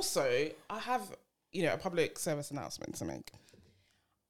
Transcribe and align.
also, 0.00 0.48
I 0.70 0.78
have 0.78 1.02
you 1.52 1.62
know 1.62 1.74
a 1.74 1.76
public 1.76 2.18
service 2.18 2.50
announcement 2.50 2.94
to 2.96 3.04
make. 3.04 3.32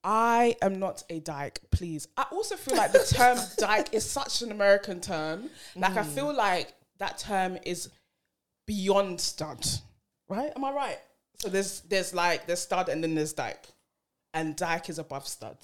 I 0.02 0.56
am 0.62 0.80
not 0.80 1.04
a 1.08 1.20
dyke, 1.20 1.60
please. 1.70 2.08
I 2.16 2.24
also 2.32 2.56
feel 2.56 2.76
like 2.76 2.90
the 2.90 3.06
term 3.08 3.38
dyke 3.56 3.94
is 3.94 4.04
such 4.04 4.42
an 4.42 4.50
American 4.50 5.00
term. 5.00 5.48
Like 5.76 5.96
I 5.96 6.02
hmm. 6.02 6.10
feel 6.10 6.34
like 6.34 6.74
that 6.98 7.18
term 7.18 7.56
is 7.64 7.88
beyond 8.66 9.20
stud. 9.20 9.64
Right? 10.28 10.50
Am 10.56 10.64
I 10.64 10.72
right? 10.72 10.98
So 11.38 11.48
there's 11.48 11.82
there's 11.82 12.12
like 12.12 12.48
there's 12.48 12.62
stud 12.62 12.88
and 12.88 13.00
then 13.04 13.14
there's 13.14 13.32
dyke. 13.32 13.68
And 14.34 14.56
dyke 14.56 14.88
is 14.88 14.98
above 14.98 15.28
stud. 15.28 15.58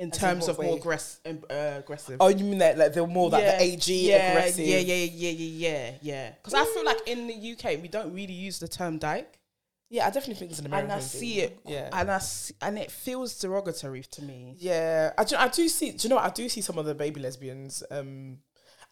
In 0.00 0.10
terms 0.10 0.48
of 0.48 0.58
more 0.58 0.78
aggress- 0.78 1.18
um, 1.26 1.44
uh, 1.50 1.78
aggressive. 1.78 2.16
Oh, 2.20 2.28
you 2.28 2.42
mean 2.44 2.58
that 2.58 2.78
like 2.78 2.94
they're 2.94 3.06
more 3.06 3.28
like 3.30 3.44
the 3.44 3.60
AG 3.62 4.08
yeah, 4.10 4.30
aggressive? 4.32 4.64
Yeah, 4.66 4.78
yeah, 4.78 4.94
yeah, 4.94 5.04
yeah, 5.04 5.30
yeah, 5.30 5.68
yeah. 5.68 5.90
Yeah. 6.00 6.30
Because 6.30 6.54
I 6.54 6.64
feel 6.64 6.84
like 6.84 7.06
in 7.06 7.26
the 7.26 7.52
UK 7.52 7.80
we 7.82 7.88
don't 7.88 8.12
really 8.14 8.32
use 8.32 8.58
the 8.58 8.66
term 8.68 8.96
dyke, 8.98 9.38
Yeah, 9.90 10.06
I 10.06 10.10
definitely 10.10 10.36
think 10.36 10.52
it's 10.52 10.60
an 10.60 10.66
American. 10.66 10.90
and 10.92 10.98
I 11.00 11.04
thing. 11.04 11.20
see 11.20 11.40
it, 11.40 11.60
Yeah. 11.66 11.90
and 11.92 12.10
I 12.10 12.18
see, 12.18 12.54
and 12.62 12.78
it 12.78 12.90
feels 12.90 13.38
derogatory 13.38 14.02
to 14.02 14.22
me. 14.22 14.54
Yeah, 14.58 15.12
I 15.18 15.24
do, 15.24 15.36
I 15.36 15.48
do 15.48 15.68
see. 15.68 15.90
Do 15.90 15.98
you 16.04 16.08
know 16.08 16.16
what? 16.16 16.24
I 16.24 16.30
do 16.30 16.48
see 16.48 16.62
some 16.62 16.78
of 16.78 16.86
the 16.86 16.94
baby 16.94 17.20
lesbians. 17.20 17.82
Um, 17.90 18.38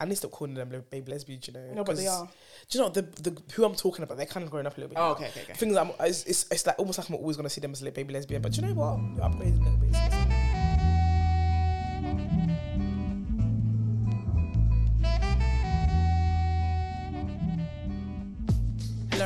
I 0.01 0.05
need 0.05 0.11
to 0.11 0.17
stop 0.17 0.31
calling 0.33 0.55
them 0.55 0.69
baby 0.91 1.11
lesbians. 1.11 1.49
You 1.49 1.55
know, 1.55 1.73
No, 1.75 1.85
but 1.85 1.97
they 1.97 2.07
are. 2.07 2.29
Do 2.69 2.79
you 2.79 2.85
know 2.85 2.91
the 2.91 3.03
the 3.03 3.33
who 3.55 3.65
I'm 3.65 3.75
talking 3.75 4.03
about? 4.05 4.17
They're 4.19 4.27
kind 4.27 4.45
of 4.45 4.51
growing 4.51 4.67
up 4.67 4.77
a 4.77 4.81
little 4.81 4.91
bit. 4.95 4.99
Oh, 5.01 5.13
okay, 5.13 5.29
okay, 5.29 5.43
okay. 5.43 5.55
Things 5.55 5.75
I'm, 5.77 5.91
it's, 6.01 6.25
it's 6.25 6.45
it's 6.53 6.67
like 6.67 6.79
almost 6.79 6.99
like 6.99 7.09
I'm 7.09 7.15
always 7.17 7.37
gonna 7.39 7.49
see 7.49 7.61
them 7.63 7.73
as 7.73 7.81
a 7.83 7.91
baby 7.91 8.13
lesbian. 8.13 8.43
But 8.43 8.53
do 8.53 8.61
you 8.61 8.67
know 8.69 8.75
what? 8.75 8.99
You're 8.99 9.25
upgrading 9.29 9.61
a 9.61 9.65
little 9.65 9.79
bit. 9.79 10.28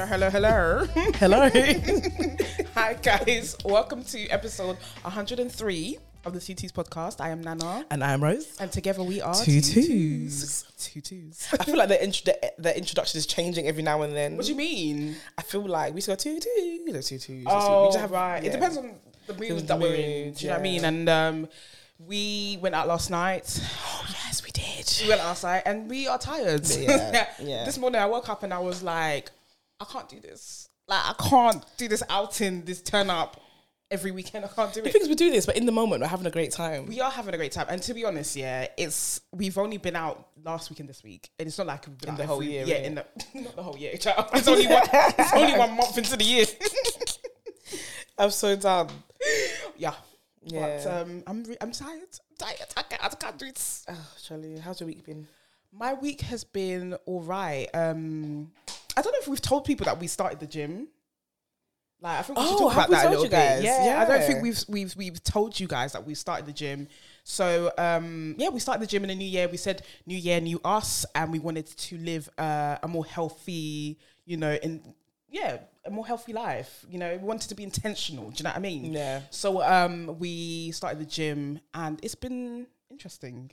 Hello, 0.04 0.28
hello, 0.30 0.30
hello. 0.30 0.86
Hello. 1.14 1.48
Hi 2.74 2.94
guys, 2.94 3.56
welcome 3.64 4.02
to 4.04 4.26
episode 4.28 4.76
103 5.02 5.98
of 6.24 6.32
the 6.32 6.38
CTs 6.40 6.72
podcast. 6.72 7.20
I 7.20 7.30
am 7.30 7.40
Nana, 7.40 7.84
and 7.90 8.02
I'm 8.02 8.22
Rose. 8.22 8.56
and 8.60 8.70
together 8.72 9.02
we 9.02 9.20
are 9.20 9.34
Two 9.34 9.60
twos. 9.60 10.64
Two 10.78 11.00
twos. 11.00 11.48
I 11.60 11.64
feel 11.64 11.76
like 11.76 11.88
the, 11.88 12.02
intro- 12.02 12.32
the 12.32 12.52
the 12.58 12.76
introduction 12.76 13.18
is 13.18 13.26
changing 13.26 13.66
every 13.68 13.82
now 13.82 14.02
and 14.02 14.14
then. 14.14 14.36
What 14.36 14.46
do 14.46 14.52
you 14.52 14.58
mean? 14.58 15.16
I 15.38 15.42
feel 15.42 15.62
like 15.66 15.94
we 15.94 16.00
to 16.02 16.08
go 16.08 16.14
two 16.16 16.40
two, 16.40 16.80
no, 16.86 17.00
two 17.00 17.18
two. 17.18 17.44
Oh, 17.46 17.82
we 17.86 17.88
just 17.88 17.98
have, 18.00 18.10
right. 18.10 18.42
It 18.44 18.52
depends 18.52 18.76
on 18.76 18.94
the 19.26 19.34
mood 19.34 19.66
that 19.68 19.78
we're 19.78 19.94
in. 19.94 20.32
Do 20.32 20.44
you 20.44 20.48
know 20.50 20.54
what 20.54 20.60
I 20.60 20.62
mean? 20.62 20.84
And 20.84 21.08
um, 21.08 21.48
we 21.98 22.58
went 22.60 22.74
out 22.74 22.88
last 22.88 23.10
night. 23.10 23.60
Oh 24.04 24.04
yes, 24.26 24.42
we 24.44 24.50
did. 24.50 24.90
We 25.02 25.08
went 25.10 25.20
outside 25.20 25.62
and 25.64 25.88
we 25.88 26.08
are 26.08 26.18
tired. 26.18 26.66
Yeah, 26.70 27.26
yeah. 27.40 27.64
This 27.64 27.78
morning 27.78 28.00
I 28.00 28.06
woke 28.06 28.28
up 28.28 28.42
and 28.42 28.52
I 28.52 28.58
was 28.58 28.82
like, 28.82 29.30
I 29.82 29.92
can't 29.92 30.08
do 30.08 30.20
this. 30.20 30.68
Like 30.88 31.00
I 31.04 31.14
can't 31.28 31.64
do 31.76 31.88
this 31.88 32.02
outing, 32.08 32.62
this 32.64 32.82
turn 32.82 33.08
up 33.10 33.40
every 33.90 34.10
weekend. 34.10 34.44
I 34.44 34.48
can't 34.48 34.72
do 34.72 34.80
it. 34.80 34.84
The 34.84 34.88
it. 34.88 34.92
things 34.92 35.08
we 35.08 35.14
do 35.14 35.30
this, 35.30 35.46
but 35.46 35.56
in 35.56 35.66
the 35.66 35.72
moment 35.72 36.02
we're 36.02 36.08
having 36.08 36.26
a 36.26 36.30
great 36.30 36.50
time. 36.52 36.86
We 36.86 37.00
are 37.00 37.10
having 37.10 37.34
a 37.34 37.36
great 37.36 37.52
time, 37.52 37.66
and 37.68 37.82
to 37.82 37.94
be 37.94 38.04
honest, 38.04 38.34
yeah, 38.36 38.66
it's 38.76 39.20
we've 39.32 39.56
only 39.58 39.78
been 39.78 39.96
out 39.96 40.28
last 40.44 40.70
week 40.70 40.80
and 40.80 40.88
this 40.88 41.02
week, 41.04 41.30
and 41.38 41.46
it's 41.46 41.58
not 41.58 41.66
like 41.66 41.86
we've 41.86 41.98
been 41.98 42.08
In 42.10 42.14
out 42.14 42.18
the 42.18 42.26
whole 42.26 42.42
year, 42.42 42.64
Yeah, 42.66 42.76
in 42.76 42.94
the 42.96 43.06
not 43.34 43.56
the 43.56 43.62
whole 43.62 43.76
year. 43.78 43.96
child. 43.96 44.26
It's 44.34 44.48
only 44.48 44.66
one. 44.66 44.82
it's 44.92 45.32
only 45.34 45.58
one 45.58 45.76
month 45.76 45.98
into 45.98 46.16
the 46.16 46.24
year. 46.24 46.46
I'm 48.18 48.30
so 48.30 48.54
done. 48.56 48.88
yeah, 49.76 49.94
Yeah. 50.44 50.80
but 50.84 50.86
um, 51.08 51.22
I'm 51.26 51.44
re- 51.44 51.56
I'm 51.60 51.72
tired. 51.72 51.98
I'm 52.30 52.36
tired. 52.38 52.58
I 52.76 52.82
can't, 52.82 53.04
I 53.04 53.08
can't 53.08 53.38
do 53.38 53.46
it. 53.46 53.78
Oh, 53.88 54.06
Charlie, 54.22 54.58
how's 54.58 54.80
your 54.80 54.86
week 54.88 55.04
been? 55.04 55.26
My 55.72 55.94
week 55.94 56.20
has 56.22 56.44
been 56.44 56.94
all 57.06 57.22
right. 57.22 57.68
Um, 57.72 58.50
I 58.96 59.02
don't 59.02 59.12
know 59.12 59.18
if 59.20 59.28
we've 59.28 59.40
told 59.40 59.64
people 59.64 59.84
that 59.86 59.98
we 59.98 60.06
started 60.06 60.40
the 60.40 60.46
gym. 60.46 60.88
Like, 62.00 62.18
I 62.18 62.22
think 62.22 62.38
we 62.38 62.44
should 62.44 62.54
Oh, 62.56 62.58
talk 62.58 62.72
about 62.72 62.90
that 62.90 63.06
a 63.06 63.10
little 63.10 63.24
bit. 63.24 63.30
guys? 63.30 63.62
Yeah, 63.62 64.00
I 64.04 64.04
don't 64.04 64.22
think 64.24 64.42
we've 64.42 64.60
we've 64.68 64.96
we've 64.96 65.22
told 65.22 65.58
you 65.60 65.68
guys 65.68 65.92
that 65.92 66.04
we 66.04 66.14
started 66.14 66.46
the 66.46 66.52
gym. 66.52 66.88
So 67.22 67.72
um, 67.78 68.34
yeah, 68.38 68.48
we 68.48 68.58
started 68.58 68.82
the 68.82 68.88
gym 68.88 69.04
in 69.04 69.08
the 69.08 69.14
new 69.14 69.24
year. 69.28 69.46
We 69.46 69.56
said 69.56 69.82
new 70.04 70.18
year, 70.18 70.40
new 70.40 70.60
us, 70.64 71.06
and 71.14 71.30
we 71.30 71.38
wanted 71.38 71.66
to 71.66 71.98
live 71.98 72.28
uh, 72.38 72.78
a 72.82 72.88
more 72.88 73.04
healthy, 73.04 73.98
you 74.24 74.36
know, 74.36 74.54
in 74.62 74.82
yeah, 75.28 75.58
a 75.84 75.90
more 75.92 76.04
healthy 76.04 76.32
life. 76.32 76.84
You 76.90 76.98
know, 76.98 77.12
we 77.16 77.22
wanted 77.22 77.48
to 77.50 77.54
be 77.54 77.62
intentional. 77.62 78.30
Do 78.30 78.38
you 78.38 78.44
know 78.44 78.50
what 78.50 78.56
I 78.56 78.60
mean? 78.60 78.92
Yeah. 78.92 79.20
So 79.30 79.62
um, 79.62 80.18
we 80.18 80.72
started 80.72 80.98
the 80.98 81.06
gym, 81.06 81.60
and 81.72 82.00
it's 82.02 82.16
been 82.16 82.66
interesting. 82.92 83.50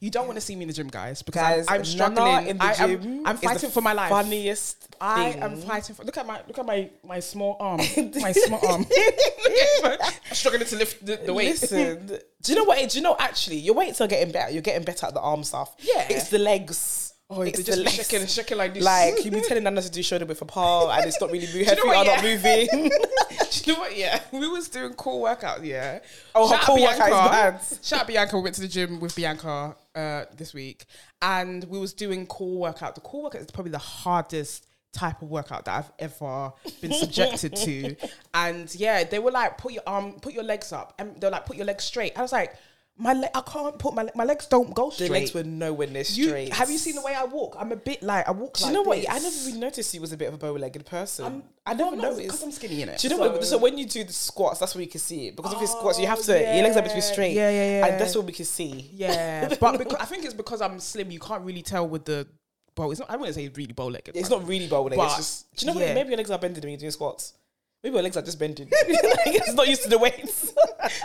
You 0.00 0.10
don't 0.10 0.26
want 0.26 0.36
to 0.36 0.40
see 0.40 0.54
me 0.56 0.62
in 0.62 0.68
the 0.68 0.74
gym, 0.74 0.88
guys, 0.88 1.22
because 1.22 1.40
Guys, 1.40 1.66
I'm, 1.68 1.78
I'm 1.78 1.84
struggling. 1.84 2.46
in 2.48 2.58
the 2.58 2.64
I, 2.64 2.72
am- 2.72 3.02
gym 3.02 3.26
I'm 3.26 3.34
is 3.36 3.40
the 3.40 3.46
fighting 3.48 3.70
for 3.70 3.80
my 3.80 3.92
life. 3.94 4.10
Funniest 4.10 4.94
I 5.00 5.30
am 5.40 5.56
fighting 5.56 5.94
for. 5.94 6.04
Look 6.04 6.18
at 6.18 6.26
my 6.26 6.42
look 6.46 6.58
at 6.58 6.66
my 6.66 6.90
my 7.06 7.20
small 7.20 7.56
arm. 7.60 7.78
my 8.16 8.32
small 8.32 8.60
arm. 8.66 8.84
I'm 9.84 10.34
struggling 10.34 10.66
to 10.66 10.76
lift 10.76 11.04
the, 11.06 11.16
the 11.16 11.32
weight. 11.32 11.48
Listen, 11.60 12.06
do 12.42 12.52
you 12.52 12.56
know 12.58 12.64
what? 12.64 12.90
Do 12.90 12.98
you 12.98 13.02
know 13.02 13.16
actually 13.18 13.56
your 13.56 13.74
weights 13.74 14.00
are 14.00 14.08
getting 14.08 14.32
better. 14.32 14.52
You're 14.52 14.62
getting 14.62 14.84
better 14.84 15.06
at 15.06 15.14
the 15.14 15.20
arm 15.20 15.44
stuff. 15.44 15.74
Yeah. 15.78 16.06
it's 16.10 16.28
the 16.28 16.38
legs. 16.38 17.09
Oh, 17.32 17.42
it's 17.42 17.62
just 17.62 17.78
be 17.78 17.84
legs. 17.84 17.94
shaking, 18.08 18.26
shaking 18.26 18.58
like 18.58 18.74
this. 18.74 18.82
Like 18.82 19.14
you've 19.24 19.32
been 19.32 19.44
telling 19.46 19.62
Nana 19.62 19.80
to 19.82 19.90
do 19.90 20.02
shoulder 20.02 20.26
width 20.26 20.42
apart, 20.42 20.98
and 20.98 21.06
it's 21.06 21.20
not 21.20 21.30
really 21.30 21.46
moving. 21.54 21.64
Her 21.64 21.76
feet 21.76 21.84
are 21.84 22.04
not 22.04 22.22
moving. 22.22 22.68
Do 23.50 23.70
you 23.70 23.72
know 23.74 23.80
what? 23.80 23.96
Yeah, 23.96 24.20
we 24.32 24.48
was 24.48 24.68
doing 24.68 24.94
core 24.94 25.20
workout. 25.20 25.64
Yeah. 25.64 26.00
Oh, 26.34 26.48
her 26.48 26.54
Shout 26.56 26.60
out 26.62 26.66
core 26.66 26.80
workout 26.80 27.08
is 27.08 27.14
Bianca. 27.14 27.30
bad. 27.30 27.60
Shout 27.84 28.00
out 28.00 28.06
Bianca. 28.08 28.36
We 28.36 28.42
went 28.42 28.54
to 28.56 28.60
the 28.62 28.68
gym 28.68 29.00
with 29.00 29.14
Bianca 29.14 29.76
uh, 29.94 30.24
this 30.36 30.52
week, 30.54 30.86
and 31.22 31.62
we 31.64 31.78
was 31.78 31.92
doing 31.92 32.26
core 32.26 32.58
workout. 32.58 32.94
The 32.96 33.00
core 33.00 33.24
workout 33.24 33.42
is 33.42 33.50
probably 33.50 33.72
the 33.72 33.78
hardest 33.78 34.66
type 34.92 35.22
of 35.22 35.30
workout 35.30 35.66
that 35.66 35.78
I've 35.78 35.92
ever 36.00 36.52
been 36.80 36.92
subjected 36.92 37.54
to. 37.54 37.94
And 38.34 38.74
yeah, 38.74 39.04
they 39.04 39.20
were 39.20 39.30
like, 39.30 39.56
put 39.56 39.72
your 39.72 39.84
arm, 39.86 40.14
put 40.14 40.32
your 40.32 40.42
legs 40.42 40.72
up, 40.72 40.94
and 40.98 41.20
they're 41.20 41.30
like, 41.30 41.46
put 41.46 41.56
your 41.56 41.66
legs 41.66 41.84
straight. 41.84 42.18
I 42.18 42.22
was 42.22 42.32
like, 42.32 42.56
my 43.00 43.14
leg, 43.14 43.30
I 43.34 43.40
can't 43.40 43.78
put 43.78 43.94
my 43.94 44.08
my 44.14 44.24
legs 44.24 44.46
don't 44.46 44.74
go 44.74 44.90
straight. 44.90 45.08
the 45.08 45.12
legs 45.14 45.34
were 45.34 45.42
nowhere 45.42 45.86
near 45.88 46.04
you, 46.06 46.26
straight. 46.28 46.52
have 46.52 46.70
you 46.70 46.78
seen 46.78 46.94
the 46.94 47.00
way 47.00 47.14
I 47.14 47.24
walk? 47.24 47.56
I'm 47.58 47.72
a 47.72 47.76
bit 47.76 48.02
like 48.02 48.28
I 48.28 48.32
walk. 48.32 48.58
Do 48.58 48.64
like 48.64 48.72
you 48.72 48.74
know 48.74 48.82
what? 48.82 48.98
I 49.10 49.18
never 49.18 49.36
really 49.46 49.58
noticed 49.58 49.94
you 49.94 50.00
was 50.00 50.12
a 50.12 50.16
bit 50.16 50.28
of 50.28 50.34
a 50.34 50.38
bow-legged 50.38 50.84
person. 50.86 51.42
I 51.66 51.74
Well, 51.74 51.90
never 51.92 51.96
no, 51.96 52.02
noticed. 52.10 52.22
because 52.22 52.42
I'm 52.42 52.52
skinny 52.52 52.82
in 52.82 52.88
it. 52.90 52.98
Do 52.98 53.08
you 53.08 53.16
know 53.16 53.20
what? 53.20 53.36
So 53.44 53.50
So- 53.50 53.58
when 53.58 53.78
you 53.78 53.86
do 53.86 54.04
the 54.04 54.12
squats, 54.12 54.60
that's 54.60 54.74
where 54.74 54.82
you 54.82 54.90
can 54.90 55.00
see 55.00 55.28
it. 55.28 55.36
Because 55.36 55.52
of 55.54 55.58
your 55.60 55.68
squats, 55.68 55.98
you 55.98 56.06
have 56.06 56.18
Oh, 56.18 56.22
to 56.22 56.32
your 56.38 56.62
legs 56.62 56.74
have 56.76 56.84
to 56.84 56.90
be 56.90 56.96
yeah. 56.96 57.00
straight. 57.00 57.32
Yeah, 57.32 57.50
yeah, 57.50 57.78
yeah. 57.78 57.86
And 57.86 58.00
that's 58.00 58.14
what 58.14 58.26
we 58.26 58.32
can 58.32 58.44
see. 58.44 58.90
Yeah, 58.94 59.48
but 59.60 59.78
because, 59.78 59.98
I 60.00 60.04
think 60.04 60.24
it's 60.24 60.34
because 60.34 60.60
I'm 60.60 60.78
slim. 60.80 61.10
You 61.10 61.20
can't 61.20 61.42
really 61.44 61.62
tell 61.62 61.88
with 61.88 62.04
the 62.04 62.26
bow. 62.74 62.90
It's 62.90 63.00
not. 63.00 63.10
I 63.10 63.16
wouldn't 63.16 63.34
say 63.34 63.48
really 63.48 63.72
bow 63.72 63.86
legged. 63.86 64.16
It's 64.16 64.30
not 64.30 64.46
really 64.46 64.68
bow 64.68 64.82
legged. 64.82 64.96
But, 64.98 65.06
It's 65.06 65.16
just. 65.16 65.56
Do 65.56 65.66
you 65.66 65.72
know 65.72 65.80
yeah. 65.80 65.86
what? 65.86 65.94
Maybe 65.94 66.08
your 66.10 66.18
legs 66.18 66.30
are 66.30 66.38
bending 66.38 66.62
when 66.62 66.70
you're 66.72 66.78
doing 66.80 66.92
squats. 66.92 67.34
Maybe 67.82 67.94
your 67.94 68.02
legs 68.02 68.16
are 68.16 68.22
just 68.22 68.38
bending. 68.38 68.68
like, 68.70 68.80
it's 68.88 69.54
not 69.54 69.66
used 69.68 69.82
to 69.84 69.88
the 69.88 69.98
weights. 69.98 70.52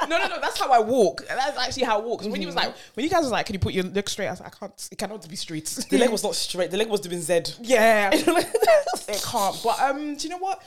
No, 0.10 0.18
no, 0.18 0.28
no. 0.28 0.40
That's 0.40 0.60
how 0.60 0.72
I 0.72 0.80
walk. 0.80 1.24
That's 1.28 1.58
actually 1.58 1.84
how 1.84 2.00
I 2.00 2.02
walk. 2.02 2.24
when 2.24 2.42
you 2.42 2.48
was 2.48 2.56
Mm-hmm. 2.56 2.68
like, 2.68 2.76
when 2.96 3.04
you 3.04 3.10
guys 3.10 3.22
was 3.24 3.32
like, 3.32 3.46
"Can 3.46 3.54
you 3.54 3.60
put 3.60 3.74
your 3.74 3.84
leg 3.84 4.08
straight?" 4.10 4.28
I 4.28 4.32
was 4.32 4.40
like, 4.40 4.56
"I 4.56 4.60
can't. 4.60 4.90
It 4.92 4.98
cannot 4.98 5.28
be 5.30 5.36
straight." 5.36 5.66
the 5.90 5.98
leg 5.98 6.10
was 6.10 6.24
not 6.28 6.34
straight. 6.36 6.72
The 6.72 6.78
leg 6.78 6.88
was 6.90 7.02
doing 7.02 7.20
Z. 7.22 7.42
yeah, 7.62 8.10
it 8.14 9.22
can't. 9.24 9.62
But 9.64 9.80
um, 9.82 10.16
do 10.16 10.24
you 10.24 10.30
know 10.30 10.38
what? 10.38 10.62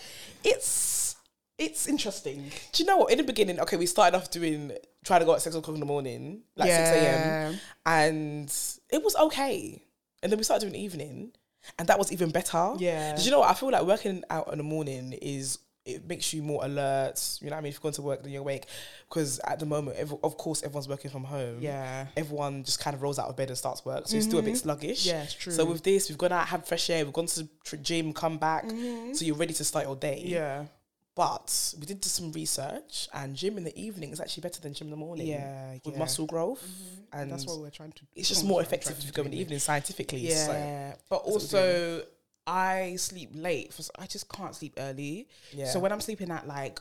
It's 0.44 1.16
it's 1.58 1.88
interesting. 1.88 2.50
Do 2.72 2.82
you 2.82 2.86
know 2.86 2.98
what? 2.98 3.10
In 3.12 3.18
the 3.18 3.24
beginning, 3.24 3.58
okay, 3.60 3.76
we 3.76 3.86
started 3.86 4.16
off 4.16 4.30
doing 4.30 4.72
trying 5.04 5.20
to 5.20 5.26
go 5.26 5.34
at 5.34 5.42
six 5.42 5.54
o'clock 5.56 5.74
in 5.74 5.80
the 5.80 5.86
morning, 5.86 6.42
like 6.56 6.70
six 6.70 6.90
a.m. 6.90 7.58
and 7.86 8.54
it 8.90 9.02
was 9.02 9.16
okay. 9.16 9.82
And 10.22 10.30
then 10.30 10.38
we 10.38 10.44
started 10.44 10.68
doing 10.70 10.80
evening, 10.80 11.32
and 11.78 11.88
that 11.88 11.98
was 11.98 12.12
even 12.12 12.30
better. 12.30 12.74
Yeah. 12.78 13.14
Did 13.16 13.24
you 13.24 13.30
know 13.30 13.40
what? 13.40 13.50
I 13.50 13.54
feel 13.54 13.70
like 13.70 13.82
working 13.84 14.22
out 14.30 14.52
in 14.52 14.58
the 14.58 14.64
morning 14.64 15.12
is 15.14 15.58
it 15.88 16.06
makes 16.06 16.32
you 16.32 16.42
more 16.42 16.64
alert. 16.64 17.38
You 17.40 17.48
know 17.48 17.56
what 17.56 17.60
I 17.60 17.62
mean? 17.62 17.70
If 17.70 17.76
you're 17.76 17.82
going 17.82 17.94
to 17.94 18.02
work, 18.02 18.22
then 18.22 18.32
you're 18.32 18.42
awake. 18.42 18.66
Because 19.08 19.40
at 19.40 19.58
the 19.58 19.66
moment, 19.66 19.96
of 19.98 20.36
course, 20.36 20.62
everyone's 20.62 20.88
working 20.88 21.10
from 21.10 21.24
home. 21.24 21.58
Yeah. 21.60 22.06
Everyone 22.16 22.62
just 22.62 22.80
kind 22.80 22.94
of 22.94 23.02
rolls 23.02 23.18
out 23.18 23.28
of 23.28 23.36
bed 23.36 23.48
and 23.48 23.56
starts 23.56 23.84
work, 23.84 24.06
so 24.06 24.14
you're 24.14 24.22
still 24.22 24.38
a 24.38 24.42
bit 24.42 24.54
mm-hmm. 24.54 24.58
sluggish. 24.58 25.06
Yeah, 25.06 25.22
it's 25.22 25.34
true. 25.34 25.52
So 25.52 25.64
with 25.64 25.82
this, 25.82 26.08
we've 26.08 26.18
gone 26.18 26.32
out, 26.32 26.46
had 26.46 26.66
fresh 26.66 26.90
air, 26.90 27.04
we've 27.04 27.12
gone 27.12 27.26
to 27.26 27.48
the 27.70 27.76
gym, 27.78 28.12
come 28.12 28.38
back, 28.38 28.66
mm-hmm. 28.66 29.14
so 29.14 29.24
you're 29.24 29.36
ready 29.36 29.54
to 29.54 29.64
start 29.64 29.86
your 29.86 29.96
day. 29.96 30.22
Yeah. 30.24 30.66
But 31.14 31.74
we 31.80 31.86
did 31.86 32.00
do 32.00 32.08
some 32.08 32.30
research, 32.30 33.08
and 33.12 33.34
gym 33.34 33.58
in 33.58 33.64
the 33.64 33.76
evening 33.76 34.12
is 34.12 34.20
actually 34.20 34.42
better 34.42 34.60
than 34.60 34.72
gym 34.72 34.86
in 34.86 34.90
the 34.92 34.96
morning. 34.96 35.26
Yeah, 35.26 35.72
with 35.84 35.94
yeah. 35.94 35.98
muscle 35.98 36.26
growth, 36.26 36.62
mm-hmm. 36.62 37.20
and 37.20 37.32
That's 37.32 37.44
what 37.44 37.58
we're 37.58 37.70
trying 37.70 37.92
to. 37.92 38.02
it's 38.14 38.28
just 38.28 38.44
more 38.52 38.60
effective 38.60 38.92
if 38.92 39.04
you 39.04 39.10
to 39.10 39.16
go 39.16 39.22
in 39.22 39.32
the 39.32 39.40
evening 39.40 39.58
scientifically. 39.58 40.20
Yeah, 40.20 40.92
So 40.92 40.98
but 41.08 41.16
also 41.16 42.04
I 42.48 42.96
sleep 42.96 43.30
late. 43.34 43.74
For, 43.74 43.82
I 43.98 44.06
just 44.06 44.28
can't 44.32 44.54
sleep 44.54 44.74
early. 44.78 45.28
Yeah. 45.52 45.66
So 45.66 45.78
when 45.78 45.92
I'm 45.92 46.00
sleeping 46.00 46.30
at 46.30 46.48
like 46.48 46.80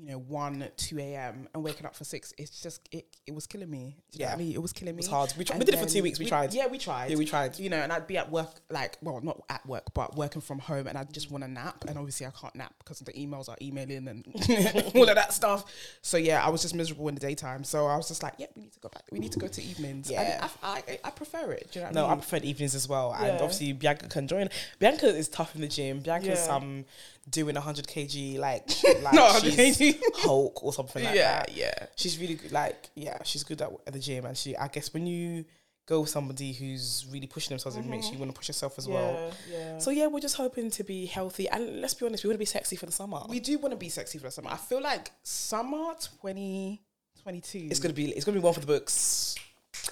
you 0.00 0.10
know, 0.12 0.18
one, 0.18 0.68
two 0.76 0.98
a.m. 0.98 1.48
and 1.54 1.62
waking 1.62 1.84
up 1.86 1.94
for 1.94 2.04
six, 2.04 2.32
it's 2.38 2.62
just 2.62 2.88
it. 2.92 3.06
It 3.26 3.34
was 3.34 3.46
killing 3.46 3.70
me. 3.70 3.96
Do 4.12 4.20
Yeah. 4.20 4.32
I 4.32 4.36
mean, 4.36 4.52
it 4.52 4.62
was 4.62 4.72
killing 4.72 4.94
me. 4.94 5.00
It 5.00 5.04
was 5.04 5.08
hard. 5.08 5.32
We, 5.36 5.44
tr- 5.44 5.54
we 5.54 5.64
did 5.64 5.74
it 5.74 5.80
for 5.80 5.86
two 5.88 6.02
weeks. 6.02 6.18
We, 6.18 6.26
tried. 6.26 6.54
Yeah, 6.54 6.66
we 6.68 6.78
tried. 6.78 7.10
Yeah, 7.10 7.16
we 7.16 7.24
tried. 7.24 7.58
You 7.58 7.68
know, 7.70 7.78
and 7.78 7.92
I'd 7.92 8.06
be 8.06 8.16
at 8.16 8.30
work, 8.30 8.60
like, 8.70 8.96
well, 9.02 9.20
not 9.22 9.42
at 9.48 9.66
work, 9.66 9.84
but 9.94 10.16
working 10.16 10.40
from 10.40 10.58
home, 10.60 10.86
and 10.86 10.96
I 10.96 11.04
just 11.04 11.30
want 11.30 11.44
to 11.44 11.50
nap, 11.50 11.84
and 11.88 11.98
obviously 11.98 12.26
I 12.26 12.30
can't 12.30 12.54
nap 12.54 12.72
because 12.78 13.00
the 13.00 13.12
emails 13.12 13.48
are 13.48 13.56
emailing 13.60 14.08
and 14.08 14.24
all 14.94 15.08
of 15.08 15.14
that 15.16 15.32
stuff. 15.32 15.64
So 16.02 16.16
yeah, 16.16 16.44
I 16.44 16.48
was 16.50 16.62
just 16.62 16.74
miserable 16.74 17.08
in 17.08 17.14
the 17.14 17.20
daytime. 17.20 17.64
So 17.64 17.86
I 17.86 17.96
was 17.96 18.08
just 18.08 18.22
like, 18.22 18.34
yeah, 18.38 18.46
we 18.54 18.62
need 18.62 18.72
to 18.72 18.80
go 18.80 18.88
back. 18.88 19.02
We 19.10 19.18
need 19.18 19.32
to 19.32 19.38
go 19.38 19.48
to 19.48 19.62
evenings. 19.62 20.10
Yeah. 20.10 20.22
and 20.42 20.50
I, 20.62 20.82
I, 20.88 20.98
I 21.04 21.10
prefer 21.10 21.52
it. 21.52 21.68
Do 21.72 21.80
you 21.80 21.84
know 21.86 21.90
No, 21.92 22.06
I 22.06 22.12
I 22.12 22.14
prefer 22.16 22.36
evenings 22.38 22.74
as 22.74 22.88
well. 22.88 23.14
And 23.18 23.32
obviously 23.32 23.72
Bianca 23.72 24.08
can 24.08 24.26
join. 24.28 24.48
Bianca 24.78 25.06
is 25.08 25.28
tough 25.28 25.54
in 25.54 25.60
the 25.60 25.68
gym. 25.68 26.00
Bianca's 26.00 26.46
Yeah. 26.46 26.54
um 26.54 26.84
doing 27.30 27.56
hundred 27.56 27.86
kg 27.86 28.38
like 28.38 28.68
like 29.02 29.42
she's 29.42 29.96
Hulk 30.14 30.62
or 30.62 30.72
something 30.72 31.04
like 31.04 31.14
yeah, 31.14 31.40
that. 31.40 31.56
yeah. 31.56 31.72
Yeah. 31.80 31.86
She's 31.96 32.18
really 32.18 32.34
good. 32.34 32.52
Like 32.52 32.90
yeah, 32.94 33.22
she's 33.24 33.44
good 33.44 33.60
at, 33.62 33.70
at 33.86 33.92
the 33.92 33.98
gym. 33.98 34.24
And 34.24 34.36
she, 34.36 34.56
I 34.56 34.68
guess, 34.68 34.92
when 34.92 35.06
you 35.06 35.44
go 35.86 36.00
with 36.00 36.10
somebody 36.10 36.52
who's 36.52 37.06
really 37.10 37.26
pushing 37.26 37.50
themselves, 37.50 37.76
it 37.76 37.86
makes 37.86 38.10
you 38.10 38.18
want 38.18 38.30
to 38.30 38.36
push 38.36 38.48
yourself 38.48 38.78
as 38.78 38.86
well. 38.86 39.14
Mm-hmm. 39.14 39.52
yeah. 39.52 39.78
So 39.78 39.90
yeah, 39.90 40.06
we're 40.06 40.20
just 40.20 40.36
hoping 40.36 40.70
to 40.70 40.84
be 40.84 41.06
healthy. 41.06 41.48
And 41.48 41.80
let's 41.80 41.94
be 41.94 42.06
honest, 42.06 42.24
we 42.24 42.28
want 42.28 42.34
to 42.34 42.38
be 42.38 42.44
sexy 42.44 42.76
for 42.76 42.86
the 42.86 42.92
summer. 42.92 43.20
we 43.28 43.40
do 43.40 43.58
want 43.58 43.72
to 43.72 43.76
be 43.76 43.88
sexy 43.88 44.18
for 44.18 44.24
the 44.24 44.30
summer. 44.30 44.50
I 44.50 44.56
feel 44.56 44.82
like 44.82 45.12
summer 45.22 45.94
2022. 46.22 47.68
it's 47.70 47.80
gonna 47.80 47.94
be 47.94 48.10
it's 48.10 48.24
gonna 48.24 48.38
be 48.38 48.42
one 48.42 48.54
for 48.54 48.60
the 48.60 48.66
books. 48.66 49.34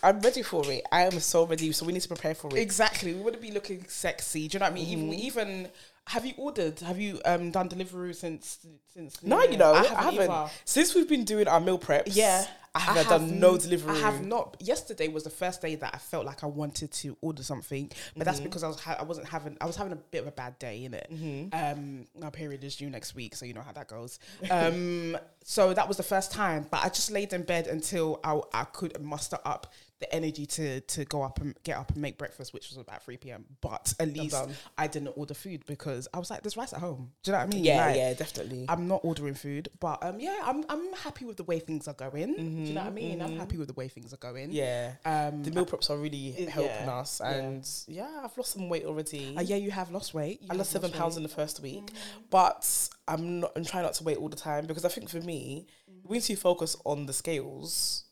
I'm 0.02 0.20
ready 0.20 0.42
for 0.42 0.62
it. 0.70 0.84
I 0.92 1.02
am 1.02 1.18
so 1.20 1.46
ready. 1.46 1.72
So 1.72 1.86
we 1.86 1.92
need 1.92 2.02
to 2.02 2.08
prepare 2.08 2.34
for 2.34 2.48
it. 2.48 2.60
Exactly. 2.60 3.14
We 3.14 3.20
want 3.20 3.34
to 3.34 3.40
be 3.40 3.50
looking 3.50 3.84
sexy. 3.88 4.48
Do 4.48 4.56
you 4.56 4.58
know 4.60 4.66
what 4.66 4.72
I 4.72 4.74
mean? 4.74 4.98
Mm-hmm. 4.98 5.12
Even 5.14 5.50
even 5.56 5.68
have 6.06 6.24
you 6.24 6.34
ordered? 6.38 6.78
Have 6.80 6.98
you 7.00 7.20
um 7.24 7.50
done 7.50 7.68
delivery 7.68 8.14
since 8.14 8.58
since? 8.94 9.22
No, 9.22 9.42
you 9.42 9.56
know, 9.56 9.72
I 9.74 9.84
haven't. 9.84 10.28
haven't. 10.28 10.50
Since 10.64 10.94
we've 10.94 11.08
been 11.08 11.24
doing 11.24 11.48
our 11.48 11.60
meal 11.60 11.78
preps, 11.78 12.14
Yeah, 12.14 12.46
I 12.74 12.78
haven't 12.78 13.08
done 13.08 13.40
no 13.40 13.56
delivery. 13.56 13.96
I 13.96 14.00
have 14.00 14.24
not. 14.24 14.56
Yesterday 14.60 15.08
was 15.08 15.24
the 15.24 15.30
first 15.30 15.60
day 15.62 15.74
that 15.74 15.92
I 15.94 15.98
felt 15.98 16.24
like 16.24 16.44
I 16.44 16.46
wanted 16.46 16.92
to 16.92 17.16
order 17.22 17.42
something, 17.42 17.90
but 18.16 18.24
that's 18.24 18.38
Mm-hmm. 18.38 18.44
because 18.48 18.62
I 18.62 18.68
was 18.68 18.78
ha- 18.80 18.96
I 18.98 19.02
wasn't 19.02 19.26
having 19.28 19.56
I 19.60 19.66
was 19.66 19.76
having 19.76 19.92
a 19.94 19.96
bit 19.96 20.22
of 20.22 20.28
a 20.28 20.32
bad 20.32 20.58
day 20.58 20.84
in 20.84 20.94
it. 20.94 21.08
Mm-hmm. 21.12 21.48
Um, 21.80 22.06
my 22.20 22.30
period 22.30 22.62
is 22.62 22.76
due 22.76 22.88
next 22.90 23.14
week, 23.14 23.34
so 23.34 23.44
you 23.46 23.54
know 23.54 23.62
how 23.62 23.72
that 23.72 23.88
goes. 23.88 24.18
Um, 24.50 25.16
so 25.44 25.74
that 25.74 25.88
was 25.88 25.96
the 25.96 26.02
first 26.02 26.30
time, 26.32 26.66
but 26.70 26.84
I 26.84 26.88
just 26.88 27.10
laid 27.10 27.32
in 27.32 27.42
bed 27.42 27.66
until 27.66 28.20
I 28.22 28.40
I 28.52 28.64
could 28.64 29.00
muster 29.02 29.38
up 29.44 29.72
the 29.98 30.14
energy 30.14 30.44
to 30.44 30.80
to 30.80 31.04
go 31.06 31.22
up 31.22 31.40
and 31.40 31.54
get 31.64 31.76
up 31.78 31.90
and 31.92 32.02
make 32.02 32.18
breakfast, 32.18 32.52
which 32.52 32.68
was 32.68 32.76
about 32.76 33.02
three 33.02 33.16
p.m. 33.16 33.44
But 33.60 33.94
at 33.98 34.12
least. 34.14 34.36
I 34.76 34.86
didn't 34.86 35.12
order 35.16 35.32
food 35.34 35.64
because 35.66 36.06
I 36.12 36.18
was 36.18 36.30
like, 36.30 36.42
"There's 36.42 36.56
rice 36.56 36.72
at 36.74 36.80
home." 36.80 37.12
Do 37.22 37.30
you 37.30 37.32
know 37.32 37.38
what 37.38 37.44
I 37.46 37.56
mean? 37.56 37.64
Yeah, 37.64 37.86
Like, 37.86 37.96
yeah, 37.96 38.12
definitely. 38.14 38.66
I'm 38.68 38.86
not 38.88 39.00
ordering 39.04 39.34
food, 39.34 39.68
but 39.80 40.02
um, 40.04 40.20
yeah, 40.20 40.38
I'm 40.42 40.64
I'm 40.68 40.92
happy 40.92 41.24
with 41.24 41.38
the 41.38 41.44
way 41.44 41.58
things 41.60 41.88
are 41.88 41.94
going. 41.94 42.34
Do 42.34 42.42
you 42.42 42.74
know 42.74 42.82
what 42.82 42.88
I 42.88 42.92
mean? 42.92 43.22
I'm 43.22 43.36
happy 43.38 43.56
with 43.56 43.68
the 43.68 43.74
way 43.74 43.88
things 43.88 44.12
are 44.12 44.18
going. 44.18 44.48
Mm-hmm, 44.50 44.56
yeah. 44.56 44.92
Um, 45.04 45.42
the 45.42 45.50
meal 45.50 45.64
preps 45.66 45.88
are 45.90 45.96
really 45.96 46.28
it- 46.28 46.48
helping 46.50 46.86
yeah, 46.86 46.96
us, 46.96 47.20
and 47.20 47.66
yeah. 47.88 48.20
I've 48.24 48.36
lost 48.36 48.52
some 48.52 48.68
weight 48.68 48.84
already. 48.84 49.34
uh, 49.36 49.40
yeah, 49.40 49.56
you 49.56 49.70
have 49.70 49.90
lost 49.90 50.12
weight. 50.12 50.42
You 50.42 50.48
I 50.50 50.54
lost 50.56 50.70
seven 50.72 50.90
pounds 50.90 51.14
weight. 51.14 51.18
in 51.18 51.22
the 51.22 51.34
first 51.34 51.60
week, 51.62 51.90
but 52.30 52.68
I'm 53.08 53.40
not. 53.40 53.52
I'm 53.56 53.64
trying 53.64 53.84
not 53.84 53.94
to 53.94 54.04
wait 54.04 54.18
all 54.18 54.28
the 54.28 54.36
time 54.36 54.66
because 54.66 54.84
I 54.84 54.88
think 54.88 55.08
for 55.08 55.20
me, 55.20 55.66
we 56.04 56.18
need 56.18 56.22
to 56.24 56.36
focus 56.36 56.76
on 56.84 57.06
the 57.06 57.12
scales. 57.12 58.04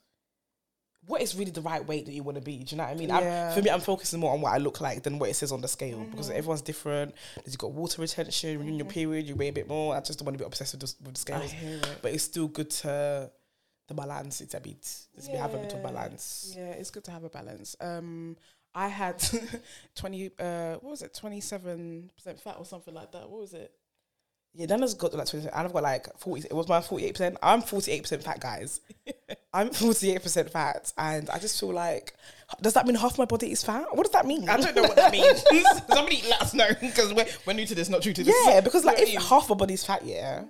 What 1.06 1.20
is 1.22 1.34
really 1.34 1.50
the 1.50 1.60
right 1.60 1.86
weight 1.86 2.06
that 2.06 2.12
you 2.12 2.22
want 2.22 2.36
to 2.36 2.40
be? 2.42 2.58
Do 2.64 2.74
you 2.74 2.78
know 2.78 2.84
what 2.84 2.92
I 2.92 2.96
mean? 2.96 3.08
Yeah. 3.08 3.52
for 3.54 3.60
me, 3.62 3.70
I'm 3.70 3.80
focusing 3.80 4.20
more 4.20 4.32
on 4.32 4.40
what 4.40 4.52
I 4.54 4.58
look 4.58 4.80
like 4.80 5.02
than 5.02 5.18
what 5.18 5.28
it 5.28 5.34
says 5.34 5.52
on 5.52 5.60
the 5.60 5.68
scale 5.68 6.00
because 6.10 6.30
everyone's 6.30 6.62
different. 6.62 7.14
You've 7.44 7.58
got 7.58 7.72
water 7.72 8.00
retention 8.00 8.50
you're 8.52 8.62
in 8.62 8.76
your 8.78 8.86
period, 8.86 9.26
you 9.26 9.34
weigh 9.36 9.48
a 9.48 9.52
bit 9.52 9.68
more. 9.68 9.94
I 9.94 10.00
just 10.00 10.18
don't 10.18 10.26
want 10.26 10.38
to 10.38 10.42
be 10.42 10.46
obsessed 10.46 10.72
with 10.74 10.80
the, 10.80 10.94
with 11.04 11.14
the 11.14 11.34
I 11.34 11.38
scales, 11.38 11.52
hear 11.52 11.76
it. 11.76 11.98
but 12.00 12.12
it's 12.12 12.24
still 12.24 12.48
good 12.48 12.70
to 12.70 13.30
the 13.88 13.94
balance. 13.94 14.40
It's 14.40 14.54
a 14.54 14.60
bit. 14.60 14.76
It's 15.14 15.28
we 15.30 15.36
have 15.36 15.54
a 15.54 15.58
bit 15.58 15.72
of 15.74 15.82
balance. 15.82 16.54
Yeah, 16.56 16.70
it's 16.70 16.90
good 16.90 17.04
to 17.04 17.10
have 17.10 17.24
a 17.24 17.28
balance. 17.28 17.76
Um, 17.80 18.36
I 18.74 18.88
had 18.88 19.22
twenty. 19.94 20.30
Uh, 20.38 20.74
what 20.74 20.90
was 20.90 21.02
it? 21.02 21.14
Twenty 21.14 21.40
seven 21.40 22.10
percent 22.16 22.40
fat 22.40 22.56
or 22.58 22.64
something 22.64 22.94
like 22.94 23.12
that. 23.12 23.28
What 23.28 23.40
was 23.42 23.52
it? 23.54 23.72
Yeah, 24.56 24.66
Nana's 24.66 24.94
got 24.94 25.12
like 25.14 25.26
twenty. 25.28 25.48
I've 25.50 25.72
got 25.72 25.82
like 25.82 26.06
forty. 26.18 26.44
It 26.48 26.52
was 26.52 26.68
my 26.68 26.80
forty 26.80 27.06
eight 27.06 27.14
percent. 27.14 27.36
I'm 27.42 27.60
forty 27.60 27.90
eight 27.90 28.02
percent 28.02 28.22
fat, 28.22 28.38
guys. 28.40 28.80
I'm 29.52 29.70
forty 29.70 30.12
eight 30.12 30.22
percent 30.22 30.50
fat, 30.50 30.92
and 30.96 31.28
I 31.30 31.38
just 31.40 31.58
feel 31.58 31.72
like, 31.72 32.14
does 32.62 32.74
that 32.74 32.86
mean 32.86 32.94
half 32.94 33.18
my 33.18 33.24
body 33.24 33.50
is 33.50 33.64
fat? 33.64 33.86
What 33.92 34.04
does 34.04 34.12
that 34.12 34.26
mean? 34.26 34.48
I 34.48 34.56
don't 34.56 34.74
know 34.76 34.82
what 34.82 34.94
that 34.96 35.10
means. 35.12 35.42
Somebody 35.92 36.22
let 36.28 36.40
us 36.42 36.54
know 36.54 36.68
because 36.80 37.12
we're, 37.12 37.26
we're 37.46 37.54
new 37.54 37.66
to 37.66 37.74
this, 37.74 37.88
not 37.88 38.02
true 38.02 38.12
to 38.12 38.22
this. 38.22 38.34
Yeah, 38.46 38.60
because 38.60 38.84
like 38.84 38.98
You 38.98 39.06
know 39.06 39.10
if 39.10 39.16
I 39.16 39.20
mean? 39.20 39.28
half 39.28 39.48
my 39.48 39.56
body's 39.56 39.84
fat, 39.84 40.04
yeah, 40.04 40.44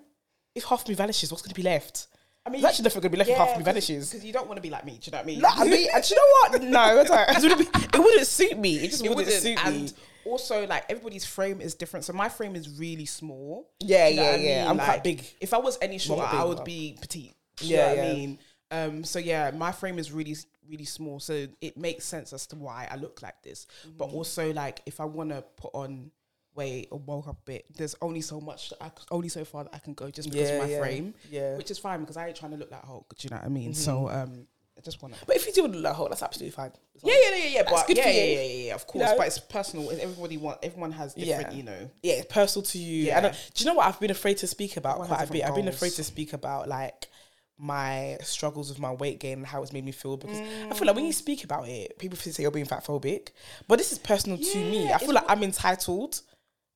if 0.54 0.64
half 0.64 0.86
me 0.86 0.94
vanishes, 0.94 1.30
what's 1.32 1.42
going 1.42 1.54
to 1.54 1.54
be 1.54 1.62
left? 1.62 2.08
I 2.46 2.50
mean, 2.50 2.60
There's 2.60 2.78
actually 2.78 2.90
going 2.90 3.02
to 3.02 3.08
be 3.10 3.16
left 3.16 3.30
if 3.30 3.36
half 3.38 3.56
me 3.56 3.64
vanishes. 3.64 4.10
because 4.10 4.24
you 4.24 4.32
don't 4.32 4.46
want 4.46 4.56
to 4.58 4.62
be 4.62 4.68
like 4.70 4.84
me. 4.84 4.98
Do 5.00 5.08
you 5.08 5.12
know 5.12 5.18
what 5.18 5.24
I 5.24 5.26
mean? 5.26 5.40
No, 5.40 5.48
I 5.50 5.64
mean, 5.64 5.88
and 5.94 6.04
do 6.04 6.14
you 6.14 6.16
know 6.16 6.58
what? 6.58 6.62
No, 6.62 6.78
I 6.80 7.04
don't. 7.04 7.44
It 7.44 7.58
wouldn't, 7.58 7.94
it 7.94 7.98
wouldn't 7.98 8.26
suit 8.26 8.58
me. 8.58 8.76
It 8.76 8.90
just 8.90 9.04
it 9.04 9.08
wouldn't, 9.08 9.26
wouldn't. 9.26 9.42
suit 9.42 9.66
and 9.66 9.82
me. 9.84 9.90
also, 10.26 10.66
like 10.66 10.84
everybody's 10.90 11.24
frame 11.24 11.60
is 11.62 11.74
different. 11.74 12.04
So 12.04 12.12
my 12.12 12.28
frame 12.28 12.54
is 12.54 12.68
really 12.78 13.06
small. 13.06 13.70
Yeah, 13.80 14.08
you 14.08 14.16
know 14.16 14.22
yeah, 14.22 14.28
I 14.30 14.36
yeah. 14.36 14.58
mean? 14.62 14.68
I'm 14.70 14.76
Like, 14.76 14.86
quite 14.86 15.04
big. 15.04 15.24
If 15.40 15.54
I 15.54 15.58
was 15.58 15.78
any 15.80 15.98
shorter, 15.98 16.22
I 16.24 16.44
would 16.44 16.64
be 16.64 16.98
petite. 17.00 17.34
Yeah, 17.60 17.78
know 17.78 17.88
what 17.88 17.96
yeah. 17.96 18.02
I 18.02 18.14
mean? 18.14 18.38
Um, 18.70 19.04
so 19.04 19.18
yeah, 19.18 19.50
my 19.52 19.72
frame 19.72 19.98
is 19.98 20.12
really, 20.12 20.36
really 20.68 20.84
small. 20.84 21.20
So 21.20 21.46
it 21.62 21.76
makes 21.78 22.04
sense 22.04 22.32
as 22.32 22.46
to 22.48 22.56
why 22.56 22.88
I 22.90 22.96
look 22.96 23.22
like 23.22 23.40
this. 23.42 23.66
But 23.96 24.08
Mm-hmm. 24.08 24.16
also, 24.16 24.52
like, 24.52 24.82
if 24.84 25.00
I 25.00 25.04
want 25.04 25.30
to 25.30 25.42
put 25.56 25.70
on 25.74 26.10
weight 26.54 26.88
or 26.90 27.00
bulk 27.00 27.28
up 27.28 27.38
a 27.40 27.44
bit, 27.44 27.64
there's 27.76 27.94
only 28.00 28.20
so 28.20 28.40
much, 28.40 28.70
that 28.70 28.82
I, 28.82 28.90
only 29.10 29.28
so 29.28 29.44
far 29.44 29.64
that 29.64 29.74
I 29.74 29.78
can 29.78 29.94
go 29.94 30.10
just 30.10 30.30
because 30.30 30.48
Yeah, 30.50 30.56
of 30.56 30.62
my 30.64 30.70
yeah, 30.70 30.78
frame. 30.80 31.14
yeah. 31.30 31.56
Which 31.56 31.70
is 31.70 31.78
fine 31.78 32.00
because 32.00 32.16
I 32.16 32.28
ain't 32.28 32.36
trying 32.36 32.52
to 32.52 32.56
look 32.56 32.70
like 32.70 32.84
Hulk. 32.84 33.14
Do 33.18 33.26
you 33.26 33.30
know 33.30 33.36
what 33.36 33.46
I 33.46 33.48
mean? 33.48 33.74
So 33.74 34.08
um, 34.08 34.46
I 34.76 34.80
just 34.80 35.02
want 35.02 35.14
to. 35.14 35.26
But 35.26 35.36
if 35.36 35.46
you 35.46 35.52
do 35.52 35.66
look 35.66 35.82
like 35.82 35.94
hole, 35.94 36.08
that's 36.08 36.22
absolutely 36.22 36.52
fine. 36.54 36.70
Yeah, 37.02 37.14
yeah, 37.30 37.36
yeah, 37.36 37.44
yeah. 37.46 37.62
But 37.68 37.88
yeah, 37.88 37.94
yeah, 38.08 38.10
you. 38.10 38.18
yeah, 38.20 38.42
yeah, 38.42 38.64
yeah, 38.68 38.74
of 38.74 38.86
course. 38.86 39.04
know? 39.10 39.16
But 39.16 39.26
it's 39.26 39.38
personal. 39.38 39.90
Everybody 39.90 40.36
want. 40.36 40.58
Everyone 40.62 40.92
has 40.92 41.14
different. 41.14 41.50
Yeah. 41.52 41.56
You 41.56 41.62
know. 41.64 41.90
yeah, 42.02 42.14
it's 42.14 42.32
personal 42.32 42.64
to 42.66 42.78
you. 42.78 43.04
Yeah. 43.06 43.16
And 43.18 43.26
uh, 43.26 43.30
do 43.54 43.64
you 43.64 43.66
know 43.70 43.74
what 43.74 43.86
I've 43.86 44.00
been 44.00 44.10
afraid 44.10 44.38
to 44.38 44.46
speak 44.46 44.76
about 44.76 44.92
Everyone 45.00 45.08
quite 45.08 45.16
a 45.16 45.26
bit? 45.26 45.32
different 45.38 45.50
I've 45.58 45.64
been 45.64 45.68
afraid 45.74 45.92
to 45.92 46.04
speak 46.04 46.32
about 46.32 46.68
like 46.68 47.08
my 47.56 48.18
struggles 48.22 48.68
with 48.68 48.80
my 48.80 48.90
weight 48.92 49.20
gain 49.20 49.38
and 49.38 49.46
how 49.46 49.62
it's 49.62 49.72
made 49.72 49.84
me 49.84 49.92
feel 49.92 50.16
because 50.16 50.40
I 50.40 50.42
feel 50.74 50.82
Mm. 50.82 50.86
like 50.86 50.96
when 50.96 51.04
you 51.04 51.12
speak 51.12 51.44
about 51.44 51.68
it, 51.68 51.96
people 51.98 52.18
say 52.18 52.42
you're 52.42 52.50
being 52.50 52.66
fat 52.66 52.84
phobic, 52.84 53.28
but 53.68 53.76
this 53.78 53.92
is 53.92 53.98
personal 53.98 54.38
to 54.38 54.58
me. 54.58 54.92
I 54.92 54.98
feel 54.98 55.12
like 55.12 55.24
I'm 55.28 55.42
entitled 55.44 56.20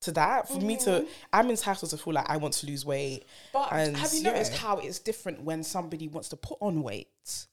to 0.00 0.12
that. 0.12 0.48
For 0.48 0.60
me 0.60 0.76
to, 0.78 0.90
Mm. 1.00 1.08
I'm 1.32 1.50
entitled 1.50 1.90
to 1.90 1.96
feel 1.98 2.14
like 2.14 2.28
I 2.30 2.36
want 2.36 2.54
to 2.54 2.66
lose 2.66 2.84
weight. 2.86 3.24
But 3.52 3.72
And, 3.72 3.96
have 3.96 4.12
you 4.14 4.22
noticed 4.22 4.52
yeah. 4.52 4.58
how 4.58 4.78
it's 4.78 4.98
different 5.00 5.42
when 5.42 5.64
somebody 5.64 6.06
wants 6.08 6.28
to 6.30 6.36
put 6.36 6.58
on 6.60 6.82
weight? 6.82 7.08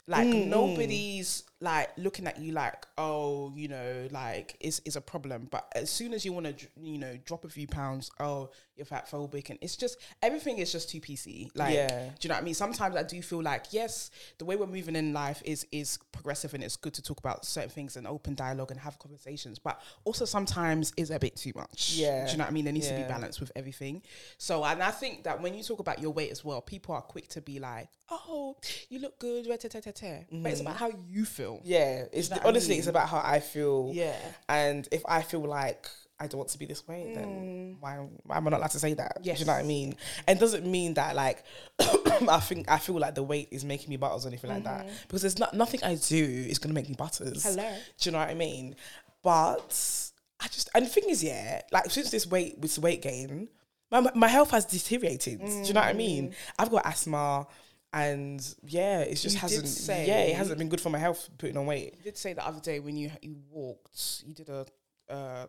Like 0.08 0.28
Mm, 0.28 0.48
nobody's 0.48 1.44
like 1.60 1.90
looking 1.98 2.28
at 2.28 2.40
you 2.40 2.54
like, 2.54 2.86
oh, 2.98 3.52
you 3.56 3.68
know, 3.68 4.08
like 4.12 4.56
it's 4.60 4.80
is 4.86 4.96
a 4.96 5.02
problem. 5.02 5.48
But 5.52 5.68
as 5.76 5.90
soon 5.90 6.14
as 6.14 6.24
you 6.24 6.32
want 6.34 6.58
to, 6.58 6.68
you 6.82 6.98
know, 6.98 7.18
drop 7.26 7.44
a 7.44 7.50
few 7.50 7.68
pounds, 7.68 8.10
oh, 8.20 8.52
you're 8.76 8.86
fat 8.86 9.10
phobic, 9.10 9.50
and 9.50 9.60
it's 9.62 9.76
just 9.76 9.98
everything 10.22 10.58
is 10.58 10.72
just 10.72 10.90
too 10.90 11.00
PC. 11.00 11.52
Like, 11.56 11.74
Yeah. 11.74 11.88
do 11.88 12.14
you 12.22 12.30
know 12.30 12.36
what 12.36 12.42
I 12.42 12.46
mean? 12.46 12.54
Sometimes 12.54 12.96
I 12.96 13.04
do 13.04 13.22
feel 13.22 13.42
like 13.42 13.72
yes, 13.72 14.12
the 14.38 14.46
way 14.46 14.56
we're 14.56 14.68
moving 14.68 14.96
in 14.96 15.14
life 15.14 15.42
is 15.46 15.66
is 15.72 15.98
progressive, 16.12 16.54
and 16.54 16.64
it's 16.64 16.76
good 16.76 16.94
to 16.96 17.02
talk 17.02 17.20
about 17.20 17.46
certain 17.46 17.70
things 17.70 17.96
and 17.96 18.08
open 18.08 18.36
dialogue 18.36 18.72
and 18.72 18.80
have 18.80 19.00
conversations. 19.00 19.60
But 19.60 19.82
also 20.04 20.26
sometimes 20.26 20.94
is 20.98 21.12
a 21.12 21.20
bit 21.20 21.36
too 21.36 21.52
much. 21.56 21.94
Yeah. 21.94 22.26
do 22.26 22.32
you 22.32 22.38
know 22.38 22.44
what 22.44 22.50
I 22.50 22.54
mean? 22.54 22.66
There 22.66 22.74
needs 22.74 22.88
to 22.88 22.96
be 22.96 23.04
balance 23.04 23.40
with 23.40 23.52
everything. 23.56 24.02
So, 24.38 24.64
and 24.64 24.82
I 24.84 24.92
think 24.92 25.24
that 25.24 25.42
when 25.42 25.54
you 25.54 25.64
talk 25.64 25.80
about 25.80 26.00
your 26.00 26.12
weight 26.12 26.32
as 26.32 26.44
well, 26.44 26.62
people 26.62 26.96
are 26.96 27.02
quick 27.02 27.28
to 27.30 27.42
be 27.42 27.60
like, 27.60 27.90
"Oh, 28.10 28.58
you 28.90 29.00
look 29.00 29.20
good," 29.20 29.46
tah." 29.46 29.60
but 29.60 30.52
it's 30.52 30.60
mm-hmm. 30.60 30.62
about 30.62 30.78
how 30.78 30.92
you 31.10 31.26
feel. 31.26 31.62
Yeah, 31.64 32.06
it's 32.12 32.30
know 32.30 32.38
what 32.38 32.46
I 32.46 32.50
honestly 32.50 32.78
it's 32.78 32.88
about 32.88 33.10
how 33.10 33.22
I 33.24 33.40
feel. 33.40 33.92
Yeah. 33.94 34.18
and 34.50 34.88
if 34.92 35.04
I 35.08 35.22
feel 35.22 35.42
like 35.42 35.88
I 36.20 36.28
don't 36.28 36.38
want 36.38 36.50
to 36.52 36.58
be 36.58 36.66
this 36.66 36.88
way, 36.88 37.12
then 37.14 37.76
why, 37.82 37.98
why 38.24 38.38
am 38.38 38.48
I 38.48 38.50
not 38.52 38.58
allowed 38.60 38.72
to 38.72 38.80
say 38.80 38.94
that? 38.94 39.22
Do 39.22 39.30
you 39.32 39.46
know 39.46 39.52
what 39.54 39.60
I 39.60 39.64
Mm. 39.64 39.68
Mean? 39.68 39.96
And 40.28 40.38
it 40.38 40.40
doesn't 40.40 40.66
mean 40.66 40.94
that 40.94 41.16
like 41.16 41.44
I 41.80 42.40
think 42.40 42.72
I 42.72 42.78
feel 42.78 42.98
like 43.00 43.16
the 43.16 43.24
weight 43.24 43.50
is 43.52 43.66
making 43.66 43.90
me 43.90 43.98
butters 43.98 44.26
or 44.26 44.30
anything 44.30 44.50
like 44.50 44.64
that 44.64 44.88
because 45.08 45.22
there's 45.22 45.40
not 45.40 45.54
nothing 45.54 45.84
I 45.84 45.96
do 45.96 46.24
is 46.50 46.58
gonna 46.60 46.74
make 46.74 46.88
me 46.88 46.96
butters. 46.96 47.44
Mm-hmm. 47.44 47.60
Hello. 47.60 47.78
Do 48.00 48.08
you 48.10 48.12
know 48.14 48.20
what 48.20 48.30
I 48.30 48.34
mean? 48.34 48.76
But 49.24 50.12
I 50.40 50.48
just 50.48 50.70
and 50.74 50.86
the 50.86 50.90
thing 50.90 51.10
is, 51.10 51.24
yeah, 51.24 51.62
like 51.72 51.92
since 51.92 52.12
this 52.12 52.26
weight 52.28 52.62
this 52.62 52.80
weight 52.80 53.02
gain, 53.02 53.50
my 53.92 54.10
my 54.16 54.28
health 54.30 54.52
has 54.52 54.66
deteriorated. 54.66 55.40
Do 55.40 55.46
you 55.46 55.74
know 55.74 55.82
what 55.82 55.90
I 55.90 55.94
mean? 55.94 56.34
I've 56.58 56.72
got 56.72 56.86
asthma. 56.86 57.48
And 57.94 58.46
yeah, 58.64 59.00
it 59.02 59.16
just 59.16 59.28
Mm. 59.28 59.34
You 59.36 59.40
hasn't. 59.40 59.68
say- 59.70 60.06
yeah, 60.08 60.20
it 60.24 60.36
hasn't 60.36 60.58
been 60.60 60.68
good 60.68 60.82
for 60.82 60.90
my 60.90 60.98
health 61.00 61.30
putting 61.38 61.56
on 61.56 61.66
weight. 61.66 61.94
You 61.98 62.04
did 62.04 62.18
say 62.18 62.34
the 62.34 62.46
other 62.46 62.60
day 62.60 62.80
when 62.82 62.98
you 62.98 63.10
you 63.22 63.38
walked, 63.50 64.24
you 64.28 64.34
did 64.34 64.50
a 64.50 64.66
uh, 65.10 65.46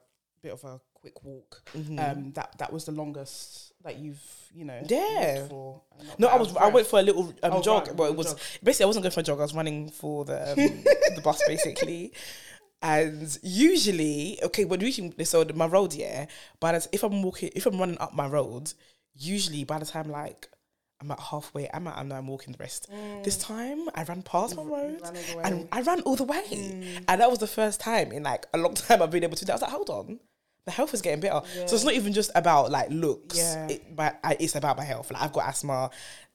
bit 0.47 0.53
of 0.59 0.65
a 0.65 0.81
quick 0.95 1.23
walk. 1.25 1.51
Um, 1.75 2.33
that 2.37 2.49
that 2.59 2.73
was 2.73 2.85
the 2.89 2.93
longest 2.93 3.73
that 3.85 3.97
you've 3.99 4.23
you 4.55 4.65
know. 4.65 4.81
Mm-hmm. 4.83 4.95
Yeah. 4.95 5.47
For, 5.49 5.83
No, 6.19 6.29
I 6.29 6.37
was. 6.43 6.57
I 6.57 6.69
went 6.69 6.87
for 6.87 6.99
a 6.99 7.03
little 7.03 7.27
um, 7.43 7.53
Oh, 7.55 7.63
jog. 7.63 7.89
right, 7.89 7.97
well, 7.97 8.11
it 8.13 8.17
was 8.17 8.29
jog. 8.29 8.41
basically 8.65 8.85
I 8.85 8.87
wasn't 8.87 9.03
going 9.05 9.13
for 9.13 9.21
a 9.21 9.29
jog. 9.31 9.39
I 9.39 9.43
was 9.43 9.55
running 9.55 9.89
for 9.91 10.25
the 10.25 10.39
um, 10.53 10.57
the 11.17 11.21
bus 11.23 11.41
basically. 11.47 12.13
And 12.83 13.39
usually, 13.43 14.39
okay, 14.49 14.65
when 14.65 14.81
reaching 14.81 15.13
so 15.25 15.43
the- 15.45 15.55
my 15.55 15.67
road, 15.67 15.95
yeah. 15.95 16.27
But 16.61 16.87
if 16.93 17.03
I'm 17.03 17.23
walking, 17.23 17.51
if 17.57 17.67
I'm 17.67 17.79
running 17.79 17.99
up 17.99 18.15
my 18.15 18.27
road, 18.29 18.73
usually 19.15 19.65
by 19.65 19.79
the 19.79 19.87
time 19.87 20.11
like 20.11 20.49
I'm 21.01 21.11
at 21.11 21.21
halfway. 21.21 21.69
I'm 21.75 21.87
at, 21.89 21.99
and 21.99 22.13
I'm 22.13 22.27
walking 22.27 22.53
the 22.53 22.59
rest. 22.59 22.89
This 23.23 23.37
time, 23.37 23.81
I 23.95 24.03
ran 24.05 24.23
past 24.23 24.57
my 24.57 24.63
road, 24.63 25.01
ran 25.03 25.17
all 25.17 25.23
the 25.31 25.37
way. 25.37 25.43
and 25.45 25.69
I 25.73 25.81
ran 25.83 26.01
all 26.03 26.17
the 26.17 26.25
way, 26.25 26.43
and 27.09 27.21
that 27.21 27.29
was 27.31 27.39
the 27.39 27.47
first 27.47 27.81
time 27.81 28.13
in 28.13 28.23
like 28.23 28.47
a 28.55 28.59
long 28.59 28.75
time 28.85 29.03
I've 29.03 29.11
been 29.11 29.25
able 29.25 29.37
to 29.37 29.45
do 29.45 29.47
that. 29.47 29.53
I 29.53 29.57
was 29.57 29.63
like, 29.63 29.71
hold 29.73 29.91
on. 29.91 30.21
The 30.67 30.73
health 30.73 30.95
is 30.95 31.01
getting 31.01 31.21
better, 31.21 31.43
so 31.67 31.77
it's 31.77 31.85
not 31.85 31.95
even 31.95 32.13
just 32.13 32.33
about 32.35 32.73
like 32.73 32.91
looks. 32.91 33.39
Yeah. 33.39 33.69
It, 33.69 33.95
but 33.95 34.19
I, 34.25 34.37
it's 34.41 34.57
about 34.57 34.77
my 34.77 34.85
health. 34.85 35.13
Like 35.13 35.23
I've 35.23 35.33
got 35.33 35.49
asthma, 35.49 35.91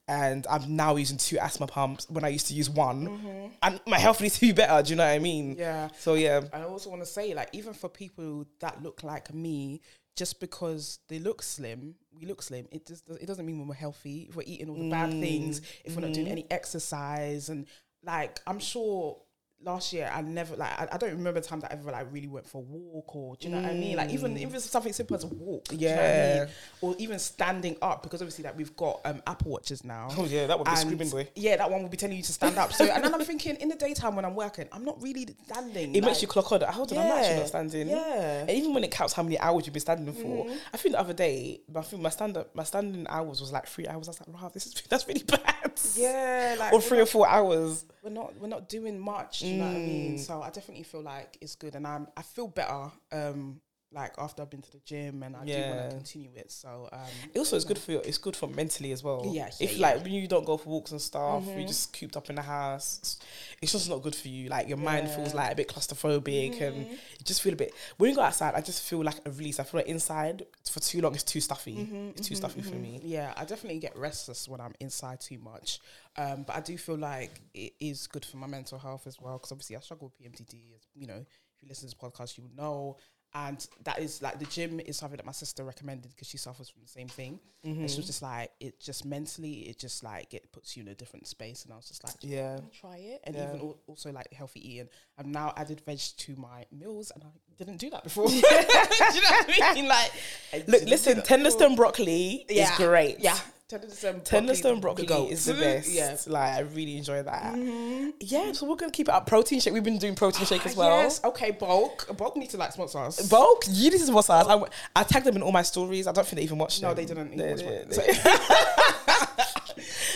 and 0.07 0.47
I'm 0.49 0.75
now 0.75 0.95
using 0.95 1.17
two 1.17 1.37
asthma 1.37 1.67
pumps 1.67 2.09
when 2.09 2.23
I 2.23 2.29
used 2.29 2.47
to 2.47 2.53
use 2.53 2.69
one, 2.69 3.07
mm-hmm. 3.07 3.47
and 3.61 3.81
my 3.85 3.99
health 3.99 4.21
needs 4.21 4.35
to 4.35 4.41
be 4.41 4.53
better. 4.53 4.81
Do 4.83 4.91
you 4.91 4.95
know 4.95 5.03
what 5.03 5.11
I 5.11 5.19
mean? 5.19 5.57
Yeah. 5.59 5.89
So 5.99 6.13
yeah, 6.13 6.41
I 6.53 6.63
also 6.63 6.89
want 6.89 7.01
to 7.01 7.05
say, 7.05 7.33
like, 7.33 7.49
even 7.51 7.73
for 7.73 7.89
people 7.89 8.45
that 8.61 8.81
look 8.81 9.03
like 9.03 9.33
me, 9.33 9.81
just 10.15 10.39
because 10.39 10.99
they 11.09 11.19
look 11.19 11.41
slim, 11.41 11.95
we 12.17 12.25
look 12.25 12.41
slim. 12.41 12.67
It 12.71 12.85
just 12.85 13.09
it 13.09 13.25
doesn't 13.25 13.45
mean 13.45 13.67
we're 13.67 13.73
healthy. 13.73 14.27
If 14.29 14.35
we're 14.37 14.43
eating 14.45 14.69
all 14.69 14.77
the 14.77 14.89
bad 14.89 15.09
mm. 15.09 15.21
things, 15.21 15.61
if 15.83 15.95
we're 15.95 16.01
not 16.01 16.13
doing 16.13 16.27
mm-hmm. 16.27 16.31
any 16.31 16.47
exercise, 16.49 17.49
and 17.49 17.67
like, 18.03 18.39
I'm 18.47 18.59
sure 18.59 19.17
last 19.63 19.93
year 19.93 20.09
I 20.13 20.21
never 20.21 20.55
like 20.55 20.71
I, 20.71 20.87
I 20.93 20.97
don't 20.97 21.11
remember 21.11 21.39
a 21.39 21.43
time 21.43 21.59
that 21.59 21.71
I 21.71 21.75
ever 21.77 21.91
like 21.91 22.07
really 22.11 22.27
went 22.27 22.47
for 22.47 22.57
a 22.57 22.61
walk 22.61 23.15
or 23.15 23.35
do 23.35 23.47
you 23.47 23.53
know 23.55 23.61
what 23.61 23.69
I 23.71 23.73
mean? 23.75 23.95
Like 23.97 24.09
even 24.11 24.35
if 24.37 24.53
it's 24.53 24.69
something 24.69 24.91
simple 24.93 25.15
as 25.15 25.23
a 25.23 25.27
walk, 25.27 25.65
do 25.65 25.75
you 25.75 25.89
know 25.89 25.95
what 25.95 26.03
I 26.05 26.07
Yeah. 26.09 26.39
mean? 26.39 26.47
Or 26.81 26.95
even 26.97 27.19
standing 27.19 27.77
up 27.81 28.03
because 28.03 28.21
obviously 28.21 28.43
like 28.43 28.57
we've 28.57 28.75
got 28.75 29.01
um 29.05 29.21
Apple 29.27 29.51
watches 29.51 29.83
now. 29.83 30.07
Oh, 30.17 30.25
yeah, 30.25 30.47
that 30.47 30.57
would 30.57 30.65
be 30.67 30.75
screaming 30.75 31.09
boy. 31.09 31.27
Yeah, 31.35 31.57
that 31.57 31.69
one 31.69 31.81
will 31.83 31.89
be 31.89 31.97
telling 31.97 32.17
you 32.17 32.23
to 32.23 32.33
stand 32.33 32.57
up. 32.57 32.73
So 32.73 32.85
and 32.85 33.03
then 33.03 33.13
I'm 33.13 33.21
thinking 33.23 33.55
in 33.57 33.69
the 33.69 33.75
daytime 33.75 34.15
when 34.15 34.25
I'm 34.25 34.35
working, 34.35 34.67
I'm 34.71 34.83
not 34.83 35.01
really 35.01 35.27
standing. 35.45 35.93
It 35.95 36.03
makes 36.03 36.21
you 36.21 36.27
clock 36.27 36.51
on. 36.51 36.61
Hold 36.61 36.91
on, 36.93 36.97
I'm 36.99 37.11
actually 37.11 37.35
not 37.37 37.47
standing. 37.47 37.89
yeah. 37.89 38.39
And 38.41 38.49
even 38.51 38.73
when 38.73 38.83
it 38.83 38.91
counts 38.91 39.13
how 39.13 39.23
many 39.23 39.37
hours 39.39 39.65
you've 39.65 39.73
been 39.73 39.81
standing 39.81 40.13
for, 40.13 40.47
I 40.73 40.77
think 40.77 40.93
the 40.93 40.99
other 40.99 41.13
day, 41.13 41.61
I 41.75 41.81
think 41.81 42.01
my 42.01 42.09
stand 42.09 42.37
up, 42.37 42.55
my 42.55 42.63
standing 42.63 43.05
hours 43.09 43.39
was 43.41 43.51
like 43.51 43.67
three 43.67 43.87
hours. 43.87 44.07
I 44.07 44.11
was 44.11 44.19
like, 44.21 44.41
wow, 44.41 44.49
this 44.53 44.65
is 44.65 44.73
that's 44.89 45.07
really 45.07 45.23
bad. 45.23 45.79
Yeah, 45.95 46.55
like 46.59 46.73
or 46.73 46.81
three 46.81 46.97
not- 46.97 47.03
or 47.03 47.05
four 47.07 47.27
hours. 47.29 47.85
we're 48.03 48.09
not 48.09 48.35
we're 48.39 48.47
not 48.47 48.67
doing 48.67 48.99
much. 48.99 49.43
Do 49.51 49.57
you 49.57 49.63
know 49.63 49.67
what 49.67 49.75
I 49.75 49.79
mean? 49.79 50.17
So 50.17 50.41
I 50.41 50.49
definitely 50.49 50.83
feel 50.83 51.01
like 51.01 51.37
it's 51.41 51.55
good, 51.55 51.75
and 51.75 51.85
I'm 51.85 52.07
I 52.15 52.21
feel 52.21 52.47
better. 52.47 52.89
Um, 53.11 53.59
like 53.93 54.13
after 54.17 54.41
I've 54.41 54.49
been 54.49 54.61
to 54.61 54.71
the 54.71 54.79
gym, 54.85 55.21
and 55.23 55.35
I 55.35 55.45
do 55.45 55.53
want 55.53 55.89
to 55.89 55.95
continue 55.97 56.31
it. 56.35 56.51
So 56.51 56.87
um, 56.91 56.99
It 57.33 57.39
also 57.39 57.55
it's 57.55 57.65
good 57.65 57.77
for 57.77 57.91
your, 57.91 58.01
it's 58.05 58.17
good 58.17 58.35
for 58.35 58.47
mentally 58.47 58.91
as 58.91 59.03
well. 59.03 59.23
Yeah, 59.27 59.49
If 59.59 59.77
yeah, 59.77 59.87
like 59.87 60.03
when 60.03 60.13
you 60.13 60.27
don't 60.27 60.45
go 60.45 60.57
for 60.57 60.69
walks 60.69 60.91
and 60.91 61.01
stuff, 61.01 61.43
you're 61.45 61.55
mm-hmm. 61.55 61.67
just 61.67 61.97
cooped 61.97 62.15
up 62.15 62.29
in 62.29 62.35
the 62.35 62.41
house. 62.41 63.19
It's, 63.61 63.71
just 63.71 63.89
not 63.89 64.01
good 64.01 64.15
for 64.15 64.29
you. 64.29 64.49
Like 64.49 64.69
your 64.69 64.77
mind 64.77 65.09
feels 65.09 65.33
like 65.33 65.51
a 65.51 65.55
bit 65.55 65.67
claustrophobic, 65.67 66.61
and 66.61 66.85
mm-hmm. 66.85 66.91
you 66.91 67.25
just 67.25 67.41
feel 67.41 67.53
a 67.53 67.57
bit. 67.57 67.73
When 67.97 68.09
you 68.09 68.15
go 68.15 68.21
outside, 68.21 68.55
I 68.55 68.61
just 68.61 68.83
feel 68.83 69.03
like 69.03 69.19
a 69.25 69.31
release. 69.31 69.59
I 69.59 69.63
feel 69.63 69.79
like 69.79 69.87
inside 69.87 70.45
for 70.69 70.79
too 70.79 71.01
long, 71.01 71.13
it's 71.13 71.23
too 71.23 71.41
stuffy. 71.41 71.75
Mm-hmm, 71.75 72.09
it's 72.15 72.27
too 72.27 72.35
stuffy 72.35 72.61
for 72.61 72.75
me. 72.75 73.01
yeah, 73.03 73.33
I 73.35 73.43
definitely 73.45 73.79
get 73.79 73.97
restless 73.97 74.47
when 74.47 74.61
I'm 74.61 74.73
inside 74.79 75.19
too 75.19 75.39
much. 75.39 75.79
Um, 76.17 76.43
but 76.43 76.55
I 76.55 76.61
do 76.61 76.77
feel 76.77 76.97
like 76.97 77.41
it 77.53 77.73
is 77.79 78.07
good 78.07 78.25
for 78.25 78.37
my 78.37 78.47
mental 78.47 78.77
health 78.77 79.07
as 79.07 79.19
well 79.19 79.37
because 79.37 79.51
obviously 79.51 79.75
I 79.75 79.79
struggle 79.79 80.11
with 80.11 80.31
PMDD. 80.31 80.75
As 80.75 80.87
you 80.93 81.07
know, 81.07 81.15
if 81.15 81.61
you 81.61 81.67
listen 81.67 81.89
to 81.89 81.95
this 81.95 82.01
podcast, 82.11 82.37
you 82.37 82.43
would 82.43 82.55
know. 82.55 82.97
And 83.33 83.65
that 83.83 83.99
is 83.99 84.21
like 84.21 84.39
the 84.39 84.45
gym 84.45 84.79
is 84.81 84.97
something 84.97 85.17
that 85.17 85.25
my 85.25 85.31
sister 85.31 85.63
recommended 85.63 86.11
because 86.11 86.27
she 86.27 86.37
suffers 86.37 86.67
from 86.69 86.81
the 86.81 86.89
same 86.89 87.07
thing. 87.07 87.39
And 87.63 87.75
she 87.75 87.81
was 87.83 87.91
mm-hmm. 87.93 88.01
just 88.07 88.21
like, 88.21 88.51
it 88.59 88.79
just 88.79 89.05
mentally, 89.05 89.69
it 89.69 89.77
just 89.79 90.03
like 90.03 90.33
it 90.33 90.51
puts 90.51 90.75
you 90.75 90.83
in 90.83 90.89
a 90.89 90.95
different 90.95 91.27
space. 91.27 91.63
And 91.63 91.71
I 91.71 91.77
was 91.77 91.87
just 91.87 92.03
like, 92.03 92.15
Yeah. 92.21 92.55
yeah, 92.55 92.59
try 92.79 92.97
it. 92.97 93.21
And 93.23 93.35
Yeah. 93.35 93.49
even 93.49 93.61
al- 93.61 93.79
also 93.87 94.11
like 94.11 94.33
healthy 94.33 94.67
eating. 94.67 94.89
I've 95.17 95.27
now 95.27 95.53
added 95.55 95.81
veg 95.85 95.99
to 95.99 96.35
my 96.35 96.65
meals, 96.71 97.11
and 97.11 97.23
I 97.23 97.27
didn't 97.57 97.77
do 97.77 97.89
that 97.91 98.03
before. 98.03 98.27
do 98.29 98.35
you 98.35 98.41
know 98.41 98.49
what 98.49 99.61
I 99.61 99.73
mean? 99.73 99.87
Like, 99.87 100.11
I 100.53 100.63
Look, 100.67 100.83
listen. 100.83 101.21
Tenderstem 101.21 101.75
broccoli 101.75 102.45
is 102.49 102.69
great. 102.77 103.19
Yeah, 103.19 103.37
Tenderstem 103.79 104.81
broccoli, 104.81 105.05
broccoli 105.05 105.27
the 105.27 105.33
is 105.33 105.45
the 105.45 105.53
best. 105.59 105.89
Yeah. 105.89 106.17
Like 106.27 106.53
I 106.53 106.59
really 106.59 106.97
enjoy 106.97 107.23
that. 107.23 107.53
Mm-hmm. 107.55 108.09
Yeah, 108.19 108.51
so 108.51 108.67
we're 108.67 108.75
gonna 108.75 108.91
keep 108.91 109.07
it 109.07 109.13
up. 109.13 109.27
Protein 109.27 109.59
shake. 109.59 109.73
We've 109.73 109.83
been 109.83 109.97
doing 109.97 110.15
protein 110.15 110.45
shake 110.45 110.65
as 110.65 110.75
ah, 110.75 110.79
well. 110.79 111.03
Yes. 111.03 111.23
Okay, 111.23 111.51
bulk. 111.51 112.15
Bulk 112.17 112.35
need 112.35 112.49
to 112.49 112.57
like 112.57 112.73
sponsor 112.73 112.99
us. 112.99 113.29
Bulk, 113.29 113.63
you 113.69 113.91
need 113.91 114.01
to 114.01 114.11
watch 114.11 114.29
us. 114.29 114.47
I, 114.47 114.61
I 114.95 115.03
tagged 115.03 115.25
them 115.25 115.35
in 115.35 115.41
all 115.41 115.51
my 115.51 115.61
stories. 115.61 116.07
I 116.07 116.11
don't 116.11 116.27
think 116.27 116.37
they 116.37 116.43
even 116.43 116.57
watched 116.57 116.81
no, 116.81 116.93
them. 116.93 116.97
they 116.97 117.05
didn't. 117.05 117.37
They- 117.37 117.51
watch 117.51 117.61
they- 117.61 118.13
they- 118.13 119.25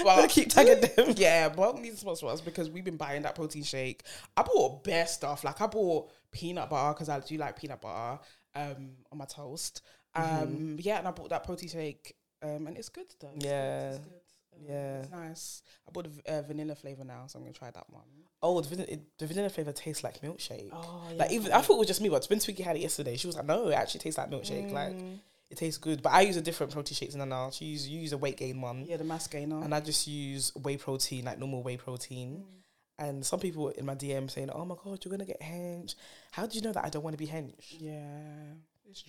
Well, 0.04 0.16
Gonna 0.18 0.28
keep 0.28 0.50
tagging 0.50 0.82
them. 0.82 1.14
Yeah, 1.18 1.50
bulk 1.50 1.80
needs 1.80 1.96
to 1.96 2.02
sponsor 2.02 2.28
us 2.28 2.42
because 2.42 2.70
we've 2.70 2.84
been 2.86 2.98
buying 2.98 3.22
that 3.24 3.36
protein 3.36 3.64
shake. 3.64 4.04
I 4.36 4.44
bought 4.44 4.84
bare 4.84 5.08
stuff. 5.08 5.44
Like 5.44 5.60
I 5.62 5.68
bought 5.68 6.12
peanut 6.32 6.70
butter 6.70 6.94
because 6.94 7.10
I 7.10 7.20
do 7.20 7.38
like 7.38 7.58
peanut 7.60 7.82
butter 7.82 8.20
um, 8.56 8.92
on 9.12 9.18
my 9.18 9.26
toast. 9.26 9.82
Um, 10.14 10.24
Mm-hmm. 10.26 10.76
Yeah, 10.80 11.00
and 11.00 11.08
I 11.08 11.12
bought 11.12 11.30
that 11.30 11.44
protein 11.44 11.70
shake, 11.70 12.16
um, 12.42 12.68
and 12.68 12.78
it's 12.78 12.90
good 12.90 13.08
though. 13.20 13.32
It's 13.36 13.44
good, 13.46 13.50
Yeah. 13.52 13.90
it's 13.90 13.98
good. 14.00 14.14
Um, 14.58 14.66
Yeah. 14.70 15.00
it's 15.00 15.12
nice. 15.12 15.62
I 15.88 15.92
bought 15.92 16.08
v- 16.08 16.22
uh, 16.28 16.42
vanilla 16.44 16.76
flavor 16.76 17.04
now, 17.04 17.26
so 17.28 17.38
I'm 17.38 17.44
gonna 17.44 17.54
try 17.54 17.70
that 17.72 17.90
one. 17.90 18.04
Oh, 18.42 18.62
the 18.62 18.70
vanilla, 18.70 18.88
it- 18.90 19.18
the 19.18 19.28
vanilla 19.28 19.50
flavor 19.50 19.74
tastes 19.74 20.04
like 20.04 20.22
milkshake. 20.22 20.70
Oh, 20.72 21.04
Like 21.18 21.32
even 21.32 21.52
I 21.52 21.60
thought 21.62 21.76
it 21.76 21.80
was 21.80 21.88
just 21.88 22.00
me, 22.02 22.08
but 22.10 22.26
when 22.28 22.40
Twiggy 22.40 22.64
had 22.64 22.78
it 22.78 22.82
yesterday, 22.82 23.18
she 23.18 23.28
was 23.28 23.36
like, 23.36 23.46
"No, 23.46 23.68
it 23.68 23.74
actually 23.74 24.00
tastes 24.02 24.18
like 24.18 24.30
milkshake. 24.30 24.72
Like 24.72 24.94
Mm. 24.94 25.20
It 25.50 25.58
tastes 25.58 25.78
good." 25.78 26.02
But 26.02 26.14
I 26.14 26.22
use 26.22 26.38
a 26.38 26.42
different 26.42 26.72
protein 26.74 26.96
shakes 26.96 27.14
than 27.16 27.30
now. 27.30 27.50
She 27.52 27.66
use 27.66 27.88
you 27.88 28.00
use 28.00 28.14
a 28.14 28.18
weight 28.18 28.38
gain 28.38 28.62
one, 28.62 28.86
Yeah, 28.86 28.98
the 28.98 29.04
mass 29.04 29.28
gainer. 29.28 29.62
and 29.64 29.74
I 29.74 29.80
just 29.80 30.08
use 30.08 30.54
whey 30.56 30.78
protein, 30.78 31.25
like 31.25 31.40
normal 31.40 31.64
whey 31.64 31.78
protein. 31.78 32.44
Mm. 32.46 32.52
And 32.98 33.25
some 33.25 33.42
people 33.42 33.70
in 33.70 33.86
my 33.86 33.96
DM 33.96 34.30
saying, 34.30 34.50
"Oh 34.52 34.64
my 34.64 34.75
god, 34.82 35.04
you're 35.04 35.12
gonna 35.12 35.25
get 35.25 35.42
hench. 35.42 35.96
How 36.32 36.46
do 36.46 36.56
you 36.56 36.62
know 36.62 36.72
that 36.72 36.86
I 36.86 36.90
don't 36.90 37.04
want 37.04 37.14
to 37.14 37.18
be 37.18 37.28
hench? 37.28 37.75
yeah. 37.80 38.54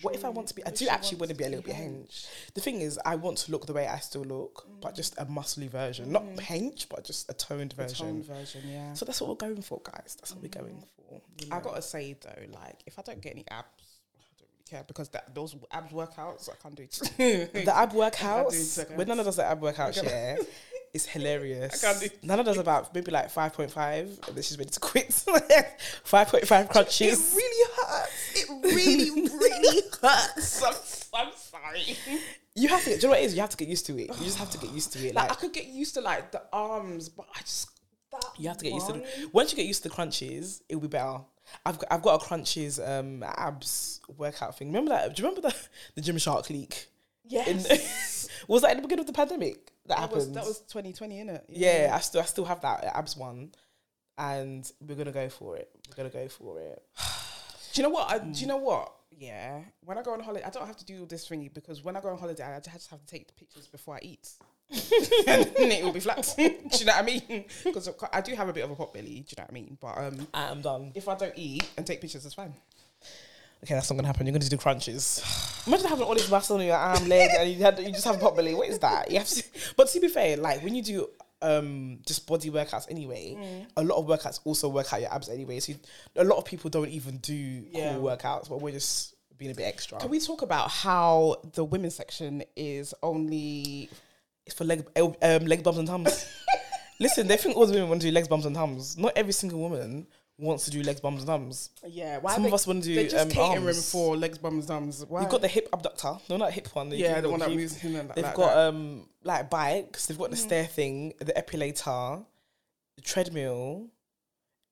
What 0.01 0.15
if 0.15 0.25
I 0.25 0.29
want 0.29 0.49
to 0.49 0.55
be? 0.55 0.65
I 0.65 0.71
do 0.71 0.85
actually 0.89 1.19
want 1.19 1.29
to 1.29 1.35
be 1.35 1.45
a 1.45 1.47
little 1.49 1.63
bit 1.63 1.75
hench. 1.75 2.27
The 2.53 2.59
thing 2.59 2.81
is, 2.81 2.99
I 3.05 3.15
want 3.15 3.37
to 3.37 3.51
look 3.51 3.67
the 3.67 3.71
way 3.73 3.87
I 3.87 3.99
still 3.99 4.23
look, 4.23 4.67
but 4.81 4.95
just 4.95 5.15
a 5.17 5.25
muscly 5.25 5.69
version, 5.69 6.11
not 6.11 6.25
hench, 6.35 6.87
but 6.89 7.05
just 7.05 7.29
a 7.29 7.33
toned 7.33 7.73
Mm. 7.73 7.77
Version. 7.77 8.05
tone 8.07 8.23
version, 8.23 8.63
yeah. 8.67 8.93
So 8.95 9.05
that's 9.05 9.21
what 9.21 9.29
we're 9.29 9.35
going 9.47 9.61
for, 9.61 9.79
guys. 9.81 10.17
That's 10.19 10.33
what 10.33 10.41
we're 10.43 10.49
going 10.49 10.83
for. 10.97 11.21
you 11.39 11.47
I 11.53 11.61
gotta 11.61 11.81
say 11.81 12.17
though, 12.19 12.59
like 12.59 12.83
if 12.85 12.99
I 12.99 13.01
don't 13.03 13.21
get 13.21 13.31
any 13.33 13.45
abs, 13.49 13.67
I 14.69 14.75
don't 14.75 14.81
really 14.81 14.83
care 14.83 14.83
because 14.87 15.09
that 15.09 15.33
those 15.33 15.55
abs 15.71 15.91
workouts 15.93 16.49
I 16.49 16.55
can't 16.61 16.75
do. 16.75 16.83
It. 16.83 17.53
the 17.65 17.75
ab 17.75 17.91
workouts. 17.93 18.53
seconds. 18.53 18.97
When 18.97 19.07
Nana 19.07 19.23
does 19.23 19.35
the 19.37 19.45
ab 19.45 19.61
workouts, 19.61 20.03
yeah, 20.03 20.37
it's 20.93 21.05
hilarious. 21.05 21.83
I 21.83 21.87
can't 21.93 22.01
do- 22.03 22.27
Nana 22.27 22.43
does 22.43 22.57
about 22.57 22.93
maybe 22.93 23.11
like 23.11 23.29
five 23.29 23.53
point 23.53 23.71
five, 23.71 24.07
and 24.27 24.35
then 24.35 24.43
she's 24.43 24.57
ready 24.57 24.69
to 24.69 24.79
quit. 24.79 25.13
five 26.03 26.27
point 26.27 26.47
five 26.47 26.69
crunches. 26.69 27.33
it 27.33 27.37
really 27.37 27.71
hurts. 27.77 28.33
It 28.35 28.75
really, 28.75 29.21
really 29.29 29.81
hurts. 30.01 30.63
I'm, 30.63 31.27
I'm 31.27 31.33
sorry. 31.35 31.97
You 32.55 32.67
have 32.69 32.83
to. 32.83 32.89
Get, 32.91 33.01
do 33.01 33.07
you 33.07 33.11
know 33.11 33.15
what 33.15 33.21
it 33.21 33.25
is? 33.25 33.35
You 33.35 33.41
have 33.41 33.49
to 33.51 33.57
get 33.57 33.67
used 33.67 33.85
to 33.87 33.93
it. 33.97 34.07
You 34.19 34.25
just 34.25 34.37
have 34.39 34.49
to 34.51 34.57
get 34.57 34.71
used 34.71 34.91
to 34.93 34.99
it. 35.07 35.13
Like, 35.15 35.29
Like, 35.29 35.37
I 35.37 35.41
could 35.41 35.53
get 35.53 35.67
used 35.67 35.93
to 35.95 36.01
like 36.01 36.31
the 36.31 36.41
arms, 36.51 37.09
but 37.09 37.27
I 37.35 37.39
just 37.41 37.69
that 38.11 38.23
you 38.37 38.47
have 38.47 38.57
to 38.57 38.63
get 38.63 38.73
used 38.73 38.87
to. 38.87 38.93
one- 38.93 39.01
The, 39.01 39.29
once 39.33 39.51
you 39.51 39.57
get 39.57 39.65
used 39.65 39.83
to 39.83 39.89
the 39.89 39.95
crunches, 39.95 40.63
it'll 40.69 40.81
be 40.81 40.87
better. 40.87 41.19
I've 41.65 41.79
got, 41.79 41.87
I've 41.91 42.01
got 42.01 42.21
a 42.21 42.25
crunches 42.25 42.79
um 42.79 43.23
abs 43.23 44.01
workout 44.17 44.57
thing. 44.57 44.67
Remember 44.67 44.89
that? 44.89 45.15
Do 45.15 45.21
you 45.21 45.29
remember 45.29 45.49
the 45.49 45.55
the 45.95 46.01
Gymshark 46.01 46.49
leak? 46.49 46.87
In, 47.29 47.59
Yes, 47.59 48.29
was 48.47 48.61
that 48.61 48.71
in 48.71 48.77
the 48.77 48.83
beginning 48.83 49.01
of 49.01 49.07
the 49.07 49.13
pandemic? 49.13 49.65
That, 49.85 49.95
that 49.95 49.99
happened. 49.99 50.15
was 50.15 50.31
that 50.31 50.45
was 50.45 50.59
2020, 50.59 51.15
innit? 51.23 51.41
yeah, 51.49 51.91
I 51.93 51.99
still 51.99 52.21
I 52.21 52.25
still 52.25 52.45
have 52.45 52.61
that 52.61 52.85
abs 52.85 53.17
one, 53.17 53.51
and 54.17 54.69
we're 54.79 54.95
gonna 54.95 55.11
go 55.11 55.27
for 55.29 55.57
it. 55.57 55.69
We're 55.89 55.95
gonna 55.95 56.09
go 56.09 56.29
for 56.29 56.59
it. 56.59 56.81
Do 57.73 57.81
you 57.81 57.83
know 57.83 57.93
what? 57.93 58.09
I, 58.09 58.17
do 58.19 58.39
you 58.39 58.47
know 58.47 58.57
what? 58.57 58.91
Yeah. 59.15 59.61
When 59.81 59.97
I 59.97 60.01
go 60.01 60.13
on 60.13 60.19
holiday, 60.19 60.43
I 60.45 60.49
don't 60.49 60.65
have 60.65 60.77
to 60.77 60.85
do 60.85 61.01
all 61.01 61.05
this 61.05 61.27
thingy 61.27 61.53
because 61.53 61.83
when 61.83 61.95
I 61.95 62.01
go 62.01 62.09
on 62.09 62.17
holiday, 62.17 62.43
I 62.43 62.59
just 62.59 62.89
have 62.89 62.99
to 62.99 63.05
take 63.05 63.27
the 63.27 63.33
pictures 63.33 63.67
before 63.67 63.95
I 63.95 63.99
eat. 64.01 64.29
and 65.27 65.45
then 65.55 65.71
it 65.71 65.83
will 65.83 65.93
be 65.93 65.99
flat. 65.99 66.33
do 66.37 66.43
you 66.43 66.85
know 66.85 66.93
what 66.93 67.03
I 67.03 67.05
mean? 67.05 67.45
Because 67.63 67.89
I 68.11 68.21
do 68.21 68.35
have 68.35 68.49
a 68.49 68.53
bit 68.53 68.63
of 68.63 68.71
a 68.71 68.75
pot 68.75 68.93
belly. 68.93 69.07
Do 69.07 69.11
you 69.13 69.35
know 69.37 69.43
what 69.43 69.49
I 69.49 69.53
mean? 69.53 69.77
But 69.79 69.97
um, 69.97 70.27
I 70.33 70.43
am 70.51 70.61
done. 70.61 70.91
if 70.95 71.07
I 71.07 71.15
don't 71.15 71.33
eat 71.35 71.69
and 71.77 71.85
take 71.85 72.01
pictures, 72.01 72.25
it's 72.25 72.35
fine. 72.35 72.53
Okay, 73.63 73.73
that's 73.73 73.89
not 73.89 73.95
gonna 73.95 74.07
happen. 74.07 74.25
You're 74.27 74.33
gonna 74.33 74.49
do 74.49 74.57
crunches. 74.57 75.23
Imagine 75.67 75.87
having 75.87 76.05
all 76.05 76.13
this 76.13 76.29
muscle 76.29 76.57
on 76.57 76.65
your 76.65 76.75
arm, 76.75 77.07
leg, 77.07 77.29
and 77.39 77.49
you 77.49 77.63
had 77.63 77.79
you 77.79 77.91
just 77.91 78.05
have 78.05 78.15
a 78.15 78.19
pot 78.19 78.35
belly. 78.35 78.53
What 78.53 78.67
is 78.67 78.79
that? 78.79 79.09
You 79.09 79.17
have 79.19 79.27
to. 79.27 79.43
But 79.75 79.87
to 79.89 79.99
be 79.99 80.07
fair, 80.09 80.37
like 80.37 80.63
when 80.63 80.75
you 80.75 80.83
do 80.83 81.09
um 81.41 81.99
just 82.05 82.27
body 82.27 82.49
workouts 82.49 82.87
anyway, 82.89 83.65
a 83.77 83.83
lot 83.83 83.97
of 83.97 84.05
workouts 84.05 84.39
also 84.43 84.69
work 84.69 84.91
out 84.93 85.01
your 85.01 85.13
abs 85.13 85.29
anyway. 85.29 85.59
So 85.59 85.71
you, 85.73 85.79
a 86.17 86.23
lot 86.23 86.37
of 86.37 86.45
people 86.45 86.69
don't 86.69 86.89
even 86.89 87.17
do 87.17 87.33
Yeah. 87.71 87.93
cool 87.95 88.03
workouts, 88.03 88.49
but 88.49 88.61
we're 88.61 88.73
just 88.73 89.15
being 89.37 89.51
a 89.51 89.55
bit 89.55 89.63
extra. 89.65 89.99
Can 89.99 90.09
we 90.09 90.19
talk 90.19 90.41
about 90.41 90.69
how 90.69 91.37
the 91.53 91.63
women's 91.63 91.95
section 91.95 92.43
is 92.55 92.93
only 93.03 93.89
It's 94.47 94.55
for 94.55 94.63
leg 94.63 94.85
um 94.97 95.45
leg 95.45 95.61
bumps 95.63 95.77
and 95.77 95.87
tums. 95.87 96.25
Listen, 96.99 97.27
they 97.27 97.37
think 97.37 97.55
all 97.55 97.67
the 97.67 97.73
women 97.73 97.89
want 97.89 98.01
to 98.01 98.07
do 98.07 98.11
legs, 98.13 98.27
bumps, 98.27 98.45
and 98.47 98.55
tums. 98.55 98.97
Not 98.97 99.13
every 99.15 99.33
single 99.33 99.59
woman 99.59 100.07
wants 100.39 100.65
to 100.65 100.71
do 100.71 100.81
legs, 100.81 100.99
bums, 100.99 101.19
and 101.21 101.27
tums. 101.27 101.69
yeah? 101.87 102.17
Why 102.19 102.33
Some 102.33 102.43
they, 102.43 102.49
of 102.49 102.53
us 102.55 102.65
wanna 102.65 102.81
do, 102.81 102.95
They're 102.95 103.03
just 103.05 103.15
um, 103.25 103.29
catering 103.29 103.65
arms. 103.65 103.91
for 103.91 104.15
legs, 104.17 104.37
bums, 104.37 104.55
and 104.55 104.67
thumbs. 104.67 105.05
Why? 105.07 105.21
You've 105.21 105.29
got 105.29 105.41
the 105.41 105.47
hip 105.47 105.67
abductor. 105.73 106.13
No, 106.29 106.37
not 106.37 106.51
hip 106.53 106.67
one. 106.75 106.91
yeah, 106.91 107.21
the 107.21 107.29
one 107.29 107.39
that 107.39 107.51
moves 107.51 107.83
in 107.83 107.95
and 107.95 108.09
that, 108.09 108.15
They've 108.15 108.23
like 108.25 108.35
got 108.35 108.53
that. 108.55 108.69
um 108.69 109.07
like 109.23 109.49
bikes. 109.49 110.05
They've 110.07 110.17
got 110.17 110.31
the 110.31 110.37
stair 110.37 110.65
thing, 110.65 111.13
the 111.19 111.33
epilator, 111.33 112.23
the 112.95 113.01
treadmill, 113.01 113.87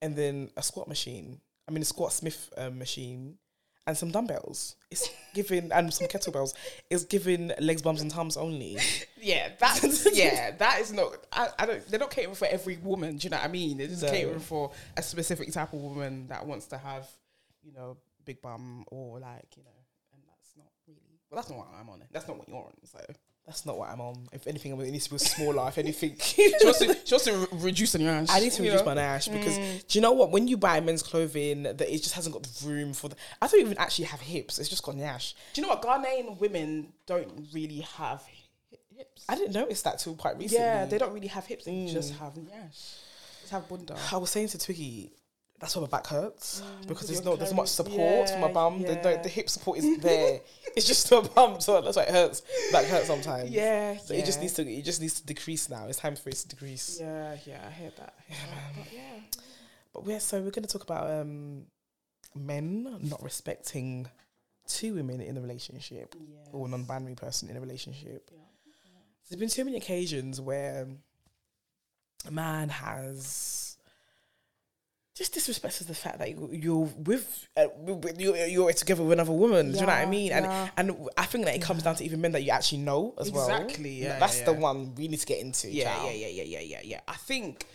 and 0.01 0.15
then 0.15 0.49
a 0.57 0.63
squat 0.63 0.87
machine. 0.87 1.41
I 1.67 1.71
mean, 1.71 1.81
a 1.81 1.85
squat 1.85 2.13
Smith 2.13 2.51
um, 2.57 2.77
machine, 2.79 3.37
and 3.87 3.97
some 3.97 4.09
dumbbells. 4.11 4.75
It's 4.91 5.09
given 5.33 5.71
and 5.71 5.93
some 5.93 6.07
kettlebells. 6.07 6.53
It's 6.89 7.03
given 7.05 7.53
legs, 7.59 7.81
bums, 7.81 8.01
and 8.01 8.11
tums 8.11 8.37
only. 8.37 8.77
Yeah, 9.17 9.49
that's 9.59 10.07
yeah, 10.15 10.51
that 10.51 10.81
is 10.81 10.93
not. 10.93 11.13
I, 11.33 11.47
I 11.57 11.65
don't. 11.65 11.87
They're 11.87 11.99
not 11.99 12.11
catering 12.11 12.35
for 12.35 12.45
every 12.47 12.77
woman. 12.77 13.17
Do 13.17 13.25
you 13.25 13.31
know 13.31 13.37
what 13.37 13.45
I 13.45 13.51
mean? 13.51 13.79
Just 13.79 14.03
No. 14.03 14.11
catering 14.11 14.39
for 14.39 14.69
a 14.95 15.01
specific 15.01 15.51
type 15.51 15.73
of 15.73 15.79
woman 15.79 16.27
that 16.27 16.45
wants 16.45 16.67
to 16.67 16.77
have, 16.77 17.09
you 17.63 17.71
know, 17.73 17.97
big 18.23 18.39
bum 18.39 18.85
or 18.87 19.17
like 19.19 19.47
you 19.57 19.63
know, 19.63 19.71
and 20.13 20.21
that's 20.27 20.55
not 20.55 20.67
really. 20.87 20.99
Well, 21.31 21.37
that's 21.41 21.49
not 21.49 21.57
what 21.57 21.69
I'm 21.75 21.89
on. 21.89 22.03
That's 22.11 22.27
not 22.27 22.37
what 22.37 22.47
you're 22.47 22.57
on. 22.57 22.73
So 22.83 22.99
That's 23.45 23.63
not 23.63 23.77
what 23.77 23.89
I'm 23.89 24.01
on. 24.01 24.27
If 24.31 24.47
anything, 24.47 24.71
it 24.71 24.91
needs 24.91 25.05
to 25.05 25.11
be 25.11 25.17
smaller. 25.19 25.67
if 25.67 25.77
anything, 25.77 26.15
she 26.19 26.51
wants 26.63 26.79
to. 26.79 26.97
She 27.05 27.13
wants 27.13 27.25
to 27.25 27.47
reduce 27.53 27.93
on 27.93 28.01
your 28.01 28.11
ass. 28.11 28.29
I 28.31 28.39
need 28.39 28.51
to 28.53 28.63
reduce 28.63 28.79
know? 28.79 28.85
my 28.85 28.93
nash 28.95 29.27
because 29.27 29.55
do 29.57 29.97
you 29.97 30.01
know 30.01 30.13
what? 30.13 30.31
When 30.31 30.47
you 30.47 30.57
buy 30.57 30.79
men's 30.79 31.03
clothing, 31.03 31.63
that 31.63 31.81
it 31.81 32.01
just 32.01 32.15
hasn't 32.15 32.33
got 32.33 32.41
the 32.43 32.67
room 32.67 32.93
for 32.93 33.09
the. 33.09 33.15
I 33.41 33.47
don't 33.47 33.61
even 33.61 33.77
actually 33.77 34.05
have 34.05 34.21
hips. 34.21 34.57
It's 34.57 34.67
just 34.69 34.81
got 34.83 34.95
nash. 34.95 35.35
Do 35.53 35.61
you 35.61 35.67
know 35.67 35.73
what 35.75 35.83
Ghanaian 35.83 36.39
women 36.39 36.93
don't 37.05 37.47
really 37.53 37.81
have 37.81 38.23
hips? 38.95 39.25
I 39.29 39.35
didn't 39.35 39.53
notice 39.53 39.83
that 39.83 39.99
till 39.99 40.15
quite 40.15 40.37
recently. 40.39 40.65
Yeah, 40.65 40.85
they 40.85 40.97
don't 40.97 41.13
really 41.13 41.27
have 41.27 41.45
hips. 41.45 41.65
They 41.65 41.71
Mm. 41.71 41.91
just 41.91 42.15
have 42.15 42.33
yes, 42.49 42.99
just 43.41 43.51
have 43.51 43.69
bunda. 43.69 43.95
I 44.11 44.17
was 44.17 44.31
saying 44.31 44.47
to 44.49 44.57
Twiggy, 44.57 45.11
that's 45.59 45.75
why 45.75 45.81
my 45.83 45.87
back 45.87 46.07
hurts 46.07 46.61
Mm, 46.61 46.87
because 46.87 47.07
there's 47.07 47.21
you're 47.23 47.31
no 47.31 47.35
there's 47.37 47.53
much 47.53 47.69
support 47.69 48.29
for 48.29 48.39
my 48.39 48.47
yeah, 48.47 48.53
bum. 48.53 48.81
The, 48.81 48.95
the, 48.95 49.19
the 49.23 49.29
hip 49.29 49.49
support 49.49 49.77
is 49.79 49.97
there. 49.99 50.41
it's 50.75 50.85
just 50.85 51.09
a 51.11 51.21
bum, 51.21 51.61
so 51.61 51.79
that's 51.81 51.95
why 51.97 52.03
it 52.03 52.09
hurts. 52.09 52.41
Back 52.71 52.85
hurts 52.85 53.07
sometimes. 53.07 53.49
Yeah, 53.51 53.97
So 53.97 54.13
yeah. 54.13 54.19
it 54.19 54.25
just 54.25 54.41
needs 54.41 54.53
to 54.53 54.69
it 54.69 54.83
just 54.83 55.01
needs 55.01 55.19
to 55.21 55.25
decrease 55.25 55.69
now. 55.69 55.87
It's 55.87 55.97
time 55.99 56.15
for 56.15 56.29
it 56.29 56.35
to 56.35 56.47
decrease. 56.49 56.97
Yeah, 56.99 57.37
yeah, 57.45 57.61
I 57.67 57.71
hear 57.71 57.91
that. 57.97 58.13
Yeah. 58.29 58.35
But 58.75 58.93
yeah. 58.93 59.01
But 59.93 60.05
yeah, 60.07 60.17
so 60.19 60.37
we're 60.41 60.51
going 60.51 60.65
to 60.65 60.71
talk 60.71 60.83
about 60.83 61.09
um, 61.09 61.63
men 62.35 62.97
not 63.01 63.23
respecting 63.23 64.07
two 64.67 64.93
women 64.95 65.21
in 65.21 65.37
a 65.37 65.41
relationship 65.41 66.15
Yes. 66.19 66.49
or 66.51 66.67
non-binary 66.67 67.15
person 67.15 67.49
in 67.49 67.55
a 67.55 67.61
relationship. 67.61 68.29
Yeah. 68.33 68.39
There's 69.29 69.39
been 69.39 69.49
too 69.49 69.63
many 69.63 69.77
occasions 69.77 70.41
where 70.41 70.87
a 72.27 72.31
man 72.31 72.69
has 72.69 73.74
just 75.15 75.33
disrespected 75.33 75.87
the 75.87 75.95
fact 75.95 76.19
that 76.19 76.29
you- 76.29 76.49
you're 76.51 76.85
with, 77.03 77.47
uh, 77.57 77.67
you're, 78.17 78.35
you're 78.47 78.73
together 78.73 79.01
with 79.01 79.13
another 79.13 79.31
woman. 79.31 79.71
Do 79.71 79.75
you 79.79 79.81
know 79.81 79.87
what 79.87 79.95
I 79.95 80.03
Yeah, 80.03 80.09
mean? 80.09 80.27
yeah. 80.27 80.69
And 80.77 80.89
and 80.91 81.09
I 81.17 81.25
think 81.25 81.45
that 81.45 81.55
it 81.55 81.61
comes 81.61 81.83
down 81.83 81.95
to 81.95 82.03
even 82.03 82.19
men 82.21 82.33
that 82.33 82.43
you 82.43 82.51
actually 82.51 82.79
know 82.79 83.13
as 83.17 83.31
well. 83.31 83.49
Exactly, 83.49 84.01
yeah, 84.03 84.19
that's 84.19 84.39
yeah, 84.39 84.45
the 84.45 84.53
one 84.53 84.93
we 84.95 85.07
need 85.07 85.21
to 85.21 85.25
get 85.25 85.39
into. 85.39 85.69
Yeah, 85.71 85.85
child. 85.95 86.11
yeah, 86.13 86.27
yeah, 86.27 86.43
yeah, 86.43 86.43
yeah, 86.43 86.59
yeah, 86.59 86.81
yeah. 86.83 86.99
I 87.07 87.15
think, 87.15 87.65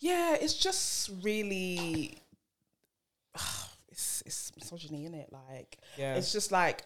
yeah, 0.00 0.34
it's 0.38 0.54
just 0.54 1.10
really, 1.22 2.18
it's 3.90 4.22
it's 4.26 4.52
misogyny 4.56 5.06
in 5.06 5.14
it. 5.14 5.30
Like, 5.32 5.78
Yeah. 5.96 6.16
it's 6.16 6.32
just 6.32 6.52
like 6.52 6.84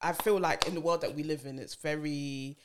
I 0.00 0.12
feel 0.12 0.38
like 0.40 0.66
in 0.66 0.74
the 0.74 0.80
world 0.80 1.02
that 1.02 1.14
we 1.14 1.22
live 1.22 1.46
in, 1.46 1.58
it's 1.58 1.74
very 1.76 2.56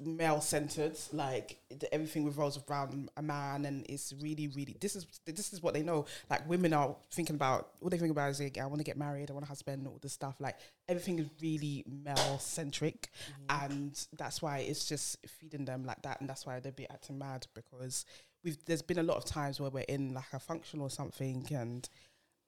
male 0.00 0.40
centered. 0.40 0.96
Like 1.12 1.58
the, 1.70 1.92
everything 1.92 2.24
revolves 2.24 2.58
around 2.68 3.10
a 3.16 3.22
man, 3.22 3.64
and 3.64 3.84
it's 3.88 4.12
really, 4.20 4.48
really. 4.48 4.76
This 4.80 4.96
is 4.96 5.06
this 5.26 5.52
is 5.52 5.62
what 5.62 5.74
they 5.74 5.82
know. 5.82 6.06
Like 6.28 6.48
women 6.48 6.72
are 6.72 6.94
thinking 7.10 7.36
about. 7.36 7.70
All 7.80 7.88
they 7.88 7.98
think 7.98 8.10
about 8.10 8.30
is 8.30 8.40
like, 8.40 8.58
I 8.58 8.66
want 8.66 8.78
to 8.78 8.84
get 8.84 8.96
married. 8.96 9.30
I 9.30 9.34
want 9.34 9.44
a 9.44 9.48
husband. 9.48 9.86
All 9.86 9.98
this 10.00 10.12
stuff. 10.12 10.36
Like 10.40 10.56
everything 10.88 11.18
is 11.18 11.26
really 11.40 11.84
male 12.04 12.38
centric, 12.38 13.08
and 13.48 13.98
that's 14.16 14.42
why 14.42 14.58
it's 14.58 14.86
just 14.86 15.18
feeding 15.26 15.64
them 15.64 15.84
like 15.84 16.02
that, 16.02 16.20
and 16.20 16.28
that's 16.28 16.46
why 16.46 16.60
they'd 16.60 16.76
be 16.76 16.88
acting 16.90 17.18
mad 17.18 17.46
because 17.54 18.04
we've. 18.44 18.58
There's 18.66 18.82
been 18.82 18.98
a 18.98 19.02
lot 19.02 19.16
of 19.16 19.24
times 19.24 19.60
where 19.60 19.70
we're 19.70 19.84
in 19.88 20.14
like 20.14 20.32
a 20.32 20.38
function 20.38 20.80
or 20.80 20.90
something, 20.90 21.46
and 21.50 21.88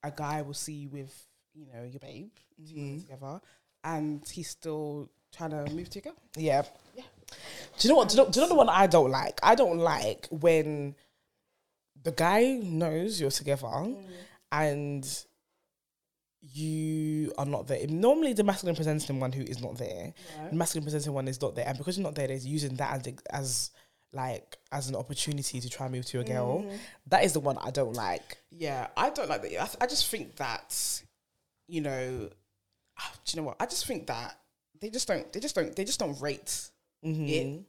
a 0.03 0.11
guy 0.11 0.43
will 0.43 0.55
see 0.55 0.73
you 0.75 0.89
with 0.91 1.27
you 1.55 1.67
know 1.73 1.83
your 1.85 2.01
babe 2.01 2.31
Mm-hmm. 2.63 3.01
together, 3.01 3.41
and 3.83 4.23
he's 4.29 4.49
still 4.49 5.11
trying 5.37 5.51
to 5.51 5.69
move 5.75 5.89
to 5.91 5.99
your 5.99 6.03
girl. 6.13 6.23
Yeah. 6.37 6.63
Yeah. 6.95 7.03
Do 7.79 7.89
you 7.89 7.95
know 7.95 7.99
what? 7.99 8.09
Do 8.09 8.17
you 8.17 8.23
know, 8.23 8.31
do 8.31 8.41
you 8.41 8.47
know 8.47 8.49
the 8.49 8.55
one 8.55 8.69
I 8.69 8.87
don't 8.87 9.11
like? 9.11 9.41
I 9.43 9.55
don't 9.55 9.79
like 9.79 10.29
when 10.31 10.95
the 12.03 12.13
guy 12.13 12.61
knows 12.63 13.21
you're 13.21 13.31
together 13.31 13.95
and 14.51 15.25
you 16.41 17.33
are 17.39 17.47
not 17.47 17.69
there. 17.69 17.87
Normally, 17.87 18.33
the 18.33 18.45
masculine 18.45 18.75
presenting 18.75 19.21
one 19.21 19.33
who 19.33 19.43
is 19.43 19.63
not 19.63 19.79
there, 19.79 20.13
the 20.51 20.57
masculine 20.57 20.85
presenting 20.85 21.13
one 21.13 21.29
is 21.29 21.41
not 21.41 21.55
there, 21.55 21.67
and 21.67 21.79
because 21.79 21.97
you're 21.97 22.05
not 22.05 22.15
there, 22.15 22.27
they're 22.27 22.37
using 22.37 22.75
that 22.77 23.07
as 23.07 23.15
as 23.31 23.71
like 24.13 24.59
as 24.73 24.89
an 24.89 24.97
opportunity 24.97 25.61
to 25.61 25.69
try 25.71 25.87
and 25.87 25.95
move 25.95 26.05
to 26.07 26.19
your 26.19 26.25
girl. 26.25 26.67
That 27.07 27.25
is 27.25 27.33
the 27.33 27.41
one 27.41 27.59
I 27.59 27.71
don't 27.71 27.95
like. 27.95 28.39
Yeah, 28.51 28.89
I 28.97 29.11
don't 29.11 29.29
like 29.29 29.43
that. 29.43 29.49
I, 29.53 29.65
th- 29.67 29.77
I 29.81 29.87
just 29.87 30.09
think 30.09 30.37
that, 30.37 31.03
you 31.69 31.81
know, 31.81 32.29
ah, 32.99 33.13
do 33.25 33.31
you 33.37 33.41
know 33.41 33.47
what? 33.47 33.57
I 33.61 33.67
just 33.67 33.87
think 33.87 34.09
that 34.09 34.37
they 34.81 34.91
just 34.91 35.07
don't. 35.09 35.33
They 35.33 35.41
just 35.41 35.55
don't. 35.55 35.75
They 35.75 35.85
just 35.85 36.01
don't 36.01 36.21
rate 36.21 36.71
it. 37.03 37.09
Mm-hmm. 37.09 37.63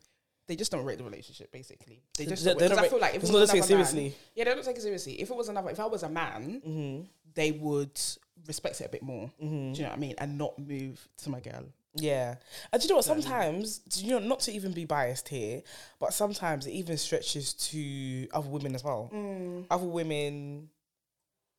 They 0.46 0.56
just 0.58 0.72
don't 0.72 0.84
rate 0.84 0.98
the 0.98 1.04
relationship. 1.06 1.52
Basically, 1.52 2.04
they 2.18 2.26
just. 2.26 2.44
They- 2.44 2.54
don't, 2.54 2.70
because 2.70 2.78
I 2.78 2.88
feel 2.90 3.00
like 3.00 3.16
if 3.16 3.22
it's 3.22 3.30
it 3.30 3.34
not 3.34 3.40
was 3.40 3.50
to 3.50 3.56
take 3.56 3.64
it 3.64 3.70
another 3.70 3.84
man- 3.84 3.86
seriously. 3.86 4.18
yeah, 4.36 4.44
they 4.44 4.54
don't 4.54 4.66
take 4.66 4.76
it 4.76 4.82
seriously. 4.82 5.22
If 5.22 5.30
it 5.30 5.36
was 5.36 5.50
another, 5.50 5.70
if 5.70 5.80
I 5.80 5.86
was 5.86 6.04
a 6.04 6.10
man, 6.10 6.62
mm-hmm. 6.66 7.06
they 7.34 7.52
would 7.52 8.00
respect 8.48 8.82
it 8.82 8.86
a 8.86 8.90
bit 8.90 9.04
more. 9.04 9.32
Do 9.40 9.46
mm-hmm. 9.46 9.74
you 9.74 9.84
know 9.84 9.90
what 9.90 9.98
I 9.98 10.00
mean? 10.00 10.16
And 10.18 10.38
not 10.38 10.60
move 10.60 11.08
to 11.24 11.30
my 11.30 11.40
girl. 11.40 11.64
Yeah. 11.96 12.36
And 12.72 12.82
do 12.82 12.88
you 12.88 12.90
know 12.90 12.98
what? 12.98 13.06
Sometimes, 13.06 13.80
do 13.80 14.06
you 14.06 14.12
know, 14.12 14.20
not 14.20 14.40
to 14.42 14.52
even 14.52 14.72
be 14.72 14.86
biased 14.86 15.30
here, 15.30 15.62
but 16.00 16.14
sometimes 16.14 16.66
it 16.66 16.72
even 16.72 16.98
stretches 16.98 17.54
to 17.54 18.28
other 18.34 18.50
women 18.50 18.76
as 18.76 18.84
well. 18.84 19.12
Mm. 19.14 19.66
Other 19.70 19.86
women, 19.86 20.70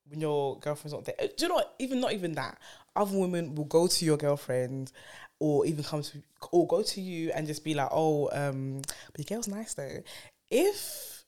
when 0.08 0.20
your 0.20 0.58
girlfriend's 0.58 0.92
not 0.92 1.04
there. 1.04 1.14
uh, 1.20 1.26
Do 1.36 1.44
you 1.44 1.48
know 1.48 1.54
what? 1.54 1.74
Even 1.78 2.00
not 2.00 2.12
even 2.12 2.32
that. 2.32 2.58
Other 2.96 3.16
women 3.16 3.54
will 3.54 3.64
go 3.64 3.86
to 3.86 4.04
your 4.04 4.16
girlfriend 4.16 4.92
or 5.40 5.66
even 5.66 5.84
come 5.84 6.02
to, 6.02 6.22
or 6.52 6.66
go 6.66 6.82
to 6.82 7.00
you 7.00 7.30
and 7.34 7.46
just 7.46 7.64
be 7.64 7.74
like, 7.74 7.88
oh, 7.90 8.28
um, 8.32 8.80
but 9.12 9.18
your 9.30 9.36
girl's 9.36 9.48
nice 9.48 9.74
though. 9.74 10.02
If, 10.50 11.24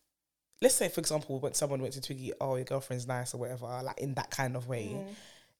let's 0.62 0.74
say, 0.74 0.88
for 0.88 1.00
example, 1.00 1.40
when 1.40 1.54
someone 1.54 1.80
went 1.82 1.94
to 1.94 2.00
Twiggy, 2.00 2.32
oh, 2.40 2.56
your 2.56 2.64
girlfriend's 2.64 3.06
nice 3.06 3.34
or 3.34 3.38
whatever, 3.38 3.66
like 3.82 3.98
in 3.98 4.14
that 4.14 4.30
kind 4.30 4.56
of 4.56 4.68
way. 4.68 4.96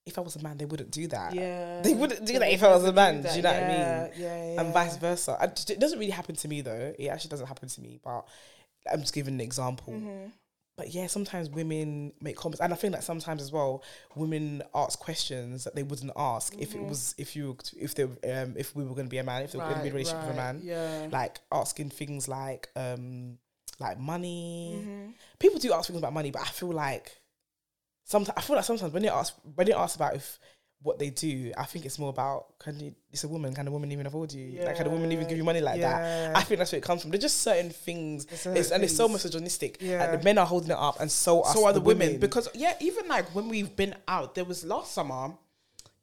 If 0.04 0.18
I 0.18 0.20
was 0.20 0.36
a 0.36 0.42
man, 0.42 0.56
they 0.56 0.66
wouldn't 0.66 0.92
do 0.92 1.08
that. 1.08 1.34
Yeah, 1.34 1.82
They 1.82 1.92
wouldn't 1.92 2.24
do 2.24 2.34
They 2.34 2.38
that 2.38 2.52
if 2.52 2.62
I 2.62 2.68
was 2.68 2.84
a 2.84 2.92
man. 2.92 3.22
do 3.22 3.28
Do 3.28 3.34
you 3.34 3.42
know 3.42 3.52
what 3.52 3.62
I 3.62 3.66
mean? 3.66 4.12
Yeah, 4.16 4.60
And 4.60 4.72
vice 4.72 4.96
versa. 4.98 5.36
It 5.68 5.80
doesn't 5.80 5.98
really 5.98 6.12
happen 6.12 6.36
to 6.36 6.46
me 6.46 6.60
though. 6.60 6.94
It 6.96 7.08
actually 7.08 7.30
doesn't 7.30 7.48
happen 7.48 7.68
to 7.68 7.80
me, 7.80 7.98
but 8.04 8.24
I'm 8.90 9.00
just 9.00 9.12
giving 9.12 9.34
an 9.34 9.40
example. 9.40 9.94
Mm-hmm. 9.94 10.28
But 10.76 10.92
yeah, 10.92 11.06
sometimes 11.06 11.48
women 11.48 12.12
make 12.20 12.36
comments, 12.36 12.60
and 12.60 12.70
I 12.72 12.76
think 12.76 12.92
that 12.92 13.02
sometimes 13.02 13.40
as 13.40 13.50
well, 13.50 13.82
women 14.14 14.62
ask 14.74 14.98
questions 14.98 15.64
that 15.64 15.74
they 15.74 15.82
wouldn't 15.82 16.12
ask 16.16 16.54
if 16.58 16.74
it 16.74 16.82
was 16.82 17.14
if 17.16 17.34
you 17.34 17.56
if 17.78 17.94
they 17.94 18.02
um 18.04 18.54
if 18.56 18.76
we 18.76 18.84
were 18.84 18.94
going 18.94 19.06
to 19.06 19.10
be 19.10 19.18
a 19.18 19.24
man, 19.24 19.42
if 19.42 19.52
they 19.52 19.58
were 19.58 19.64
going 19.64 19.78
to 19.78 19.82
be 19.82 19.88
a 19.88 19.92
relationship 19.92 20.22
with 20.26 20.32
a 20.34 20.36
man, 20.36 20.60
Yeah. 20.62 21.08
like 21.10 21.40
asking 21.50 21.90
things 21.90 22.28
like 22.28 22.68
um 22.76 23.38
like 23.80 23.98
money. 23.98 24.78
Mm-hmm. 24.80 25.10
People 25.38 25.60
do 25.60 25.72
ask 25.72 25.86
things 25.86 25.98
about 25.98 26.12
money, 26.12 26.30
but 26.30 26.42
I 26.42 26.46
feel 26.46 26.72
like 26.72 27.10
sometimes 28.04 28.36
I 28.36 28.40
feel 28.42 28.56
like 28.56 28.64
sometimes 28.66 28.92
when 28.92 29.02
they 29.02 29.08
ask 29.08 29.34
when 29.54 29.66
they 29.66 29.72
ask 29.72 29.96
about 29.96 30.14
if 30.14 30.38
what 30.82 30.98
they 30.98 31.10
do, 31.10 31.52
I 31.56 31.64
think 31.64 31.84
it's 31.84 31.98
more 31.98 32.10
about 32.10 32.58
can 32.58 32.78
you 32.78 32.94
it's 33.10 33.24
a 33.24 33.28
woman, 33.28 33.54
can 33.54 33.66
a 33.66 33.70
woman 33.70 33.90
even 33.92 34.06
afford 34.06 34.32
you? 34.32 34.60
Like 34.62 34.76
can 34.76 34.86
a 34.86 34.90
woman 34.90 35.10
even 35.10 35.26
give 35.26 35.36
you 35.38 35.42
money 35.44 35.60
like 35.60 35.80
Yeah. 35.80 35.98
that? 36.28 36.36
I 36.36 36.42
think 36.42 36.58
that's 36.58 36.70
where 36.72 36.78
it 36.78 36.84
comes 36.84 37.02
from. 37.02 37.10
There's 37.10 37.22
just 37.22 37.40
certain 37.42 37.70
things 37.70 38.26
it's, 38.46 38.70
and 38.70 38.84
it's 38.84 38.94
so 38.96 39.08
misogynistic. 39.08 39.78
Yeah. 39.80 40.00
Like 40.06 40.18
the 40.20 40.24
men 40.24 40.38
are 40.38 40.46
holding 40.46 40.70
it 40.70 40.76
up 40.78 41.00
and 41.00 41.10
so 41.10 41.42
are, 41.42 41.52
so 41.54 41.64
are 41.66 41.72
the 41.72 41.80
women. 41.80 42.06
women. 42.08 42.20
because 42.20 42.48
yeah 42.54 42.74
even 42.80 43.08
like 43.08 43.34
when 43.34 43.48
we've 43.48 43.74
been 43.74 43.94
out 44.06 44.34
there 44.34 44.44
was 44.44 44.64
last 44.64 44.92
summer 44.92 45.34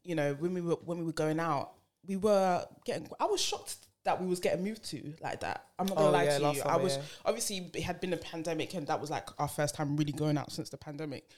you 0.03 0.15
know 0.15 0.33
when 0.35 0.53
we 0.53 0.61
were 0.61 0.75
when 0.85 0.97
we 0.97 1.03
were 1.05 1.13
going 1.13 1.39
out 1.39 1.71
we 2.05 2.17
were 2.17 2.65
getting 2.83 3.07
i 3.21 3.25
was 3.25 3.39
shocked 3.39 3.77
that 4.03 4.19
we 4.21 4.27
was 4.27 4.41
getting 4.41 4.61
moved 4.65 4.83
to 4.83 5.13
like 5.21 5.39
that 5.39 5.67
i'm 5.79 5.85
not 5.85 5.95
gonna 5.95 6.09
Oh, 6.09 6.11
lie 6.11 6.23
yeah, 6.23 6.39
to 6.39 6.51
you 6.55 6.61
i 6.63 6.75
was 6.75 6.97
yeah. 6.97 7.03
obviously 7.25 7.71
it 7.73 7.83
had 7.83 8.01
been 8.01 8.11
a 8.11 8.17
pandemic 8.17 8.73
and 8.73 8.85
that 8.87 8.99
was 8.99 9.09
like 9.09 9.29
our 9.39 9.47
first 9.47 9.75
time 9.75 9.95
really 9.95 10.11
going 10.11 10.37
out 10.37 10.51
since 10.51 10.69
the 10.69 10.75
pandemic 10.77 11.29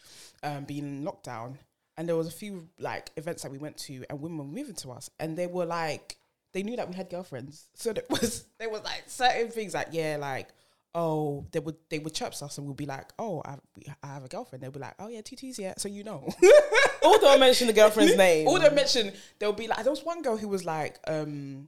um 0.42 0.64
being 0.64 0.84
in 0.84 1.04
lockdown 1.06 1.58
and 1.98 2.08
there 2.08 2.16
was 2.16 2.28
a 2.28 2.32
few 2.32 2.68
like 2.80 3.12
events 3.18 3.44
that 3.44 3.52
we 3.52 3.58
went 3.58 3.78
to 3.78 4.04
and 4.10 4.22
women 4.22 4.38
were 4.38 4.44
moving 4.44 4.76
to 4.76 4.92
us 4.92 5.10
and 5.20 5.38
they 5.38 5.48
were 5.48 5.66
like 5.66 6.18
they 6.54 6.64
knew 6.64 6.76
that 6.76 6.88
we 6.88 6.96
had 6.96 7.10
girlfriends 7.10 7.68
so 7.76 7.94
there 7.94 8.04
was 8.10 8.46
there 8.60 8.70
was 8.70 8.84
like 8.84 9.04
certain 9.08 9.50
things 9.50 9.74
like 9.74 9.88
yeah 9.92 10.18
like 10.20 10.50
oh, 10.96 11.46
they 11.52 11.60
would 11.60 11.76
they 11.90 12.00
would 12.00 12.14
chirp 12.14 12.34
us 12.42 12.58
and 12.58 12.66
we'll 12.66 12.74
be 12.74 12.86
like, 12.86 13.12
oh, 13.20 13.42
I 13.46 13.52
have, 13.52 13.62
I 14.02 14.08
have 14.08 14.24
a 14.24 14.28
girlfriend. 14.28 14.64
They'll 14.64 14.72
be 14.72 14.80
like, 14.80 14.96
oh 14.98 15.10
yeah, 15.10 15.22
tutus, 15.22 15.60
yeah. 15.60 15.74
So 15.78 15.90
you 15.90 16.04
know. 16.04 16.28
All 17.04 17.20
don't 17.20 17.40
mention 17.40 17.68
the 17.68 17.74
girlfriend's 17.74 18.16
name. 18.18 18.48
All 18.48 18.60
they 18.60 18.70
mention, 18.70 19.12
they'll 19.38 19.54
be 19.54 19.68
like, 19.68 19.84
there 19.84 19.92
was 19.92 20.04
one 20.04 20.24
girl 20.24 20.38
who 20.38 20.48
was 20.48 20.66
like, 20.66 20.98
um, 21.06 21.68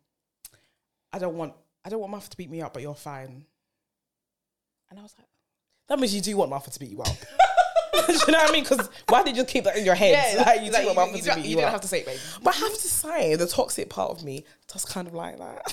I 1.11 1.19
don't 1.19 1.35
want, 1.35 1.53
I 1.85 1.89
don't 1.89 1.99
want 1.99 2.11
Muff 2.11 2.29
to 2.29 2.37
beat 2.37 2.49
me 2.49 2.61
up, 2.61 2.73
but 2.73 2.81
you're 2.81 2.95
fine. 2.95 3.45
And 4.89 4.97
I 4.97 5.03
was 5.03 5.13
like, 5.17 5.27
that 5.89 5.99
means 5.99 6.15
you 6.15 6.21
do 6.21 6.37
want 6.37 6.49
Martha 6.49 6.71
to 6.71 6.79
beat 6.79 6.89
you 6.89 7.01
up. 7.01 7.15
Do 7.93 8.13
you 8.13 8.17
know 8.31 8.39
what 8.39 8.49
I 8.49 8.51
mean? 8.51 8.63
Because 8.63 8.89
why 9.07 9.23
did 9.23 9.35
you 9.37 9.43
keep 9.45 9.63
that 9.65 9.77
in 9.77 9.85
your 9.85 9.95
head? 9.95 10.37
like, 10.45 10.61
you 10.61 10.71
want 10.71 10.95
Martha 10.95 11.15
you, 11.17 11.21
to 11.23 11.27
don't- 11.29 11.37
you 11.43 11.49
you, 11.51 11.55
didn't 11.57 11.71
have 11.71 11.81
to 11.81 11.87
say 11.87 11.99
it, 12.01 12.05
babe. 12.05 12.19
But 12.43 12.55
I 12.55 12.57
have 12.59 12.73
to 12.73 12.87
say, 12.87 13.35
the 13.35 13.47
toxic 13.47 13.89
part 13.89 14.11
of 14.11 14.23
me 14.23 14.45
does 14.71 14.85
kind 14.85 15.07
of 15.07 15.13
like 15.13 15.37
that. 15.39 15.65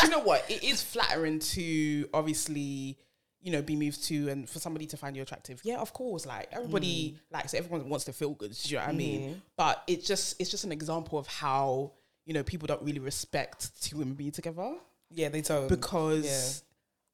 Do 0.00 0.06
you 0.06 0.10
know 0.10 0.20
what? 0.20 0.44
It 0.50 0.62
is 0.64 0.82
flattering 0.82 1.38
to 1.40 2.08
obviously, 2.14 2.98
you 3.42 3.52
know, 3.52 3.62
be 3.62 3.76
moved 3.76 4.02
to 4.04 4.28
and 4.28 4.48
for 4.48 4.58
somebody 4.58 4.86
to 4.86 4.96
find 4.96 5.14
you 5.16 5.22
attractive. 5.22 5.60
Yeah, 5.64 5.78
of 5.78 5.92
course. 5.92 6.26
Like 6.26 6.48
everybody 6.52 7.12
Mm. 7.30 7.32
likes 7.34 7.54
it. 7.54 7.58
Everyone 7.58 7.88
wants 7.88 8.04
to 8.06 8.12
feel 8.12 8.30
good. 8.34 8.52
Do 8.52 8.68
you 8.68 8.76
know 8.76 8.82
what 8.82 8.90
I 8.90 8.92
mean? 8.92 9.20
Mm-hmm. 9.30 9.38
But 9.56 9.82
it's 9.86 10.06
just 10.06 10.40
it's 10.40 10.50
just 10.50 10.64
an 10.64 10.72
example 10.72 11.18
of 11.18 11.26
how, 11.26 11.92
you 12.24 12.34
know, 12.34 12.42
people 12.42 12.66
don't 12.66 12.82
really 12.82 12.98
respect 12.98 13.70
two 13.82 13.98
women 13.98 14.14
being 14.14 14.32
together 14.32 14.74
Yeah, 15.10 15.28
they 15.28 15.42
don't. 15.42 15.68
because 15.68 16.62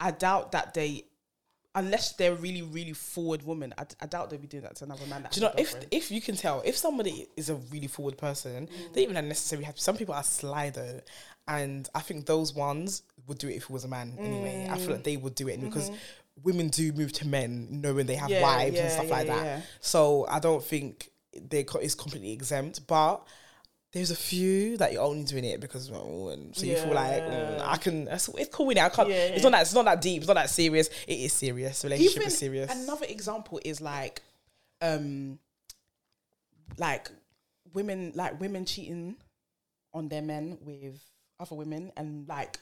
I 0.00 0.10
doubt 0.10 0.52
that 0.52 0.72
they 0.74 1.04
unless 1.74 2.12
they're 2.12 2.34
really, 2.34 2.62
really 2.62 2.92
forward 2.92 3.42
woman, 3.42 3.72
I, 3.78 3.84
I 4.00 4.06
doubt 4.06 4.30
they'd 4.30 4.40
be 4.40 4.46
doing 4.46 4.64
that 4.64 4.76
to 4.76 4.84
another 4.84 5.06
man. 5.06 5.26
Do 5.30 5.40
you 5.40 5.46
know 5.46 5.54
if 5.56 5.74
if 5.90 6.10
you 6.10 6.20
can 6.20 6.36
tell 6.36 6.62
if 6.64 6.76
somebody 6.76 7.28
is 7.36 7.50
a 7.50 7.54
really 7.54 7.86
forward 7.86 8.18
person, 8.18 8.68
they 8.92 9.02
even 9.02 9.14
necessarily 9.28 9.64
have. 9.64 9.78
Some 9.78 9.96
people 9.96 10.14
are 10.14 10.22
sly 10.22 10.70
though, 10.70 11.00
and 11.48 11.88
I 11.94 12.00
think 12.00 12.26
those 12.26 12.54
ones 12.54 13.02
would 13.26 13.38
do 13.38 13.48
it 13.48 13.56
if 13.56 13.64
it 13.64 13.70
was 13.70 13.84
a 13.84 13.88
man 13.88 14.14
anyway. 14.18 14.68
I 14.70 14.78
feel 14.78 14.92
like 14.92 15.04
they 15.04 15.16
would 15.16 15.34
do 15.34 15.48
it 15.48 15.60
because 15.60 15.88
mm-hmm. 15.88 16.42
women 16.42 16.68
do 16.68 16.92
move 16.92 17.12
to 17.14 17.26
men 17.26 17.68
knowing 17.70 18.06
they 18.06 18.16
have 18.16 18.30
Yeah, 18.30 18.42
wives 18.42 18.76
yeah, 18.76 18.82
and 18.82 18.92
stuff 18.92 19.06
yeah, 19.06 19.16
like 19.16 19.26
that. 19.28 19.62
So 19.80 20.26
I 20.28 20.40
don't 20.40 20.62
think 20.62 21.10
they 21.40 21.64
co- 21.64 21.78
it's 21.78 21.94
completely 21.94 22.32
exempt, 22.32 22.86
but. 22.86 23.26
There's 23.92 24.10
a 24.10 24.16
few 24.16 24.78
that 24.78 24.92
you're 24.92 25.02
only 25.02 25.24
doing 25.24 25.44
it 25.44 25.60
because 25.60 25.90
of 25.90 25.96
a 25.96 26.02
woman, 26.02 26.54
so 26.54 26.64
you 26.64 26.76
feel 26.76 26.94
like 26.94 27.22
mm, 27.22 27.60
I 27.62 27.76
can. 27.76 28.06
That's, 28.06 28.26
it's 28.28 28.48
cool 28.54 28.64
with 28.66 28.78
it. 28.78 28.82
I 28.82 28.88
can't. 28.88 29.08
Yeah, 29.10 29.26
It's 29.26 29.42
not 29.44 29.52
that. 29.52 29.62
It's 29.62 29.74
not 29.74 29.84
that 29.84 30.00
deep. 30.00 30.22
It's 30.22 30.28
not 30.28 30.34
that 30.34 30.48
serious. 30.48 30.88
It 31.06 31.18
is 31.18 31.32
serious. 31.34 31.84
Relationship 31.84 32.16
Even 32.16 32.26
is 32.28 32.38
serious. 32.38 32.72
Another 32.84 33.04
example 33.06 33.60
is 33.62 33.82
like, 33.82 34.22
um, 34.80 35.38
like 36.78 37.10
women, 37.74 38.12
like 38.14 38.40
women 38.40 38.64
cheating 38.64 39.16
on 39.92 40.08
their 40.08 40.22
men 40.22 40.56
with 40.64 40.98
other 41.38 41.54
women, 41.54 41.92
and 41.96 42.26
like 42.26 42.58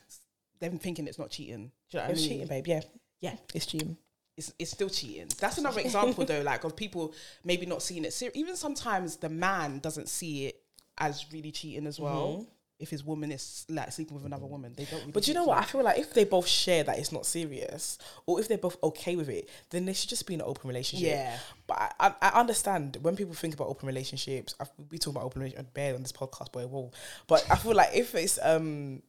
them 0.59 0.79
thinking 0.79 1.07
it's 1.07 1.19
not 1.19 1.31
cheating. 1.31 1.71
Do 1.90 1.99
you 1.99 2.03
know 2.03 2.09
what 2.09 2.11
It's 2.12 2.21
I 2.21 2.23
mean? 2.23 2.31
cheating, 2.31 2.47
babe. 2.49 2.66
Yeah, 2.66 2.81
Yeah, 3.21 3.37
it's 3.55 3.66
cheating. 3.66 3.97
it's, 4.37 4.53
it's 4.59 4.71
still 4.73 4.88
cheating. 4.88 5.29
That's 5.38 5.59
another 5.59 5.81
example 5.81 6.25
though, 6.25 6.43
like 6.43 6.64
of 6.64 6.75
people 6.75 7.14
maybe 7.45 7.66
not 7.66 7.83
seeing 7.83 8.05
it. 8.05 8.21
Even 8.35 8.57
sometimes 8.57 9.16
the 9.16 9.29
man 9.29 9.79
doesn't 9.79 10.09
see 10.09 10.47
it 10.47 10.60
as 11.01 11.27
really 11.33 11.51
cheating 11.51 11.87
as 11.87 11.99
well. 11.99 12.47
If 12.79 12.89
his 12.89 13.05
woman 13.05 13.31
is 13.31 13.67
like 13.69 13.93
sleeping 13.93 14.15
with 14.15 14.25
another 14.25 14.47
woman, 14.47 14.73
they 14.75 14.85
don't. 14.85 14.93
Really 14.93 15.03
Mm-hmm. 15.03 15.11
But 15.11 15.29
you 15.29 15.35
know 15.35 15.45
what? 15.45 15.59
I 15.59 15.65
feel 15.65 15.83
like 15.83 15.99
if 15.99 16.15
they 16.15 16.25
both 16.25 16.47
share 16.47 16.83
that 16.85 16.99
it's 16.99 17.13
not 17.13 17.27
serious, 17.27 17.99
or 18.25 18.41
if 18.41 18.49
they're 18.49 18.57
both 18.57 18.83
okay 18.83 19.17
with 19.17 19.29
it, 19.29 19.51
then 19.69 19.85
they 19.85 19.93
should 19.93 20.09
just 20.09 20.27
be 20.27 20.33
in 20.33 20.41
an 20.41 20.47
open 20.47 20.67
relationship. 20.67 21.09
Yeah. 21.09 21.37
But 21.67 21.95
I, 22.01 22.07
I, 22.07 22.15
I 22.23 22.41
understand 22.41 22.97
when 23.03 23.17
people 23.17 23.35
think 23.35 23.53
about 23.53 23.69
open 23.69 23.87
relationships. 23.87 24.55
I've, 24.59 24.71
we 24.91 24.97
talk 24.97 25.13
about 25.15 25.25
open 25.25 25.43
relationship 25.43 25.75
bad 25.75 25.95
on 25.95 26.01
this 26.01 26.13
podcast, 26.13 26.53
boy. 26.53 26.63
Whoa. 26.63 26.91
But 27.27 27.45
I 27.51 27.57
feel 27.57 27.75
like 27.75 27.91
if 27.95 28.15
it's 28.15 28.39
um. 28.43 29.03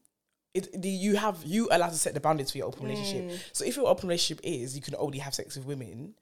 It, 0.53 0.81
the, 0.81 0.89
you 0.89 1.15
have 1.15 1.41
you 1.45 1.69
allowed 1.71 1.91
to 1.91 1.95
set 1.95 2.13
the 2.13 2.19
boundaries 2.19 2.51
for 2.51 2.57
your 2.57 2.67
open 2.67 2.85
relationship. 2.85 3.29
Mm. 3.29 3.39
So 3.53 3.63
if 3.63 3.77
your 3.77 3.87
open 3.87 4.09
relationship 4.09 4.41
is 4.43 4.75
you 4.75 4.81
can 4.81 4.95
only 4.97 5.19
have 5.19 5.33
sex 5.33 5.55
with 5.55 5.65
women 5.65 6.13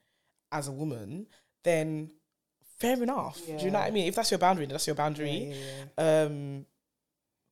as 0.52 0.68
a 0.68 0.72
woman, 0.72 1.26
then 1.64 2.12
fair 2.80 3.02
enough. 3.02 3.40
Do 3.46 3.52
you 3.54 3.72
know 3.72 3.80
what 3.80 3.88
I 3.88 3.92
mean? 3.92 4.08
If 4.08 4.16
that's 4.16 4.32
your 4.32 4.38
boundary, 4.38 4.66
then 4.66 4.74
that's 4.74 4.88
your 4.88 4.96
boundary. 4.96 5.32
Yeah, 5.52 5.56
yeah, 5.98 6.24
Um, 6.24 6.66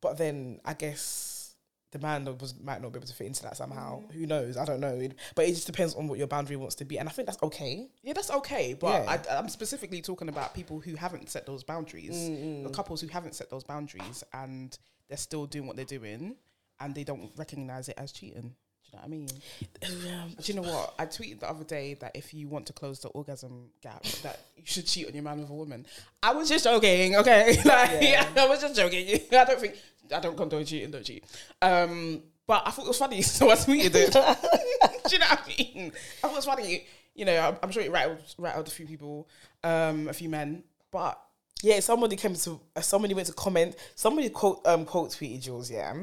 but 0.01 0.17
then 0.17 0.59
I 0.63 0.73
guess 0.73 1.55
the 1.91 1.99
man 1.99 2.25
was 2.37 2.53
might 2.59 2.81
not 2.81 2.91
be 2.91 2.97
able 2.99 3.07
to 3.07 3.13
fit 3.13 3.27
into 3.27 3.43
that 3.43 3.55
somehow. 3.57 4.01
Mm. 4.01 4.11
Who 4.13 4.25
knows? 4.25 4.57
I 4.57 4.65
don't 4.65 4.79
know. 4.81 4.95
It- 4.95 5.15
but 5.35 5.45
it 5.45 5.53
just 5.53 5.65
depends 5.67 5.95
on 5.95 6.07
what 6.07 6.17
your 6.17 6.27
boundary 6.27 6.55
wants 6.57 6.75
to 6.75 6.85
be, 6.85 6.97
and 6.99 7.07
I 7.07 7.11
think 7.11 7.27
that's 7.27 7.41
okay. 7.43 7.87
Yeah, 8.03 8.13
that's 8.13 8.29
okay, 8.31 8.73
but 8.73 9.03
Yeah. 9.03 9.17
I, 9.31 9.37
I'm 9.37 9.49
specifically 9.49 10.01
talking 10.01 10.27
about 10.29 10.53
people 10.53 10.79
who 10.79 10.95
haven't 10.95 11.29
set 11.29 11.45
those 11.45 11.63
boundaries, 11.63 12.13
Mm, 12.15 12.63
the 12.63 12.69
couples 12.69 12.99
who 13.01 13.07
haven't 13.07 13.35
set 13.35 13.49
those 13.49 13.63
boundaries, 13.63 14.23
and 14.33 14.77
they're 15.07 15.17
still 15.17 15.45
doing 15.45 15.65
what 15.65 15.75
they're 15.77 15.85
doing, 15.85 16.35
and 16.79 16.93
they 16.93 17.03
don't 17.05 17.31
recognize 17.37 17.87
it 17.89 17.95
as 17.97 18.11
cheating. 18.11 18.53
Do 18.89 18.97
you 18.97 18.97
know 18.97 19.01
what 19.01 19.05
I 19.05 19.91
mean? 20.27 20.35
Do 20.41 20.51
you 20.51 20.61
know 20.61 20.69
what? 20.69 20.93
I 20.97 21.05
tweeted 21.05 21.39
the 21.41 21.49
other 21.49 21.63
day 21.63 21.95
that 21.95 22.11
if 22.15 22.33
you 22.33 22.47
want 22.47 22.65
to 22.67 22.73
close 22.73 22.99
the 22.99 23.09
orgasm 23.09 23.69
gap, 23.81 24.03
that 24.23 24.39
you 24.55 24.63
should 24.65 24.85
cheat 24.87 25.07
on 25.07 25.13
your 25.13 25.23
man 25.23 25.39
with 25.41 25.49
a 25.49 25.53
woman. 25.53 25.85
I 26.23 26.33
was 26.33 26.47
just 26.49 26.63
joking, 26.63 27.15
okay? 27.17 27.57
like, 27.65 28.01
Yeah. 28.01 28.27
I 28.37 28.47
was 28.47 28.61
just 28.61 28.75
joking. 28.75 29.19
I 29.31 29.43
don't 29.43 29.59
think 29.59 29.75
I 30.13 30.19
don't 30.21 30.37
condone 30.37 30.63
cheating, 30.65 30.91
don't 30.91 31.03
cheat. 31.03 31.25
Um, 31.61 32.23
but 32.45 32.63
I 32.65 32.71
thought 32.71 32.85
it 32.85 32.87
was 32.87 32.97
funny, 32.97 33.21
so 33.21 33.49
I 33.49 33.55
tweeted 33.55 33.93
it. 33.93 34.13
Do 34.13 35.13
you 35.15 35.19
know 35.19 35.25
what 35.27 35.41
I 35.45 35.55
mean? 35.57 35.91
I 36.23 36.27
thought 36.27 36.31
it 36.31 36.35
was 36.35 36.45
funny. 36.45 36.85
You 37.13 37.25
know, 37.25 37.37
I'm, 37.39 37.57
I'm 37.61 37.71
sure 37.71 37.83
it 37.83 37.91
rattled, 37.91 38.19
rattled 38.37 38.67
a 38.67 38.71
few 38.71 38.85
people, 38.85 39.27
um, 39.63 40.07
a 40.07 40.13
few 40.13 40.29
men, 40.29 40.63
but 40.91 41.19
Yeah, 41.61 41.79
somebody 41.81 42.15
came 42.15 42.35
to 42.35 42.59
somebody 42.79 43.13
went 43.15 43.27
to 43.27 43.33
comment. 43.33 43.75
Somebody 43.95 44.29
quote 44.29 44.61
um 44.65 44.85
quote 44.85 45.09
tweeted 45.09 45.41
Jules. 45.41 45.69
Yeah, 45.71 45.93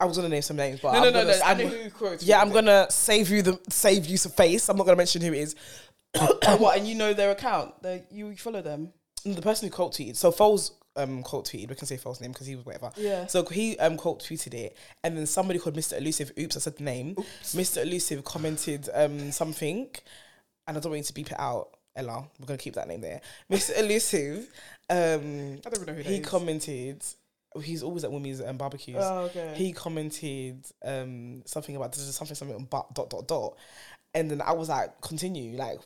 I 0.00 0.04
was 0.06 0.16
gonna 0.16 0.28
name 0.28 0.42
some 0.42 0.56
names, 0.56 0.80
but 0.80 0.92
no, 0.92 0.98
I'm 0.98 1.04
no, 1.04 1.10
no, 1.10 1.20
gonna- 1.24 1.38
no. 1.38 1.44
I 1.44 1.48
I'm- 1.48 1.58
know 1.58 1.66
who 1.68 1.90
quoted. 1.90 2.22
Yeah, 2.22 2.40
I'm 2.40 2.50
gonna 2.50 2.86
save 2.90 3.30
you 3.30 3.42
the 3.42 3.58
save 3.70 4.06
you 4.06 4.16
some 4.16 4.32
face. 4.32 4.68
I'm 4.68 4.76
not 4.76 4.84
gonna 4.86 4.96
mention 4.96 5.22
who 5.22 5.32
it 5.32 5.38
is. 5.38 5.54
what, 6.58 6.78
and 6.78 6.86
you 6.86 6.94
know 6.94 7.12
their 7.12 7.30
account. 7.30 7.74
You 8.10 8.34
follow 8.36 8.62
them. 8.62 8.92
The 9.24 9.40
person 9.42 9.68
who 9.68 9.74
quote 9.74 9.92
tweeted. 9.92 10.16
So 10.16 10.30
Foles 10.30 10.72
um 10.96 11.22
quote 11.22 11.46
tweeted. 11.46 11.68
We 11.70 11.74
can 11.74 11.86
say 11.86 11.96
Foles 11.96 12.20
name 12.20 12.32
because 12.32 12.46
he 12.46 12.54
was 12.56 12.64
whatever. 12.66 12.90
Yeah. 12.96 13.26
So 13.26 13.44
he 13.44 13.78
um 13.78 13.96
quote 13.96 14.20
tweeted 14.22 14.54
it, 14.54 14.76
and 15.02 15.16
then 15.16 15.26
somebody 15.26 15.58
called 15.58 15.76
Mr. 15.76 15.96
Elusive. 15.98 16.32
Oops, 16.38 16.56
I 16.56 16.60
said 16.60 16.76
the 16.76 16.84
name. 16.84 17.14
Mr. 17.42 17.82
Elusive 17.82 18.24
commented 18.24 18.88
um 18.94 19.32
something, 19.32 19.88
and 20.66 20.76
I 20.76 20.80
don't 20.80 20.90
want 20.90 20.98
you 20.98 21.04
to 21.04 21.14
beep 21.14 21.30
it 21.32 21.40
out. 21.40 21.68
Ella, 21.96 22.24
we're 22.40 22.46
gonna 22.46 22.58
keep 22.58 22.74
that 22.74 22.88
name 22.88 23.00
there. 23.00 23.20
Mr. 23.50 23.78
Elusive. 23.78 24.48
Um, 24.90 25.58
I 25.64 25.70
don't 25.70 25.74
even 25.74 25.86
know 25.86 25.92
who 25.94 26.02
he 26.02 26.16
is. 26.16 26.26
commented. 26.26 27.02
He's 27.62 27.82
always 27.82 28.04
at 28.04 28.10
women's 28.12 28.40
um, 28.40 28.56
barbecues. 28.56 28.96
Oh, 28.98 29.24
okay. 29.24 29.54
He 29.56 29.72
commented 29.72 30.64
um 30.84 31.42
something 31.46 31.76
about 31.76 31.92
this 31.92 32.02
is 32.02 32.14
something 32.14 32.34
something 32.34 32.66
but 32.70 32.92
dot 32.94 33.10
dot 33.10 33.28
dot, 33.28 33.56
and 34.14 34.30
then 34.30 34.40
I 34.40 34.52
was 34.52 34.68
like, 34.68 35.00
continue, 35.00 35.56
like 35.56 35.78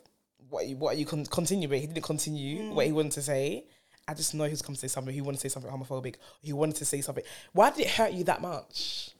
what 0.49 0.67
you 0.67 0.77
what 0.77 0.95
are 0.95 0.97
you 0.97 1.05
con- 1.05 1.25
continue? 1.25 1.67
But 1.67 1.77
he 1.79 1.87
didn't 1.87 2.03
continue 2.03 2.71
what 2.73 2.85
he 2.85 2.91
wanted 2.91 3.11
to 3.13 3.21
say. 3.21 3.65
I 4.07 4.15
just 4.15 4.33
know 4.33 4.45
he 4.45 4.49
was 4.49 4.63
coming 4.63 4.75
to 4.75 4.81
say 4.81 4.87
something. 4.87 5.13
He 5.13 5.21
wanted 5.21 5.37
to 5.37 5.41
say 5.47 5.53
something 5.53 5.71
homophobic. 5.71 6.15
He 6.41 6.51
wanted 6.51 6.77
to 6.77 6.85
say 6.85 7.01
something. 7.01 7.23
Why 7.53 7.69
did 7.69 7.81
it 7.81 7.91
hurt 7.91 8.11
you 8.13 8.23
that 8.23 8.41
much? 8.41 9.11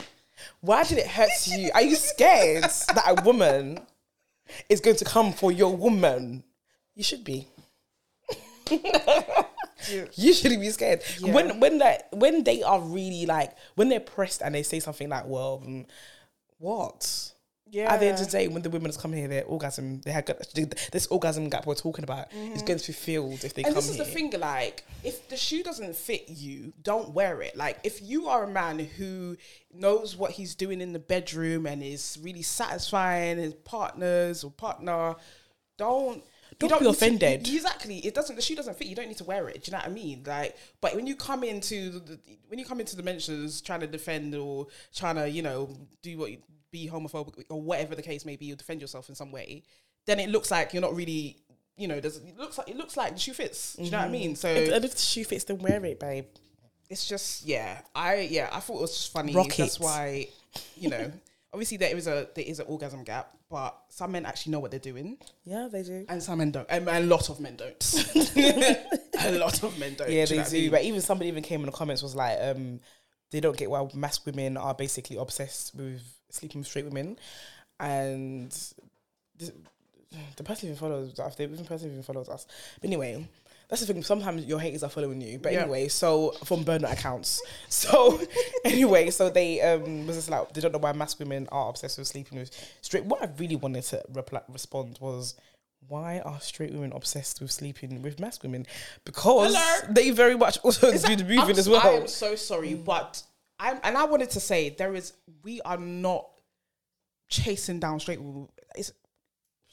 Why 0.61 0.83
did 0.83 0.97
it 0.97 1.05
hurt 1.07 1.29
you? 1.45 1.69
Are 1.75 1.83
you 1.83 1.95
scared 1.95 2.63
that 2.63 3.03
a 3.05 3.21
woman 3.23 3.79
is 4.67 4.79
going 4.81 4.95
to 4.95 5.05
come 5.05 5.31
for 5.31 5.51
your 5.51 5.75
woman? 5.75 6.43
You 6.95 7.03
should 7.03 7.23
be. 7.23 7.47
You 10.13 10.33
shouldn't 10.33 10.61
be 10.61 10.69
scared. 10.69 11.01
Yeah. 11.19 11.33
When 11.33 11.59
when 11.59 11.77
that 11.79 12.09
when 12.11 12.43
they 12.43 12.63
are 12.63 12.81
really 12.81 13.25
like 13.25 13.55
when 13.75 13.89
they're 13.89 13.99
pressed 13.99 14.41
and 14.41 14.53
they 14.55 14.63
say 14.63 14.79
something 14.79 15.09
like, 15.09 15.25
"Well, 15.25 15.63
mm, 15.65 15.85
what?" 16.57 17.33
yeah. 17.71 17.93
At 17.93 17.99
the 17.99 18.07
end 18.07 18.19
of 18.19 18.25
the 18.25 18.31
day, 18.31 18.47
when 18.47 18.61
the 18.61 18.69
women 18.69 18.91
come 18.93 19.13
here, 19.13 19.27
their 19.27 19.45
orgasm, 19.45 20.01
they 20.01 20.11
had 20.11 20.25
this 20.91 21.07
orgasm 21.07 21.49
gap 21.49 21.65
we're 21.65 21.75
talking 21.75 22.03
about 22.03 22.33
is 22.33 22.63
going 22.63 22.79
to 22.79 22.87
be 22.87 22.93
filled 22.93 23.43
if 23.43 23.53
they 23.53 23.63
and 23.63 23.73
come 23.73 23.75
this 23.75 23.89
is 23.89 23.95
here. 23.97 24.05
the 24.05 24.11
thing, 24.11 24.31
like, 24.39 24.83
if 25.03 25.29
the 25.29 25.37
shoe 25.37 25.61
doesn't 25.61 25.95
fit 25.95 26.29
you, 26.29 26.73
don't 26.81 27.11
wear 27.11 27.41
it. 27.41 27.55
Like, 27.55 27.79
if 27.83 28.01
you 28.01 28.27
are 28.27 28.43
a 28.43 28.49
man 28.49 28.79
who 28.79 29.37
knows 29.71 30.15
what 30.15 30.31
he's 30.31 30.55
doing 30.55 30.81
in 30.81 30.93
the 30.93 30.99
bedroom 30.99 31.67
and 31.67 31.83
is 31.83 32.17
really 32.21 32.41
satisfying 32.41 33.37
his 33.37 33.53
partners 33.53 34.43
or 34.43 34.51
partner, 34.51 35.15
don't. 35.77 36.23
You 36.61 36.69
Don't 36.69 36.79
be 36.79 36.85
need 36.85 36.91
to- 36.91 36.97
offended. 36.97 37.47
exactly. 37.47 37.97
It 37.99 38.13
doesn't. 38.13 38.35
The 38.35 38.41
shoe 38.41 38.55
doesn't 38.55 38.77
fit. 38.77 38.87
You 38.87 38.95
don't 38.95 39.07
need 39.07 39.17
to 39.17 39.23
wear 39.23 39.47
it. 39.47 39.63
Do 39.63 39.71
you 39.71 39.77
know 39.77 39.79
what 39.79 39.87
I 39.87 39.93
mean? 39.93 40.23
Like, 40.25 40.57
but 40.81 40.93
when 40.93 41.07
you 41.07 41.15
come 41.15 41.43
into 41.43 41.91
the 41.91 42.19
when 42.47 42.59
you 42.59 42.65
come 42.65 42.79
into 42.79 42.97
the 42.97 43.03
mentions 43.03 43.61
trying 43.61 43.79
to 43.79 43.87
defend 43.87 44.35
or 44.35 44.67
trying 44.93 45.15
to 45.15 45.29
you 45.29 45.41
know 45.41 45.69
do 46.01 46.17
what 46.17 46.31
you, 46.31 46.39
be 46.71 46.89
homophobic 46.89 47.45
or 47.49 47.61
whatever 47.61 47.95
the 47.95 48.01
case 48.01 48.25
may 48.25 48.35
be, 48.35 48.51
or 48.51 48.55
defend 48.55 48.81
yourself 48.81 49.07
in 49.07 49.15
some 49.15 49.31
way, 49.31 49.63
then 50.05 50.19
it 50.19 50.29
looks 50.29 50.51
like 50.51 50.73
you're 50.73 50.81
not 50.81 50.95
really. 50.95 51.37
You 51.77 51.87
know, 51.87 52.01
does 52.01 52.17
it 52.17 52.37
looks 52.37 52.57
like 52.57 52.67
it 52.67 52.75
looks 52.75 52.97
like 52.97 53.13
the 53.13 53.19
shoe 53.19 53.33
fits. 53.33 53.75
Do 53.75 53.83
you 53.83 53.91
know 53.91 53.99
what 53.99 54.03
I 54.03 54.05
mm-hmm. 54.07 54.11
mean? 54.11 54.35
So 54.35 54.49
and, 54.49 54.73
and 54.73 54.83
if 54.85 54.91
the 54.91 54.99
shoe 54.99 55.23
fits, 55.23 55.45
then 55.45 55.59
wear 55.59 55.83
it, 55.85 55.97
babe. 55.97 56.25
it's 56.89 57.07
just 57.07 57.45
yeah 57.45 57.79
i 57.95 58.15
yeah 58.15 58.49
i 58.51 58.59
thought 58.59 58.79
it 58.79 58.81
was 58.81 58.91
just 58.91 59.13
funny 59.13 59.33
Rock 59.33 59.55
that's 59.55 59.79
why 59.79 60.27
you 60.75 60.89
know 60.89 61.11
obviously 61.53 61.77
there 61.77 61.95
is 61.95 62.07
a 62.07 62.27
there 62.35 62.45
is 62.45 62.59
an 62.59 62.65
orgasm 62.67 63.03
gap 63.03 63.33
but 63.49 63.75
some 63.89 64.11
men 64.11 64.25
actually 64.25 64.51
know 64.51 64.59
what 64.59 64.71
they're 64.71 64.79
doing 64.79 65.17
Yeah, 65.43 65.67
they 65.71 65.83
do. 65.83 66.05
and 66.09 66.21
some 66.21 66.37
men 66.39 66.51
don't 66.51 66.67
and 66.69 66.87
a 66.87 66.99
lot 67.01 67.29
of 67.29 67.39
men 67.39 67.55
don't 67.55 67.93
a 68.37 69.31
lot 69.37 69.63
of 69.63 69.77
men 69.79 69.95
don't 69.95 70.09
Yeah, 70.11 70.25
Do 70.25 70.35
they 70.35 70.37
what 70.39 70.47
I 70.47 70.49
do. 70.49 70.57
mean? 70.61 70.71
But 70.71 70.83
even 70.83 71.01
somebody 71.01 71.27
even 71.29 71.43
came 71.43 71.59
in 71.61 71.65
the 71.65 71.71
comments 71.71 72.01
was 72.03 72.15
like, 72.15 72.37
um, 72.41 72.79
they 73.31 73.39
don't 73.39 73.57
get 73.57 73.69
why 73.69 73.87
mass 73.93 74.23
women 74.25 74.57
are 74.57 74.73
basically 74.73 75.17
obsessed 75.17 75.75
with 75.75 76.01
sleeping 76.29 76.61
with 76.61 76.67
straight 76.67 76.85
women, 76.85 77.17
and 77.79 78.51
the, 79.37 79.51
the 80.37 80.43
person 80.43 80.67
even 80.69 80.77
follows. 80.79 81.19
us, 81.19 81.35
The 81.35 81.47
person 81.47 81.91
even 81.91 82.03
follows 82.03 82.29
us. 82.29 82.45
But 82.81 82.87
anyway. 82.87 83.27
That's 83.69 83.85
the 83.85 83.93
thing. 83.93 84.01
Sometimes 84.03 84.45
your 84.45 84.59
haters 84.59 84.81
are 84.83 84.89
following 84.89 85.21
you, 85.21 85.37
but 85.37 85.53
Yeah. 85.53 85.61
anyway. 85.61 85.87
So 85.89 86.31
from 86.43 86.63
burner 86.63 86.87
accounts. 86.87 87.41
So 87.69 88.19
anyway, 88.65 89.11
so 89.11 89.29
they 89.29 89.61
um 89.61 90.07
was 90.07 90.15
just 90.17 90.29
like 90.29 90.51
they 90.53 90.61
don't 90.61 90.71
know 90.71 90.79
why 90.79 90.91
mass 90.93 91.17
women 91.19 91.47
are 91.51 91.69
obsessed 91.69 91.97
with 91.99 92.07
sleeping 92.07 92.39
with 92.39 92.51
straight. 92.81 93.05
What 93.05 93.21
I 93.23 93.29
really 93.37 93.55
wanted 93.55 93.83
to 93.85 94.01
reply, 94.13 94.41
respond 94.49 94.97
was, 94.99 95.35
why 95.87 96.19
are 96.19 96.39
straight 96.41 96.73
women 96.73 96.91
obsessed 96.93 97.41
with 97.41 97.51
sleeping 97.51 98.01
with 98.01 98.19
mass 98.19 98.41
women? 98.41 98.65
Because 99.05 99.55
Hello? 99.55 99.93
they 99.93 100.09
very 100.11 100.35
much 100.35 100.57
also 100.63 100.87
Is 100.87 101.03
do 101.03 101.15
that- 101.15 101.19
the 101.19 101.23
moving 101.35 101.39
I'm, 101.55 101.59
as 101.59 101.69
well. 101.69 101.81
I 101.85 101.89
am 101.91 102.07
so 102.07 102.35
sorry, 102.35 102.73
but 102.73 103.21
I'm 103.59 103.79
and 103.83 103.95
I 103.97 104.05
wanted 104.05 104.31
to 104.31 104.39
say 104.39 104.69
there 104.69 104.95
is 104.95 105.13
we 105.43 105.61
are 105.61 105.77
not 105.77 106.27
chasing 107.29 107.79
down 107.79 107.99
straight. 107.99 108.19
women. 108.21 108.49
It's 108.75 108.91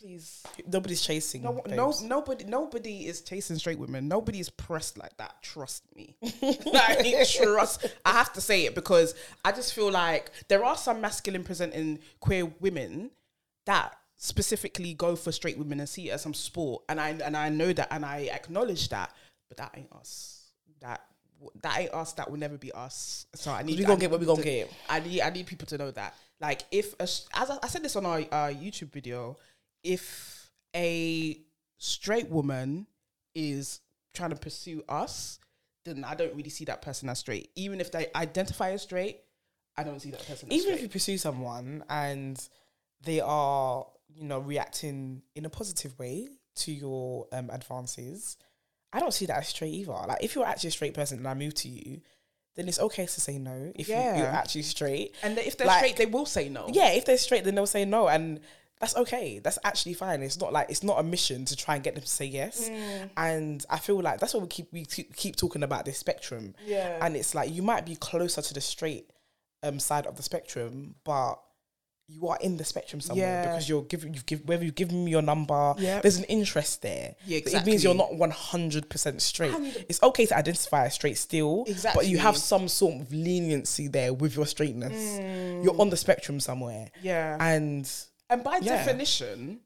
please. 0.07 0.43
Nobody's 0.67 1.03
chasing. 1.03 1.43
No, 1.43 1.61
no, 1.67 1.93
nobody, 2.03 2.45
nobody 2.45 3.07
is 3.07 3.23
chasing 3.23 3.57
straight 3.59 3.79
women. 3.79 4.09
Nobody 4.09 4.41
is 4.41 4.51
pressed 4.51 4.99
like 4.99 5.17
that. 5.17 5.43
Trust 5.43 5.85
me. 5.95 6.17
like, 6.43 7.29
trust. 7.29 7.87
I 8.05 8.13
have 8.13 8.33
to 8.35 8.41
say 8.41 8.67
it 8.67 8.75
because 8.75 9.15
I 9.45 9.53
just 9.53 9.75
feel 9.75 9.91
like 9.91 10.31
there 10.49 10.65
are 10.65 10.77
some 10.77 11.01
masculine 11.01 11.45
presenting 11.45 11.99
queer 12.21 12.47
women 12.61 13.11
that 13.67 13.97
specifically 14.17 14.95
go 14.95 15.17
for 15.17 15.33
straight 15.33 15.59
women 15.59 15.81
and 15.81 15.89
see 15.89 16.09
it 16.11 16.13
as 16.13 16.23
some 16.23 16.35
sport, 16.35 16.85
and 16.89 17.01
I 17.01 17.11
and 17.11 17.37
I 17.37 17.49
know 17.49 17.73
that 17.73 17.89
and 17.91 18.05
I 18.05 18.31
acknowledge 18.33 18.89
that, 18.91 19.13
but 19.49 19.59
that 19.59 19.73
ain't 19.77 19.93
us. 19.93 20.51
That 20.81 21.03
that 21.63 21.79
ain't 21.81 21.93
us. 21.93 22.13
That 22.15 22.31
will 22.31 22.39
never 22.39 22.57
be 22.57 22.73
us. 22.73 23.27
So 23.35 23.51
I 23.51 23.63
need. 23.63 23.79
we 23.79 23.85
gonna 23.85 23.95
need 23.95 24.01
get 24.03 24.11
what 24.11 24.21
we 24.21 24.27
gonna 24.27 24.43
to- 24.43 24.49
get. 24.49 24.73
I 24.89 25.01
need 25.01 25.21
I 25.21 25.31
need 25.31 25.47
people 25.47 25.67
to 25.67 25.79
know 25.79 25.91
that. 25.91 26.15
Like 26.41 26.63
if 26.71 26.95
a, 27.01 27.03
as 27.03 27.27
I, 27.35 27.59
I 27.63 27.69
said 27.69 27.83
this 27.83 27.97
on 27.97 28.07
our 28.07 28.19
uh, 28.19 28.53
YouTube 28.53 28.93
video, 28.93 29.39
if 29.83 30.51
a 30.75 31.41
straight 31.79 32.29
woman 32.29 32.87
is 33.35 33.81
trying 34.15 34.31
to 34.31 34.37
pursue 34.37 34.83
us, 34.89 35.39
then 35.85 36.05
I 36.05 36.15
don't 36.15 36.35
really 36.35 36.51
see 36.51 36.65
that 36.67 36.83
person 36.83 37.09
as 37.09 37.19
straight. 37.19 37.51
Even 37.55 37.81
if 37.81 37.93
they 37.93 38.09
identify 38.15 38.71
as 38.73 38.83
straight, 38.83 39.21
I 39.77 39.85
don't 39.85 40.01
see 40.01 40.11
that 40.11 40.27
person 40.27 40.51
as 40.51 40.59
Even 40.59 40.75
if 40.75 40.83
you 40.83 40.89
pursue 40.89 41.19
someone 41.19 41.85
and 41.89 42.41
they 43.03 43.21
are, 43.21 43.87
you 44.09 44.25
know, 44.25 44.39
reacting 44.41 45.23
in 45.35 45.45
a 45.45 45.51
positive 45.51 45.99
way 45.99 46.29
to 46.57 46.73
your 46.73 47.27
um, 47.33 47.51
advances, 47.51 48.37
I 48.93 49.01
don't 49.01 49.13
see 49.13 49.27
that 49.27 49.39
as 49.39 49.49
straight 49.49 49.75
either. 49.75 49.93
Like, 49.93 50.23
if 50.25 50.35
you're 50.35 50.47
actually 50.47 50.69
a 50.69 50.73
straight 50.73 50.95
person 50.95 51.19
and 51.19 51.29
I 51.29 51.35
move 51.35 51.55
to 51.55 51.69
you, 51.69 52.01
then 52.55 52.69
it's 52.69 52.81
okay 52.81 53.05
to 53.05 53.21
say 53.21 53.39
no 53.39 53.71
if 53.75 53.89
you, 53.89 53.95
Yeah. 53.95 54.17
you're 54.17 54.27
actually 54.27 54.63
straight. 54.63 55.15
and 55.23 55.37
if 55.39 55.59
they're 55.59 55.67
like- 55.67 55.79
straight, 55.79 55.97
they 55.97 56.07
will 56.07 56.25
say 56.27 56.49
no. 56.49 56.67
Yeah, 56.73 56.89
if 56.93 57.05
they're 57.05 57.19
straight, 57.19 57.45
then 57.45 57.55
they'll 57.55 57.67
say 57.67 57.85
no, 57.85 58.09
and 58.09 58.41
that's 58.81 58.95
okay. 58.97 59.39
That's 59.39 59.59
actually 59.65 59.95
fine. 59.95 60.23
It's 60.23 60.39
not 60.39 60.53
like 60.53 60.69
it's 60.71 60.83
not 60.83 60.99
a 60.99 61.03
mission 61.03 61.45
to 61.47 61.57
try 61.57 61.77
and 61.77 61.85
get 61.85 61.95
them 61.95 62.03
to 62.03 62.09
say 62.09 62.27
yes. 62.27 62.69
Mm. 62.69 63.11
And 63.17 63.67
I 63.71 63.79
feel 63.79 64.01
like 64.01 64.21
that's 64.21 64.35
what 64.35 64.43
we 64.43 64.49
keep 64.49 64.73
we 64.73 64.85
keep 64.85 65.17
keep 65.17 65.37
talking 65.37 65.63
about 65.63 65.85
this 65.85 65.99
spectrum. 65.99 66.55
Yeah. 66.67 66.99
and 67.01 67.17
it's 67.17 67.35
like 67.35 67.51
you 67.53 67.63
might 67.63 67.87
be 67.87 67.97
closer 67.97 68.43
to 68.43 68.55
the 68.55 68.61
straight 68.61 69.11
um 69.63 69.79
side 69.81 70.07
of 70.07 70.17
the 70.17 70.23
spectrum, 70.23 70.95
but 71.05 71.37
you 72.09 72.29
are 72.29 72.39
in 72.41 72.57
the 72.57 72.65
spectrum 72.65 73.01
somewhere 73.01 73.27
Yeah. 73.27 73.43
because 73.51 73.69
you're 73.69 73.83
giving 73.83 74.15
you've 74.15 74.27
given 74.27 74.47
whether 74.47 74.63
you've 74.65 74.75
given 74.77 75.07
me 75.07 75.11
your 75.11 75.23
number. 75.23 75.75
Yep. 75.79 76.03
there's 76.03 76.19
an 76.19 76.25
interest 76.25 76.83
there. 76.83 77.17
Yeah, 77.27 77.41
But 77.43 77.55
It 77.55 77.67
means 77.67 77.83
you're 77.83 77.95
not 77.95 78.15
one 78.15 78.31
hundred 78.31 78.89
percent 78.91 79.23
straight. 79.23 79.55
And- 79.55 79.87
it's 79.89 80.03
okay 80.03 80.27
to 80.27 80.37
identify 80.37 80.85
as 80.85 80.95
straight 80.95 81.17
still, 81.17 81.67
but 81.95 82.07
you 82.07 82.19
have 82.19 82.37
some 82.37 82.69
sort 82.69 83.01
of 83.01 83.11
leniency 83.13 83.89
there 83.89 84.13
with 84.13 84.37
your 84.37 84.47
straightness. 84.47 84.93
Mm. 85.19 85.65
You're 85.65 85.81
on 85.81 85.89
the 85.91 85.97
spectrum 85.97 86.39
somewhere, 86.41 86.91
yeah. 87.03 87.39
and 87.41 87.91
And 88.29 88.43
by 88.43 88.59
Yeah. 88.59 88.77
definition, 88.77 89.61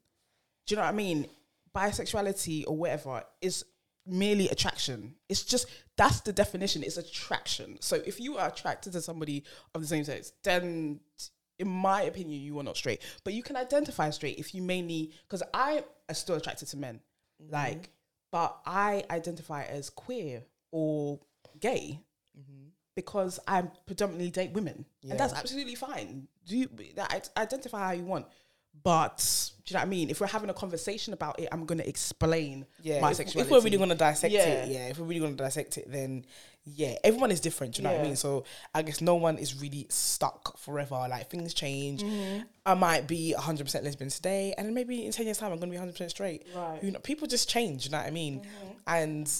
do 0.65 0.73
you 0.73 0.75
know 0.75 0.83
what 0.83 0.89
I 0.89 0.93
mean? 0.93 1.29
Bisexuality 1.75 2.65
or 2.67 2.75
whatever 2.75 3.23
is 3.41 3.65
merely 4.05 4.49
attraction. 4.49 5.15
It's 5.29 5.43
just 5.43 5.67
that's 5.95 6.21
the 6.21 6.33
definition. 6.33 6.83
It's 6.83 6.97
attraction. 6.97 7.77
So 7.81 7.97
if 7.97 8.19
you 8.19 8.37
are 8.37 8.47
attracted 8.49 8.93
to 8.93 9.01
somebody 9.01 9.43
of 9.73 9.81
the 9.81 9.87
same 9.87 10.03
sex, 10.03 10.33
then 10.43 10.99
in 11.59 11.67
my 11.67 12.01
opinion, 12.03 12.41
you 12.41 12.57
are 12.59 12.63
not 12.63 12.75
straight. 12.75 13.01
But 13.23 13.33
you 13.33 13.43
can 13.43 13.55
identify 13.55 14.09
straight 14.09 14.39
if 14.39 14.53
you 14.55 14.61
mainly 14.63 15.11
because 15.27 15.43
I 15.53 15.83
am 16.09 16.15
still 16.15 16.35
attracted 16.35 16.67
to 16.69 16.77
men. 16.77 16.99
Mm-hmm. 17.41 17.53
Like, 17.53 17.89
but 18.31 18.59
I 18.65 19.03
identify 19.09 19.63
as 19.63 19.89
queer 19.89 20.43
or 20.71 21.19
gay 21.59 21.99
because 22.95 23.39
I 23.47 23.61
predominantly 23.85 24.31
date 24.31 24.51
women, 24.51 24.85
Yeah. 25.01 25.11
and 25.11 25.19
that's 25.19 25.33
absolutely 25.33 25.75
fine. 25.75 26.27
Do 26.45 26.57
you 26.57 26.69
that 26.95 27.29
identify 27.37 27.79
how 27.87 27.91
you 27.91 28.03
want? 28.03 28.27
But 28.83 29.51
do 29.65 29.71
you 29.71 29.75
know 29.75 29.81
what 29.81 29.87
I 29.87 29.89
mean? 29.89 30.09
If 30.09 30.19
we're 30.19 30.27
having 30.27 30.49
a 30.49 30.53
conversation 30.53 31.13
about 31.13 31.39
it, 31.39 31.47
I'm 31.51 31.65
going 31.65 31.77
to 31.77 31.87
explain 31.87 32.65
yeah, 32.81 32.99
my 32.99 33.11
if, 33.11 33.17
sexuality. 33.17 33.47
if 33.47 33.51
we're 33.51 33.63
really 33.63 33.77
gonna 33.77 33.95
dissect 33.95 34.33
Yeah. 34.33 34.41
it, 34.41 34.69
yeah, 34.69 34.87
if 34.87 34.97
we're 34.97 35.05
really 35.05 35.21
gonna 35.21 35.35
dissect 35.35 35.77
it, 35.77 35.91
then 35.91 36.25
yeah, 36.63 36.95
everyone 37.03 37.31
is 37.31 37.39
different. 37.39 37.75
Do 37.75 37.81
you 37.81 37.87
know 37.87 37.93
what 37.93 38.01
I 38.01 38.03
mean? 38.03 38.15
So 38.15 38.43
I 38.73 38.81
guess 38.81 39.01
no 39.01 39.15
one 39.15 39.37
is 39.37 39.61
really 39.61 39.87
stuck 39.89 40.57
forever. 40.57 40.95
Like 41.09 41.29
things 41.29 41.53
change. 41.53 42.03
Mm-hmm. 42.03 42.41
I 42.65 42.73
might 42.73 43.07
be 43.07 43.33
100 43.33 43.63
percent 43.63 43.83
lesbian 43.83 44.09
today, 44.09 44.53
and 44.57 44.67
then 44.67 44.73
maybe 44.73 45.05
in 45.05 45.11
10 45.11 45.25
years 45.25 45.37
time 45.37 45.51
I'm 45.51 45.59
gonna 45.59 45.71
be 45.71 45.77
100 45.77 45.91
percent 45.93 46.11
straight. 46.11 46.47
Right. 46.55 46.77
Mm-hmm. 46.77 46.85
You 46.85 46.91
know, 46.93 46.99
people 46.99 47.27
just 47.27 47.47
change. 47.49 47.85
You 47.85 47.91
know 47.91 47.99
what 47.99 48.07
I 48.07 48.11
mean? 48.11 48.41
And 48.87 49.31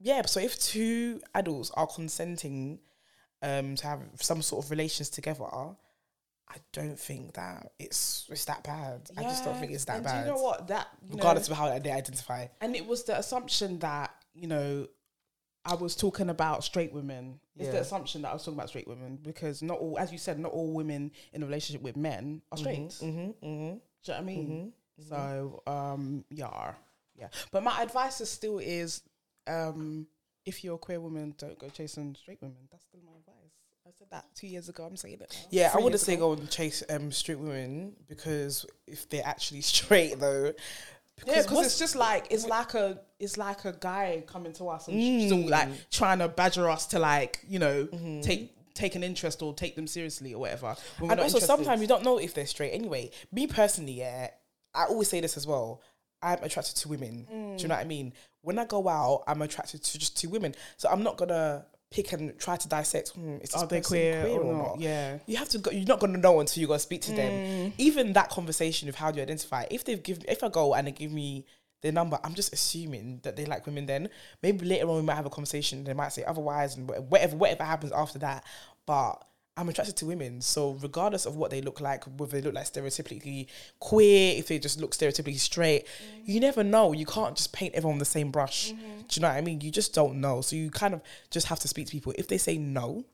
yeah, 0.00 0.22
so 0.26 0.40
if 0.40 0.58
two 0.58 1.20
adults 1.34 1.70
are 1.74 1.86
consenting 1.86 2.78
um 3.42 3.74
to 3.76 3.86
have 3.86 4.00
some 4.20 4.42
sort 4.42 4.64
of 4.64 4.70
relations 4.70 5.08
together. 5.08 5.46
I 6.52 6.56
don't 6.72 6.98
think 6.98 7.34
that 7.34 7.72
it's 7.78 8.26
it's 8.30 8.44
that 8.44 8.62
bad. 8.62 9.08
I 9.16 9.22
just 9.22 9.44
don't 9.44 9.58
think 9.58 9.72
it's 9.72 9.86
that 9.86 9.96
and 9.96 10.04
bad. 10.04 10.24
Do 10.24 10.30
you 10.30 10.36
know 10.36 10.42
what 10.42 10.68
that 10.68 10.88
Regardless 11.08 11.48
know, 11.48 11.52
of 11.52 11.58
how 11.58 11.78
they 11.78 11.90
identify. 11.90 12.46
and 12.60 12.76
it 12.76 12.86
was 12.86 13.04
the 13.04 13.18
assumption 13.18 13.78
that 13.78 14.14
you 14.34 14.48
know 14.48 14.86
I 15.64 15.74
was 15.74 15.96
talking 15.96 16.28
about 16.28 16.62
straight 16.62 16.92
women. 16.92 17.40
It's 17.56 17.70
the 17.70 17.80
assumption 17.80 18.22
that 18.22 18.30
I 18.30 18.32
was 18.34 18.42
talking 18.42 18.58
about 18.58 18.68
straight 18.68 18.88
women 18.88 19.18
because 19.22 19.62
not 19.62 19.78
all, 19.78 19.98
as 19.98 20.10
you 20.12 20.18
said, 20.18 20.38
not 20.38 20.52
all 20.52 20.72
women 20.72 21.12
in 21.32 21.42
a 21.42 21.46
relationship 21.46 21.82
with 21.82 21.96
men 21.96 22.42
are 22.50 22.58
straight. 22.58 22.88
Mm-hmm, 22.88 23.08
mm-hmm. 23.08 23.44
Do 23.44 23.52
you 23.52 23.70
know 23.70 23.78
what 24.04 24.18
I 24.18 24.22
mean? 24.22 24.72
So 25.08 25.62
um 25.66 26.24
yeah. 26.30 26.72
Yeah. 27.14 27.28
But 27.50 27.62
my 27.62 27.82
advice 27.82 28.20
is 28.20 28.30
still 28.30 28.58
is 28.58 29.02
um 29.46 30.06
if 30.44 30.64
you're 30.64 30.74
a 30.74 30.78
queer 30.78 31.00
woman, 31.00 31.34
don't 31.38 31.58
go 31.58 31.68
chasing 31.68 32.14
straight 32.14 32.42
women. 32.42 32.68
That's 32.70 32.84
still 32.84 33.00
my 33.06 33.12
advice. 33.18 33.41
I 33.86 33.90
said 33.98 34.08
that 34.10 34.24
two 34.34 34.46
years 34.46 34.68
ago. 34.68 34.84
I'm 34.84 34.96
saying 34.96 35.14
it 35.14 35.20
now. 35.20 35.46
Yeah, 35.50 35.70
I 35.74 35.78
wouldn't 35.78 36.00
say 36.00 36.14
ago. 36.14 36.34
go 36.34 36.40
and 36.40 36.50
chase 36.50 36.82
um 36.88 37.10
straight 37.10 37.38
women 37.38 37.94
because 38.08 38.64
if 38.86 39.08
they're 39.08 39.26
actually 39.26 39.60
straight 39.72 40.18
though, 40.20 40.52
Yeah, 41.26 41.42
because 41.42 41.66
it's 41.66 41.78
just 41.78 41.96
like 41.96 42.26
it's 42.30 42.46
like 42.46 42.74
a 42.74 43.00
it's 43.18 43.36
like 43.36 43.64
a 43.64 43.72
guy 43.72 44.22
coming 44.26 44.52
to 44.54 44.68
us 44.68 44.88
and 44.88 44.98
Mm. 44.98 45.26
still 45.26 45.48
like 45.48 45.68
trying 45.90 46.20
to 46.20 46.28
badger 46.28 46.68
us 46.70 46.86
to 46.88 46.98
like 46.98 47.40
you 47.48 47.58
know 47.58 47.86
Mm-hmm. 47.86 48.20
take 48.20 48.52
take 48.74 48.94
an 48.94 49.02
interest 49.02 49.42
or 49.42 49.52
take 49.52 49.74
them 49.76 49.86
seriously 49.86 50.32
or 50.32 50.40
whatever. 50.40 50.68
and 51.00 51.10
also 51.10 51.22
interested. 51.24 51.40
sometimes 51.46 51.80
you 51.82 51.86
don't 51.88 52.04
know 52.04 52.18
if 52.18 52.32
they're 52.34 52.46
straight. 52.46 52.70
Anyway, 52.72 53.10
me 53.32 53.46
personally, 53.46 53.92
yeah, 53.92 54.30
I 54.74 54.84
always 54.84 55.08
say 55.08 55.20
this 55.20 55.36
as 55.36 55.46
well. 55.46 55.82
I'm 56.22 56.38
attracted 56.44 56.76
to 56.76 56.88
women. 56.88 57.26
Do 57.28 57.34
Mm. 57.34 57.62
you 57.62 57.68
know 57.68 57.74
what 57.74 57.80
I 57.80 57.84
mean? 57.84 58.14
When 58.42 58.58
I 58.58 58.64
go 58.64 58.88
out, 58.88 59.24
I'm 59.26 59.42
attracted 59.42 59.82
to 59.82 59.98
just 59.98 60.16
two 60.16 60.28
women. 60.30 60.54
So 60.78 60.88
I'm 60.88 61.02
not 61.02 61.16
gonna 61.18 61.66
pick 61.92 62.12
and 62.12 62.36
try 62.38 62.56
to 62.56 62.68
dissect. 62.68 63.10
Hmm, 63.10 63.36
is 63.42 63.54
are 63.54 63.66
they 63.66 63.78
person 63.78 63.88
queer, 63.90 64.26
or, 64.26 64.52
not? 64.54 64.80
Yeah. 64.80 65.18
You 65.26 65.36
have 65.36 65.48
to 65.50 65.58
go. 65.58 65.70
You're 65.70 65.86
not 65.86 66.00
gonna 66.00 66.18
know 66.18 66.40
until 66.40 66.60
you 66.60 66.66
go 66.66 66.76
speak 66.78 67.02
to 67.02 67.12
Mm. 67.12 67.16
them. 67.16 67.72
Even 67.78 68.12
that 68.14 68.30
conversation 68.30 68.88
of 68.88 68.94
how 68.96 69.10
do 69.10 69.18
you 69.18 69.22
identify? 69.22 69.66
If 69.70 69.84
they've 69.84 70.02
given, 70.02 70.24
if 70.28 70.42
I 70.42 70.48
go 70.48 70.74
and 70.74 70.86
they 70.86 70.92
give 70.92 71.12
me 71.12 71.44
their 71.82 71.92
number, 71.92 72.18
I'm 72.24 72.34
just 72.34 72.52
assuming 72.52 73.20
that 73.24 73.36
they 73.36 73.44
like 73.44 73.66
women. 73.66 73.86
Then 73.86 74.08
maybe 74.42 74.64
later 74.66 74.88
on 74.88 74.96
we 74.96 75.02
might 75.02 75.16
have 75.16 75.26
a 75.26 75.30
conversation. 75.30 75.84
They 75.84 75.94
might 75.94 76.12
say 76.12 76.24
otherwise, 76.24 76.76
and 76.76 76.88
whatever 77.10 77.36
whatever 77.36 77.64
happens 77.64 77.92
after 77.92 78.18
that. 78.20 78.44
But 78.86 79.24
I'm 79.56 79.68
attracted 79.68 79.96
to 79.96 80.06
women, 80.06 80.40
so 80.40 80.78
regardless 80.80 81.26
of 81.26 81.36
what 81.36 81.50
they 81.50 81.60
look 81.60 81.80
like, 81.80 82.04
whether 82.04 82.32
they 82.32 82.40
look 82.40 82.54
like 82.54 82.64
stereotypically 82.64 83.48
queer, 83.80 84.38
if 84.38 84.48
they 84.48 84.58
just 84.58 84.80
look 84.80 84.92
stereotypically 84.92 85.38
straight, 85.38 85.86
you 86.24 86.36
mm-hmm. 86.36 86.40
never 86.40 86.64
know. 86.64 86.92
You 86.92 87.04
can't 87.04 87.36
just 87.36 87.52
paint 87.52 87.74
everyone 87.74 87.98
with 87.98 88.08
the 88.08 88.12
same 88.12 88.30
brush. 88.30 88.70
Do 88.70 88.76
mm-hmm. 88.76 89.00
you 89.10 89.22
know 89.22 89.28
what 89.28 89.36
I 89.36 89.40
mean? 89.42 89.60
You 89.60 89.70
just 89.70 89.92
don't 89.92 90.22
know. 90.22 90.40
So 90.40 90.56
you 90.56 90.70
kind 90.70 90.94
of 90.94 91.02
just 91.30 91.48
have 91.48 91.58
to 91.60 91.68
speak 91.68 91.86
to 91.86 91.92
people. 91.92 92.14
If 92.16 92.28
they 92.28 92.38
say 92.38 92.56
no, 92.56 93.04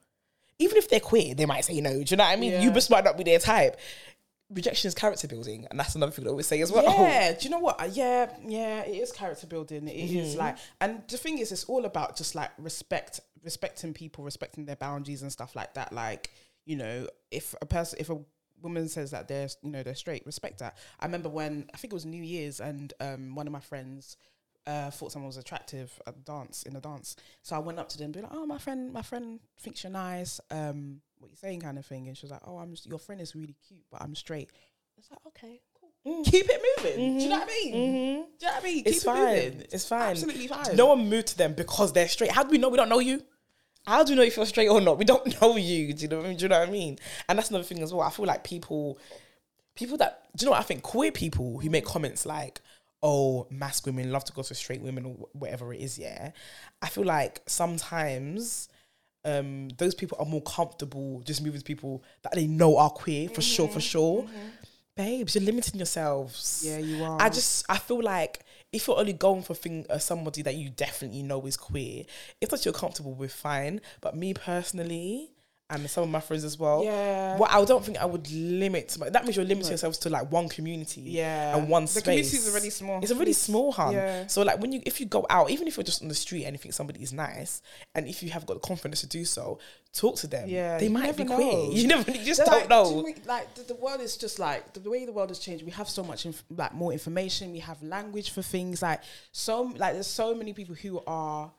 even 0.61 0.77
if 0.77 0.89
they're 0.89 1.01
queer, 1.01 1.35
they 1.35 1.47
might 1.47 1.65
say 1.65 1.81
no. 1.81 1.91
Do 1.91 2.05
you 2.07 2.17
know 2.17 2.25
what 2.25 2.31
I 2.33 2.37
mean? 2.37 2.63
You 2.63 2.71
just 2.71 2.91
might 2.91 3.05
not 3.05 3.17
be 3.17 3.25
their 3.25 3.39
type. 3.41 3.77
Rejection 4.51 4.89
is 4.89 4.95
character 4.95 5.29
building, 5.29 5.67
and 5.71 5.79
that's 5.79 5.95
another 5.95 6.11
thing 6.13 6.27
I 6.27 6.31
always 6.31 6.47
say 6.47 6.61
as 6.63 6.73
well. 6.73 6.83
Yeah, 6.85 7.33
do 7.39 7.45
you 7.45 7.51
know 7.51 7.59
what? 7.59 7.81
Uh, 7.81 7.89
Yeah, 7.93 8.31
yeah, 8.47 8.81
it 8.83 8.95
is 8.97 9.13
character 9.13 9.47
building. 9.47 9.87
It 9.89 9.93
is 10.11 10.31
Mm-hmm. 10.31 10.39
like, 10.39 10.57
and 10.81 11.03
the 11.09 11.19
thing 11.19 11.39
is, 11.39 11.53
it's 11.53 11.65
all 11.65 11.85
about 11.85 12.17
just 12.17 12.35
like 12.35 12.51
respect, 12.59 13.21
respecting 13.45 13.93
people, 13.93 14.25
respecting 14.25 14.65
their 14.65 14.77
boundaries 14.77 15.21
and 15.23 15.31
stuff 15.31 15.55
like 15.55 15.75
that. 15.75 15.93
Like, 15.93 16.31
you 16.65 16.77
know, 16.77 17.07
if 17.31 17.55
a 17.61 17.67
person, 17.67 17.99
if 18.01 18.09
a 18.09 18.19
woman 18.63 18.89
says 18.89 19.11
that 19.11 19.29
they're, 19.29 19.49
you 19.63 19.71
know, 19.71 19.83
they're 19.83 19.95
straight, 19.95 20.25
respect 20.25 20.61
that. 20.61 20.79
I 20.99 21.05
remember 21.05 21.29
when 21.29 21.69
I 21.75 21.77
think 21.77 21.93
it 21.93 21.95
was 21.97 22.07
New 22.07 22.23
Year's, 22.23 22.59
and 22.61 22.93
um, 23.01 23.35
one 23.35 23.47
of 23.47 23.53
my 23.53 23.61
friends 23.61 24.17
uh, 24.67 24.91
thought 24.91 25.13
someone 25.13 25.27
was 25.29 25.37
attractive 25.37 25.93
at 26.07 26.15
the 26.17 26.23
dance 26.23 26.63
in 26.63 26.75
a 26.75 26.81
dance. 26.81 27.17
So 27.43 27.55
I 27.55 27.59
went 27.59 27.79
up 27.79 27.89
to 27.91 27.99
them, 27.99 28.07
and 28.07 28.15
be 28.15 28.21
like, 28.23 28.33
"Oh, 28.35 28.47
my 28.47 28.59
friend, 28.59 28.93
my 28.93 29.03
friend 29.03 29.41
thinks 29.61 29.83
you're 29.85 29.93
nice. 29.93 30.41
Um, 30.51 31.01
what 31.21 31.31
you're 31.31 31.37
saying, 31.37 31.61
kind 31.61 31.79
of 31.79 31.87
thing." 31.87 32.09
And 32.09 32.17
she 32.17 32.25
was 32.27 32.31
like, 32.33 32.43
"Oh, 32.47 32.59
I'm 32.59 32.71
just, 32.71 32.87
your 32.87 32.99
friend 32.99 33.21
is 33.21 33.35
really 33.35 33.57
cute, 33.67 33.85
but 33.91 34.03
I'm 34.03 34.15
straight." 34.15 34.51
It's 34.99 35.11
like, 35.11 35.21
okay, 35.29 35.61
cool. 35.81 36.25
Keep 36.25 36.47
it 36.49 36.63
moving. 36.77 37.19
Do 37.19 37.23
you 37.25 37.29
know 37.31 37.39
what 37.39 37.49
I 37.49 37.53
mean? 37.65 37.73
Do 37.73 37.79
you 37.79 38.23
know 38.43 38.53
what 38.55 38.63
I 38.63 38.67
mean? 38.67 38.85
Mm-hmm. 38.85 38.89
It's 38.89 38.99
Keep 38.99 39.13
fine. 39.13 39.29
it 39.37 39.53
moving. 39.55 39.67
It's 39.71 39.89
fine. 39.89 40.11
Absolutely 40.11 40.47
fine. 40.49 40.77
No 40.77 40.87
one 40.87 41.09
moved 41.09 41.29
to 41.29 41.39
them 41.39 41.55
because 41.55 41.93
they're 41.93 42.09
straight. 42.09 42.33
How 42.33 42.43
do 42.43 42.51
we 42.51 42.59
know 42.59 42.69
we 42.69 42.77
don't 42.77 42.89
know 42.89 42.99
you? 42.99 43.23
How 43.87 44.03
do 44.03 44.13
we 44.13 44.17
know 44.17 44.23
if 44.23 44.37
you're 44.37 44.45
straight 44.47 44.69
or 44.69 44.81
not? 44.81 44.99
We 44.99 45.05
don't 45.05 45.41
know 45.41 45.57
you. 45.57 45.95
Do 45.95 46.03
you 46.03 46.09
know? 46.09 46.17
what 46.17 46.27
I 46.27 46.29
mean? 46.31 46.37
Do 46.37 46.45
you 46.45 46.49
know 46.49 46.59
what 46.59 46.69
I 46.69 46.73
mean? 46.73 46.99
And 47.29 47.39
that's 47.39 47.51
another 47.51 47.65
thing 47.65 47.81
as 47.83 47.93
well. 47.95 48.03
I 48.07 48.11
feel 48.11 48.27
like 48.27 48.43
people, 48.43 48.99
people 49.77 49.97
that 49.99 50.25
do 50.37 50.45
you 50.45 50.47
know 50.47 50.53
what 50.53 50.61
I 50.61 50.65
think? 50.65 50.83
Queer 50.83 51.13
people 51.13 51.61
who 51.61 51.71
make 51.71 51.85
comments 51.85 52.27
like, 52.27 52.61
"Oh, 53.03 53.47
mask 53.51 53.87
women 53.87 54.11
love 54.11 54.25
to 54.25 54.33
go 54.33 54.43
to 54.43 54.55
straight 54.55 54.81
women 54.83 55.05
or 55.05 55.29
whatever 55.33 55.73
it 55.73 55.81
is." 55.81 55.97
Yeah, 55.99 56.33
I 56.83 56.89
feel 56.89 57.05
like 57.05 57.43
sometimes. 57.47 58.69
Um, 59.29 59.69
those 59.77 59.95
people 59.95 60.17
are 60.21 60.27
more 60.27 60.43
comfortable 60.43 61.21
just 61.25 61.43
moving 61.43 61.61
to 61.61 61.65
people 61.65 62.03
that 62.23 62.35
they 62.35 62.47
know 62.47 62.79
are 62.79 62.91
queer 62.91 63.29
for 63.29 63.43
sure, 63.43 63.69
for 63.69 63.81
sure. 63.81 64.27
babes, 64.97 65.35
you're 65.35 65.45
limiting 65.45 65.79
yourselves. 65.79 66.63
Yeah, 66.67 66.79
you 66.79 67.05
are. 67.05 67.21
I 67.21 67.29
just 67.29 67.65
I 67.69 67.79
feel 67.79 68.03
like 68.03 68.45
if 68.73 68.87
you're 68.87 68.99
only 68.99 69.13
going 69.13 69.43
for 69.43 69.55
thing 69.55 69.87
uh, 69.89 69.99
somebody 69.99 70.43
that 70.43 70.57
you 70.57 70.71
definitely 70.71 71.23
know 71.23 71.47
is 71.47 71.57
queer, 71.57 72.05
if 72.41 72.51
that 72.51 72.65
you're 72.65 72.75
comfortable 72.75 73.15
with, 73.15 73.33
fine. 73.33 73.81
But 74.01 74.17
me 74.17 74.35
personally, 74.35 75.31
and 75.71 75.89
some 75.91 76.03
of 76.05 76.09
my 76.09 76.21
friends 76.21 76.45
as 76.45 76.59
well, 76.59 76.83
Yeah. 76.83 77.37
Well, 77.37 77.49
I 77.51 77.63
don't 77.65 77.85
think 77.85 77.99
I 77.99 78.07
would 78.07 78.31
limit. 78.33 78.97
My, 78.99 79.11
that 79.11 79.25
means 79.25 79.37
you're 79.37 79.45
limiting 79.45 79.69
yourselves 79.71 79.99
to 79.99 80.09
like 80.11 80.31
one 80.33 80.49
community, 80.49 81.03
Yeah. 81.03 81.57
and 81.57 81.69
one 81.69 81.83
The 81.85 81.89
space. 81.89 82.03
community 82.05 82.37
is 82.39 82.49
already 82.51 82.71
small. 82.71 83.03
It's 83.03 83.13
already 83.13 83.33
It's- 83.33 83.45
small, 83.45 83.73
hun. 83.73 83.93
yeah. 83.93 84.27
So 84.29 84.43
like 84.43 84.61
when 84.61 84.73
you 84.73 84.81
if 84.87 84.99
you 84.99 85.07
go 85.07 85.27
out, 85.29 85.51
even 85.51 85.69
if 85.69 85.77
you're 85.77 85.85
just 85.85 86.01
on 86.03 86.09
the 86.09 86.15
street 86.15 86.45
and 86.45 86.55
you 86.55 86.59
think 86.59 86.73
somebody 86.75 87.03
is 87.03 87.13
nice, 87.13 87.61
and 87.95 88.09
if 88.09 88.23
you 88.23 88.31
have 88.31 88.47
got 88.47 88.55
the 88.55 88.67
confidence 88.67 89.01
to 89.03 89.07
do 89.07 89.25
so, 89.27 89.59
talk 89.93 90.17
to 90.17 90.27
them. 90.27 90.49
Yeah, 90.49 90.79
they 90.79 90.89
might 90.89 91.17
be 91.17 91.25
queer. 91.25 91.69
You 91.71 91.87
never, 91.87 92.11
you 92.11 92.25
just 92.25 92.39
They're 92.39 92.47
don't 92.47 92.61
like, 92.61 92.69
know. 92.71 92.91
do 93.03 93.03
mean- 93.05 93.23
like 93.27 93.55
the, 93.55 93.63
the 93.65 93.75
world 93.75 94.01
is 94.01 94.17
just 94.17 94.39
like 94.39 94.73
the, 94.73 94.81
the 94.81 94.91
way 94.91 95.05
the 95.05 95.13
world 95.13 95.29
has 95.29 95.39
changed. 95.39 95.65
We 95.65 95.73
have 95.73 95.89
so 95.91 96.03
much, 96.03 96.25
inf- 96.25 96.45
like 96.49 96.73
more 96.73 96.93
information. 96.93 97.53
We 97.53 97.59
have 97.59 97.83
language 97.83 98.31
for 98.31 98.41
things. 98.41 98.81
Like 98.81 99.03
so, 99.33 99.63
like 99.77 99.93
there's 99.93 100.07
so 100.07 100.35
many 100.35 100.55
people 100.55 100.75
who 100.77 101.03
are 101.07 101.51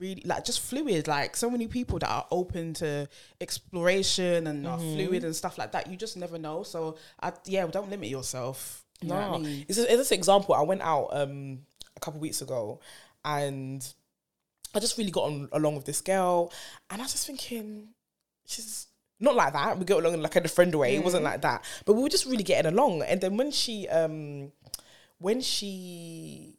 really 0.00 0.22
like 0.24 0.44
just 0.44 0.60
fluid. 0.60 1.08
Like 1.08 1.36
so 1.36 1.50
many 1.50 1.66
people 1.68 1.98
that 2.00 2.08
are 2.10 2.26
open 2.30 2.74
to 2.74 3.08
exploration 3.40 4.46
and 4.46 4.66
are 4.66 4.78
Mm-hmm. 4.78 4.94
fluid 4.94 5.24
and 5.24 5.34
stuff 5.34 5.58
like 5.58 5.72
that. 5.72 5.88
You 5.88 5.96
just 5.96 6.16
never 6.16 6.38
know. 6.38 6.62
So 6.62 6.96
I, 7.22 7.32
yeah, 7.44 7.66
don't 7.66 7.90
limit 7.90 8.08
yourself. 8.08 8.84
You 9.00 9.08
know 9.08 9.16
I 9.16 9.28
No, 9.28 9.38
mean? 9.38 9.64
it's, 9.68 9.78
a, 9.78 9.82
it's 9.82 9.96
this 9.96 10.12
example. 10.12 10.54
I 10.54 10.62
went 10.62 10.82
out 10.82 11.08
um 11.12 11.60
a 11.96 12.00
couple 12.00 12.20
weeks 12.20 12.42
ago, 12.42 12.80
and 13.24 13.86
I 14.74 14.80
just 14.80 14.98
really 14.98 15.10
got 15.10 15.24
on 15.24 15.48
along 15.52 15.76
with 15.76 15.84
this 15.84 16.00
girl, 16.00 16.52
and 16.90 17.00
I 17.00 17.04
was 17.04 17.12
just 17.12 17.26
thinking, 17.26 17.88
she's 18.44 18.86
not 19.20 19.34
like 19.34 19.52
that. 19.52 19.78
We 19.78 19.84
get 19.84 19.96
along 19.98 20.14
in 20.14 20.22
like 20.22 20.36
a 20.36 20.46
friend 20.48 20.74
way. 20.74 20.94
It 20.96 21.02
wasn't 21.04 21.24
like 21.24 21.42
that, 21.42 21.64
but 21.84 21.94
we 21.94 22.02
were 22.02 22.08
just 22.08 22.26
really 22.26 22.44
getting 22.44 22.72
along. 22.72 23.02
And 23.02 23.20
then 23.20 23.36
when 23.36 23.50
she 23.50 23.88
um 23.88 24.52
when 25.18 25.40
she 25.40 26.57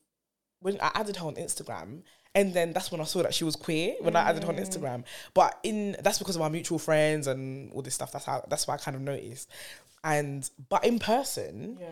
when 0.61 0.79
I 0.81 0.91
added 0.95 1.17
her 1.17 1.27
on 1.27 1.35
Instagram. 1.35 2.01
And 2.35 2.53
then 2.53 2.73
that's 2.73 2.91
when 2.91 3.01
I 3.01 3.05
saw 3.05 3.23
that 3.23 3.33
she 3.33 3.43
was 3.43 3.55
queer 3.55 3.95
when 4.01 4.15
I 4.15 4.21
added 4.21 4.43
her 4.43 4.49
on 4.49 4.57
mm. 4.57 4.61
Instagram. 4.61 5.03
But 5.33 5.57
in 5.63 5.95
that's 6.03 6.19
because 6.19 6.35
of 6.35 6.43
our 6.43 6.49
mutual 6.49 6.77
friends 6.77 7.25
and 7.25 7.71
all 7.73 7.81
this 7.81 7.95
stuff. 7.95 8.11
That's 8.11 8.25
how 8.25 8.45
that's 8.47 8.67
why 8.67 8.75
I 8.75 8.77
kind 8.77 8.95
of 8.95 9.01
noticed. 9.01 9.49
And 10.03 10.47
but 10.69 10.85
in 10.85 10.99
person, 10.99 11.77
Yeah. 11.81 11.87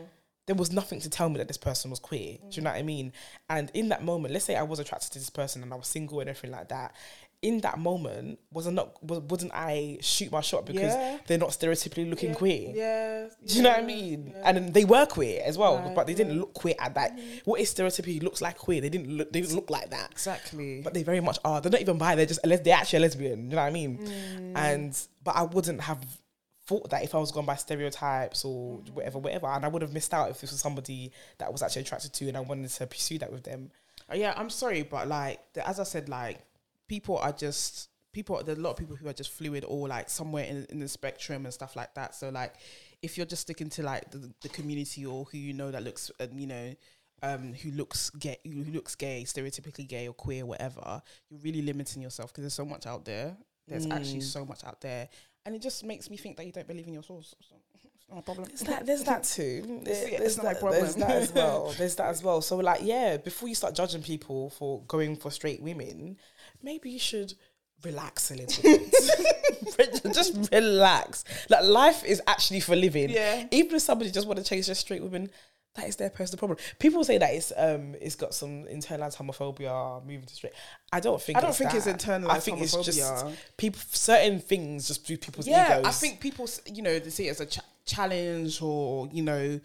there 0.46 0.56
was 0.56 0.72
nothing 0.72 1.00
to 1.02 1.10
tell 1.10 1.30
me 1.30 1.38
that 1.40 1.48
this 1.48 1.58
person 1.58 1.90
was 1.90 2.00
queer. 2.00 2.38
Do 2.38 2.56
you 2.56 2.62
know 2.62 2.70
what 2.70 2.78
I 2.80 2.84
mean? 2.84 3.14
And 3.50 3.72
in 3.74 3.90
that 3.90 4.04
moment, 4.04 4.32
let's 4.32 4.46
say 4.46 4.56
I 4.56 4.62
was 4.64 4.80
attracted 4.80 5.12
to 5.14 5.20
this 5.20 5.32
person 5.32 5.64
and 5.64 5.74
I 5.74 5.76
was 5.76 5.88
single 5.88 6.20
and 6.20 6.30
everything 6.30 6.52
like 6.52 6.70
that. 6.70 6.96
In 7.44 7.62
that 7.62 7.78
moment, 7.78 8.40
was 8.52 8.66
I 8.68 8.72
not 8.72 9.02
was, 9.04 9.20
wouldn't 9.20 9.52
I 9.54 10.00
shoot 10.02 10.32
my 10.32 10.42
shot 10.42 10.66
because 10.66 10.94
Yeah. 10.96 11.20
they're 11.28 11.38
not 11.38 11.50
stereotypically 11.50 12.10
looking 12.10 12.34
queer? 12.34 12.72
Yeah. 12.74 13.28
Do 13.46 13.54
you 13.56 13.62
know 13.62 13.70
what 13.70 13.80
I 13.80 13.84
mean? 13.84 14.34
And 14.44 14.74
they 14.74 14.86
were 14.86 15.06
queer 15.06 15.44
as 15.46 15.56
well, 15.56 15.78
Right, 15.78 15.94
but 15.94 16.08
they 16.08 16.16
didn't 16.16 16.40
look 16.40 16.56
queer 16.56 16.74
at 16.80 16.96
that. 16.96 17.18
What 17.46 17.62
is 17.62 17.72
stereotypically 17.72 18.24
looks 18.24 18.42
like 18.42 18.58
queer? 18.58 18.82
They 18.82 18.90
didn't 18.90 19.10
look. 19.16 19.32
They 19.32 19.42
didn't 19.42 19.56
look 19.56 19.70
like 19.70 19.92
that. 19.92 20.10
Exactly. 20.12 20.82
But 20.82 20.96
they 20.96 21.04
very 21.04 21.20
much 21.22 21.38
are. 21.46 21.62
They're 21.62 21.72
not 21.72 21.82
even 21.82 22.00
bi. 22.00 22.16
They're 22.16 22.26
just 22.26 22.40
they're 22.44 22.74
actually 22.76 22.98
a 22.98 23.02
lesbian. 23.02 23.52
You 23.52 23.56
know 23.56 23.62
what 23.62 23.68
I 23.68 23.72
mean? 23.72 23.98
Mm. 24.00 24.54
And 24.58 25.00
but 25.24 25.36
I 25.36 25.44
wouldn't 25.44 25.82
have 25.82 26.04
thought 26.66 26.90
that 26.90 27.04
if 27.04 27.14
I 27.14 27.20
was 27.20 27.32
gone 27.32 27.46
by 27.46 27.56
stereotypes 27.56 28.44
or 28.44 28.80
Mm. 28.80 28.90
whatever, 28.94 29.20
whatever, 29.20 29.48
and 29.48 29.64
I 29.64 29.68
would 29.68 29.84
have 29.84 29.94
missed 29.94 30.14
out 30.14 30.32
if 30.32 30.42
this 30.42 30.52
was 30.52 30.60
somebody 30.60 31.12
that 31.38 31.46
I 31.48 31.50
was 31.52 31.62
actually 31.62 31.84
attracted 31.84 32.14
to 32.14 32.28
and 32.30 32.36
I 32.36 32.40
wanted 32.40 32.70
to 32.72 32.88
pursue 32.88 33.20
that 33.20 33.32
with 33.32 33.44
them. 33.44 33.72
Uh, 34.12 34.16
yeah, 34.16 34.34
I'm 34.36 34.50
sorry, 34.50 34.82
but 34.82 35.08
like 35.08 35.40
as 35.64 35.80
I 35.80 35.84
said, 35.84 36.10
like 36.10 36.40
people 36.88 37.18
are 37.18 37.32
just 37.34 37.90
people. 38.14 38.42
There's 38.44 38.58
a 38.58 38.62
lot 38.62 38.72
of 38.72 38.78
people 38.78 38.96
who 38.96 39.08
are 39.08 39.14
just 39.14 39.32
fluid 39.32 39.66
or 39.68 39.88
like 39.88 40.10
somewhere 40.10 40.46
in, 40.46 40.66
in 40.70 40.80
the 40.80 40.88
spectrum 40.88 41.46
and 41.46 41.54
stuff 41.54 41.76
like 41.76 41.94
that. 41.96 42.16
So 42.16 42.30
like, 42.30 42.56
if 43.02 43.18
you're 43.18 43.26
just 43.28 43.44
sticking 43.44 43.70
to 43.72 43.84
like 43.84 44.10
the, 44.12 44.32
the 44.42 44.50
community 44.50 45.06
or 45.06 45.26
who 45.26 45.38
you 45.38 45.54
know 45.54 45.72
that 45.72 45.84
looks, 45.84 46.12
uh, 46.20 46.28
you 46.34 46.48
know. 46.48 46.74
Um, 47.24 47.56
who 47.56 47.72
looks 47.72 48.12
gay? 48.12 48.38
Who 48.46 48.64
looks 48.66 48.94
gay, 48.94 49.24
stereotypically 49.26 49.88
gay 49.88 50.08
or 50.08 50.14
queer, 50.14 50.46
whatever. 50.46 51.02
You're 51.32 51.40
really 51.40 51.64
limiting 51.64 52.04
yourself 52.04 52.32
because 52.32 52.44
there's 52.44 52.54
so 52.54 52.64
much 52.64 52.86
out 52.86 53.06
there. 53.06 53.36
There's 53.68 53.88
actually 53.88 54.22
so 54.22 54.46
much 54.46 54.64
out 54.64 54.82
there, 54.82 55.10
and 55.44 55.56
it 55.56 55.64
just 55.64 55.84
makes 55.84 56.12
me 56.12 56.18
think 56.18 56.38
that 56.38 56.46
you 56.46 56.52
don't 56.52 56.68
believe 56.68 56.86
in 56.86 56.94
your 56.94 57.02
source. 57.02 57.34
So 57.42 57.56
it's 57.96 58.08
not 58.08 58.20
a 58.20 58.22
problem. 58.22 58.46
There's 58.50 58.62
that. 58.62 58.86
There's 58.86 59.04
that 59.06 59.24
too. 59.24 59.64
It's- 59.82 60.00
There- 60.02 60.12
yeah, 60.12 60.20
there's, 60.20 60.38
my 60.38 60.44
that, 60.44 60.60
problem. 60.60 60.80
there's 60.84 60.96
that 60.98 61.10
as 61.10 61.34
well. 61.34 61.74
There's 61.76 61.96
that 61.96 62.10
as 62.10 62.22
well. 62.24 62.42
So 62.42 62.58
like, 62.58 62.82
yeah, 62.84 63.18
before 63.18 63.50
you 63.50 63.56
start 63.56 63.74
judging 63.74 64.04
people 64.04 64.52
for 64.52 64.84
going 64.84 65.16
for 65.16 65.32
straight 65.32 65.60
women, 65.64 66.18
maybe 66.62 66.90
you 66.90 67.00
should 67.00 67.34
relax 67.84 68.32
a 68.32 68.36
little 68.36 68.64
bit. 69.78 70.02
just 70.14 70.50
relax. 70.52 71.24
Like 71.50 71.64
life 71.64 72.04
is 72.04 72.22
actually 72.28 72.60
for 72.60 72.76
living. 72.76 73.10
Yeah. 73.10 73.46
Even 73.52 73.76
if 73.76 73.82
somebody 73.82 74.12
just 74.12 74.28
want 74.28 74.40
to 74.40 74.46
chase 74.46 74.68
just 74.68 74.82
straight 74.82 75.04
women, 75.04 75.30
that 75.76 75.88
is 75.88 75.96
their 75.96 76.10
personal 76.10 76.40
problem. 76.40 76.58
People 76.80 77.04
say 77.04 77.18
that 77.20 77.34
it's 77.34 77.54
um 77.56 77.96
it's 78.02 78.16
got 78.16 78.34
some 78.34 78.66
internalized 78.66 79.18
homophobia 79.18 80.04
moving 80.04 80.26
to 80.26 80.34
straight. 80.34 80.54
I 80.92 81.00
don't 81.00 81.22
think 81.22 81.38
I 81.38 81.42
don't 81.42 81.52
it's 81.52 81.60
think 81.60 81.74
it's 81.74 81.86
that. 81.86 82.00
internalized 82.00 82.30
I 82.30 82.40
think 82.40 82.62
it's 82.62 82.76
just 82.84 83.26
people 83.58 83.80
certain 83.92 84.40
things 84.40 84.88
just 84.88 85.06
do 85.06 85.18
people's 85.18 85.48
yeah, 85.48 85.80
egos. 85.80 85.86
I 85.86 85.92
think 85.92 86.20
people, 86.20 86.50
you 86.66 86.82
know, 86.82 86.98
they 86.98 87.10
see 87.12 87.28
it 87.28 87.32
as 87.32 87.42
a 87.42 87.46
ch- 87.46 87.60
challenge 87.86 88.62
or 88.62 89.08
you 89.12 89.22
know, 89.22 89.60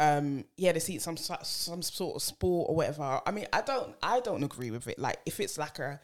um, 0.00 0.44
yeah, 0.56 0.72
they 0.72 0.80
see 0.80 0.96
it 0.96 1.02
some 1.02 1.16
some 1.16 1.80
sort 1.82 2.16
of 2.16 2.22
sport 2.22 2.68
or 2.68 2.76
whatever. 2.76 3.20
I 3.24 3.30
mean, 3.30 3.46
I 3.52 3.62
don't, 3.62 3.94
I 4.02 4.20
don't 4.20 4.42
agree 4.42 4.70
with 4.70 4.86
it. 4.88 4.98
Like, 4.98 5.18
if 5.24 5.40
it's 5.40 5.56
like 5.56 5.78
a 5.78 6.00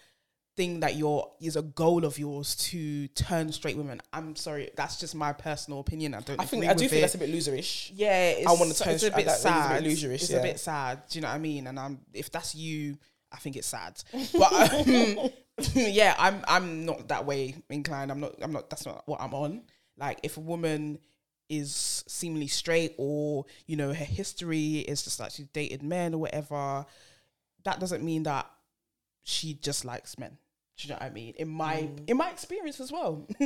thing 0.56 0.80
that 0.80 0.96
you're 0.96 1.30
is 1.40 1.56
a 1.56 1.62
goal 1.62 2.04
of 2.04 2.18
yours 2.18 2.54
to 2.56 3.08
turn 3.08 3.52
straight 3.52 3.76
women, 3.76 4.00
I'm 4.12 4.36
sorry, 4.36 4.70
that's 4.76 4.98
just 4.98 5.14
my 5.14 5.32
personal 5.32 5.80
opinion. 5.80 6.14
I 6.14 6.20
don't. 6.20 6.40
I 6.40 6.44
think 6.44 6.66
I 6.66 6.74
do 6.74 6.88
think 6.88 6.98
it. 6.98 7.00
that's 7.02 7.14
a 7.14 7.18
bit 7.18 7.32
loserish. 7.32 7.90
Yeah, 7.94 8.30
it's, 8.30 8.46
I 8.46 8.52
wanna 8.52 8.74
so- 8.74 8.84
turn 8.84 8.94
it's 8.94 9.04
a 9.04 9.10
bit 9.10 9.30
sad. 9.30 9.86
is 9.86 10.04
a 10.04 10.08
bit 10.08 10.14
It's 10.14 10.30
yeah. 10.30 10.38
a 10.38 10.42
bit 10.42 10.60
sad. 10.60 11.02
Do 11.08 11.18
you 11.18 11.22
know 11.22 11.28
what 11.28 11.34
I 11.34 11.38
mean? 11.38 11.66
And 11.66 11.78
I'm 11.78 12.00
if 12.12 12.30
that's 12.30 12.54
you, 12.54 12.98
I 13.32 13.36
think 13.36 13.56
it's 13.56 13.68
sad. 13.68 14.02
But 14.38 14.52
um, 14.52 15.30
yeah, 15.74 16.14
I'm 16.18 16.42
I'm 16.46 16.84
not 16.86 17.08
that 17.08 17.26
way 17.26 17.54
inclined. 17.68 18.10
I'm 18.10 18.20
not. 18.20 18.34
I'm 18.40 18.52
not. 18.52 18.70
That's 18.70 18.86
not 18.86 19.02
what 19.06 19.20
I'm 19.20 19.34
on. 19.34 19.62
Like 19.96 20.20
if 20.22 20.36
a 20.36 20.40
woman 20.40 20.98
is 21.48 22.04
seemingly 22.06 22.46
straight 22.46 22.94
or 22.96 23.44
you 23.66 23.76
know 23.76 23.88
her 23.92 24.04
history 24.04 24.78
is 24.78 25.02
just 25.02 25.18
like 25.18 25.32
she 25.32 25.44
dated 25.52 25.82
men 25.82 26.14
or 26.14 26.18
whatever, 26.18 26.86
that 27.64 27.80
doesn't 27.80 28.04
mean 28.04 28.22
that 28.22 28.50
she 29.22 29.54
just 29.54 29.85
likes 29.85 30.18
men. 30.18 30.38
Do 30.76 30.88
you 30.88 30.94
know 30.94 30.98
what 31.00 31.02
I 31.02 31.11
mean? 31.11 31.35
In 31.37 31.48
my 31.48 31.88
in 32.06 32.16
my 32.16 32.30
experience 32.30 32.80
as 32.80 32.90
well. 32.92 33.26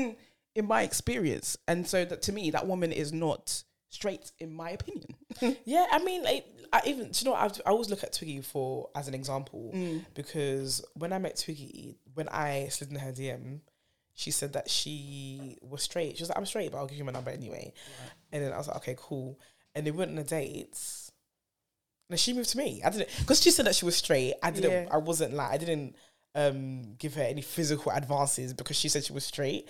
in 0.55 0.67
my 0.67 0.83
experience. 0.83 1.57
And 1.67 1.87
so 1.87 2.05
that 2.05 2.23
to 2.23 2.33
me, 2.33 2.51
that 2.53 2.67
woman 2.67 2.93
is 2.93 3.13
not 3.13 3.63
straight 3.91 4.33
in 4.39 4.53
my 4.53 4.71
opinion. 4.71 5.15
Yeah, 5.65 5.87
I 5.91 5.99
mean, 5.99 6.23
like, 6.23 6.47
I 6.73 6.81
even 6.87 7.11
do 7.11 7.25
you 7.25 7.31
know 7.31 7.35
I, 7.37 7.47
I 7.67 7.71
always 7.71 7.91
look 7.91 8.05
at 8.05 8.13
Twiggy 8.13 8.41
for 8.41 8.89
as 8.95 9.09
an 9.09 9.15
example 9.15 9.73
Mm. 9.75 10.05
because 10.15 10.85
when 10.95 11.13
I 11.13 11.19
met 11.19 11.37
Twiggy, 11.37 11.97
when 12.15 12.29
I 12.29 12.69
slid 12.69 12.91
in 12.91 12.97
her 12.97 13.11
DM, 13.11 13.61
she 14.15 14.31
said 14.31 14.53
that 14.53 14.71
she 14.71 15.59
was 15.61 15.83
straight. 15.83 16.17
She 16.17 16.23
was 16.23 16.29
like, 16.29 16.39
"I'm 16.39 16.47
straight, 16.47 16.71
but 16.71 16.79
I'll 16.79 16.87
give 16.87 16.99
you 16.99 17.05
my 17.05 17.11
number 17.11 17.33
anyway." 17.33 17.73
And 18.31 18.45
then 18.45 18.53
I 18.53 18.59
was 18.59 18.69
like, 18.69 18.77
"Okay, 18.77 18.95
cool." 18.97 19.41
And 19.75 19.85
they 19.85 19.91
went 19.91 20.13
on 20.13 20.19
a 20.19 20.23
date. 20.25 20.79
And 22.11 22.19
she 22.21 22.33
moved 22.33 22.51
to 22.51 22.59
me. 22.59 22.83
I 22.85 22.91
didn't 22.91 23.09
because 23.19 23.41
she 23.43 23.51
said 23.51 23.67
that 23.67 23.75
she 23.75 23.85
was 23.85 23.97
straight. 23.97 24.35
I 24.43 24.51
didn't. 24.51 24.71
Yeah. 24.71 24.89
I 24.91 24.99
wasn't 24.99 25.35
like 25.35 25.51
I 25.51 25.57
didn't 25.57 25.97
um 26.37 26.95
give 26.99 27.15
her 27.15 27.23
any 27.23 27.43
physical 27.43 27.93
advances 27.93 28.53
because 28.53 28.77
she 28.77 28.89
said 28.89 29.05
she 29.05 29.13
was 29.13 29.25
straight, 29.25 29.69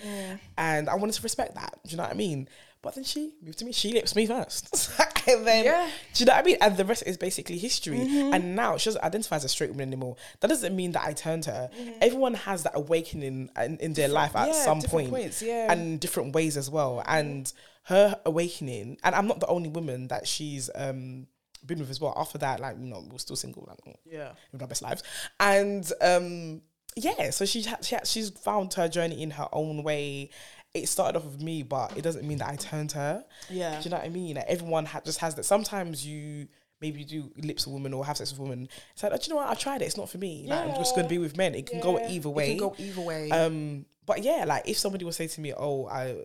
and 0.58 0.88
I 0.88 0.94
wanted 0.96 1.14
to 1.14 1.22
respect 1.22 1.54
that. 1.54 1.78
Do 1.84 1.90
you 1.90 1.96
know 1.96 2.04
what 2.04 2.12
I 2.12 2.16
mean? 2.16 2.48
But 2.82 2.96
then 2.96 3.04
she 3.04 3.32
moved 3.42 3.58
to 3.60 3.64
me. 3.64 3.72
She 3.72 3.92
lips 3.92 4.14
me 4.14 4.26
first, 4.26 4.68
and 5.28 5.46
then 5.46 5.64
Yeah. 5.64 5.88
do 6.12 6.22
you 6.22 6.26
know 6.26 6.34
what 6.34 6.42
I 6.42 6.44
mean? 6.44 6.56
And 6.60 6.76
the 6.76 6.84
rest 6.84 7.04
is 7.06 7.16
basically 7.16 7.56
history. 7.56 7.98
And 8.00 8.54
now 8.54 8.76
she 8.76 8.88
doesn't 8.88 9.02
identify 9.02 9.36
as 9.36 9.44
a 9.44 9.48
straight 9.48 9.70
woman 9.70 9.88
anymore. 9.88 10.16
That 10.40 10.48
doesn't 10.48 10.76
mean 10.76 10.92
that 10.92 11.02
I 11.06 11.14
turned 11.14 11.46
her. 11.46 11.70
Everyone 12.02 12.34
has 12.34 12.62
that 12.64 12.72
awakening 12.74 13.48
in, 13.56 13.76
in 13.78 13.94
their 13.94 14.08
life 14.08 14.36
at 14.36 14.48
yeah, 14.48 14.52
some 14.64 14.82
point, 14.82 15.08
points, 15.08 15.40
yeah. 15.40 15.72
and 15.72 15.98
different 15.98 16.34
ways 16.34 16.58
as 16.58 16.68
well. 16.68 17.02
And 17.06 17.50
her 17.84 18.20
awakening, 18.26 18.98
and 19.02 19.14
I'm 19.14 19.28
not 19.28 19.40
the 19.40 19.46
only 19.46 19.70
woman 19.70 20.08
that 20.08 20.26
she's 20.28 20.68
um 20.74 21.26
been 21.66 21.78
with 21.80 21.90
as 21.90 22.00
well. 22.00 22.12
After 22.16 22.38
that, 22.38 22.60
like 22.60 22.76
you 22.78 22.86
know, 22.86 23.04
we're 23.10 23.18
still 23.18 23.36
single, 23.36 23.64
like 23.68 23.96
Yeah. 24.04 24.32
living 24.52 24.62
our 24.62 24.68
best 24.68 24.82
lives. 24.82 25.02
And 25.40 25.90
um, 26.00 26.62
yeah, 26.96 27.30
so 27.30 27.44
she, 27.44 27.62
ha- 27.62 27.78
she 27.82 27.94
ha- 27.96 28.02
she's 28.04 28.30
found 28.30 28.74
her 28.74 28.88
journey 28.88 29.22
in 29.22 29.30
her 29.32 29.48
own 29.52 29.82
way. 29.82 30.30
It 30.74 30.88
started 30.88 31.16
off 31.18 31.24
with 31.24 31.40
me, 31.40 31.62
but 31.62 31.96
it 31.96 32.02
doesn't 32.02 32.26
mean 32.26 32.38
that 32.38 32.48
I 32.48 32.56
turned 32.56 32.92
her. 32.92 33.24
Yeah. 33.48 33.78
Do 33.78 33.84
you 33.84 33.90
know 33.90 33.96
what 33.98 34.06
I 34.06 34.08
mean? 34.08 34.36
Like 34.36 34.46
everyone 34.48 34.86
ha- 34.86 35.00
just 35.04 35.18
has 35.20 35.34
that. 35.36 35.44
Sometimes 35.44 36.06
you 36.06 36.48
maybe 36.80 36.98
you 37.00 37.04
do 37.06 37.32
lips 37.46 37.66
with 37.66 37.74
women 37.74 37.94
or 37.94 38.04
have 38.04 38.16
sex 38.16 38.32
with 38.32 38.40
women. 38.40 38.68
It's 38.92 39.02
like, 39.02 39.12
oh, 39.12 39.16
do 39.16 39.22
you 39.24 39.30
know 39.30 39.36
what? 39.36 39.48
I 39.48 39.54
tried 39.54 39.82
it. 39.82 39.86
It's 39.86 39.96
not 39.96 40.10
for 40.10 40.18
me. 40.18 40.46
Like, 40.48 40.68
I'm 40.68 40.74
just 40.74 40.94
gonna 40.96 41.08
be 41.08 41.18
with 41.18 41.36
men. 41.36 41.54
It 41.54 41.66
can 41.66 41.80
go 41.80 41.98
Yeah. 41.98 42.10
either 42.10 42.28
It 42.28 42.32
way. 42.32 42.48
can 42.48 42.58
go 42.58 42.74
either 42.78 43.00
way. 43.00 43.30
Um, 43.30 43.86
but 44.04 44.22
yeah, 44.22 44.44
like 44.46 44.68
if 44.68 44.76
somebody 44.76 45.04
would 45.04 45.14
say 45.14 45.28
to 45.28 45.40
me, 45.40 45.52
"Oh, 45.56 45.86
I." 45.86 46.16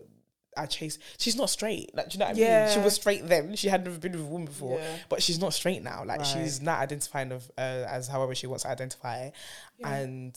I 0.56 0.66
chase. 0.66 0.98
She's 1.18 1.36
not 1.36 1.48
straight. 1.50 1.94
Like, 1.94 2.08
do 2.10 2.14
you 2.14 2.18
know 2.20 2.26
what 2.26 2.36
I 2.36 2.64
mean? 2.66 2.74
She 2.74 2.80
was 2.80 2.94
straight 2.94 3.26
then. 3.26 3.54
She 3.56 3.68
had 3.68 3.84
never 3.84 3.98
been 3.98 4.12
with 4.12 4.20
a 4.22 4.24
woman 4.24 4.46
before, 4.46 4.78
Yeah. 4.78 4.96
but 5.08 5.22
she's 5.22 5.38
not 5.38 5.54
straight 5.54 5.82
now. 5.82 6.04
Like, 6.04 6.18
Right. 6.20 6.26
she's 6.26 6.60
not 6.60 6.80
identifying 6.80 7.32
of 7.32 7.50
uh, 7.56 7.60
as 7.88 8.08
however 8.08 8.34
she 8.34 8.46
wants 8.46 8.64
to 8.64 8.70
identify, 8.70 9.30
and 9.84 10.32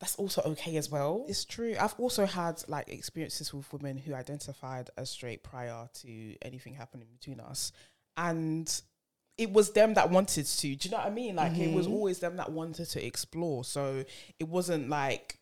that's 0.00 0.16
also 0.16 0.42
okay 0.42 0.76
as 0.76 0.90
well. 0.90 1.24
It's 1.28 1.44
true. 1.44 1.76
I've 1.78 1.94
also 1.98 2.26
had 2.26 2.62
like 2.66 2.88
experiences 2.88 3.52
with 3.54 3.72
women 3.72 3.98
who 3.98 4.14
identified 4.14 4.90
as 4.96 5.10
straight 5.10 5.42
prior 5.42 5.88
to 6.00 6.36
anything 6.42 6.74
happening 6.74 7.08
between 7.12 7.38
us, 7.40 7.72
and 8.16 8.82
it 9.38 9.50
was 9.52 9.72
them 9.72 9.94
that 9.94 10.10
wanted 10.10 10.46
to. 10.46 10.76
Do 10.76 10.88
you 10.88 10.90
know 10.90 10.98
what 10.98 11.06
I 11.06 11.10
mean? 11.10 11.36
Like 11.36 11.56
it 11.56 11.72
was 11.74 11.86
always 11.86 12.18
them 12.18 12.36
that 12.36 12.50
wanted 12.52 12.86
to 12.90 13.04
explore. 13.04 13.64
So 13.64 14.04
it 14.38 14.48
wasn't 14.48 14.88
like 14.88 15.38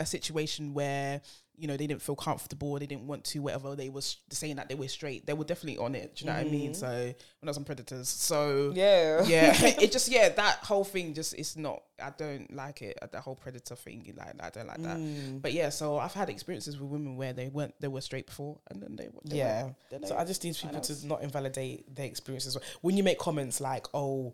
a 0.00 0.06
situation 0.06 0.74
where 0.74 1.20
you 1.56 1.68
know 1.68 1.76
they 1.76 1.86
didn't 1.86 2.02
feel 2.02 2.16
comfortable, 2.16 2.78
they 2.78 2.86
didn't 2.86 3.06
want 3.06 3.24
to, 3.24 3.38
whatever. 3.40 3.74
They 3.76 3.88
was 3.88 4.16
saying 4.30 4.56
that 4.56 4.68
they 4.68 4.74
were 4.74 4.88
straight. 4.88 5.26
They 5.26 5.32
were 5.34 5.44
definitely 5.44 5.78
on 5.78 5.94
it. 5.94 6.16
Do 6.16 6.24
you 6.24 6.30
know 6.30 6.36
what 6.36 6.46
I 6.46 6.50
mean? 6.50 6.74
So 6.74 6.88
when 6.88 7.14
I 7.44 7.46
was 7.46 7.56
on 7.56 7.64
predators, 7.64 8.08
so 8.08 8.72
Yeah. 8.74 9.24
yeah, 9.24 9.54
it 9.80 9.92
just 9.92 10.08
yeah 10.10 10.28
that 10.30 10.56
whole 10.58 10.84
thing 10.84 11.14
just 11.14 11.34
it's 11.34 11.56
not. 11.56 11.82
I 12.02 12.10
don't 12.18 12.52
like 12.52 12.82
it. 12.82 12.98
uh, 13.00 13.06
That 13.12 13.22
whole 13.22 13.36
predator 13.36 13.76
thing, 13.76 14.12
like 14.16 14.34
I 14.42 14.50
don't 14.50 14.66
like 14.66 14.82
that. 14.82 14.96
Mm. 14.96 15.40
But 15.40 15.52
yeah, 15.52 15.68
so 15.68 15.96
I've 15.98 16.12
had 16.12 16.28
experiences 16.28 16.78
with 16.78 16.90
women 16.90 17.16
where 17.16 17.32
they 17.32 17.48
weren't 17.48 17.74
they 17.80 17.88
were 17.88 18.00
straight 18.00 18.26
before, 18.26 18.58
and 18.70 18.82
then 18.82 18.96
they, 18.96 19.08
they 19.24 19.36
yeah. 19.36 19.70
then 19.90 20.04
So 20.06 20.16
I 20.16 20.24
just 20.24 20.42
need 20.42 20.56
people 20.56 20.80
to 20.80 21.06
not 21.06 21.22
invalidate 21.22 21.94
their 21.94 22.06
experiences. 22.06 22.56
When 22.80 22.96
you 22.96 23.04
make 23.04 23.18
comments 23.18 23.60
like, 23.60 23.86
"Oh, 23.94 24.32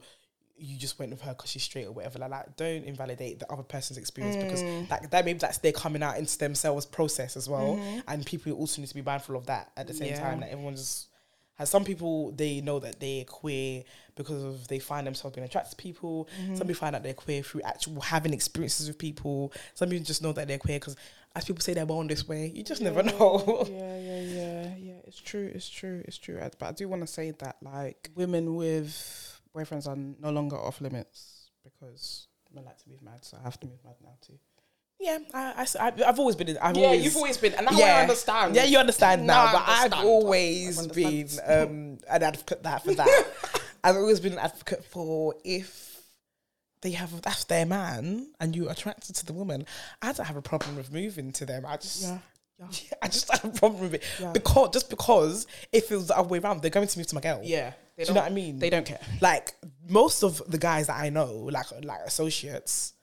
you 0.61 0.79
just 0.79 0.99
went 0.99 1.11
with 1.11 1.21
her 1.23 1.33
because 1.33 1.51
she's 1.51 1.63
straight 1.63 1.87
or 1.87 1.93
whatever," 1.93 2.19
like 2.19 2.31
that, 2.31 2.57
don't 2.57 2.85
invalidate 2.85 3.39
the 3.39 3.51
other 3.51 3.63
person's 3.63 3.99
experience 3.99 4.37
because 4.37 4.63
mm. 4.63 4.89
that 4.89 5.11
that 5.11 5.25
maybe 5.25 5.39
that's 5.39 5.59
their 5.59 5.73
coming 5.73 6.03
out 6.03 6.19
into 6.19 6.37
themselves 6.39 6.87
process 6.87 7.37
as 7.37 7.49
well, 7.49 7.77
mm-hmm. 7.77 8.01
and 8.09 8.25
people 8.27 8.53
also 8.53 8.81
need 8.81 8.89
to 8.89 8.95
be 8.95 9.03
mindful 9.03 9.37
of 9.37 9.47
that 9.47 9.73
at 9.77 9.87
the 9.87 9.95
same 9.95 10.09
Yeah. 10.09 10.21
time. 10.21 10.41
That 10.41 10.51
everyone 10.51 10.77
just 10.77 11.09
has 11.55 11.69
some 11.69 11.85
people 11.85 12.33
they 12.33 12.61
know 12.63 12.79
that 12.79 13.01
they're 13.01 13.25
queer 13.25 13.85
because 14.15 14.43
of 14.43 14.69
they 14.69 14.79
find 14.79 15.07
themselves 15.07 15.35
being 15.35 15.45
attracted 15.45 15.71
to 15.71 15.77
people. 15.77 16.29
Mm-hmm. 16.41 16.57
Some 16.57 16.67
people 16.67 16.81
find 16.81 16.97
out 16.97 17.03
they're 17.03 17.15
queer 17.15 17.43
through 17.43 17.63
actual 17.63 18.01
having 18.01 18.33
experiences 18.33 18.89
with 18.89 18.99
people. 18.99 19.53
Some 19.75 19.91
people 19.91 20.05
just 20.05 20.23
know 20.23 20.33
that 20.33 20.49
they're 20.49 20.59
queer 20.59 20.79
because 20.79 20.97
as 21.37 21.45
people 21.45 21.61
say 21.61 21.75
they're 21.75 21.87
born 21.87 22.07
this 22.07 22.27
way, 22.27 22.51
you 22.55 22.63
just 22.65 22.83
never 22.83 23.03
know. 23.03 23.67
yeah, 23.71 23.99
yeah, 23.99 24.21
yeah, 24.21 24.75
yeah. 24.79 24.95
It's 25.07 25.21
true. 25.21 25.51
It's 25.55 25.69
true. 25.69 26.03
It's 26.07 26.19
true. 26.19 26.41
But 26.59 26.67
I 26.67 26.73
do 26.73 26.89
want 26.89 27.03
to 27.03 27.07
say 27.07 27.33
that 27.33 27.57
like 27.63 28.11
women 28.15 28.57
with 28.57 29.30
boyfriends 29.57 29.87
are 29.87 29.97
no 29.97 30.31
longer 30.31 30.57
off 30.57 30.81
limits 30.81 31.51
because 31.65 32.29
I 32.57 32.61
like 32.61 32.79
to 32.79 32.89
move 32.89 33.03
mad, 33.03 33.25
so 33.25 33.37
I 33.39 33.45
have 33.45 33.59
to 33.61 33.67
move 33.67 33.79
mad 33.85 33.97
now 34.03 34.17
too. 34.21 34.39
Yeah, 34.99 35.19
I, 35.33 35.67
I, 35.81 36.05
have 36.05 36.19
always 36.19 36.37
been. 36.37 36.59
I've 36.61 36.77
yeah, 36.77 36.85
always, 36.85 37.05
you've 37.05 37.17
always 37.17 37.39
been, 37.39 37.55
and 37.55 37.67
now 37.71 37.77
yeah. 37.77 37.97
I 37.97 38.01
understand. 38.03 38.55
Yeah, 38.55 38.65
you 38.65 38.77
understand 38.79 39.27
Now 39.27 39.45
now, 39.45 39.65
I 39.67 39.89
but 39.89 39.97
I've 39.97 40.05
always 40.05 40.79
I 40.79 40.93
been 40.93 41.29
um, 41.47 41.99
an 42.11 42.23
advocate 42.23 42.63
that 42.65 42.85
for 42.85 42.93
that. 42.95 43.27
I've 43.85 43.97
always 43.97 44.21
been 44.21 44.35
an 44.35 44.39
advocate 44.39 44.85
for 44.85 45.35
if 45.43 46.03
they 46.83 46.93
have 46.93 47.23
that's 47.23 47.45
their 47.45 47.65
man 47.65 48.29
and 48.41 48.55
you're 48.55 48.71
attracted 48.71 49.17
to 49.17 49.27
the 49.27 49.33
woman. 49.33 49.65
I 50.03 50.13
don't 50.13 50.27
have 50.27 50.37
a 50.37 50.43
problem 50.43 50.77
with 50.77 50.93
moving 50.93 51.33
to 51.33 51.47
them. 51.47 51.65
I 51.67 51.77
just. 51.77 52.03
Yeah. 52.03 52.19
Yeah. 52.59 52.67
I 53.03 53.09
just 53.09 53.33
have 53.33 53.45
a 53.45 53.59
problem 53.59 53.81
with 53.81 53.95
it 53.95 54.05
Yeah. 54.21 54.33
because 54.33 54.71
just 54.71 54.91
because 54.91 55.47
it 55.73 55.85
feels 55.85 56.09
the 56.09 56.19
other 56.19 56.29
way 56.29 56.41
around, 56.41 56.61
they're 56.61 56.71
going 56.71 56.87
to 56.87 56.99
move 56.99 57.07
to 57.07 57.15
my 57.15 57.23
girl. 57.23 57.41
Yeah. 57.43 57.73
They 58.01 58.07
Do 58.07 58.13
you 58.13 58.15
know 58.15 58.23
what 58.23 58.31
I 58.31 58.35
mean? 58.35 58.59
They 58.59 58.71
don't 58.71 58.87
care. 58.87 59.01
like 59.21 59.55
most 59.87 60.23
of 60.23 60.43
the 60.51 60.57
guys 60.57 60.87
that 60.87 60.99
I 60.99 61.11
know, 61.11 61.35
like 61.53 61.67
like 61.85 62.01
associates, 62.07 62.95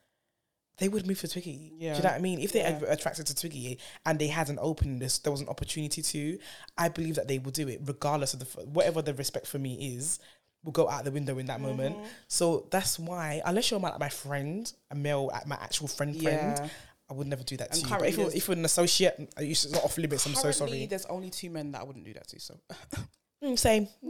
they 0.80 0.90
would 0.90 1.06
move 1.06 1.20
to 1.20 1.28
Twiggy. 1.28 1.74
Do 1.80 1.86
you 1.86 1.92
know 1.92 2.00
what 2.00 2.06
I 2.14 2.20
mean? 2.20 2.40
If 2.40 2.52
they 2.52 2.62
Yeah. 2.62 2.80
attracted 2.88 3.28
to 3.28 3.36
Twiggy 3.36 3.78
and 4.08 4.18
they 4.18 4.28
had 4.28 4.50
an 4.50 4.58
openness, 4.60 5.20
there 5.20 5.32
was 5.32 5.42
an 5.42 5.50
opportunity 5.50 6.02
to, 6.02 6.40
I 6.78 6.90
believe 6.90 7.14
that 7.16 7.28
they 7.28 7.38
will 7.38 7.52
do 7.52 7.68
it 7.68 7.82
regardless 7.86 8.34
of 8.34 8.40
the 8.40 8.46
whatever 8.66 9.04
the 9.04 9.14
respect 9.14 9.46
for 9.46 9.60
me 9.60 9.96
is. 9.96 10.20
Will 10.64 10.72
go 10.72 10.90
out 10.90 11.06
the 11.06 11.12
window 11.12 11.38
in 11.38 11.46
that 11.46 11.62
moment. 11.62 11.96
Mm-hmm. 11.96 12.08
So 12.28 12.68
that's 12.72 12.98
why, 12.98 13.44
unless 13.46 13.70
you're 13.70 13.80
my, 13.80 13.92
like 13.92 14.00
my 14.00 14.10
friend, 14.10 14.72
a 14.90 14.96
male, 14.96 15.28
like 15.28 15.46
my 15.46 15.56
actual 15.62 15.88
friend, 15.88 16.20
friend, 16.20 16.72
I 17.10 17.14
would 17.14 17.28
never 17.28 17.44
do 17.44 17.56
that 17.58 17.70
And 17.72 17.84
to 17.84 17.90
you. 17.90 17.98
But 17.98 18.08
if 18.10 18.18
you're, 18.18 18.32
if 18.34 18.48
you're 18.48 18.58
an 18.58 18.66
associate, 18.66 19.16
uh, 19.38 19.44
it's 19.44 19.70
not 19.72 19.84
off 19.84 19.98
limits. 20.00 20.26
I'm 20.26 20.34
so 20.34 20.52
sorry. 20.52 20.88
There's 20.88 21.06
only 21.06 21.30
two 21.30 21.52
men 21.52 21.72
that 21.74 21.82
I 21.82 21.84
wouldn't 21.84 22.06
do 22.06 22.14
that 22.16 22.28
to. 22.30 22.40
So 22.40 22.60
Mm, 23.44 23.58
same. 23.58 23.88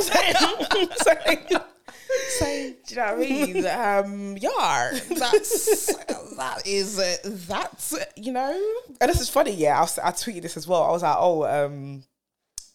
same. 0.00 0.88
same. 0.96 1.60
Same. 2.28 2.74
Do 2.86 2.94
you 2.94 3.00
know 3.00 3.06
what 3.06 3.14
I 3.14 3.16
mean? 3.16 3.66
um, 3.66 4.36
yeah, 4.38 4.90
that's 5.10 5.94
that 6.36 6.62
is 6.66 6.98
uh, 6.98 7.16
that's 7.24 7.94
uh, 7.94 8.04
you 8.16 8.32
know. 8.32 8.72
And 9.00 9.10
this 9.10 9.20
is 9.20 9.28
funny, 9.28 9.52
yeah. 9.52 9.78
I, 9.78 9.80
was, 9.82 9.98
I 9.98 10.10
tweeted 10.10 10.42
this 10.42 10.56
as 10.56 10.66
well. 10.66 10.82
I 10.82 10.90
was 10.90 11.02
like, 11.02 11.16
oh, 11.18 11.44
um, 11.44 12.02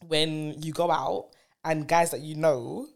when 0.07 0.61
you 0.61 0.73
go 0.73 0.89
out 0.91 1.29
and 1.63 1.87
guys 1.87 2.11
that 2.11 2.21
you 2.21 2.35
know, 2.35 2.87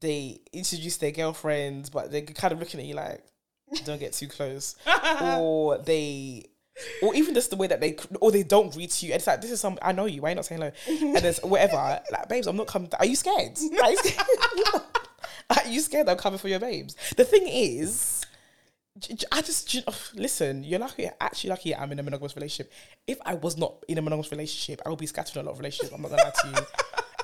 they 0.00 0.40
introduce 0.52 0.96
their 0.96 1.12
girlfriends, 1.12 1.90
but 1.90 2.10
they're 2.10 2.22
kind 2.22 2.52
of 2.52 2.58
looking 2.58 2.80
at 2.80 2.86
you 2.86 2.94
like, 2.94 3.22
don't 3.84 4.00
get 4.00 4.12
too 4.12 4.28
close, 4.28 4.76
or 5.22 5.78
they. 5.78 6.49
Or 7.02 7.14
even 7.14 7.34
just 7.34 7.50
the 7.50 7.56
way 7.56 7.66
that 7.66 7.80
they, 7.80 7.96
or 8.20 8.30
they 8.30 8.42
don't 8.42 8.72
greet 8.72 9.02
you. 9.02 9.10
And 9.12 9.16
it's 9.16 9.26
like, 9.26 9.40
this 9.40 9.50
is 9.50 9.60
some, 9.60 9.78
I 9.82 9.92
know 9.92 10.06
you, 10.06 10.22
why 10.22 10.28
are 10.28 10.30
you 10.30 10.36
not 10.36 10.46
saying 10.46 10.60
hello? 10.60 10.72
And 10.88 11.24
there's 11.24 11.38
whatever. 11.40 12.00
Like, 12.10 12.28
babes, 12.28 12.46
I'm 12.46 12.56
not 12.56 12.68
coming. 12.68 12.90
Are 12.98 13.06
you 13.06 13.16
scared? 13.16 13.58
Are 13.82 13.90
you 13.90 13.96
scared? 13.96 14.26
Are 15.50 15.68
you 15.68 15.80
scared 15.80 16.08
I'm 16.08 16.16
coming 16.16 16.38
for 16.38 16.48
your 16.48 16.60
babes? 16.60 16.96
The 17.16 17.24
thing 17.24 17.46
is, 17.46 18.24
I 19.32 19.42
just 19.42 19.86
listen. 20.14 20.64
You're 20.64 20.78
lucky, 20.78 21.08
actually 21.20 21.50
lucky. 21.50 21.74
I'm 21.74 21.90
in 21.92 21.98
a 21.98 22.02
monogamous 22.02 22.36
relationship. 22.36 22.72
If 23.06 23.18
I 23.24 23.34
was 23.34 23.56
not 23.56 23.84
in 23.88 23.98
a 23.98 24.02
monogamous 24.02 24.30
relationship, 24.30 24.80
I 24.84 24.90
would 24.90 24.98
be 24.98 25.06
scattering 25.06 25.44
a 25.44 25.48
lot 25.48 25.52
of 25.52 25.58
relationships. 25.58 25.92
I'm 25.94 26.02
not 26.02 26.10
gonna 26.10 26.22
lie 26.22 26.30
to 26.30 26.48
you. 26.60 26.66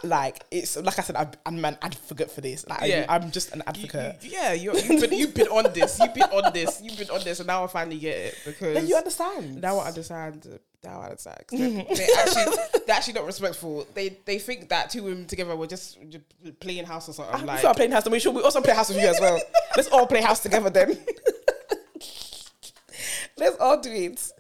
Like 0.07 0.45
it's 0.51 0.77
like 0.77 0.99
I 0.99 1.03
said, 1.03 1.17
I'm, 1.17 1.31
I'm 1.45 1.65
an 1.65 1.77
advocate 1.83 2.31
for 2.31 2.41
this. 2.41 2.67
Like 2.67 2.81
Yeah. 2.89 3.07
I, 3.09 3.17
am 3.17 3.31
just 3.31 3.53
an 3.53 3.63
advocate. 3.67 4.17
you- 4.23 4.31
yeah, 4.33 4.53
you're, 4.53 4.77
you've 4.79 5.01
been 5.01 5.13
you've 5.13 5.35
been 5.35 5.49
on 5.49 5.73
this. 5.73 5.99
You've 6.01 6.15
been 6.15 6.25
on 6.25 6.53
this. 6.53 6.81
You've 6.83 6.99
been 6.99 7.11
on 7.11 7.23
this, 7.25 7.41
and 7.41 7.47
now 7.47 7.65
I 7.65 7.67
finally 7.67 7.99
get 7.99 8.17
it 8.17 8.39
because 8.45 8.75
then 8.75 8.87
you 8.87 8.97
understand. 8.97 9.61
now 9.61 9.79
I 9.79 9.89
understand. 9.89 10.47
Uh, 10.47 10.59
now 10.85 11.01
I 11.01 11.05
understand. 11.07 11.45
They, 11.51 12.07
actually 12.19 12.57
they're 12.87 12.97
actually 12.97 13.15
not 13.15 13.27
respectful. 13.27 13.87
They 13.95 14.19
they 14.25 14.39
think 14.39 14.69
that 14.69 14.91
two 14.91 15.03
women 15.03 15.27
together 15.27 15.57
were 15.57 15.67
just, 15.67 15.99
just 16.09 16.25
playing 16.61 16.85
house 16.85 17.09
or 17.09 17.13
something. 17.13 17.35
Ah, 17.35 17.39
I'm 17.41 17.47
like 17.47 17.65
like, 17.65 17.77
playing 17.77 17.91
house. 17.93 18.05
Then 18.05 18.13
we 18.13 18.21
should 18.21 18.35
we 18.35 18.43
also 18.43 18.61
play 18.61 18.75
house 18.75 18.89
with 18.91 18.99
you 19.01 19.09
as 19.09 19.19
well. 19.21 19.41
Let's 19.77 19.89
all 19.89 20.07
play 20.07 20.23
house 20.23 20.41
together 20.41 20.71
then. 20.71 20.99
Let's 23.39 23.57
all 23.59 23.81
do 23.81 23.91
it. 23.93 24.33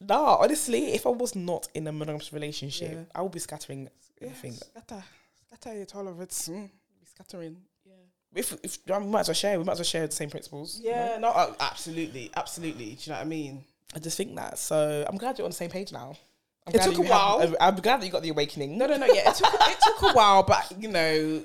Nah, 0.00 0.36
honestly, 0.36 0.92
if 0.94 1.06
I 1.06 1.10
was 1.10 1.34
not 1.34 1.68
in 1.74 1.86
a 1.86 1.92
monogamous 1.92 2.32
relationship, 2.32 2.92
Yeah. 2.92 3.02
I 3.14 3.22
would 3.22 3.32
be 3.32 3.40
scattering 3.40 3.88
everything. 4.22 4.52
scatter, 4.52 5.02
scatter 5.46 5.76
it 5.80 5.94
all 5.94 6.08
of 6.08 6.20
it. 6.20 6.30
Mm, 6.30 6.68
be 7.00 7.06
scattering. 7.06 7.56
Yeah. 7.86 7.92
If, 8.34 8.52
if 8.62 8.78
we 8.86 8.98
might 9.06 9.20
as 9.20 9.28
well 9.28 9.34
share, 9.34 9.58
we 9.58 9.64
might 9.64 9.72
as 9.72 9.78
well 9.78 9.84
share 9.84 10.06
the 10.06 10.12
same 10.12 10.30
principles. 10.30 10.80
you 10.82 10.90
know? 10.90 10.96
Yeah, 10.96 11.18
no, 11.18 11.28
uh, 11.28 11.54
absolutely, 11.60 12.30
absolutely. 12.36 12.90
Do 12.94 12.96
you 13.02 13.12
know 13.12 13.18
what 13.18 13.26
I 13.26 13.28
mean? 13.28 13.64
I 13.94 13.98
just 14.00 14.16
think 14.16 14.34
that. 14.36 14.58
So 14.58 15.04
I'm 15.08 15.16
glad 15.16 15.38
you're 15.38 15.46
on 15.46 15.50
the 15.50 15.56
same 15.56 15.70
page 15.70 15.92
now. 15.92 16.16
I'm 16.66 16.74
It 16.74 16.78
glad 16.78 16.84
took 16.90 16.98
you 16.98 17.04
a 17.04 17.08
while. 17.08 17.38
have- 17.40 17.56
I'm 17.60 17.76
glad 17.76 18.00
that 18.02 18.06
you 18.06 18.12
got 18.12 18.22
the 18.22 18.28
awakening. 18.28 18.76
No, 18.76 18.86
no, 18.86 18.98
no. 18.98 19.06
Yeah, 19.06 19.30
it 19.30 19.34
took 19.36 19.48
it 19.54 19.76
took 19.82 20.10
a 20.10 20.12
while, 20.14 20.42
but 20.42 20.70
you 20.78 20.88
know, 20.88 21.42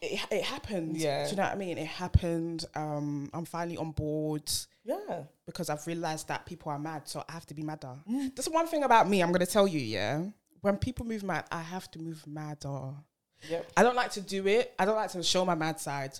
it 0.00 0.20
it 0.30 0.42
happened. 0.44 0.96
Yeah. 0.96 1.24
Do 1.24 1.30
you 1.32 1.36
know 1.36 1.42
what 1.42 1.52
I 1.52 1.56
mean? 1.56 1.76
It 1.76 1.86
happened. 1.86 2.64
Um, 2.74 3.28
I'm 3.34 3.44
finally 3.44 3.76
on 3.76 3.90
board 3.90 4.50
Yeah. 4.82 5.24
because 5.44 5.68
I've 5.68 5.86
realized 5.86 6.28
that 6.28 6.46
people 6.46 6.72
are 6.72 6.78
mad, 6.78 7.02
so 7.06 7.22
I 7.28 7.32
have 7.32 7.44
to 7.46 7.54
be 7.54 7.62
madder. 7.62 7.96
That's 8.34 8.48
one 8.48 8.66
thing 8.66 8.82
about 8.84 9.06
me. 9.10 9.22
I'm 9.22 9.30
gonna 9.32 9.44
tell 9.44 9.68
you. 9.68 9.80
Yeah, 9.80 10.22
when 10.64 10.78
people 10.78 11.04
move 11.04 11.22
mad, 11.22 11.44
I 11.52 11.60
have 11.60 11.90
to 11.90 11.98
move 11.98 12.26
madder. 12.26 12.94
Yep. 13.50 13.72
I 13.76 13.82
don't 13.82 13.94
like 13.94 14.12
to 14.12 14.22
do 14.22 14.46
it. 14.46 14.72
I 14.78 14.86
don't 14.86 14.96
like 14.96 15.10
to 15.10 15.22
show 15.22 15.44
my 15.44 15.54
mad 15.54 15.78
side, 15.78 16.18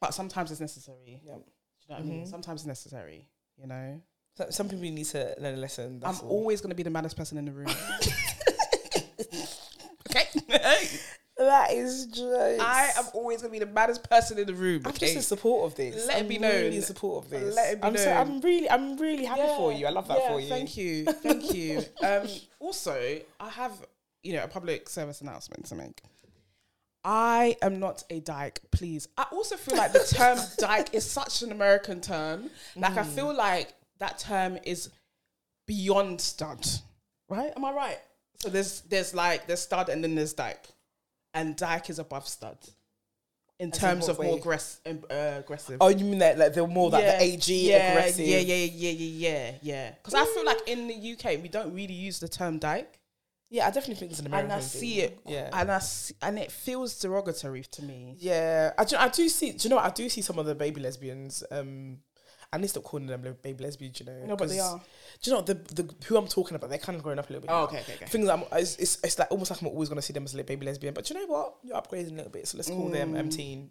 but 0.00 0.12
sometimes 0.12 0.50
it's 0.50 0.60
necessary. 0.60 1.22
Yep. 1.24 1.24
Do 1.24 1.30
you 1.30 1.34
know 1.88 1.94
what 1.94 2.00
I 2.00 2.02
mean? 2.02 2.26
Sometimes 2.26 2.62
it's 2.62 2.66
necessary. 2.66 3.28
You 3.56 3.68
know, 3.68 4.02
So, 4.36 4.46
some 4.50 4.68
people 4.68 4.82
need 4.82 5.06
to 5.06 5.36
learn 5.38 5.54
a 5.54 5.58
lesson. 5.58 6.00
That's 6.00 6.20
I'm 6.20 6.26
all. 6.26 6.38
always 6.38 6.60
gonna 6.60 6.74
be 6.74 6.82
the 6.82 6.90
maddest 6.90 7.16
person 7.16 7.38
in 7.38 7.44
the 7.44 7.52
room. 7.52 7.68
okay. 10.10 10.26
That 11.38 11.72
is 11.72 12.06
jokes. 12.06 12.62
I 12.62 12.92
am 12.96 13.04
always 13.12 13.42
gonna 13.42 13.52
be 13.52 13.58
the 13.58 13.66
maddest 13.66 14.08
person 14.08 14.38
in 14.38 14.46
the 14.46 14.54
room. 14.54 14.82
I'm 14.86 14.90
okay? 14.90 15.00
just 15.00 15.16
in 15.16 15.22
support 15.22 15.70
of 15.70 15.76
this. 15.76 16.06
Let 16.06 16.16
it 16.16 16.20
I'm 16.20 16.28
be 16.28 16.38
Really 16.38 16.76
in 16.76 16.82
support 16.82 17.24
of 17.24 17.30
this. 17.30 17.54
Let 17.54 17.74
it 17.74 17.82
be 17.82 17.86
I'm, 17.86 17.96
so. 17.98 18.10
I'm 18.10 18.40
really, 18.40 18.70
I'm 18.70 18.96
really 18.96 19.26
happy 19.26 19.42
for 19.42 19.70
you. 19.70 19.86
I 19.86 19.90
love 19.90 20.08
that 20.08 20.18
yeah, 20.18 20.32
for 20.32 20.40
you. 20.40 20.48
Thank 20.48 20.78
you, 20.78 21.04
thank 21.04 21.54
you. 21.54 21.82
Um, 22.02 22.26
also, 22.66 23.20
I 23.40 23.48
have 23.50 23.72
you 24.22 24.32
know 24.34 24.44
a 24.44 24.48
public 24.48 24.88
service 24.88 25.20
announcement 25.20 25.66
to 25.66 25.74
make. 25.74 26.02
I 27.04 27.56
am 27.62 27.78
not 27.78 28.02
a 28.10 28.18
dyke, 28.20 28.58
please. 28.72 29.06
I 29.16 29.26
also 29.30 29.56
feel 29.56 29.76
like 29.76 29.92
the 29.92 30.00
term 30.00 30.38
dyke 30.58 30.92
is 30.92 31.08
such 31.08 31.42
an 31.42 31.52
American 31.52 32.00
term. 32.00 32.50
Like 32.74 32.96
I 32.96 33.04
Mm. 33.04 33.14
feel 33.14 33.32
like 33.34 33.74
that 33.98 34.18
term 34.18 34.58
is 34.64 34.90
beyond 35.66 36.20
stud. 36.20 36.66
Right? 37.28 37.52
Am 37.56 37.64
I 37.64 37.72
right? 37.72 37.98
So 38.40 38.48
there's 38.50 38.80
there's 38.82 39.14
like 39.14 39.46
there's 39.46 39.60
stud 39.60 39.88
and 39.88 40.02
then 40.02 40.14
there's 40.16 40.32
dyke, 40.34 40.66
and 41.34 41.56
dyke 41.56 41.88
is 41.90 41.98
above 42.00 42.26
stud 42.28 42.58
in 43.58 43.72
As 43.72 43.78
terms 43.78 44.02
what 44.08 44.10
of 44.18 44.24
more 44.24 44.38
aggress- 44.38 44.80
um, 44.86 45.02
uh, 45.10 45.38
aggressive. 45.38 45.78
Oh, 45.80 45.88
you 45.88 46.04
mean 46.04 46.18
that 46.18 46.38
like 46.38 46.52
they're 46.54 46.66
more 46.66 46.90
like 46.90 47.04
the 47.04 47.22
AG 47.22 47.70
yeah, 47.70 47.92
aggressive? 47.92 48.26
Yeah, 48.26 48.38
yeah, 48.38 48.54
yeah, 48.64 48.90
yeah, 48.90 49.28
yeah, 49.28 49.50
yeah. 49.62 49.90
Because 49.92 50.14
I 50.14 50.24
feel 50.26 50.44
like 50.44 50.68
in 50.68 50.88
the 50.88 51.12
UK 51.12 51.42
we 51.42 51.48
don't 51.48 51.72
really 51.74 51.94
use 51.94 52.18
the 52.18 52.28
term 52.28 52.58
dyke, 52.58 52.98
Yeah, 53.48 53.66
I 53.66 53.70
definitely 53.70 53.94
think 53.94 54.10
it's 54.10 54.20
an 54.20 54.26
American 54.26 54.50
and 54.50 54.60
I 54.60 54.62
thing. 54.62 54.80
see 54.80 55.00
it, 55.00 55.18
Yeah. 55.24 55.48
and 55.52 55.70
I 55.72 55.78
see, 55.78 56.14
and 56.20 56.38
it 56.38 56.52
feels 56.52 56.98
derogatory 57.00 57.62
to 57.62 57.82
me. 57.82 58.16
Yeah, 58.18 58.72
I 58.76 58.84
do, 58.84 58.96
I 58.96 59.08
do 59.08 59.28
see. 59.28 59.52
Do 59.52 59.58
you 59.64 59.70
know 59.70 59.76
what? 59.76 59.86
I 59.86 59.90
do 59.90 60.08
see 60.08 60.20
some 60.20 60.38
of 60.38 60.46
the 60.46 60.54
baby 60.54 60.80
lesbians. 60.80 61.42
Um, 61.50 61.98
I 62.52 62.56
need 62.58 62.64
to 62.64 62.68
stop 62.68 62.84
calling 62.84 63.06
them 63.06 63.22
baby 63.42 63.64
lesbians. 63.64 63.98
You 64.00 64.06
know, 64.06 64.26
No, 64.26 64.36
but 64.36 64.48
they 64.48 64.60
are. 64.60 64.80
Do 65.22 65.30
you 65.30 65.36
know 65.36 65.42
the 65.42 65.54
the 65.54 65.94
who 66.06 66.16
I'm 66.16 66.26
talking 66.28 66.54
about? 66.54 66.70
They're 66.70 66.78
kind 66.78 66.96
of 66.96 67.02
growing 67.02 67.18
up 67.18 67.28
a 67.28 67.32
little 67.32 67.42
bit. 67.46 67.50
Oh, 67.52 67.64
okay, 67.64 67.80
okay, 67.80 67.94
okay. 67.94 68.06
Things 68.06 68.28
I'm 68.28 68.44
it's, 68.52 68.76
it's 68.76 68.98
it's 69.04 69.18
like 69.18 69.30
almost 69.30 69.50
like 69.50 69.60
I'm 69.60 69.68
always 69.68 69.88
gonna 69.88 70.02
see 70.02 70.12
them 70.12 70.24
as 70.24 70.34
a 70.34 70.44
baby 70.44 70.64
lesbian. 70.66 70.94
But 70.94 71.08
you 71.10 71.16
know 71.16 71.26
what? 71.26 71.54
You're 71.62 71.76
upgrading 71.76 72.12
a 72.12 72.16
little 72.16 72.30
bit, 72.30 72.46
so 72.48 72.56
let's 72.58 72.68
call 72.68 72.88
them 72.88 73.14
Mm. 73.14 73.20
um 73.20 73.28
teen. 73.30 73.70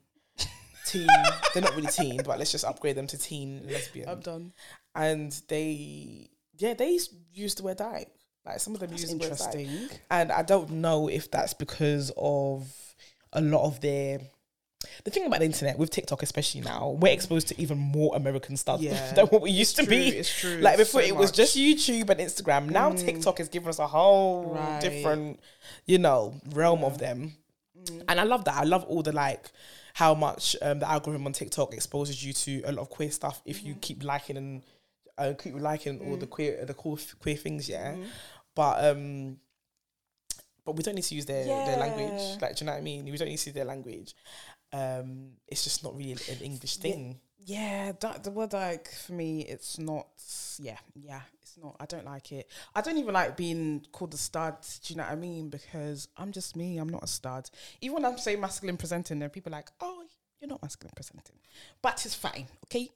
Teen. 0.85 1.07
They're 1.53 1.63
not 1.63 1.75
really 1.75 1.87
teen, 1.87 2.21
but 2.23 2.37
let's 2.37 2.51
just 2.51 2.63
upgrade 2.65 2.95
them 2.95 3.07
to 3.07 3.17
teen 3.17 3.61
lesbian. 3.67 4.07
I'm 4.09 4.19
done. 4.19 4.53
and 4.93 5.31
they 5.47 6.29
yeah 6.57 6.73
they 6.75 6.99
used 7.33 7.57
to 7.57 7.63
wear 7.63 7.75
dyke. 7.75 8.09
Like 8.45 8.59
some 8.59 8.75
of 8.75 8.79
them 8.81 8.91
That's 8.91 9.01
used 9.01 9.13
to 9.13 9.17
wear 9.17 9.29
dyke. 9.35 9.55
interesting. 9.55 9.99
and 10.11 10.31
I 10.31 10.43
don't 10.43 10.69
know 10.69 11.07
if 11.09 11.31
that's 11.31 11.53
because 11.55 12.11
of 12.17 12.71
a 13.33 13.41
lot 13.41 13.65
of 13.65 13.81
their. 13.81 14.19
The 15.03 15.11
thing 15.11 15.25
about 15.25 15.39
the 15.39 15.45
internet 15.45 15.77
with 15.77 15.89
TikTok, 15.89 16.23
especially 16.23 16.61
now, 16.61 16.97
we're 16.99 17.11
exposed 17.13 17.47
to 17.49 17.61
even 17.61 17.77
more 17.77 18.15
American 18.15 18.57
stuff 18.57 18.81
Yeah. 18.87 19.13
than 19.13 19.27
what 19.27 19.41
we 19.41 19.51
used 19.51 19.75
to 19.77 19.83
True, 19.85 19.89
be. 19.89 20.07
it's 20.09 20.39
true. 20.39 20.57
Like 20.57 20.77
before, 20.77 21.01
so 21.01 21.07
it 21.07 21.15
was 21.15 21.29
much. 21.29 21.37
just 21.37 21.55
YouTube 21.57 22.09
and 22.09 22.19
Instagram. 22.19 22.69
Now 22.69 22.91
Mm. 22.91 22.99
TikTok 23.05 23.37
has 23.39 23.49
given 23.49 23.69
us 23.69 23.79
a 23.79 23.87
whole 23.87 24.53
Right. 24.55 24.81
different, 24.81 25.39
you 25.85 25.97
know, 25.97 26.33
realm 26.53 26.83
of 26.83 26.97
them. 26.97 27.35
Mm. 27.77 28.03
And 28.09 28.19
I 28.19 28.23
love 28.23 28.45
that. 28.45 28.55
I 28.55 28.63
love 28.63 28.83
all 28.85 29.01
the 29.03 29.11
like 29.11 29.51
how 29.93 30.13
much 30.13 30.55
um, 30.61 30.79
the 30.79 30.89
algorithm 30.89 31.25
on 31.25 31.33
TikTok 31.33 31.73
exposes 31.73 32.23
you 32.23 32.33
to 32.33 32.61
a 32.65 32.71
lot 32.71 32.81
of 32.81 32.89
queer 32.89 33.11
stuff 33.11 33.41
if 33.45 33.57
Mm-hmm. 33.59 33.67
you 33.67 33.75
keep 33.75 34.03
liking 34.03 34.35
and 34.37 34.63
uh, 35.17 35.33
keep 35.41 35.55
liking 35.59 35.99
all 36.01 36.17
Mm. 36.17 36.19
the 36.19 36.27
queer 36.27 36.65
the 36.65 36.73
cool 36.73 36.99
queer 37.21 37.35
things. 37.37 37.69
Yeah, 37.69 37.93
Mm-hmm. 37.93 38.03
but 38.55 38.83
um, 38.85 39.37
but 40.65 40.75
we 40.75 40.83
don't 40.83 40.95
need 40.95 41.03
to 41.03 41.15
use 41.15 41.25
their 41.25 41.45
their 41.45 41.77
language. 41.77 42.41
Like, 42.41 42.55
do 42.55 42.63
you 42.63 42.65
know 42.65 42.73
what 42.73 42.79
I 42.79 42.81
mean? 42.81 43.05
We 43.05 43.17
don't 43.17 43.27
need 43.29 43.37
to 43.37 43.49
use 43.49 43.53
their 43.55 43.65
language. 43.65 44.13
Um, 44.75 45.31
it's 45.47 45.63
just 45.63 45.83
not 45.83 45.95
really 45.95 46.21
an 46.29 46.39
English 46.41 46.77
thing. 46.77 47.19
Yeah, 47.45 47.93
that, 48.01 48.23
the 48.23 48.31
word 48.31 48.51
like 48.53 48.89
for 48.89 49.13
me, 49.13 49.41
it's 49.41 49.79
not. 49.79 50.07
Yeah, 50.59 50.79
yeah, 50.95 51.21
it's 51.41 51.57
not. 51.61 51.77
I 51.79 51.85
don't 51.85 52.05
like 52.05 52.31
it. 52.33 52.49
I 52.73 52.81
don't 52.81 52.97
even 52.97 53.13
like 53.13 53.37
being 53.37 53.85
called 53.91 54.13
a 54.13 54.17
stud. 54.17 54.55
Do 54.83 54.93
you 54.93 54.97
know 54.97 55.03
what 55.03 55.13
I 55.13 55.15
mean? 55.15 55.49
Because 55.49 56.09
I'm 56.17 56.31
just 56.31 56.55
me. 56.57 56.77
I'm 56.77 56.89
not 56.89 57.03
a 57.03 57.07
stud. 57.07 57.49
Even 57.81 57.95
when 57.95 58.05
I'm 58.05 58.17
saying 58.17 58.41
masculine 58.41 58.77
presenting, 58.77 59.19
then 59.19 59.29
people 59.29 59.53
are 59.53 59.57
like, 59.57 59.69
"Oh, 59.79 60.03
you're 60.41 60.49
not 60.49 60.61
masculine 60.61 60.93
presenting," 60.95 61.37
but 61.81 62.03
it's 62.05 62.15
fine. 62.15 62.47
Okay, 62.65 62.89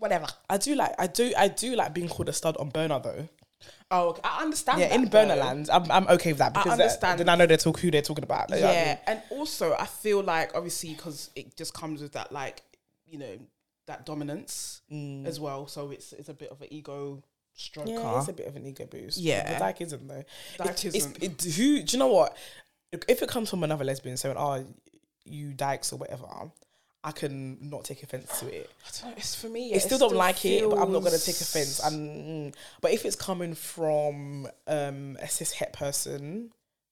whatever. 0.00 0.26
I 0.48 0.56
do 0.56 0.74
like 0.74 0.94
I 0.98 1.06
do 1.06 1.32
I 1.36 1.48
do 1.48 1.76
like 1.76 1.94
being 1.94 2.08
called 2.08 2.30
a 2.30 2.32
stud 2.32 2.56
on 2.56 2.70
burner 2.70 2.98
though. 2.98 3.28
Oh, 3.92 4.10
okay. 4.10 4.20
I 4.24 4.42
understand. 4.42 4.80
yeah, 4.80 4.88
that, 4.88 4.94
in 5.00 5.08
burner 5.08 5.34
though. 5.34 5.40
land, 5.42 5.68
I'm 5.72 5.90
I'm 5.90 6.06
okay 6.08 6.30
with 6.32 6.38
that 6.38 6.52
because 6.54 6.76
that- 6.78 6.84
understand. 6.84 7.20
then 7.20 7.28
I 7.28 7.34
know 7.34 7.46
they're 7.46 7.56
talk 7.56 7.80
who 7.80 7.90
they're 7.90 8.02
talking 8.02 8.24
about. 8.24 8.50
You 8.50 8.60
know 8.60 8.68
I 8.68 8.72
Yeah, 8.72 8.84
mean? 8.86 8.98
and 9.08 9.22
also 9.30 9.74
I 9.78 9.86
feel 9.86 10.22
like 10.22 10.54
obviously 10.54 10.94
because 10.94 11.30
it 11.34 11.56
just 11.56 11.74
comes 11.74 12.00
with 12.02 12.12
that 12.12 12.30
like 12.32 12.62
you 13.06 13.18
know 13.18 13.38
that 13.86 14.06
dominance 14.06 14.82
Mm. 14.92 15.26
as 15.26 15.40
well. 15.40 15.66
So 15.66 15.90
it's 15.90 16.12
it's 16.12 16.28
a 16.28 16.34
bit 16.34 16.50
of 16.50 16.60
an 16.62 16.68
ego 16.70 17.22
stroker. 17.58 17.88
Yeah, 17.88 18.18
it's 18.20 18.28
a 18.28 18.32
bit 18.32 18.46
of 18.46 18.54
an 18.56 18.64
ego 18.66 18.86
boost. 18.86 19.18
Yeah. 19.18 19.52
the 19.54 19.58
dyke 19.58 19.80
isn't 19.80 20.06
though. 20.06 20.24
Dyke 20.58 20.84
It- 20.84 20.94
isn't. 20.94 21.22
It, 21.22 21.42
who 21.42 21.82
do 21.82 21.92
you 21.92 21.98
know 21.98 22.06
what? 22.12 22.36
If 23.08 23.22
it 23.22 23.28
comes 23.28 23.50
from 23.50 23.64
another 23.64 23.84
lesbian 23.84 24.16
saying, 24.16 24.36
"Oh, 24.38 24.64
you 25.24 25.52
dykes" 25.52 25.92
or 25.92 25.96
whatever, 25.96 26.26
I 27.02 27.12
can 27.12 27.58
not 27.62 27.84
take 27.84 28.02
offense 28.02 28.40
to 28.40 28.46
it. 28.54 28.70
I 28.86 28.90
don't 29.00 29.10
know, 29.10 29.16
it's 29.16 29.34
for 29.34 29.48
me. 29.48 29.74
I 29.74 29.78
still 29.78 29.98
don't 29.98 30.14
like 30.14 30.44
it, 30.44 30.68
but 30.68 30.78
I'm 30.78 30.92
not 30.92 31.02
gonna 31.02 31.18
take 31.18 31.40
offense. 31.40 31.80
And 31.80 32.52
mm, 32.52 32.54
but 32.80 32.92
if 32.92 33.06
it's 33.06 33.16
coming 33.16 33.54
from 33.54 34.48
um, 34.66 35.16
a 35.20 35.28
cis 35.28 35.52
het 35.52 35.72
person, 35.72 36.50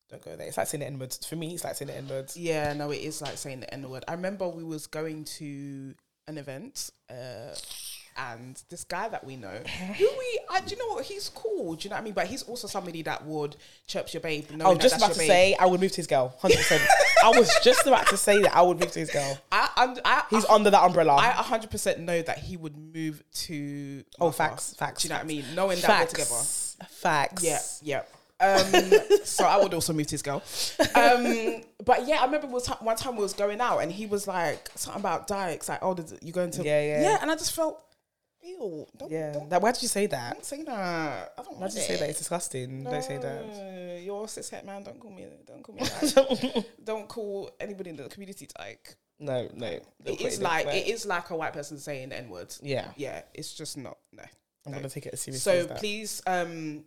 don't 0.08 0.24
go 0.24 0.34
there. 0.34 0.46
It's 0.46 0.56
like 0.56 0.66
saying 0.66 0.80
the 0.80 0.86
N 0.86 0.98
words. 0.98 1.26
For 1.26 1.36
me, 1.36 1.52
it's 1.52 1.64
like 1.64 1.76
saying 1.76 1.88
the 1.88 1.96
N 1.96 2.08
words. 2.08 2.36
Yeah, 2.36 2.72
no, 2.72 2.90
it 2.90 3.02
is 3.02 3.20
like 3.20 3.36
saying 3.36 3.60
the 3.60 3.72
N 3.72 3.88
word. 3.88 4.04
I 4.08 4.14
remember 4.14 4.48
we 4.48 4.64
was 4.64 4.86
going 4.86 5.24
to 5.24 5.94
an 6.26 6.38
event, 6.38 6.90
uh, 7.10 7.54
and 8.18 8.62
this 8.68 8.84
guy 8.84 9.08
that 9.08 9.24
we 9.24 9.36
know, 9.36 9.48
who 9.96 10.04
we, 10.04 10.40
I, 10.50 10.60
do 10.60 10.74
you 10.74 10.78
know 10.78 10.94
what? 10.94 11.04
He's 11.04 11.28
cool. 11.28 11.74
Do 11.74 11.84
you 11.84 11.90
know 11.90 11.96
what 11.96 12.00
I 12.00 12.04
mean? 12.04 12.14
But 12.14 12.26
he's 12.26 12.42
also 12.42 12.66
somebody 12.66 13.02
that 13.02 13.24
would 13.24 13.56
chirp 13.86 14.12
your 14.12 14.20
babe. 14.20 14.46
I 14.60 14.68
was 14.68 14.78
just 14.78 14.96
about 14.96 15.12
to 15.12 15.18
babe. 15.18 15.28
say 15.28 15.56
I 15.58 15.66
would 15.66 15.80
move 15.80 15.92
to 15.92 15.96
his 15.96 16.06
girl, 16.06 16.34
hundred 16.40 16.58
percent. 16.58 16.82
I 17.24 17.30
was 17.30 17.50
just 17.62 17.86
about 17.86 18.06
to 18.08 18.16
say 18.16 18.40
that 18.42 18.54
I 18.54 18.62
would 18.62 18.80
move 18.80 18.92
to 18.92 18.98
his 18.98 19.10
girl. 19.10 19.38
I, 19.52 19.70
I'm, 19.76 19.96
I, 20.04 20.24
He's 20.30 20.44
I, 20.44 20.54
under 20.54 20.70
that 20.70 20.82
umbrella. 20.82 21.16
I 21.16 21.30
100% 21.30 21.98
know 21.98 22.22
that 22.22 22.38
he 22.38 22.56
would 22.56 22.76
move 22.76 23.22
to. 23.32 24.04
oh, 24.20 24.30
facts, 24.30 24.74
facts. 24.74 25.02
Do 25.02 25.08
you 25.08 25.10
know 25.10 25.16
what 25.16 25.24
I 25.24 25.28
mean? 25.28 25.44
Knowing 25.54 25.80
that 25.80 26.00
we're 26.00 26.06
together. 26.06 26.30
facts, 26.30 26.76
facts. 26.90 27.42
Yeah, 27.42 27.60
yeah. 27.82 28.02
Um, 28.40 28.72
so 29.24 29.44
I 29.44 29.60
would 29.60 29.74
also 29.74 29.92
move 29.92 30.06
to 30.08 30.12
his 30.12 30.22
girl. 30.22 30.42
Um, 30.94 31.62
but 31.84 32.06
yeah, 32.06 32.20
I 32.20 32.24
remember 32.26 32.46
was 32.46 32.68
one 32.68 32.96
time 32.96 33.16
we 33.16 33.22
was 33.22 33.32
going 33.32 33.60
out 33.60 33.78
and 33.78 33.90
he 33.90 34.06
was 34.06 34.28
like 34.28 34.70
something 34.74 35.00
about 35.00 35.26
dykes, 35.26 35.68
like, 35.68 35.80
oh, 35.82 35.94
did 35.94 36.18
you 36.22 36.32
going 36.32 36.50
to? 36.52 36.62
Yeah, 36.62 36.80
yeah. 36.82 37.02
yeah. 37.02 37.18
And 37.20 37.30
I 37.30 37.34
just 37.34 37.52
felt, 37.52 37.80
ew, 38.42 38.86
don't, 38.96 39.10
yeah. 39.10 39.32
don't, 39.32 39.50
That, 39.50 39.60
why 39.62 39.72
did 39.72 39.82
you 39.82 39.88
say 39.88 40.06
that? 40.06 40.34
don't 40.34 40.44
say 40.44 40.62
that. 40.64 41.32
I 41.38 41.42
don't 41.42 41.58
Why 41.58 41.66
did 41.68 41.76
you 41.76 41.82
say 41.82 41.96
that? 41.96 42.08
It's 42.10 42.18
disgusting. 42.18 42.84
Don't 42.84 43.02
say 43.04 43.18
that. 43.18 43.46
No, 43.46 43.96
You're 44.02 44.24
a 44.24 44.28
cis 44.28 44.48
het 44.50 44.64
man. 44.64 44.82
Don't 44.84 44.98
call 45.00 45.10
me. 45.10 45.26
Don't 45.46 45.62
call 45.62 45.74
me. 45.74 45.82
That. 45.86 46.64
don't 46.84 47.08
call 47.08 47.50
anybody 47.60 47.90
in 47.90 47.96
the 47.96 48.08
community 48.08 48.48
dyke. 48.58 48.96
No, 49.20 49.48
no. 49.54 49.66
It 50.04 50.20
is 50.20 50.40
like 50.40 50.66
it 50.66 50.86
is 50.86 51.04
like 51.04 51.30
a 51.30 51.36
white 51.36 51.52
person 51.52 51.78
saying 51.78 52.10
the 52.10 52.18
n 52.18 52.28
word. 52.30 52.54
Yeah, 52.62 52.88
Yeah, 52.96 53.22
it's 53.34 53.52
just 53.54 53.76
not 53.76 53.98
no. 54.12 54.22
I'm 54.66 54.72
no. 54.72 54.78
gonna 54.78 54.88
take 54.90 55.06
it 55.06 55.14
as 55.14 55.20
seriously. 55.22 55.66
So 55.66 55.74
please, 55.74 56.22
um, 56.26 56.84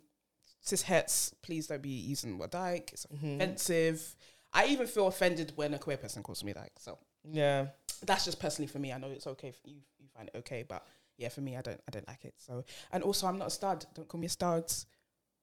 cis 0.62 0.82
hets, 0.84 1.34
please 1.42 1.68
don't 1.68 1.82
be 1.82 1.90
using 1.90 2.38
word 2.38 2.52
dyke. 2.52 2.92
It's 2.94 3.06
Mm-hmm. 3.08 3.36
offensive. 3.42 4.16
I 4.54 4.66
even 4.68 4.88
feel 4.88 5.08
offended 5.08 5.54
when 5.56 5.74
a 5.74 5.80
queer 5.80 5.98
person 5.98 6.24
calls 6.24 6.44
me 6.44 6.54
dyke. 6.54 6.74
So 6.80 6.98
yeah, 7.30 7.68
that's 8.06 8.24
just 8.26 8.40
personally 8.40 8.68
for 8.68 8.80
me. 8.80 8.94
I 8.94 8.98
know 8.98 9.10
it's 9.10 9.28
okay 9.28 9.50
if 9.50 9.58
you 9.66 9.76
you 10.00 10.08
find 10.16 10.30
it 10.34 10.38
okay, 10.40 10.64
but 10.68 10.86
yeah, 11.18 11.30
for 11.30 11.42
me, 11.42 11.58
I 11.58 11.62
don't 11.62 11.80
I 11.88 11.92
don't 11.92 12.08
like 12.08 12.26
it. 12.26 12.34
So 12.38 12.64
and 12.92 13.04
also, 13.04 13.28
I'm 13.28 13.38
not 13.38 13.48
a 13.48 13.52
stud. 13.52 13.86
Don't 13.94 14.08
call 14.08 14.20
me 14.20 14.28
a 14.28 14.30
stud. 14.30 14.72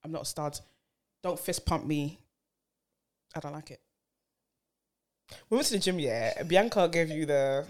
I'm 0.04 0.12
not 0.12 0.22
a 0.22 0.26
stud. 0.26 0.58
Don't 1.22 1.38
fist 1.38 1.66
pump 1.66 1.86
me. 1.86 2.18
I 3.34 3.40
don't 3.40 3.52
like 3.52 3.70
it. 3.70 3.80
we 5.50 5.56
went 5.56 5.66
to 5.68 5.74
the 5.74 5.78
gym. 5.78 5.98
Yeah, 5.98 6.42
Bianca 6.42 6.88
gave 6.88 7.10
you 7.10 7.26
the. 7.26 7.66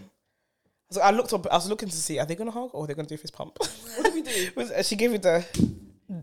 So 0.90 1.01
I 1.01 1.11
looked 1.11 1.32
up. 1.32 1.46
I 1.51 1.57
was 1.57 1.68
looking 1.68 1.88
to 1.88 1.96
see 1.96 2.18
are 2.18 2.26
they 2.26 2.34
gonna 2.34 2.51
hug 2.51 2.70
or 2.72 2.84
are 2.84 2.86
they 2.86 2.94
gonna 2.94 3.09
do 3.09 3.14
a 3.14 3.18
fist 3.18 3.34
pump? 3.34 3.59
What 3.59 4.05
did 4.05 4.14
we 4.14 4.22
do? 4.22 4.82
She 4.82 4.96
gave 4.96 5.12
you 5.12 5.18
the. 5.18 5.44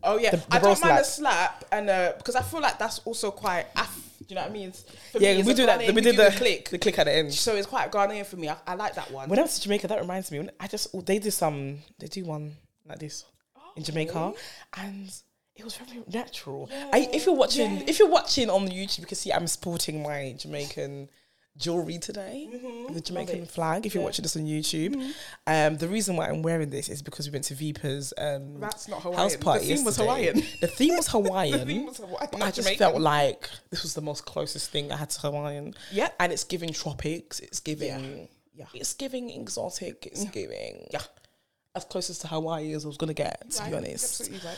Oh 0.03 0.17
yeah, 0.17 0.31
The- 0.31 0.37
the 0.37 0.45
I 0.55 0.59
don't 0.59 0.81
mind 0.81 0.99
a 0.99 1.03
slap, 1.03 1.65
and 1.71 1.89
uh, 1.89 2.13
because 2.17 2.35
I 2.35 2.41
feel 2.41 2.61
like 2.61 2.79
that's 2.79 2.99
also 3.05 3.31
quite. 3.31 3.65
Af- 3.75 4.01
do 4.19 4.25
you 4.29 4.35
know 4.35 4.41
what 4.41 4.49
I 4.49 4.53
mean? 4.53 4.71
For 5.11 5.19
Yeah, 5.19 5.35
me, 5.37 5.43
we 5.43 5.53
do 5.53 5.65
that. 5.67 5.79
Ghanaian- 5.79 5.93
We 5.93 6.01
did 6.01 6.15
do 6.15 6.23
the 6.23 6.31
click. 6.31 6.69
The 6.69 6.79
click 6.79 6.97
at 6.97 7.03
the 7.03 7.11
end. 7.13 7.33
So 7.33 7.55
it's 7.55 7.67
quite 7.67 7.91
Ghanaian 7.91 8.25
for 8.25 8.37
me. 8.37 8.49
I, 8.49 8.55
I 8.65 8.73
like 8.75 8.95
that 8.95 9.11
one. 9.11 9.29
When 9.29 9.37
I 9.37 9.43
was 9.43 9.57
in 9.57 9.63
Jamaica, 9.63 9.87
that 9.89 9.99
reminds 9.99 10.31
me. 10.31 10.49
I 10.59 10.67
just 10.67 10.87
they 11.05 11.19
do 11.19 11.29
some. 11.29 11.79
They 11.99 12.07
do 12.07 12.23
one 12.25 12.55
like 12.87 12.99
this 12.99 13.25
in 13.75 13.83
Jamaica, 13.83 14.33
and 14.77 15.11
it 15.55 15.63
was 15.63 15.75
very 15.75 16.01
natural. 16.11 16.69
I, 16.91 17.07
if 17.13 17.25
you're 17.25 17.35
watching, 17.35 17.87
if 17.87 17.99
you're 17.99 18.09
watching 18.09 18.49
on 18.49 18.67
YouTube, 18.67 18.99
you 18.99 19.05
can 19.05 19.15
see 19.17 19.31
I'm 19.31 19.47
sporting 19.47 20.01
my 20.01 20.33
Jamaican 20.37 21.09
jewelry 21.57 21.97
today, 21.97 22.49
the 22.91 22.99
Jamaican 23.01 23.45
flag. 23.45 23.85
If 23.85 23.93
you're 23.95 24.03
watching 24.03 24.23
this 24.23 24.35
on 24.35 24.43
YouTube, 24.43 24.95
um, 25.47 25.77
the 25.77 25.87
reason 25.87 26.15
why 26.17 26.27
I'm 26.29 26.41
wearing 26.41 26.69
this 26.69 26.89
is 26.89 27.01
because 27.01 27.27
we 27.27 27.31
went 27.33 27.45
to 27.45 27.55
Vipa's 27.55 28.13
um, 28.17 28.59
That's 28.59 28.87
not 28.87 29.01
Hawaiian. 29.01 29.19
house 29.21 29.37
party. 29.37 29.65
The 29.69 29.75
theme 29.75 29.85
was. 29.85 29.97
Hawaiian. 29.97 30.35
The 30.61 30.67
theme 30.67 30.95
was 30.97 31.07
Hawaiian. 31.07 31.59
The 31.59 31.65
theme 31.65 31.85
was 31.85 31.97
Hawaiian, 31.97 32.29
but 32.31 32.41
I 32.41 32.47
just 32.47 32.57
Jamaican. 32.67 32.77
felt 32.77 33.01
like 33.01 33.49
this 33.69 33.83
was 33.83 33.93
the 33.93 34.01
most 34.01 34.25
closest 34.25 34.69
thing 34.71 34.91
I 34.91 34.97
had 34.97 35.09
to 35.11 35.21
Hawaiian. 35.21 35.73
Yeah. 35.91 36.09
and 36.19 36.31
it's 36.33 36.43
giving 36.43 36.73
tropics. 36.73 37.39
It's 37.39 37.59
giving. 37.59 38.27
Yeah. 38.53 38.65
It's 38.73 38.93
giving 38.93 39.29
exotic. 39.29 40.07
It's 40.11 40.25
giving. 40.25 40.87
Yeah. 40.91 41.01
As 41.75 41.83
close 41.83 42.09
as 42.09 42.19
to 42.19 42.27
Hawaii 42.27 42.71
as 42.73 42.85
I 42.85 42.87
was 42.87 42.95
gonna 42.95 43.13
get, 43.13 43.51
to 43.51 43.61
Right, 43.63 43.71
be 43.71 43.77
honest. 43.77 44.21
absolutely 44.21 44.47
right. 44.47 44.57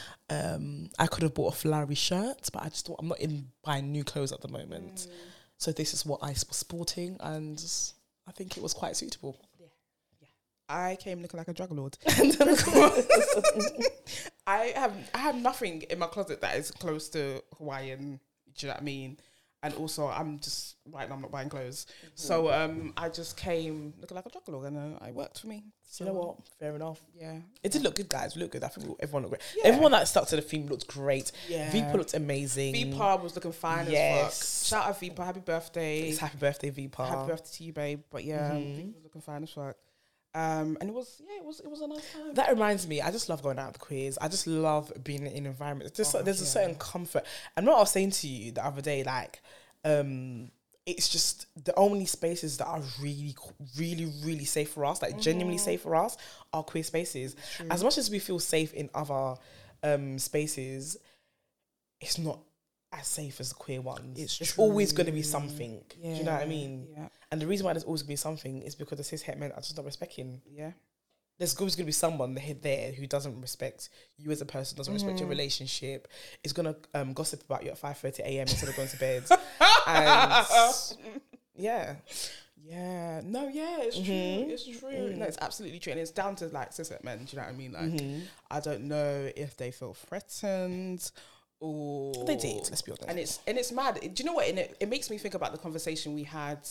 Um, 0.54 0.90
I 1.00 1.08
could 1.08 1.24
have 1.24 1.34
bought 1.34 1.54
a 1.54 1.58
flowery 1.58 1.96
shirt, 1.96 2.48
but 2.54 2.62
I 2.64 2.70
just 2.70 2.86
thought 2.86 2.98
I'm 3.00 3.08
not 3.08 3.20
in 3.20 3.48
buying 3.64 3.92
new 3.92 4.04
clothes 4.04 4.32
at 4.32 4.42
the 4.42 4.48
moment. 4.50 4.96
Mm. 4.96 5.12
So 5.58 5.72
this 5.72 5.94
is 5.94 6.06
what 6.06 6.20
I 6.22 6.30
was 6.30 6.46
sporting, 6.52 7.18
and 7.20 7.64
I 8.28 8.32
think 8.32 8.58
it 8.58 8.64
was 8.64 8.74
quite 8.74 8.96
suitable. 8.96 9.38
I 10.70 10.98
came 11.00 11.22
looking 11.22 11.38
like 11.38 11.48
a 11.48 11.54
drug 11.54 11.72
lord. 11.72 11.98
I 14.48 14.74
have 14.76 14.94
I 15.14 15.18
have 15.18 15.36
nothing 15.36 15.84
in 15.84 16.00
my 16.00 16.08
closet 16.08 16.42
that 16.42 16.58
is 16.58 16.72
close 16.72 17.08
to 17.10 17.42
Hawaiian. 17.58 18.20
Do 18.58 18.66
you 18.66 18.68
know 18.68 18.74
what 18.74 18.82
I 18.82 18.84
mean? 18.84 19.18
And 19.64 19.74
also, 19.74 20.08
I'm 20.08 20.38
just 20.40 20.76
right 20.92 21.10
now. 21.10 21.16
I'm 21.16 21.22
not 21.22 21.32
buying 21.32 21.50
clothes, 21.50 21.88
so 22.14 22.54
um, 22.54 22.94
I 22.96 23.10
just 23.10 23.36
came 23.38 23.92
looking 24.00 24.14
like 24.16 24.26
a 24.28 24.30
drug 24.30 24.64
and 24.66 24.96
uh, 25.02 25.06
it 25.06 25.16
worked 25.16 25.40
for 25.40 25.48
me. 25.48 25.64
So, 25.90 26.04
you 26.06 26.12
know 26.12 26.18
what? 26.20 26.36
Fair 26.60 26.76
enough. 26.76 27.02
Yeah, 27.20 27.38
It 27.64 27.72
did 27.72 27.82
look 27.82 27.96
good, 27.96 28.08
guys. 28.08 28.36
We 28.36 28.42
looked 28.42 28.54
good. 28.54 28.64
I 28.64 28.68
think 28.68 28.88
we- 28.88 28.96
everyone 29.00 29.24
looked 29.24 29.32
great. 29.40 29.42
Yeah. 29.58 29.70
Everyone 29.70 29.92
that 29.94 30.08
stuck 30.08 30.28
to 30.28 30.36
the 30.36 30.42
theme 30.44 30.68
looked 30.68 30.86
great. 30.88 31.32
Yeah. 31.50 31.72
Vipa 31.72 31.96
looked 31.96 32.14
amazing. 32.14 32.76
Vipa 32.76 33.20
was 33.22 33.34
looking 33.36 33.52
fine 33.52 33.90
Yes. 33.90 34.42
as 34.42 34.70
fuck. 34.70 34.80
Shout 34.84 34.90
out 34.90 35.02
Vipa, 35.02 35.26
happy 35.26 35.40
birthday, 35.40 36.02
It's 36.10 36.20
happy 36.20 36.38
birthday, 36.38 36.70
Vipa. 36.72 37.08
happy 37.08 37.28
birthday 37.28 37.50
to 37.58 37.64
you, 37.64 37.74
babe. 37.74 38.02
But 38.12 38.26
yeah, 38.26 38.52
Mhm. 38.52 38.76
Vipa 38.78 38.94
was 38.96 39.04
looking 39.06 39.22
fine 39.22 39.44
as 39.44 39.50
fuck. 39.50 39.76
Um, 40.36 40.78
and 40.80 40.90
it 40.90 40.94
was 40.94 41.20
yeah, 41.28 41.38
it 41.38 41.46
was 41.46 41.60
it 41.62 41.70
was 41.70 41.82
a 41.82 41.88
nice 41.88 42.14
time. 42.14 42.34
That 42.36 42.50
reminds 42.50 42.88
me, 42.88 43.02
I 43.02 43.12
just 43.12 43.28
love 43.30 43.42
going 43.42 43.58
out 43.58 43.74
with 43.74 43.80
queers. 43.80 44.18
I 44.20 44.28
just 44.28 44.46
love 44.46 44.92
being 45.04 45.26
in 45.26 45.46
environments. 45.46 45.98
Just 45.98 46.16
Oh, 46.16 46.22
there's 46.22 46.42
a 46.42 46.46
certain 46.46 46.76
comfort. 46.76 47.24
And 47.56 47.66
what 47.66 47.78
I 47.78 47.80
was 47.80 47.92
saying 47.92 48.12
to 48.12 48.28
you 48.28 48.52
the 48.52 48.66
other 48.66 48.82
day, 48.82 49.04
like, 49.04 49.42
um, 49.84 50.52
it's 50.86 51.10
just 51.10 51.48
the 51.66 51.76
only 51.76 52.06
spaces 52.06 52.58
that 52.58 52.68
are 52.68 52.82
really, 53.02 53.36
really, 53.78 54.06
really 54.24 54.46
safe 54.46 54.70
for 54.70 54.86
us, 54.86 55.02
like 55.02 55.20
genuinely 55.20 55.58
safe 55.58 55.82
for 55.82 55.96
us, 55.96 56.18
are 56.54 56.64
queer 56.64 56.84
spaces. 56.84 57.36
As 57.70 57.84
much 57.84 57.98
as 57.98 58.10
we 58.10 58.20
feel 58.20 58.40
safe 58.40 58.74
in 58.74 58.90
other 58.94 59.36
um, 59.84 60.18
spaces, 60.20 60.98
it's 62.00 62.18
not 62.18 62.40
as 62.94 63.08
safe 63.08 63.40
as 63.40 63.50
the 63.50 63.56
queer 63.56 63.82
ones. 63.82 64.18
It's 64.20 64.40
It's 64.40 64.58
always 64.58 64.94
going 64.94 65.08
to 65.08 65.12
be 65.12 65.24
something. 65.24 65.82
Do 66.02 66.08
you 66.08 66.24
know 66.24 66.34
what 66.34 66.42
I 66.42 66.46
mean? 66.46 66.88
Yeah. 66.96 67.08
And 67.32 67.42
the 67.42 67.48
reason 67.48 67.66
why 67.66 67.74
there's 67.74 67.84
always 67.84 68.02
to 68.04 68.08
be 68.08 68.16
something 68.16 68.62
is 68.62 68.76
because 68.76 68.98
the 68.98 69.04
cis 69.04 69.22
het 69.24 69.38
men 69.38 69.52
are 69.52 69.62
just 69.62 69.76
not 69.76 69.86
respecting. 69.86 70.42
Yeah. 70.50 70.72
There's 71.38 71.56
always 71.58 71.76
going 71.76 71.84
to 71.84 71.88
be 71.88 71.92
someone 71.92 72.34
there- 72.34 72.56
there 72.60 72.92
who 72.94 73.06
doesn't 73.06 73.40
respect 73.42 73.90
you 74.18 74.32
as 74.32 74.42
a 74.42 74.46
person, 74.46 74.76
doesn't 74.78 74.94
respect 74.94 75.20
your 75.20 75.30
relationship, 75.30 76.08
is 76.44 76.52
going 76.54 76.74
to 76.74 76.76
um, 77.00 77.14
gossip 77.14 77.44
about 77.44 77.64
you 77.64 77.70
at 77.72 77.80
5.30 77.80 78.20
a.m. 78.22 78.42
instead 78.48 78.70
of 78.70 78.76
going 78.76 78.88
to 78.88 78.98
bed. 78.98 79.24
and 79.88 80.46
yeah. 81.56 81.96
Yeah, 82.64 83.22
no, 83.24 83.48
yeah, 83.48 83.78
it's 83.82 83.98
Mm-hmm. 83.98 84.44
true. 84.46 84.54
It's 84.54 84.80
true. 84.80 85.16
No, 85.16 85.26
it's 85.26 85.38
absolutely 85.40 85.80
true, 85.80 85.92
and 85.92 86.02
it's 86.02 86.12
down 86.12 86.36
to 86.38 86.48
like 86.48 86.74
cis 86.74 86.92
men. 87.04 87.20
Do 87.20 87.26
you 87.32 87.38
know 87.38 87.44
what 87.46 87.54
I 87.54 87.56
mean? 87.56 87.72
Like, 87.74 87.84
Mm-hmm. 87.84 88.20
I 88.52 88.60
don't 88.60 88.84
know 88.86 89.30
if 89.36 89.56
they 89.56 89.72
feel 89.72 89.94
threatened 89.94 91.10
or 91.60 92.26
They 92.26 92.36
did, 92.36 92.68
let's 92.70 92.82
be 92.82 92.92
honest. 92.92 93.08
And 93.10 93.20
it's 93.20 93.40
and 93.48 93.58
it's 93.58 93.72
mad. 93.72 94.00
Do 94.02 94.10
you 94.18 94.26
know 94.26 94.34
what? 94.34 94.48
And 94.50 94.60
it, 94.60 94.76
it 94.82 94.90
makes 94.90 95.10
me 95.10 95.18
think 95.18 95.34
about 95.36 95.52
the 95.54 95.58
conversation 95.58 96.14
we 96.14 96.24
had 96.24 96.68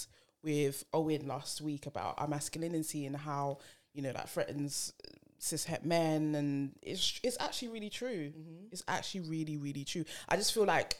with 0.46 0.84
Owen 0.94 1.26
last 1.26 1.60
week 1.60 1.86
about 1.86 2.14
our 2.18 2.28
masculinity 2.28 3.04
and 3.04 3.16
how 3.16 3.58
you 3.92 4.00
know 4.00 4.12
that 4.12 4.30
threatens 4.30 4.92
cis 5.38 5.64
het 5.64 5.84
men, 5.84 6.34
and 6.34 6.72
it's 6.80 7.20
it's 7.22 7.36
actually 7.40 7.68
really 7.68 7.90
true. 7.90 8.30
Mm-hmm. 8.30 8.66
It's 8.70 8.84
actually 8.86 9.22
really 9.28 9.56
really 9.58 9.84
true. 9.84 10.04
I 10.28 10.36
just 10.36 10.54
feel 10.54 10.64
like 10.64 10.96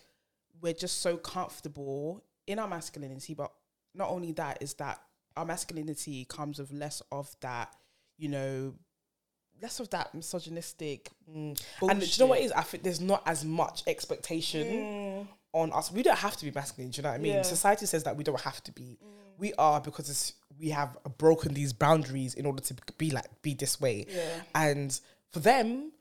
we're 0.61 0.75
just 0.75 1.01
so 1.01 1.17
comfortable 1.17 2.25
in 2.47 2.59
our 2.59 2.69
masculinity, 2.69 3.35
but 3.35 3.53
not 3.95 4.11
only 4.11 4.33
that 4.33 4.59
is 4.61 4.75
that 4.75 5.01
our 5.37 5.45
masculinity 5.45 6.25
comes 6.25 6.59
with 6.59 6.73
less 6.73 7.03
of 7.13 7.35
that, 7.41 7.73
you 8.19 8.29
know, 8.29 8.75
less 9.63 9.81
of 9.81 9.91
that 9.91 10.15
misogynistic. 10.15 11.11
And 11.29 11.57
do 11.81 11.87
you 11.87 12.19
know 12.19 12.27
what 12.27 12.41
is? 12.41 12.53
I 12.53 12.63
think 12.63 12.83
there's 12.83 13.01
not 13.01 13.23
as 13.27 13.45
much 13.45 13.85
expectation 13.87 15.29
on 15.63 15.73
us. 15.73 15.91
We 15.91 16.03
don't 16.03 16.19
have 16.19 16.37
to 16.37 16.45
be 16.45 16.51
masculine. 16.53 16.91
Do 16.91 16.99
you 16.99 17.03
know 17.03 17.11
what 17.11 17.15
I 17.17 17.23
mean? 17.23 17.35
Yeah. 17.35 17.43
Society 17.43 17.87
says 17.87 18.05
that 18.05 18.17
we 18.17 18.25
don't 18.25 18.41
have 18.41 18.63
to 18.65 18.73
be. 18.73 18.99
We 19.39 19.53
are 19.55 19.81
because 19.81 20.09
it's, 20.09 20.33
we 20.59 20.71
have 20.71 20.97
broken 21.19 21.53
these 21.55 21.73
boundaries 21.73 22.35
in 22.35 22.47
order 22.47 22.63
to 22.63 22.75
be 22.99 23.11
like 23.11 23.27
be 23.43 23.55
this 23.55 23.81
way. 23.81 24.07
Yeah. 24.09 24.23
And 24.55 24.99
for 25.33 25.41
them, 25.41 25.93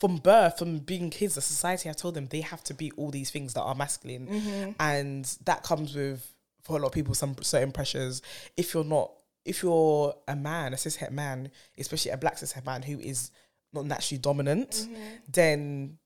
from 0.00 0.16
birth, 0.18 0.58
from 0.58 0.78
being 0.80 1.08
kids, 1.10 1.36
the 1.36 1.40
society 1.40 1.88
has 1.88 1.96
told 1.96 2.14
them 2.14 2.26
they 2.26 2.42
have 2.42 2.62
to 2.64 2.74
be 2.74 2.90
all 2.98 3.10
these 3.10 3.30
things 3.30 3.54
that 3.54 3.62
are 3.62 3.74
masculine, 3.74 4.26
Mm-hmm. 4.26 4.70
and 4.78 5.24
that 5.44 5.62
comes 5.62 5.94
with 5.94 6.20
for 6.62 6.76
a 6.76 6.80
lot 6.80 6.88
of 6.88 6.92
people 6.92 7.14
some 7.14 7.34
certain 7.42 7.72
pressures. 7.72 8.20
If 8.56 8.74
you're 8.74 8.84
not, 8.84 9.10
if 9.44 9.62
you're 9.62 10.14
a 10.28 10.36
man, 10.36 10.74
a 10.74 10.76
cishet 10.76 11.12
man, 11.12 11.50
especially 11.78 12.10
a 12.10 12.16
black 12.18 12.36
cishet 12.36 12.66
man 12.66 12.82
who 12.82 12.98
is 12.98 13.30
not 13.72 13.86
naturally 13.86 14.18
dominant, 14.20 14.70
Mm-hmm. 14.72 15.02
then 15.28 15.98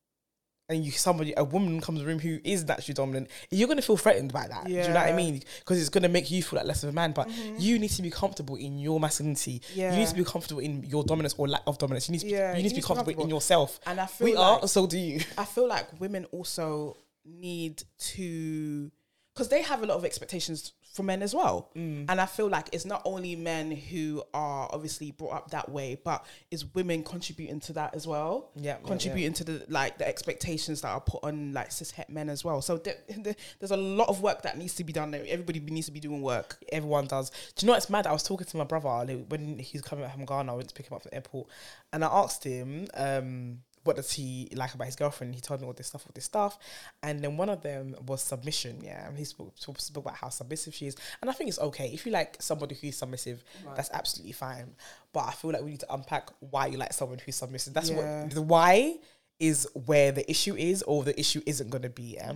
and 0.71 0.85
you 0.85 0.91
somebody 0.93 1.35
a 1.37 1.45
woman 1.45 1.81
comes 1.81 1.99
in 2.01 2.05
the 2.07 2.11
room 2.11 2.21
who 2.21 2.39
is 2.45 2.65
naturally 2.65 2.95
dominant, 2.95 3.29
you're 3.51 3.69
gonna 3.69 3.83
feel 3.83 3.97
threatened 3.99 4.33
by 4.33 4.47
that. 4.49 4.65
Do 4.65 4.73
you 4.73 4.79
know 4.79 4.89
what 4.89 4.97
I 4.97 5.09
Mm-hmm. 5.09 5.17
mean? 5.17 5.43
Because 5.59 5.81
it's 5.81 5.89
gonna 5.91 6.09
make 6.09 6.31
you 6.31 6.43
feel 6.43 6.59
like 6.59 6.67
less 6.67 6.83
of 6.85 6.89
a 6.89 6.93
man. 6.93 7.13
But 7.13 7.29
you 7.59 7.79
need 7.79 7.91
to 7.91 8.03
be 8.03 8.11
comfortable 8.11 8.57
in 8.57 8.79
your 8.79 8.99
masculinity. 9.01 9.61
Yeah. 9.75 9.93
You 9.93 9.99
need 9.99 10.09
to 10.09 10.15
be 10.15 10.25
comfortable 10.25 10.61
in 10.61 10.85
your 10.85 11.05
dominance 11.05 11.35
or 11.37 11.49
lack 11.49 11.63
of 11.67 11.77
dominance. 11.77 12.09
You 12.09 12.13
need 12.13 12.21
to 12.21 12.27
be, 12.27 12.33
Yeah, 12.33 12.57
you 12.57 12.63
need 12.63 12.69
to 12.71 12.75
be 12.77 12.81
comfortable, 12.83 13.23
in 13.25 13.29
yourself. 13.29 13.81
And 13.87 14.01
I 14.01 14.07
feel 14.07 14.25
We 14.25 14.35
like, 14.37 14.63
are, 14.63 14.69
so 14.69 14.87
do 14.87 14.97
you. 14.99 15.21
I 15.37 15.45
feel 15.45 15.67
like 15.69 16.01
women 16.01 16.25
also 16.33 16.97
need 17.25 17.83
to, 17.99 18.91
because 19.35 19.49
they 19.49 19.63
have 19.63 19.83
a 19.83 19.87
lot 19.87 19.97
of 19.97 20.05
expectations 20.05 20.73
for 20.93 21.05
men 21.05 21.23
as 21.23 21.33
well. 21.35 21.71
Mm. 21.77 22.07
And 22.09 22.21
I 22.21 22.27
feel 22.27 22.49
like 22.49 22.69
it's 22.73 22.85
not 22.85 23.03
only 23.05 23.37
men 23.37 23.71
who 23.71 24.23
are 24.35 24.69
obviously 24.73 25.13
brought 25.13 25.35
up 25.35 25.51
that 25.53 25.71
way, 25.71 26.01
but 26.03 26.25
is 26.51 26.65
women 26.75 27.05
contributing 27.05 27.61
to 27.61 27.73
that 27.75 27.95
as 27.95 28.07
well. 28.09 28.51
Yeah, 28.57 28.77
yeah, 28.81 28.87
contributing 28.87 29.33
to 29.35 29.45
the 29.45 29.65
like 29.69 29.99
the 29.99 30.09
expectations 30.09 30.81
that 30.81 30.89
are 30.89 31.01
put 31.01 31.23
on 31.23 31.53
like 31.53 31.71
cis 31.71 31.93
het 31.93 32.11
men 32.11 32.29
as 32.29 32.45
well. 32.45 32.61
So 32.61 32.77
there, 32.77 32.97
there- 33.17 33.37
there's 33.61 33.71
a 33.71 33.77
lot 33.77 34.09
of 34.09 34.21
work 34.21 34.43
that 34.43 34.59
needs 34.59 34.75
to 34.75 34.85
be 34.85 34.93
done. 34.93 35.11
there. 35.13 35.25
Everybody 35.29 35.61
needs 35.61 35.87
to 35.87 35.93
be 35.93 36.01
doing 36.01 36.23
work. 36.23 36.63
Everyone 36.73 37.07
does. 37.07 37.31
Do 37.31 37.37
you 37.65 37.67
know 37.69 37.75
what's 37.75 37.89
mad? 37.89 38.07
I 38.07 38.13
was 38.13 38.23
talking 38.25 38.47
to 38.47 38.57
my 38.57 38.65
brother 38.65 38.89
like, 38.89 39.27
when 39.29 39.59
he's 39.59 39.83
coming 39.83 40.09
from 40.11 40.25
Ghana. 40.25 40.53
I 40.53 40.57
went 40.57 40.69
to 40.69 40.75
pick 40.75 40.87
him 40.89 40.95
up 40.95 41.03
from 41.03 41.11
the 41.11 41.15
airport, 41.15 41.49
and 41.93 42.05
I 42.05 42.09
asked 42.09 42.43
him, 42.45 42.89
um, 42.95 43.61
"What 43.85 43.97
does 43.97 44.13
he 44.13 44.49
like 44.55 44.75
about 44.75 44.87
his 44.87 44.97
girlfriend?" 44.97 45.35
He 45.35 45.41
told 45.41 45.61
me 45.61 45.67
all 45.67 45.73
this 45.73 45.87
stuff, 45.89 46.05
all 46.07 46.13
this 46.15 46.25
stuff, 46.25 46.59
and 47.03 47.23
then 47.23 47.37
one 47.37 47.49
of 47.49 47.63
them 47.63 47.95
was 48.07 48.23
submission. 48.23 48.81
Yeah, 48.83 49.09
and 49.09 49.17
he 49.19 49.25
spoke, 49.25 49.55
spoke, 49.57 50.05
about 50.05 50.17
how 50.17 50.29
submissive 50.29 50.75
she 50.75 50.87
is, 50.87 50.97
and 51.21 51.31
I 51.31 51.33
think 51.33 51.49
it's 51.49 51.59
okay 51.59 51.89
if 51.93 52.05
you 52.07 52.13
like 52.13 52.37
somebody 52.41 52.75
who's 52.75 52.97
submissive. 52.97 53.43
That's 53.77 53.91
absolutely 53.93 54.33
fine. 54.33 54.75
But 55.13 55.21
I 55.27 55.33
feel 55.33 55.51
like 55.53 55.63
we 55.63 55.71
need 55.71 55.81
to 55.81 55.93
unpack 55.95 56.31
why 56.41 56.67
you 56.67 56.79
like 56.79 56.93
someone 56.93 57.19
who's 57.19 57.37
submissive. 57.37 57.75
That's 57.75 57.91
Yeah. 57.91 58.23
what 58.25 58.31
the 58.35 58.43
why 58.43 58.99
is 59.39 59.67
where 59.87 60.13
the 60.13 60.31
issue 60.31 60.55
is, 60.55 60.83
or 60.83 61.03
the 61.03 61.19
issue 61.19 61.41
isn't 61.47 61.71
going 61.71 61.83
to 61.83 61.89
be. 61.89 62.15
Yeah? 62.19 62.35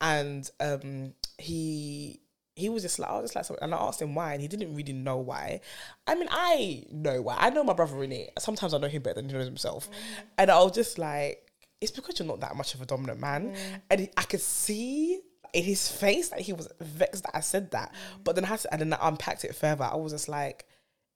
And 0.00 0.50
um, 0.60 1.12
he 1.36 2.20
he 2.58 2.68
was 2.68 2.82
just 2.82 2.98
like, 2.98 3.10
I 3.10 3.14
was 3.14 3.24
just 3.24 3.36
like, 3.36 3.44
something. 3.44 3.62
and 3.62 3.74
I 3.74 3.78
asked 3.78 4.02
him 4.02 4.14
why, 4.14 4.32
and 4.32 4.42
he 4.42 4.48
didn't 4.48 4.74
really 4.74 4.92
know 4.92 5.18
why. 5.18 5.60
I 6.06 6.14
mean, 6.14 6.28
I 6.30 6.84
know 6.90 7.22
why. 7.22 7.36
I 7.38 7.50
know 7.50 7.62
my 7.62 7.72
brother 7.72 8.02
in 8.02 8.12
it. 8.12 8.32
Sometimes 8.38 8.74
I 8.74 8.78
know 8.78 8.88
him 8.88 9.02
better 9.02 9.14
than 9.14 9.28
he 9.28 9.34
knows 9.34 9.46
himself, 9.46 9.88
mm. 9.90 9.94
and 10.38 10.50
I 10.50 10.58
was 10.62 10.72
just 10.72 10.98
like, 10.98 11.50
it's 11.80 11.92
because 11.92 12.18
you're 12.18 12.26
not 12.26 12.40
that 12.40 12.56
much 12.56 12.74
of 12.74 12.82
a 12.82 12.86
dominant 12.86 13.20
man, 13.20 13.52
mm. 13.52 13.80
and 13.90 14.00
he- 14.00 14.10
I 14.16 14.22
could 14.22 14.40
see 14.40 15.20
in 15.52 15.64
his 15.64 15.88
face 15.88 16.28
that 16.30 16.40
he 16.40 16.52
was 16.52 16.68
vexed 16.80 17.22
that 17.22 17.36
I 17.36 17.40
said 17.40 17.70
that. 17.70 17.92
Mm. 17.92 18.24
But 18.24 18.34
then 18.34 18.44
I 18.44 18.48
had 18.48 18.60
to, 18.60 18.72
and 18.72 18.80
then 18.80 18.92
I 18.92 19.08
unpacked 19.08 19.44
it 19.44 19.54
further. 19.54 19.84
I 19.84 19.96
was 19.96 20.12
just 20.12 20.28
like. 20.28 20.66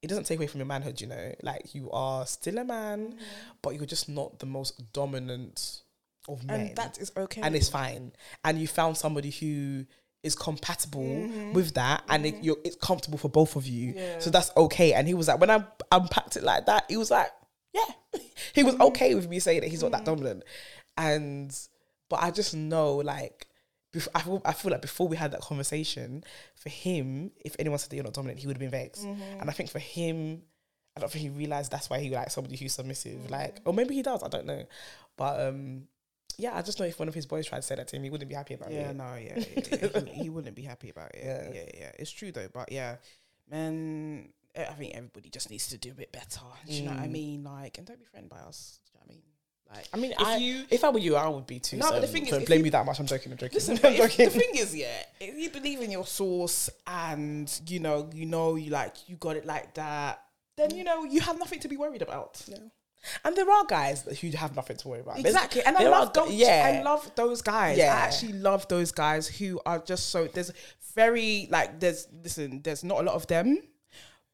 It 0.01 0.09
doesn't 0.09 0.24
take 0.24 0.40
away 0.40 0.49
from 0.49 0.59
your 0.59 0.66
manhood, 0.66 1.01
you 1.01 1.07
know. 1.07 1.32
Like 1.45 1.76
you 1.76 1.88
are 1.93 2.26
still 2.26 2.59
a 2.59 2.64
man, 2.64 3.18
but 3.62 3.76
you're 3.76 3.86
just 3.86 4.09
not 4.09 4.40
the 4.40 4.47
most 4.47 4.93
dominant 4.93 5.82
of 6.28 6.45
men 6.45 6.61
And 6.61 6.76
that 6.76 6.99
is 6.99 7.12
okay. 7.16 7.40
and 7.40 7.55
it's 7.55 7.68
fine. 7.68 8.12
And 8.45 8.59
you 8.59 8.66
found 8.66 8.97
somebody 8.97 9.30
who 9.30 9.86
is 10.22 10.34
compatible 10.36 11.02
Mm-hmm. 11.02 11.52
with 11.52 11.74
that, 11.74 12.04
and 12.08 12.24
it, 12.26 12.36
you're, 12.42 12.56
it's 12.64 12.76
comfortable 12.76 13.18
for 13.18 13.28
both 13.28 13.56
of 13.56 13.66
you. 13.66 13.94
Yeah. 13.96 14.18
So 14.20 14.30
that's 14.30 14.50
okay. 14.56 14.92
And 14.92 15.06
he 15.08 15.14
was 15.14 15.28
like, 15.28 15.40
when 15.40 15.50
I 15.50 15.64
unpacked 15.90 16.36
it 16.36 16.42
like 16.44 16.66
that, 16.66 16.84
he 16.88 16.96
was 16.96 17.10
like, 17.10 17.30
yeah, 17.74 17.84
he 18.54 18.62
was 18.62 18.74
Mm-hmm. 18.74 18.82
okay 18.82 19.14
with 19.14 19.28
me 19.28 19.38
saying 19.40 19.60
that 19.62 19.70
he's 19.70 19.82
not 19.82 19.92
that 19.92 20.04
dominant. 20.04 20.44
And 20.96 21.56
but 22.08 22.22
I 22.22 22.30
just 22.30 22.54
know 22.54 22.96
like. 22.96 23.46
bef- 23.94 24.08
I 24.14 24.20
feel, 24.20 24.40
I 24.44 24.52
feel 24.52 24.70
like 24.70 24.82
before 24.82 25.08
we 25.08 25.16
had 25.16 25.32
that 25.32 25.40
conversation, 25.40 26.22
for 26.54 26.68
him, 26.68 27.30
if 27.44 27.56
anyone 27.58 27.78
said 27.78 27.90
that 27.90 27.96
you're 27.96 28.04
not 28.04 28.14
dominant, 28.14 28.38
he 28.40 28.46
would 28.46 28.56
have 28.56 28.60
been 28.60 28.70
vexed. 28.70 29.04
Mm-hmm. 29.06 29.40
And 29.40 29.50
I 29.50 29.52
think 29.52 29.70
for 29.70 29.78
him, 29.78 30.42
I 30.96 31.00
don't 31.00 31.10
think 31.10 31.22
he 31.22 31.30
realized 31.30 31.72
that's 31.72 31.88
why 31.90 31.98
he 32.00 32.10
likes 32.10 32.34
somebody 32.34 32.56
who's 32.56 32.74
submissive. 32.74 33.18
Mm. 33.20 33.30
Like, 33.30 33.60
or 33.64 33.72
maybe 33.72 33.94
he 33.94 34.02
does. 34.02 34.22
I 34.22 34.28
don't 34.28 34.44
know. 34.46 34.64
But 35.16 35.40
um, 35.48 35.84
yeah, 36.38 36.56
I 36.56 36.62
just 36.62 36.78
know 36.80 36.86
if 36.86 36.98
one 36.98 37.08
of 37.08 37.14
his 37.14 37.26
boys 37.26 37.46
tried 37.46 37.58
to 37.58 37.62
say 37.62 37.74
that 37.74 37.88
to 37.88 37.96
him, 37.96 38.02
he 38.02 38.10
wouldn't 38.10 38.28
be 38.28 38.34
happy 38.34 38.54
about 38.54 38.70
Yeah, 38.72 38.90
it. 38.90 38.96
no, 38.96 39.14
yeah, 39.14 39.38
yeah, 39.38 39.44
yeah. 39.56 39.62
he, 39.78 39.86
wouldn't- 39.86 40.08
he 40.08 40.30
wouldn't 40.30 40.56
be 40.56 40.62
happy 40.62 40.90
about 40.90 41.14
it. 41.14 41.22
Yeah. 41.24 41.48
Yeah. 41.52 41.70
yeah, 41.80 41.90
It's 41.98 42.10
true 42.10 42.32
though, 42.32 42.48
but 42.52 42.70
yeah, 42.72 42.96
man, 43.50 44.28
eh, 44.54 44.64
I 44.68 44.72
think 44.74 44.94
everybody 44.94 45.28
just 45.28 45.50
needs 45.50 45.68
to 45.68 45.78
do 45.78 45.90
a 45.90 45.94
bit 45.94 46.12
better. 46.12 46.40
Do 46.66 46.72
you 46.72 46.82
know 46.82 46.92
what 46.92 47.00
I 47.00 47.06
Mm. 47.08 47.12
mean? 47.12 47.44
Like, 47.44 47.78
and 47.78 47.86
don't 47.86 47.98
be 47.98 48.04
threatened 48.06 48.30
by 48.30 48.38
us. 48.40 48.80
Do 48.86 48.90
you 48.92 48.98
know 48.98 49.00
what 49.06 49.10
I 49.10 49.14
mean? 49.14 49.22
Like, 49.74 49.88
I 49.94 49.96
mean, 49.96 50.12
if 50.12 50.20
I, 50.20 50.36
you 50.36 50.64
if 50.70 50.84
I 50.84 50.90
were 50.90 50.98
you, 50.98 51.16
I 51.16 51.26
would 51.28 51.46
be 51.46 51.58
too. 51.58 51.78
No, 51.78 51.86
so 51.86 51.92
but 51.92 52.00
the 52.02 52.06
thing 52.06 52.24
is, 52.24 52.30
don't 52.30 52.42
if 52.42 52.46
blame 52.46 52.58
you- 52.58 52.64
me 52.64 52.70
that 52.70 52.84
much. 52.84 52.98
I'm 53.00 53.06
joking. 53.06 53.32
I'm 53.32 53.38
joking. 53.38 53.54
Listen, 53.54 53.78
I'm 53.84 53.96
joking. 53.96 54.26
the 54.26 54.30
thing 54.30 54.50
is, 54.56 54.74
yeah, 54.76 55.02
if 55.18 55.34
you 55.38 55.48
believe 55.50 55.80
in 55.80 55.90
your 55.90 56.04
source 56.04 56.68
and 56.86 57.50
you 57.66 57.80
know, 57.80 58.10
you 58.12 58.26
know, 58.26 58.56
you 58.56 58.70
like, 58.70 59.08
you 59.08 59.16
got 59.16 59.36
it 59.36 59.46
like 59.46 59.72
that, 59.74 60.22
then 60.58 60.74
you 60.74 60.84
know, 60.84 61.04
you 61.04 61.20
have 61.22 61.38
nothing 61.38 61.60
to 61.60 61.68
be 61.68 61.76
worried 61.78 62.02
about. 62.02 62.42
And 63.24 63.36
there 63.36 63.50
are 63.50 63.64
guys 63.64 64.03
who 64.20 64.30
have 64.30 64.55
nothing 64.55 64.76
to 64.78 64.88
worry 64.88 65.00
about. 65.00 65.18
Exactly, 65.18 65.62
and 65.62 65.76
I 65.76 65.84
love 65.84 66.09
are- 66.09 66.24
those. 66.24 66.34
Yeah, 66.34 66.80
I 66.80 66.82
love 66.82 67.11
those 67.14 67.42
guys. 67.42 67.78
Yeah. 67.78 67.94
I 67.94 67.98
actually 68.07 68.34
love 68.34 68.66
those 68.68 68.92
guys 68.92 69.26
who 69.26 69.61
are 69.66 69.78
just 69.78 70.11
so. 70.11 70.26
There's 70.26 70.53
very 70.94 71.48
like 71.50 71.80
there's 71.80 72.09
listen. 72.22 72.62
There's 72.62 72.84
not 72.84 73.00
a 73.00 73.03
lot 73.03 73.14
of 73.14 73.26
them, 73.26 73.59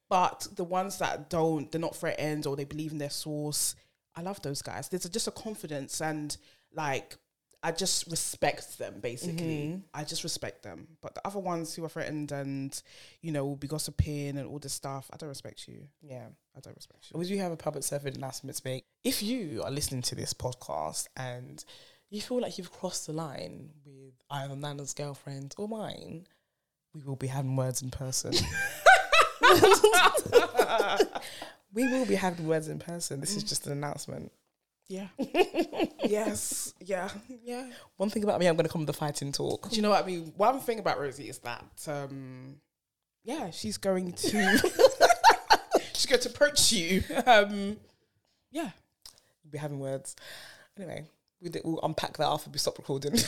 but 0.09 0.47
the 0.55 0.65
ones 0.65 0.99
that 0.99 1.31
don't, 1.31 1.71
they're 1.71 1.81
not 1.81 1.97
threatened 1.97 2.47
or 2.47 2.57
they 2.57 2.65
believe 2.65 2.93
in 2.93 2.99
their 2.99 3.11
source. 3.11 3.75
I 4.15 4.23
love 4.23 4.43
those 4.43 4.63
guys. 4.63 4.89
There's 4.89 5.05
a, 5.05 5.09
just 5.11 5.29
a 5.29 5.31
confidence 5.33 6.01
and 6.01 6.37
like 6.75 7.17
I 7.63 7.73
just 7.73 8.09
respect 8.09 8.79
them. 8.79 9.01
Basically, 9.01 9.67
mm-hmm. 9.67 9.81
I 9.93 10.05
just 10.05 10.23
respect 10.23 10.63
them. 10.63 10.87
But 11.03 11.15
the 11.15 11.27
other 11.27 11.41
ones 11.41 11.75
who 11.75 11.85
are 11.85 11.89
threatened 11.89 12.33
and 12.33 12.81
you 13.21 13.33
know 13.33 13.45
will 13.45 13.57
be 13.57 13.67
gossiping 13.67 14.37
and 14.37 14.47
all 14.47 14.59
this 14.59 14.73
stuff, 14.73 15.11
I 15.13 15.17
don't 15.17 15.29
respect 15.29 15.69
you. 15.69 15.89
yeah. 16.03 16.27
I 16.57 16.61
don't 16.61 16.75
respect 16.75 17.13
you. 17.13 17.19
We 17.19 17.29
do 17.29 17.39
have 17.39 17.53
a 17.53 17.57
public 17.57 17.85
service 17.85 18.17
announcement 18.17 18.57
to 18.57 18.63
make. 18.65 18.85
If 19.05 19.23
you 19.23 19.63
are 19.63 19.71
listening 19.71 20.03
to 20.03 20.17
this 20.17 20.35
podcast 20.35 21.07
and 21.17 21.65
you 22.11 22.21
feel 22.21 22.41
like 22.41 22.59
you've 22.59 22.73
crossed 22.73 23.07
the 23.07 23.13
line 23.13 23.71
with 23.85 24.15
either 24.29 24.57
Nana's 24.57 24.93
girlfriend 24.93 25.55
or 25.57 25.69
mine, 25.69 26.27
we 26.95 27.03
will 27.03 27.15
be 27.15 27.29
having 27.29 27.55
words 27.55 27.81
in 27.81 27.91
person. 27.91 28.33
we 31.73 31.87
will 31.87 32.07
be 32.07 32.17
having 32.17 32.47
words 32.47 32.69
in 32.69 32.79
person. 32.79 33.21
This 33.21 33.37
is 33.37 33.45
just 33.45 33.67
an 33.67 33.73
announcement. 33.73 34.33
Yeah. 34.89 35.09
yes. 36.05 36.73
Yeah. 36.81 37.11
Yeah. 37.45 37.71
One 37.97 38.09
thing 38.11 38.25
about 38.25 38.41
me, 38.41 38.47
I'm 38.47 38.57
gonna 38.57 38.69
come 38.69 38.81
with 38.81 38.87
the 38.87 38.95
fighting 38.95 39.33
talk. 39.33 39.69
Do 39.69 39.77
you 39.77 39.83
know 39.83 39.91
what 39.91 40.03
I 40.03 40.07
mean? 40.07 40.33
One 40.37 40.61
thing 40.61 40.79
about 40.79 40.99
Rosie 40.99 41.29
is 41.29 41.39
that, 41.39 41.87
um, 41.87 42.57
yeah, 43.25 43.51
she's 43.51 43.77
going 43.77 44.13
to 44.13 44.59
she's 45.93 46.07
going 46.07 46.21
to 46.23 46.29
approach 46.31 46.73
you. 46.73 47.03
Um, 47.27 47.77
yeah. 48.51 48.71
We'll 49.45 49.53
be 49.53 49.59
having 49.59 49.79
words. 49.79 50.17
Anyway, 50.77 51.05
we 51.43 51.51
did, 51.51 51.63
we'll 51.65 51.81
unpack 51.83 52.17
that 52.17 52.27
after 52.27 52.51
we 52.51 52.59
stop 52.59 52.79
recording. 52.79 53.13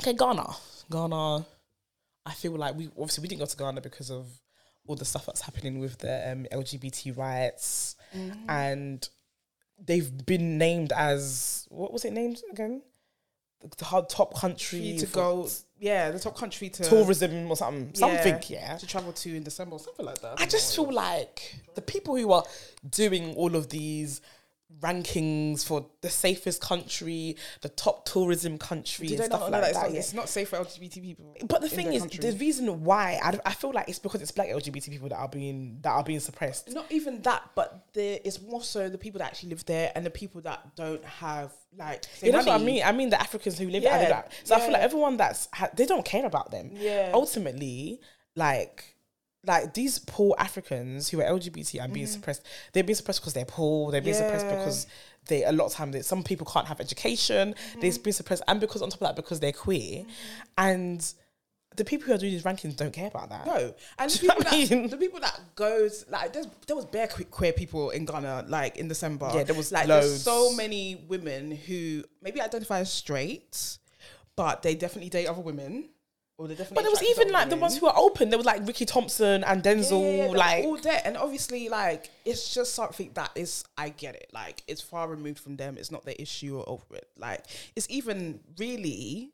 okay, 0.00 0.12
Ghana. 0.12 0.46
Ghana. 0.90 1.46
I 2.26 2.32
feel 2.34 2.52
like 2.52 2.76
we 2.76 2.88
obviously 2.88 3.22
we 3.22 3.28
didn't 3.28 3.40
go 3.40 3.46
to 3.46 3.56
Ghana 3.56 3.80
because 3.80 4.10
of 4.10 4.26
all 4.86 4.96
the 4.96 5.04
stuff 5.04 5.26
that's 5.26 5.40
happening 5.40 5.78
with 5.78 5.98
the 5.98 6.32
um, 6.32 6.46
LGBT 6.52 7.16
rights, 7.16 7.96
Mm. 8.14 8.36
and 8.48 9.08
they've 9.84 10.26
been 10.26 10.58
named 10.58 10.92
as 10.92 11.66
what 11.70 11.92
was 11.92 12.04
it 12.04 12.12
named 12.12 12.40
again? 12.50 12.82
The 13.60 14.06
top 14.08 14.34
country 14.38 14.96
to 14.98 15.06
go, 15.06 15.46
yeah, 15.78 16.10
the 16.10 16.18
top 16.18 16.34
country 16.34 16.70
to 16.70 16.82
tourism 16.82 17.50
or 17.50 17.56
something, 17.56 17.94
something, 17.94 18.40
yeah. 18.48 18.76
to 18.78 18.86
travel 18.86 19.12
to 19.12 19.36
in 19.36 19.42
December 19.42 19.76
or 19.76 19.78
something 19.78 20.06
like 20.06 20.20
that. 20.22 20.40
I 20.40 20.46
just 20.46 20.74
feel 20.74 20.90
like 20.90 21.56
the 21.74 21.82
people 21.82 22.16
who 22.16 22.32
are 22.32 22.44
doing 22.88 23.34
all 23.34 23.54
of 23.54 23.68
these 23.68 24.22
rankings 24.80 25.64
for 25.64 25.86
the 26.00 26.08
safest 26.08 26.60
country, 26.60 27.36
the 27.60 27.68
top 27.68 28.06
tourism 28.06 28.58
country, 28.58 29.08
and 29.08 29.24
stuff 29.24 29.40
not 29.40 29.50
know 29.50 29.58
like 29.58 29.62
that 29.62 29.68
it's, 29.70 29.78
not, 29.78 29.92
yeah. 29.92 29.98
it's 29.98 30.14
not 30.14 30.28
safe 30.28 30.48
for 30.48 30.56
LGBT 30.58 31.02
people? 31.02 31.36
But 31.46 31.60
the 31.60 31.68
thing 31.68 31.92
is, 31.92 32.02
country? 32.02 32.30
the 32.30 32.36
reason 32.38 32.84
why 32.84 33.18
I, 33.22 33.38
I 33.44 33.52
feel 33.52 33.72
like 33.72 33.88
it's 33.88 33.98
because 33.98 34.22
it's 34.22 34.30
black 34.30 34.48
LGBT 34.48 34.90
people 34.90 35.08
that 35.08 35.18
are 35.18 35.28
being 35.28 35.78
that 35.82 35.90
are 35.90 36.04
being 36.04 36.20
suppressed. 36.20 36.72
not 36.72 36.90
even 36.90 37.22
that, 37.22 37.50
but 37.54 37.86
there 37.92 38.18
is 38.24 38.40
more 38.42 38.62
so 38.62 38.88
the 38.88 38.98
people 38.98 39.18
that 39.18 39.26
actually 39.26 39.50
live 39.50 39.64
there 39.66 39.92
and 39.94 40.04
the 40.04 40.10
people 40.10 40.40
that 40.42 40.74
don't 40.76 41.04
have 41.04 41.52
like 41.76 42.04
Yeah, 42.22 42.32
that's 42.32 42.46
what 42.46 42.60
I 42.60 42.64
mean. 42.64 42.82
I 42.84 42.92
mean 42.92 43.10
the 43.10 43.20
Africans 43.20 43.58
who 43.58 43.68
live 43.68 43.82
Yeah, 43.82 43.98
there. 43.98 44.24
So 44.44 44.54
I 44.54 44.60
feel 44.60 44.72
like 44.72 44.82
everyone 44.82 45.16
that's 45.16 45.48
ha- 45.52 45.70
they 45.74 45.86
don't 45.86 46.04
care 46.04 46.24
about 46.26 46.50
them. 46.50 46.70
Yeah. 46.74 47.10
Ultimately, 47.12 48.00
like 48.34 48.96
like 49.46 49.72
these 49.74 49.98
poor 49.98 50.34
Africans 50.38 51.08
who 51.08 51.20
are 51.20 51.24
LGBT 51.24 51.82
and 51.82 51.92
being 51.92 52.06
suppressed, 52.06 52.44
they're 52.72 52.84
being 52.84 52.94
suppressed 52.96 53.20
because 53.20 53.32
they're 53.34 53.44
poor. 53.46 53.90
They're 53.90 54.00
being 54.02 54.14
suppressed 54.16 54.46
Mm-hmm. 54.46 54.58
Because 54.58 54.86
they 55.26 55.44
a 55.44 55.52
lot 55.52 55.66
of 55.66 55.72
time 55.72 55.92
they, 55.92 56.02
some 56.02 56.22
people 56.22 56.46
can't 56.46 56.66
have 56.66 56.80
education. 56.80 57.54
Mm-hmm. 57.54 57.80
They're 57.80 57.98
being 58.02 58.12
suppressed, 58.12 58.42
and 58.48 58.60
because 58.60 58.82
on 58.82 58.90
top 58.90 59.00
of 59.02 59.08
that, 59.08 59.16
because 59.16 59.40
they're 59.40 59.52
queer, 59.52 60.04
and 60.58 61.12
the 61.76 61.84
people 61.84 62.06
who 62.08 62.14
are 62.14 62.18
doing 62.18 62.32
these 62.32 62.42
rankings 62.42 62.76
don't 62.76 62.92
care 62.92 63.06
about 63.06 63.30
that. 63.30 63.46
No, 63.46 63.74
and 63.98 64.10
the 64.10 64.18
Do 64.18 64.22
you 64.26 64.28
know 64.28 64.34
people 64.34 64.50
that 64.50 64.70
mean? 64.70 64.88
the 64.90 64.96
people 64.96 65.20
that 65.20 65.40
goes 65.54 66.04
like 66.08 66.32
there's 66.32 66.46
there 66.66 66.76
was 66.76 66.84
bare 66.86 67.06
que- 67.06 67.24
queer 67.26 67.52
people 67.52 67.90
in 67.90 68.04
Ghana 68.04 68.46
like 68.48 68.76
in 68.76 68.88
December. 68.88 69.30
Yeah, 69.34 69.44
there 69.44 69.54
was 69.56 69.70
like 69.72 69.86
loads. 69.86 70.06
there's 70.08 70.22
so 70.22 70.52
many 70.54 71.04
women 71.08 71.52
who 71.52 72.02
maybe 72.22 72.40
identify 72.40 72.80
as 72.80 72.92
straight, 72.92 73.78
but 74.36 74.62
they 74.62 74.74
definitely 74.74 75.10
date 75.10 75.26
other 75.26 75.40
women, 75.42 75.90
But 76.48 76.82
there 76.82 76.90
was 76.90 77.02
even 77.02 77.32
like 77.32 77.50
the 77.50 77.56
ones 77.56 77.76
who 77.76 77.86
were 77.86 77.96
open. 77.96 78.30
There 78.30 78.38
was 78.38 78.46
like 78.46 78.66
Ricky 78.66 78.86
Thompson 78.86 79.44
and 79.44 79.62
Denzel. 79.62 80.00
Yeah, 80.00 80.08
yeah, 80.08 80.24
yeah, 80.26 80.30
like 80.30 80.64
all 80.64 80.76
there, 80.78 81.02
and 81.04 81.16
obviously, 81.16 81.68
like 81.68 82.10
it's 82.24 82.54
just 82.54 82.74
something 82.74 83.10
that 83.14 83.30
is. 83.34 83.64
I 83.76 83.90
get 83.90 84.14
it. 84.14 84.30
Like 84.32 84.62
it's 84.66 84.80
far 84.80 85.08
removed 85.08 85.38
from 85.38 85.56
them. 85.56 85.76
It's 85.76 85.90
not 85.90 86.04
their 86.04 86.16
issue 86.18 86.58
or 86.58 86.68
over 86.68 86.96
it. 86.96 87.08
Like 87.18 87.44
it's 87.76 87.86
even 87.90 88.40
really 88.58 89.32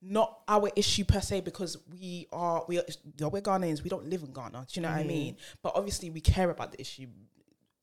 not 0.00 0.40
our 0.46 0.70
issue 0.76 1.04
per 1.04 1.20
se 1.20 1.40
because 1.40 1.78
we 1.90 2.28
are 2.32 2.64
we 2.68 2.78
are 2.78 2.84
we're 3.28 3.40
Ghanaians. 3.40 3.82
We 3.82 3.90
don't 3.90 4.08
live 4.08 4.22
in 4.22 4.32
Ghana. 4.32 4.66
Do 4.70 4.80
you 4.80 4.82
know 4.82 4.90
what 4.90 4.98
I 4.98 5.04
mm. 5.04 5.08
mean? 5.08 5.36
But 5.62 5.72
obviously, 5.74 6.10
we 6.10 6.20
care 6.20 6.50
about 6.50 6.72
the 6.72 6.80
issue. 6.80 7.06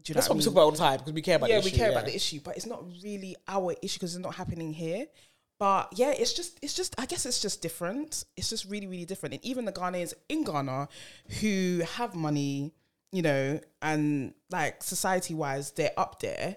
Do 0.03 0.11
you 0.11 0.15
know 0.15 0.19
that's 0.19 0.29
what 0.29 0.35
what 0.35 0.35
I 0.35 0.37
we 0.37 0.43
talk 0.45 0.53
about 0.53 0.61
all 0.61 0.71
the 0.71 0.77
time 0.77 0.97
because 0.99 1.13
we 1.13 1.21
care 1.21 1.35
about. 1.35 1.49
yeah, 1.49 1.59
we 1.59 1.67
issue, 1.67 1.77
care 1.77 1.91
about 1.91 2.05
the 2.05 2.15
issue, 2.15 2.39
but 2.43 2.55
it's 2.55 2.65
not 2.65 2.83
really 3.03 3.35
our 3.47 3.75
issue 3.81 3.99
because 3.99 4.15
it's 4.15 4.23
not 4.23 4.35
happening 4.35 4.73
here. 4.73 5.07
But 5.61 5.89
yeah, 5.93 6.09
it's 6.09 6.33
just, 6.33 6.57
it's 6.63 6.73
just, 6.73 6.95
I 6.99 7.05
guess 7.05 7.27
it's 7.27 7.39
just 7.39 7.61
different. 7.61 8.25
It's 8.35 8.49
just 8.49 8.65
really, 8.65 8.87
really 8.87 9.05
different. 9.05 9.35
And 9.35 9.45
even 9.45 9.65
the 9.65 9.71
Ghanaians 9.71 10.15
in 10.27 10.43
Ghana 10.43 10.87
who 11.39 11.83
have 11.97 12.15
money, 12.15 12.73
you 13.11 13.21
know, 13.21 13.59
and 13.79 14.33
like 14.49 14.81
society 14.81 15.35
wise, 15.35 15.69
they're 15.69 15.93
up 15.95 16.19
there. 16.19 16.55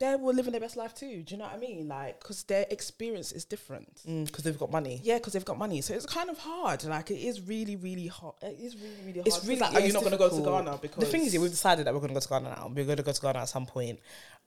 They 0.00 0.16
were 0.16 0.32
living 0.32 0.52
their 0.52 0.62
best 0.62 0.78
life 0.78 0.94
too. 0.94 1.24
Do 1.24 1.34
you 1.34 1.38
know 1.38 1.44
what 1.44 1.54
I 1.54 1.58
mean? 1.58 1.88
Like, 1.88 2.20
because 2.20 2.42
their 2.44 2.64
experience 2.70 3.32
is 3.32 3.44
different. 3.44 4.00
Mm, 4.08 4.26
because 4.26 4.44
they've 4.44 4.58
got 4.58 4.70
money. 4.70 4.98
Yeah, 5.02 5.18
because 5.18 5.34
they've 5.34 5.44
got 5.44 5.58
money, 5.58 5.82
so 5.82 5.92
it's 5.92 6.06
kind 6.06 6.30
of 6.30 6.38
hard. 6.38 6.84
Like, 6.84 7.10
it 7.10 7.20
is 7.20 7.42
really, 7.42 7.76
really 7.76 8.06
hard. 8.06 8.34
It 8.42 8.58
is 8.60 8.76
really, 8.76 8.96
really 9.04 9.20
hard. 9.20 9.26
It's 9.26 9.44
really 9.44 9.60
like, 9.60 9.72
yeah, 9.72 9.78
are 9.78 9.86
you 9.86 9.92
not 9.92 10.00
going 10.00 10.12
to 10.12 10.18
go 10.18 10.28
to. 10.30 10.42
Ghana 10.42 10.78
because 10.82 11.04
the 11.04 11.10
thing 11.10 11.24
is, 11.24 11.34
yeah, 11.34 11.40
we've 11.40 11.50
decided 11.50 11.86
that 11.86 11.92
we're 11.92 12.00
going 12.00 12.08
to 12.08 12.14
go 12.14 12.20
to 12.20 12.28
Ghana 12.28 12.48
now. 12.48 12.72
We're 12.74 12.84
going 12.84 12.98
to 12.98 13.02
go 13.02 13.12
to 13.12 13.20
Ghana 13.20 13.38
at 13.40 13.48
some 13.48 13.64
point, 13.64 13.98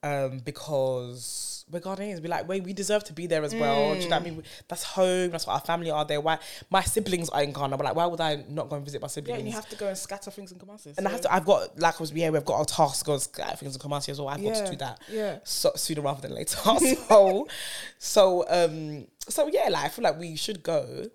um, 0.02 0.38
because 0.38 1.64
we're 1.70 1.80
Ghanaians. 1.80 2.22
We 2.22 2.28
like 2.28 2.48
wait, 2.48 2.64
we 2.64 2.72
deserve 2.72 3.04
to 3.04 3.12
be 3.12 3.26
there 3.26 3.44
as 3.44 3.54
well. 3.54 3.94
Do 3.94 4.00
you 4.00 4.08
know 4.08 4.16
what 4.16 4.26
I 4.26 4.30
mean? 4.30 4.42
That's 4.68 4.82
home. 4.82 5.30
That's 5.30 5.46
what 5.46 5.54
our 5.54 5.60
family 5.60 5.90
are 5.90 6.04
there. 6.04 6.20
Why 6.20 6.38
my 6.70 6.82
siblings 6.82 7.28
are 7.28 7.42
in 7.42 7.52
Ghana? 7.52 7.76
But 7.76 7.84
like, 7.84 7.94
why 7.94 8.06
would 8.06 8.20
I 8.20 8.44
not 8.48 8.68
go 8.68 8.76
and 8.76 8.84
visit 8.84 9.00
my 9.00 9.08
siblings? 9.08 9.36
yeah, 9.36 9.38
and 9.38 9.48
you 9.48 9.54
have 9.54 9.68
to 9.68 9.76
go 9.76 9.88
and 9.88 9.96
scatter 9.96 10.30
things 10.30 10.52
in 10.52 10.58
Kumasi. 10.58 10.96
and 10.96 11.06
I 11.06 11.10
have 11.10 11.20
to. 11.22 11.32
I've 11.32 11.44
got 11.44 11.78
like 11.78 11.94
I 11.94 11.98
was 11.98 12.12
yeah, 12.12 12.30
we've 12.30 12.44
got 12.44 12.58
our 12.58 12.64
task 12.64 13.00
to 13.00 13.04
go 13.06 13.12
and 13.12 13.22
scatter 13.22 13.56
things 13.56 13.76
in 13.76 13.80
Kumasi 13.80 14.10
as 14.10 14.18
well. 14.18 14.28
I've 14.28 14.42
got 14.42 14.64
to 14.64 14.70
do 14.70 14.76
that. 14.78 15.00
yeah. 15.10 15.38
So 15.44 15.72
sooner 15.76 16.00
rather 16.00 16.22
than 16.22 16.34
later. 16.34 16.56
so, 17.08 17.46
so 17.98 18.44
um, 18.48 19.06
so 19.28 19.48
yeah, 19.48 19.68
like 19.68 19.84
I 19.84 19.88
feel 19.88 20.04
like 20.04 20.18
we 20.18 20.36
should 20.36 20.62
go. 20.62 21.10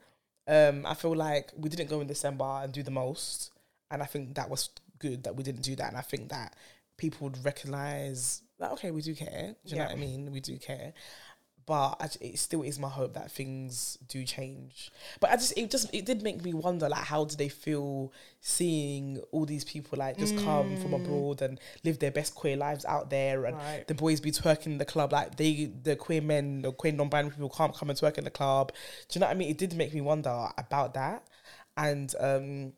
Um, 0.47 0.85
I 0.85 0.93
feel 0.93 1.15
like 1.15 1.51
we 1.57 1.69
didn't 1.69 1.89
go 1.89 2.01
in 2.01 2.07
December 2.07 2.61
and 2.63 2.71
do 2.71 2.83
the 2.83 2.91
most, 2.91 3.51
and 3.89 4.01
I 4.03 4.05
think 4.05 4.35
that 4.35 4.49
was 4.49 4.69
good 4.99 5.23
that 5.23 5.35
we 5.35 5.43
didn't 5.43 5.63
do 5.63 5.75
that. 5.75 5.89
And 5.89 5.97
I 5.97 6.01
think 6.01 6.29
that 6.29 6.55
people 6.97 7.27
would 7.27 7.43
recognize 7.43 8.41
that 8.59 8.71
okay, 8.73 8.91
we 8.91 9.01
do 9.01 9.15
care. 9.15 9.55
Do 9.65 9.71
you 9.71 9.77
know 9.77 9.83
what 9.83 9.91
I 9.93 9.95
mean? 9.95 10.31
We 10.31 10.39
do 10.39 10.57
care. 10.57 10.93
But 11.67 11.97
I, 11.99 12.09
it 12.21 12.37
still 12.37 12.61
is 12.61 12.77
my 12.77 12.89
hope 12.89 13.15
that 13.15 13.31
things 13.31 13.97
do 14.07 14.23
change. 14.23 14.91
But 15.19 15.31
I 15.31 15.35
just 15.35 15.57
it 15.57 15.71
just 15.71 15.91
it 15.95 16.05
did 16.05 16.21
make 16.21 16.43
me 16.43 16.53
wonder 16.53 16.87
like 16.87 17.05
how 17.05 17.25
do 17.25 17.35
they 17.35 17.49
feel 17.49 18.13
seeing 18.39 19.17
all 19.31 19.45
these 19.47 19.63
people 19.63 19.97
like 19.97 20.19
just 20.19 20.35
come 20.35 20.75
from 20.77 20.93
abroad 20.93 21.41
and 21.41 21.59
live 21.83 21.97
their 21.97 22.11
best 22.11 22.35
queer 22.35 22.55
lives 22.55 22.85
out 22.85 23.09
there 23.09 23.45
and 23.45 23.57
Right. 23.57 23.87
the 23.87 23.95
boys 23.95 24.19
be 24.21 24.29
twerking 24.31 24.67
in 24.67 24.77
the 24.77 24.85
club 24.85 25.11
like 25.11 25.37
they 25.37 25.71
the 25.81 25.95
queer 25.95 26.21
men 26.21 26.61
the 26.61 26.71
queer 26.71 26.93
non-binary 26.93 27.31
people 27.31 27.49
can't 27.49 27.73
come 27.75 27.89
and 27.89 27.97
twerk 27.99 28.19
in 28.19 28.25
the 28.25 28.29
club. 28.29 28.71
Do 29.09 29.17
you 29.17 29.21
know 29.21 29.25
what 29.27 29.35
I 29.35 29.37
mean? 29.39 29.49
It 29.49 29.57
did 29.57 29.73
make 29.73 29.91
me 29.91 30.01
wonder 30.01 30.49
about 30.59 30.93
that. 30.93 31.23
And 31.77 32.13
um 32.19 32.73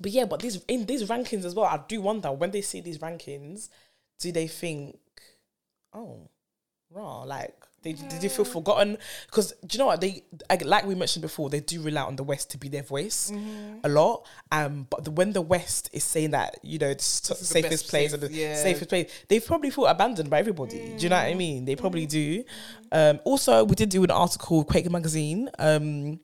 but 0.00 0.12
yeah, 0.12 0.24
but 0.24 0.40
these 0.40 0.62
in 0.68 0.86
these 0.86 1.08
rankings 1.08 1.44
as 1.44 1.54
well, 1.54 1.66
I 1.66 1.80
do 1.88 2.00
wonder 2.00 2.32
when 2.32 2.50
they 2.52 2.62
see 2.62 2.80
these 2.80 2.98
rankings, 2.98 3.68
do 4.20 4.30
they 4.32 4.46
think, 4.46 4.98
oh, 5.92 6.28
raw, 6.90 7.22
like 7.22 7.54
they 7.82 7.92
did 7.94 8.20
they 8.20 8.28
feel 8.28 8.44
forgotten? 8.44 8.98
Because 9.26 9.52
do 9.66 9.74
you 9.74 9.78
know 9.78 9.86
what 9.86 10.00
they 10.02 10.22
like 10.64 10.84
we 10.86 10.94
mentioned 10.94 11.22
before, 11.22 11.48
they 11.48 11.60
do 11.60 11.80
rely 11.82 12.02
on 12.02 12.16
the 12.16 12.22
West 12.22 12.50
to 12.50 12.58
be 12.58 12.68
their 12.68 12.82
voice 12.82 13.30
Mm-hmm. 13.32 13.78
a 13.84 13.88
lot. 13.88 14.26
Um, 14.52 14.86
but 14.90 15.04
the, 15.04 15.10
when 15.10 15.32
the 15.32 15.40
West 15.40 15.88
is 15.92 16.04
saying 16.04 16.32
that 16.32 16.58
you 16.62 16.78
know 16.78 16.88
it's 16.88 17.20
t- 17.22 17.34
the 17.38 17.44
safest 17.44 17.88
place 17.88 18.12
and 18.12 18.22
the 18.22 18.30
yeah. 18.30 18.54
safest 18.56 18.90
place, 18.90 19.10
they 19.28 19.40
probably 19.40 19.70
feel 19.70 19.86
abandoned 19.86 20.28
by 20.28 20.38
everybody. 20.38 20.94
Do 20.98 21.02
you 21.02 21.08
know 21.08 21.16
Mm. 21.16 21.24
what 21.24 21.30
I 21.30 21.34
mean? 21.34 21.64
They 21.64 21.76
probably 21.76 22.06
do. 22.06 22.44
Um, 22.92 23.20
also, 23.24 23.64
we 23.64 23.74
did 23.76 23.88
do 23.88 24.04
an 24.04 24.10
article, 24.10 24.62
Quaker 24.64 24.90
Magazine. 24.90 25.48
Um, 25.58 26.20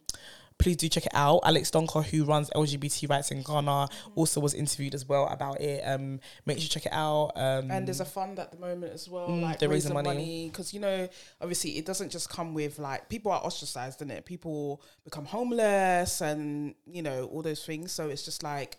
please 0.58 0.76
do 0.76 0.88
check 0.88 1.06
it 1.06 1.12
out. 1.14 1.40
Alex 1.44 1.70
Donkor, 1.70 2.04
who 2.04 2.24
runs 2.24 2.48
LGBT 2.50 3.10
rights 3.10 3.30
in 3.30 3.42
Ghana, 3.42 3.88
also 4.14 4.40
was 4.40 4.54
interviewed 4.54 4.94
as 4.94 5.06
well 5.06 5.26
about 5.28 5.60
it. 5.60 5.82
Um, 5.86 6.20
make 6.46 6.56
sure 6.58 6.62
you 6.64 6.68
check 6.68 6.86
it 6.86 6.92
out. 6.92 7.32
Um, 7.36 7.70
and 7.70 7.86
there's 7.86 8.00
a 8.00 8.04
fund 8.06 8.38
at 8.38 8.52
the 8.52 8.58
moment 8.58 8.92
as 8.92 9.08
well, 9.08 9.28
Mm, 9.28 9.42
like 9.42 9.58
they're 9.58 9.68
raising 9.68 9.92
raising 9.94 10.04
money. 10.04 10.18
money 10.20 10.48
because 10.50 10.72
you 10.72 10.80
know 10.80 11.08
obviously 11.40 11.72
it 11.78 11.84
doesn't 11.86 12.10
just 12.10 12.28
come 12.30 12.54
with 12.54 12.78
like 12.78 13.08
people 13.08 13.32
are 13.32 13.40
ostracized, 13.40 14.00
in 14.02 14.10
it? 14.10 14.24
People 14.24 14.80
become 15.04 15.26
homeless 15.26 16.20
and 16.20 16.74
you 16.86 17.02
know 17.02 17.26
all 17.32 17.42
those 17.42 17.64
things. 17.64 17.92
So 17.92 18.08
it's 18.08 18.24
just 18.24 18.42
like 18.42 18.76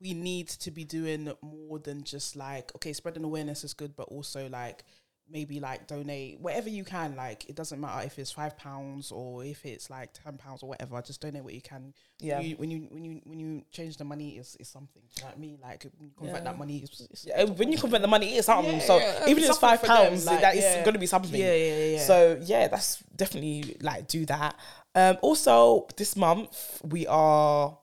we 0.00 0.12
need 0.12 0.48
to 0.48 0.70
be 0.70 0.84
doing 0.84 1.32
more 1.40 1.78
than 1.78 2.02
just 2.04 2.36
like 2.36 2.70
okay, 2.76 2.92
spreading 2.92 3.24
awareness 3.24 3.64
is 3.64 3.72
good, 3.72 3.96
but 3.96 4.08
also 4.08 4.48
like 4.50 4.84
maybe 5.30 5.58
like 5.60 5.86
donate 5.86 6.40
whatever 6.40 6.68
you 6.68 6.84
can. 6.84 7.16
Like 7.16 7.48
it 7.48 7.56
doesn't 7.56 7.80
matter 7.80 8.06
if 8.06 8.18
it's 8.18 8.30
five 8.30 8.56
pounds 8.56 9.10
or 9.10 9.44
if 9.44 9.64
it's 9.64 9.90
like 9.90 10.12
ten 10.12 10.36
pounds 10.36 10.62
or 10.62 10.68
whatever. 10.68 11.00
Just 11.02 11.20
donate 11.20 11.44
what 11.44 11.54
you 11.54 11.60
can. 11.60 11.92
Yeah. 12.20 12.40
You, 12.40 12.56
when 12.56 12.70
you 12.70 12.86
when 12.90 13.04
you 13.04 13.20
when 13.24 13.40
you 13.40 13.62
change 13.70 13.96
the 13.96 14.04
money, 14.04 14.38
is 14.38 14.56
is 14.60 14.68
something. 14.68 15.02
You 15.16 15.22
know 15.22 15.28
what 15.28 15.36
I 15.36 15.40
mean? 15.40 15.58
Like 15.62 15.86
when 15.98 16.08
you 16.08 16.14
convert 16.16 16.36
Yeah. 16.38 16.44
that 16.44 16.58
money, 16.58 16.78
it's, 16.82 17.00
it's 17.00 17.26
Yeah, 17.26 17.44
when 17.44 17.72
you 17.72 17.78
convert 17.78 18.02
the 18.02 18.08
money, 18.08 18.36
it's 18.36 18.46
something. 18.46 18.74
Yeah, 18.74 18.78
so 18.80 18.98
even 19.26 19.42
if 19.42 19.50
it's 19.50 19.58
five 19.58 19.80
them, 19.80 19.88
pounds, 19.88 20.26
like, 20.26 20.40
that 20.40 20.56
is 20.56 20.84
going 20.84 20.94
to 20.94 21.00
be 21.00 21.06
something. 21.06 21.38
Yeah, 21.40 21.54
yeah, 21.54 21.76
yeah, 21.76 21.84
yeah. 21.96 22.00
So 22.00 22.40
yeah, 22.42 22.68
that's 22.68 23.02
definitely 23.14 23.76
like 23.80 24.08
do 24.08 24.26
that. 24.26 24.56
Um, 24.94 25.18
also, 25.22 25.86
this 25.96 26.16
month 26.16 26.80
we 26.84 27.06
are 27.06 27.76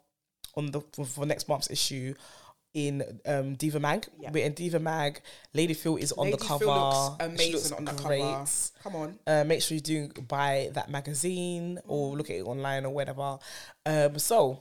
on 0.55 0.71
the 0.71 0.81
for, 0.93 1.05
for 1.05 1.25
next 1.25 1.47
month's 1.47 1.69
issue 1.69 2.13
in 2.73 3.19
um, 3.25 3.53
Diva 3.55 3.79
Mag. 3.79 4.07
Yeah. 4.19 4.31
We're 4.31 4.45
in 4.45 4.53
Diva 4.53 4.79
Mag. 4.79 5.21
Lady 5.53 5.73
Phil 5.73 5.97
is 5.97 6.11
on 6.13 6.25
Lady 6.25 6.37
the 6.37 6.43
cover. 6.45 6.65
Phil 6.65 6.73
looks 6.73 7.15
She 7.19 7.25
amazing 7.25 7.51
looks 7.53 7.71
on 7.71 7.85
the 7.85 7.91
great. 7.93 8.21
cover. 8.21 8.49
Come 8.83 8.95
on. 8.95 9.19
Uh, 9.27 9.43
make 9.45 9.61
sure 9.61 9.75
you 9.75 9.81
do 9.81 10.07
buy 10.27 10.69
that 10.73 10.89
magazine 10.89 11.79
or 11.87 12.15
look 12.17 12.29
at 12.29 12.37
it 12.37 12.41
online 12.43 12.85
or 12.85 12.93
whatever. 12.93 13.37
Um, 13.85 14.17
so 14.17 14.59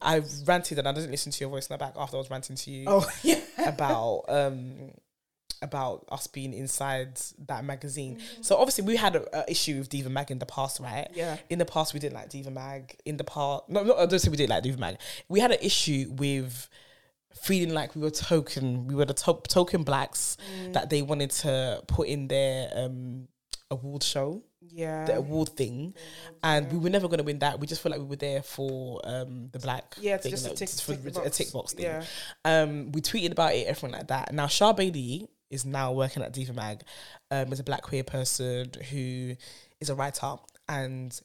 I 0.00 0.22
ranted 0.46 0.78
and 0.78 0.88
I 0.88 0.92
didn't 0.92 1.10
listen 1.10 1.32
to 1.32 1.40
your 1.40 1.50
voice 1.50 1.66
in 1.68 1.74
the 1.74 1.78
back 1.78 1.94
after 1.96 2.16
I 2.16 2.18
was 2.18 2.30
ranting 2.30 2.56
to 2.56 2.70
you 2.70 2.84
Oh 2.86 3.08
yeah. 3.22 3.40
about 3.66 4.24
um 4.28 4.92
about 5.62 6.06
us 6.10 6.26
being 6.26 6.54
inside 6.54 7.20
that 7.46 7.64
magazine. 7.64 8.18
So 8.40 8.56
obviously 8.56 8.84
we 8.84 8.96
had 8.96 9.16
a, 9.16 9.40
a 9.40 9.50
issue 9.50 9.78
with 9.78 9.90
Diva 9.90 10.08
Mag 10.08 10.30
in 10.30 10.38
the 10.38 10.46
past, 10.46 10.80
right? 10.80 11.06
Yeah. 11.14 11.36
In 11.50 11.58
the 11.58 11.66
past 11.66 11.92
we 11.92 12.00
didn't 12.00 12.14
like 12.14 12.30
Diva 12.30 12.50
Mag. 12.50 12.96
In 13.04 13.18
the 13.18 13.24
past, 13.24 13.64
no, 13.68 13.82
no, 13.84 13.94
I 13.96 14.06
don't 14.06 14.18
say 14.18 14.30
we 14.30 14.38
didn't 14.38 14.50
like 14.50 14.62
Diva 14.62 14.78
Mag. 14.78 14.96
We 15.28 15.38
had 15.40 15.50
an 15.50 15.58
issue 15.60 16.10
with 16.16 16.68
feeling 17.34 17.72
like 17.74 17.94
we 17.94 18.02
were 18.02 18.10
token, 18.10 18.86
we 18.86 18.94
were 18.94 19.04
the 19.04 19.14
to- 19.14 19.40
token 19.48 19.82
blacks 19.82 20.36
that 20.72 20.90
they 20.90 21.02
wanted 21.02 21.30
to 21.30 21.82
put 21.86 22.08
in 22.08 22.28
their 22.28 22.70
um 22.74 23.28
award 23.70 24.02
show 24.02 24.42
Yeah. 24.60 25.04
the 25.04 25.16
award 25.16 25.50
thing, 25.50 25.94
and 26.42 26.70
we 26.72 26.78
were 26.78 26.90
never 26.90 27.06
going 27.08 27.18
to 27.18 27.24
win 27.24 27.38
that. 27.38 27.60
We 27.60 27.66
just 27.68 27.80
felt 27.82 27.92
like 27.92 28.00
we 28.00 28.06
were 28.06 28.16
there 28.16 28.42
for 28.42 29.00
um, 29.04 29.48
the 29.52 29.58
black 29.60 29.94
Yeah, 30.00 30.16
it's 30.16 30.24
thing, 30.24 30.30
just 30.32 30.46
you 30.46 30.52
a 30.52 30.54
tick- 30.56 30.68
just 30.68 30.82
for 30.84 30.92
tick 30.94 31.02
the 31.04 31.10
a 31.20 31.24
box. 31.24 31.36
tick 31.36 31.52
box 31.52 31.72
thing. 31.74 31.84
Yeah. 31.86 32.04
Um, 32.44 32.90
we 32.92 33.00
tweeted 33.00 33.30
about 33.32 33.54
it, 33.54 33.66
everything 33.68 33.92
like 33.92 34.08
that. 34.08 34.32
Now, 34.34 34.48
Shah 34.48 34.72
Bailey 34.72 35.28
is 35.50 35.64
now 35.64 35.92
working 35.92 36.22
at 36.22 36.32
Diva 36.32 36.52
Mag, 36.52 36.82
um, 37.30 37.52
as 37.52 37.60
a 37.60 37.64
black 37.64 37.82
queer 37.82 38.02
person 38.04 38.70
who 38.90 39.34
is 39.80 39.88
a 39.88 39.94
writer, 39.94 40.34
and 40.68 41.18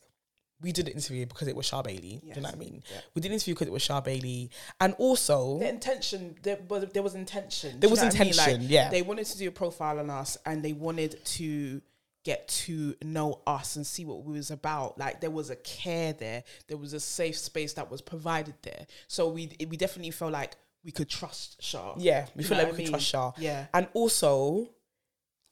we 0.61 0.71
did 0.71 0.87
an 0.87 0.93
interview 0.93 1.25
because 1.25 1.47
it 1.47 1.55
was 1.55 1.65
Shah 1.65 1.81
Bailey. 1.81 2.21
Do 2.23 2.27
you 2.29 2.35
know 2.35 2.41
what 2.43 2.55
I 2.55 2.57
mean? 2.57 2.81
Yeah. 2.91 3.01
We 3.13 3.21
did 3.21 3.29
an 3.29 3.33
interview 3.33 3.53
because 3.55 3.67
it 3.67 3.73
was 3.73 3.81
Shah 3.81 4.01
Bailey, 4.01 4.49
and 4.79 4.93
also 4.97 5.59
The 5.59 5.69
intention 5.69 6.35
there 6.43 6.59
was 6.69 6.85
there 6.93 7.03
was 7.03 7.15
intention. 7.15 7.79
There 7.79 7.89
was 7.89 7.99
what 7.99 8.15
I 8.15 8.19
mean? 8.19 8.27
intention, 8.29 8.61
Like, 8.61 8.69
yeah. 8.71 8.89
They 8.89 9.01
wanted 9.01 9.25
to 9.27 9.37
do 9.37 9.47
a 9.49 9.51
profile 9.51 9.99
on 9.99 10.09
us 10.09 10.37
and 10.45 10.63
they 10.63 10.73
wanted 10.73 11.23
to 11.25 11.81
get 12.23 12.47
to 12.47 12.95
know 13.03 13.39
us 13.45 13.75
and 13.75 13.85
see 13.85 14.03
what 14.03 14.23
we 14.23 14.33
was 14.33 14.49
about. 14.49 14.97
Like 14.97 15.21
there 15.21 15.29
was 15.29 15.49
a 15.51 15.55
care 15.57 16.13
there. 16.13 16.43
There 16.67 16.77
was 16.77 16.93
a 16.93 16.99
safe 16.99 17.37
space 17.37 17.73
that 17.73 17.91
was 17.91 18.01
provided 18.01 18.55
there. 18.63 18.87
So 19.07 19.29
we 19.29 19.51
we 19.69 19.77
definitely 19.77 20.11
felt 20.11 20.31
like 20.31 20.55
we 20.83 20.91
could 20.91 21.09
trust 21.09 21.61
Shah. 21.61 21.95
Yeah, 21.97 22.27
we 22.35 22.43
feel 22.43 22.57
like 22.57 22.67
we 22.67 22.73
I 22.73 22.77
mean? 22.77 22.89
trust 22.89 23.07
Shah. 23.07 23.31
Yeah. 23.37 23.65
And 23.73 23.87
also, 23.93 24.69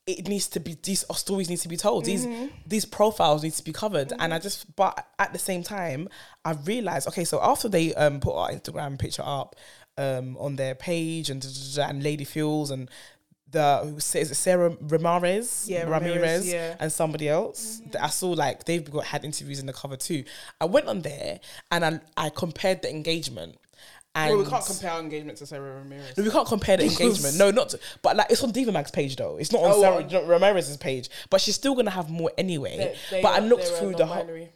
it 0.06 0.28
needs 0.28 0.47
to 0.49 0.60
be 0.60 0.78
these 0.84 1.06
stories 1.16 1.49
need 1.49 1.60
to 1.60 1.70
be 1.70 1.78
told. 1.78 2.06
Mm-hmm. 2.06 2.32
These 2.32 2.49
these 2.68 2.86
profiles 2.86 3.43
need 3.43 3.54
to 3.54 3.64
be 3.64 3.72
covered. 3.72 4.12
And 4.20 4.34
I 4.34 4.39
just 4.39 4.76
but 4.76 5.06
at 5.18 5.34
the 5.34 5.39
same 5.39 5.64
time, 5.64 6.10
I 6.43 6.51
realized 6.54 7.08
okay, 7.08 7.24
so 7.24 7.39
after 7.41 7.70
they 7.70 7.93
um 7.95 8.20
put 8.20 8.36
our 8.36 8.49
Instagram 8.51 8.99
picture 8.99 9.24
up 9.26 9.56
um 9.97 10.36
on 10.38 10.56
their 10.56 10.76
page 10.76 11.30
and 11.30 11.45
and 11.80 12.04
Lady 12.04 12.26
Phil's 12.26 12.72
and 12.72 12.89
the 13.51 13.82
who 13.84 13.99
says 13.99 14.32
it 14.32 14.36
Sara 14.36 14.76
Ramirez, 14.82 15.68
Yeah, 15.70 15.84
Ramirez, 15.84 16.16
Ramirez, 16.16 16.51
yeah. 16.51 16.72
Mm-hmm. 16.72 16.84
and 16.84 16.91
somebody 16.91 17.30
else. 17.30 17.82
that 17.91 18.04
I 18.04 18.08
saw 18.08 18.32
like 18.32 18.66
they've 18.66 18.89
got 18.89 19.06
had 19.06 19.24
interviews 19.24 19.60
in 19.60 19.68
the 19.68 19.74
cover 19.74 19.95
too. 19.95 20.26
I 20.60 20.66
went 20.66 20.88
on 20.88 21.01
there 21.01 21.39
and 21.72 21.86
I 21.86 21.99
I 22.18 22.30
compared 22.30 22.82
the 22.82 22.89
engagement. 22.89 23.58
And 24.16 24.30
Well, 24.36 24.43
we 24.43 24.49
can't 24.49 24.64
compare 24.66 24.91
our 24.91 24.99
engagement 24.99 25.38
to 25.39 25.45
Sara 25.47 25.76
Ramirez. 25.80 26.16
no, 26.18 26.24
we 26.24 26.30
can't 26.30 26.47
compare 26.47 26.78
the 26.78 26.84
engagement. 26.91 27.36
No, 27.38 27.49
not. 27.49 27.70
To, 27.70 27.80
but 28.03 28.16
like 28.16 28.28
it's 28.30 28.43
on 28.43 28.51
Diva 28.51 28.72
Mag's 28.72 28.91
page 28.91 29.16
though. 29.16 29.38
It's 29.38 29.51
not 29.51 29.64
on 29.64 29.72
Oh, 29.74 29.82
Sara 29.82 30.22
on- 30.22 30.28
Ramirez's 30.28 30.78
page. 30.78 31.09
But 31.32 31.41
she's 31.41 31.55
still 31.55 31.74
gonna 31.76 31.89
have 31.89 32.09
more 32.11 32.32
anyway. 32.38 32.78
They- 32.78 32.95
they 33.18 33.22
but 33.24 33.34
I 33.34 33.39
looked 33.39 33.66
through 33.66 33.95
the 33.95 34.05
whole. 34.05 34.47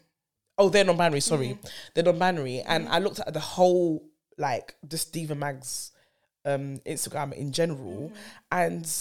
Oh, 0.60 0.70
they're 0.70 0.84
non-binary. 0.86 1.22
Sorry, 1.22 1.50
Mm-hmm. 1.50 1.68
they're 1.94 2.04
non-binary, 2.04 2.62
and 2.62 2.88
I 2.90 3.00
looked 3.00 3.20
at 3.20 3.34
the 3.34 3.40
whole 3.40 4.04
like 4.38 4.76
just 4.88 5.12
Diva 5.14 5.34
Mag's 5.36 5.92
um, 6.46 6.78
Instagram 6.86 7.34
in 7.34 7.52
general, 7.52 8.12
Mm-hmm. 8.12 8.16
and 8.52 8.92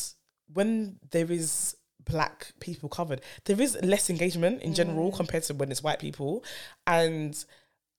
when 0.54 0.98
there 1.10 1.30
is 1.30 1.76
black 2.04 2.52
people 2.60 2.88
covered, 2.88 3.20
there 3.44 3.60
is 3.60 3.76
less 3.82 4.08
engagement 4.10 4.62
in 4.62 4.72
general 4.74 5.10
Mm. 5.12 5.16
compared 5.16 5.42
to 5.44 5.54
when 5.54 5.70
it's 5.70 5.82
white 5.82 5.98
people, 5.98 6.42
and. 6.86 7.44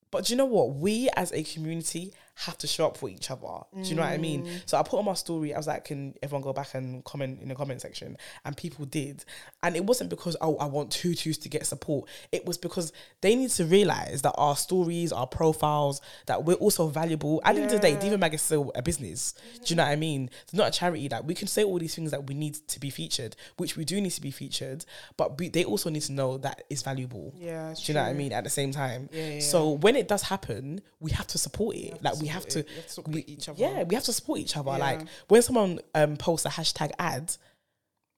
But 0.09 0.23
do 0.25 0.31
you 0.33 0.37
know 0.37 0.45
what? 0.45 0.73
We 0.75 1.09
as 1.17 1.33
a 1.33 1.43
community 1.43 2.13
have 2.45 2.57
to 2.59 2.67
show 2.67 2.85
up 2.85 2.97
for 2.97 3.09
each 3.09 3.31
other. 3.31 3.41
Do 3.81 3.89
you 3.89 3.95
know 3.95 4.03
what 4.03 4.11
I 4.11 4.17
mean? 4.17 4.45
Mm. 4.45 4.61
So 4.67 4.77
I 4.77 4.83
put 4.83 4.99
on 4.99 5.05
my 5.05 5.15
story, 5.15 5.53
I 5.53 5.57
was 5.57 5.65
like, 5.67 5.85
can 5.85 6.13
everyone 6.21 6.43
go 6.43 6.53
back 6.53 6.75
and 6.75 7.03
comment 7.03 7.39
in 7.41 7.49
the 7.49 7.55
comment 7.55 7.81
section? 7.81 8.15
And 8.45 8.55
people 8.55 8.85
did. 8.85 9.25
And 9.63 9.75
it 9.75 9.83
wasn't 9.85 10.11
because, 10.11 10.37
oh, 10.39 10.55
I 10.57 10.65
want 10.65 10.91
tutus 10.91 11.37
to 11.39 11.49
get 11.49 11.65
support. 11.65 12.07
It 12.31 12.45
was 12.45 12.57
because 12.59 12.93
they 13.21 13.35
need 13.35 13.49
to 13.51 13.65
realize 13.65 14.21
that 14.21 14.33
our 14.37 14.55
stories, 14.55 15.11
our 15.11 15.25
profiles, 15.25 15.99
that 16.27 16.45
we're 16.45 16.53
also 16.55 16.87
valuable. 16.87 17.41
At 17.43 17.55
the 17.55 17.61
end 17.63 17.71
of 17.73 17.81
the 17.81 17.87
day. 17.87 17.95
Diva 17.99 18.17
Mag 18.19 18.35
is 18.35 18.41
still 18.43 18.71
a 18.75 18.83
business. 18.83 19.33
Do 19.55 19.61
you 19.73 19.75
know 19.75 19.83
what 19.83 19.91
I 19.91 19.95
mean? 19.95 20.29
It's 20.43 20.53
not 20.53 20.67
a 20.67 20.71
charity. 20.71 21.09
Like 21.09 21.23
we 21.25 21.33
can 21.33 21.47
say 21.47 21.63
all 21.63 21.79
these 21.79 21.95
things 21.95 22.11
that 22.11 22.27
we 22.27 22.35
need 22.35 22.55
to 22.67 22.79
be 22.79 22.91
featured, 22.91 23.35
which 23.57 23.75
we 23.75 23.83
do 23.83 23.99
need 23.99 24.11
to 24.11 24.21
be 24.21 24.29
featured, 24.31 24.85
but 25.17 25.39
we, 25.39 25.49
they 25.49 25.63
also 25.65 25.89
need 25.89 26.03
to 26.03 26.11
know 26.11 26.37
that 26.37 26.63
it's 26.69 26.83
valuable. 26.83 27.33
Yeah, 27.35 27.73
Do 27.73 27.81
you 27.85 27.93
know 27.95 28.03
what 28.03 28.09
I 28.09 28.13
mean? 28.13 28.31
At 28.31 28.43
the 28.43 28.49
same 28.51 28.71
time. 28.71 29.09
Yeah, 29.11 29.29
yeah, 29.29 29.39
So 29.39 29.71
when 29.71 29.95
it 29.95 30.07
does 30.07 30.21
happen, 30.21 30.81
we 30.99 31.09
have 31.11 31.25
to 31.27 31.37
support 31.39 31.75
it. 31.75 32.03
like 32.03 32.19
we 32.19 32.26
have 32.27 32.45
to. 32.47 32.59
You 32.59 32.65
have 32.75 32.85
to 32.87 32.91
support 32.91 33.15
we- 33.15 33.23
each 33.27 33.49
other. 33.49 33.59
Yeah, 33.59 33.83
we 33.83 33.95
have 33.95 34.03
to 34.05 34.13
support 34.13 34.39
each 34.39 34.55
other. 34.57 34.71
Yeah. 34.71 34.77
Like 34.77 35.01
when 35.27 35.41
someone 35.41 35.79
um 35.95 36.17
posts 36.17 36.45
a 36.45 36.49
hashtag 36.49 36.91
ad, 36.99 37.35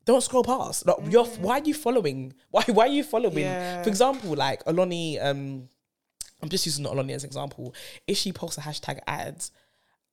don't 0.05 0.22
scroll 0.24 0.43
past. 0.43 0.86
Like 0.86 0.97
you're 1.10 1.26
why 1.26 1.60
are 1.60 1.64
you 1.64 1.74
following? 1.74 2.34
Why 2.51 2.64
why 2.68 2.86
are 2.86 2.88
you 2.91 3.03
following? 3.03 3.36
Mm. 3.36 3.39
Yeah. 3.41 3.84
For 3.84 3.89
example, 3.89 4.36
like 4.36 4.64
Aloni, 4.66 5.24
um 5.24 5.70
I'm 6.41 6.49
just 6.49 6.66
using 6.66 6.86
Aloni 6.86 7.12
as 7.12 7.24
an 7.24 7.28
example. 7.28 7.74
If 8.07 8.18
she 8.18 8.32
posts 8.32 8.57
a 8.57 8.62
hashtag 8.62 8.99
ad 9.07 9.43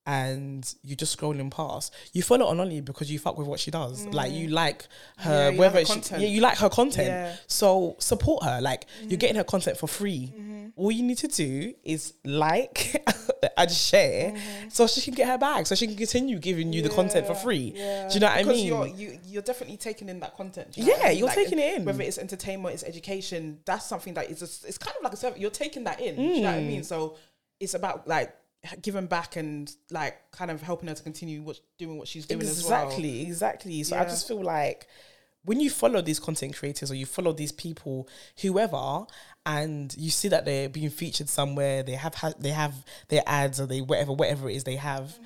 and 0.05 0.73
you 0.83 0.95
just 0.95 1.17
scrolling 1.17 1.51
past, 1.51 1.93
you 2.13 2.21
follow 2.23 2.53
Aloni 2.53 2.83
because 2.83 3.11
you 3.11 3.19
fuck 3.19 3.37
with 3.37 3.47
what 3.47 3.59
she 3.59 3.71
does. 3.71 4.05
Like 4.07 4.31
you 4.31 4.47
like 4.49 4.87
her, 5.17 5.29
Mm. 5.29 5.33
Yeah, 5.33 5.49
you 5.49 5.51
like 5.51 5.59
whether 5.59 5.79
her 5.79 5.85
she, 5.85 5.93
content. 5.93 6.21
yeah, 6.21 6.27
you 6.27 6.41
like 6.41 6.57
her 6.59 6.69
content. 6.69 7.09
Mm-hmm. 7.09 7.35
So 7.47 7.95
support 7.99 8.43
her. 8.43 8.61
Like 8.61 8.85
you're 9.03 9.17
getting 9.17 9.35
her 9.35 9.43
content 9.43 9.77
for 9.77 9.87
free. 9.87 10.33
All 10.77 10.91
you 10.91 11.03
need 11.03 11.17
to 11.17 11.27
do 11.27 11.73
is 11.83 12.13
like 12.23 13.03
and 13.57 13.69
share, 13.71 14.35
so 14.69 14.87
she 14.87 15.01
can 15.01 15.13
get 15.15 15.27
her 15.27 15.37
bag, 15.37 15.65
so 15.67 15.73
she 15.75 15.87
can 15.87 15.95
continue 15.95 16.37
giving 16.39 16.71
you 16.71 16.81
the 16.81 16.89
content 16.89 17.25
for 17.27 17.33
Mm-hmm. 17.33 17.43
Free. 17.43 17.73
yeah. 17.75 18.07
Do 18.07 18.13
you 18.13 18.19
know 18.19 18.27
what 18.27 18.37
because 18.37 18.47
I 18.47 18.55
mean? 18.55 18.67
You're, 18.67 18.87
you, 18.87 19.19
you're 19.25 19.41
definitely 19.41 19.77
taking 19.77 20.07
in 20.09 20.19
that 20.21 20.35
content. 20.37 20.77
you 20.77 20.85
know 20.85 20.93
Yeah, 20.97 21.03
I 21.05 21.09
mean? 21.09 21.17
you're 21.17 21.29
taking 21.29 21.59
it 21.59 21.77
in. 21.77 21.85
Whether 21.85 22.03
it's 22.03 22.17
entertainment, 22.17 22.73
it's 22.75 22.83
education, 22.83 23.59
that's 23.65 23.85
something 23.85 24.13
that 24.13 24.29
is 24.29 24.41
a, 24.41 24.67
it's 24.67 24.77
kind 24.77 24.95
of 24.97 25.03
like 25.03 25.13
a 25.13 25.17
service. 25.17 25.39
You're 25.39 25.49
taking 25.51 25.83
that 25.85 25.99
in. 25.99 26.15
Do 26.15 26.21
you 26.21 26.41
know 26.41 26.47
what 26.51 26.55
I 26.57 26.61
Mm. 26.61 26.67
mean? 26.67 26.83
So 26.83 27.17
it's 27.59 27.73
about 27.73 28.07
like 28.07 28.35
giving 28.81 29.07
back 29.07 29.35
and 29.35 29.71
like 29.91 30.15
kind 30.31 30.51
of 30.51 30.61
helping 30.61 30.89
her 30.89 30.95
to 30.95 31.03
continue 31.03 31.41
what 31.41 31.59
doing 31.79 31.97
what 31.97 32.07
she's 32.07 32.25
doing 32.27 32.41
as 32.41 32.63
well. 32.65 32.83
exactly, 32.85 33.21
exactly. 33.23 33.83
So 33.83 33.97
I 33.97 34.03
just 34.03 34.27
feel 34.27 34.43
like 34.43 34.87
when 35.45 35.59
you 35.61 35.69
follow 35.69 36.01
these 36.01 36.19
content 36.19 36.57
creators 36.57 36.91
or 36.91 36.95
you 36.95 37.05
follow 37.05 37.31
these 37.31 37.53
people, 37.53 38.09
whoever, 38.41 39.05
and 39.47 39.95
you 39.97 40.11
see 40.11 40.27
that 40.27 40.45
they're 40.45 40.69
being 40.69 40.91
featured 40.91 41.29
somewhere, 41.29 41.81
they 41.81 41.93
have 41.93 42.13
ha- 42.13 42.33
they 42.37 42.49
have 42.51 42.75
their 43.07 43.23
ads 43.25 43.59
or 43.59 43.65
they 43.65 43.81
whatever 43.81 44.13
whatever 44.13 44.49
it 44.49 44.55
is 44.57 44.63
they 44.65 44.75
have. 44.75 45.17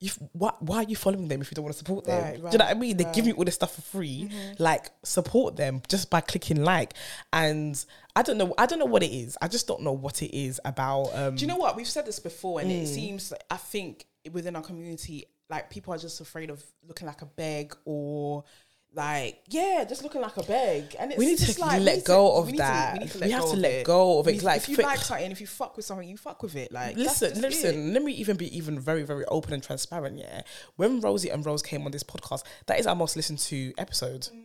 You, 0.00 0.10
f- 0.10 0.28
why, 0.32 0.52
why 0.60 0.76
are 0.78 0.82
you 0.82 0.96
following 0.96 1.28
them 1.28 1.40
if 1.40 1.50
you 1.50 1.54
don't 1.54 1.62
want 1.64 1.72
to 1.72 1.78
support 1.78 2.04
them? 2.04 2.22
Right, 2.22 2.32
Do 2.32 2.36
you 2.36 2.42
know 2.42 2.48
what 2.50 2.62
I 2.62 2.66
right, 2.72 2.78
mean? 2.78 2.96
They 2.98 3.04
give 3.14 3.26
you 3.26 3.32
all 3.34 3.44
this 3.44 3.54
stuff 3.54 3.74
for 3.74 3.80
free. 3.80 4.28
Like 4.58 4.90
support 5.02 5.56
them 5.56 5.80
just 5.88 6.10
by 6.10 6.20
clicking 6.20 6.62
like. 6.62 6.92
And 7.32 7.82
I 8.14 8.22
don't 8.22 8.36
know. 8.36 8.52
I 8.58 8.66
don't 8.66 8.78
know 8.80 8.84
what 8.84 9.02
it 9.02 9.12
is. 9.12 9.38
I 9.40 9.48
just 9.48 9.66
don't 9.66 9.82
know 9.82 9.92
what 9.92 10.20
it 10.22 10.36
is 10.36 10.60
about. 10.64 11.06
Um, 11.14 11.36
Do 11.36 11.40
you 11.42 11.46
know 11.46 11.56
what? 11.56 11.74
We've 11.76 11.88
said 11.88 12.04
this 12.04 12.18
before, 12.18 12.60
and 12.60 12.70
Mm. 12.70 12.82
it 12.82 12.86
seems 12.88 13.30
like, 13.30 13.44
I 13.50 13.56
think 13.56 14.04
within 14.30 14.56
our 14.56 14.62
community, 14.62 15.24
like 15.48 15.70
people 15.70 15.94
are 15.94 15.98
just 15.98 16.20
afraid 16.20 16.50
of 16.50 16.62
looking 16.86 17.06
like 17.06 17.22
a 17.22 17.26
beg 17.26 17.74
or 17.86 18.44
like 18.94 19.42
yeah, 19.48 19.84
just 19.88 20.02
looking 20.02 20.20
like 20.20 20.36
a 20.36 20.42
beg. 20.42 20.96
And 20.98 21.10
it's 21.12 21.18
We 21.18 21.26
need 21.26 21.38
to 21.38 21.60
like, 21.60 21.80
let 21.82 21.96
need 21.96 22.04
go 22.04 22.30
to- 22.30 22.36
of 22.38 22.46
we 22.46 22.52
need 22.52 22.58
that. 22.60 22.92
To, 22.94 22.98
we 22.98 23.04
need 23.04 23.12
to 23.12 23.18
We 23.24 23.30
have 23.32 23.50
to 23.50 23.56
let 23.56 23.72
it. 23.72 23.86
go 23.86 24.18
of 24.20 24.28
it, 24.28 24.42
like, 24.42 24.56
if 24.62 24.68
you 24.68 24.76
like 24.76 24.98
something, 25.00 25.30
if 25.30 25.40
you 25.40 25.46
fuck 25.46 25.76
with 25.76 25.84
something, 25.84 26.08
you 26.08 26.16
fuck 26.16 26.42
with 26.42 26.54
it. 26.56 26.72
Like 26.72 26.96
listen, 26.96 27.30
just 27.30 27.44
it. 27.44 27.48
listen. 27.48 27.92
Let 27.94 28.02
me 28.02 28.12
even 28.12 28.36
be 28.36 28.56
even 28.56 28.78
very, 28.78 29.02
very 29.02 29.24
open 29.26 29.52
and 29.52 29.62
transparent. 29.62 30.18
Yeah, 30.18 30.42
when 30.76 31.00
Rosie 31.00 31.30
and 31.30 31.44
Rose 31.44 31.62
came 31.62 31.84
on 31.84 31.90
this 31.90 32.02
podcast, 32.04 32.44
that 32.66 32.78
is 32.78 32.86
our 32.86 32.94
most 32.96 33.16
listened 33.16 33.38
to 33.40 33.72
episode. 33.78 34.28
Mm. 34.34 34.42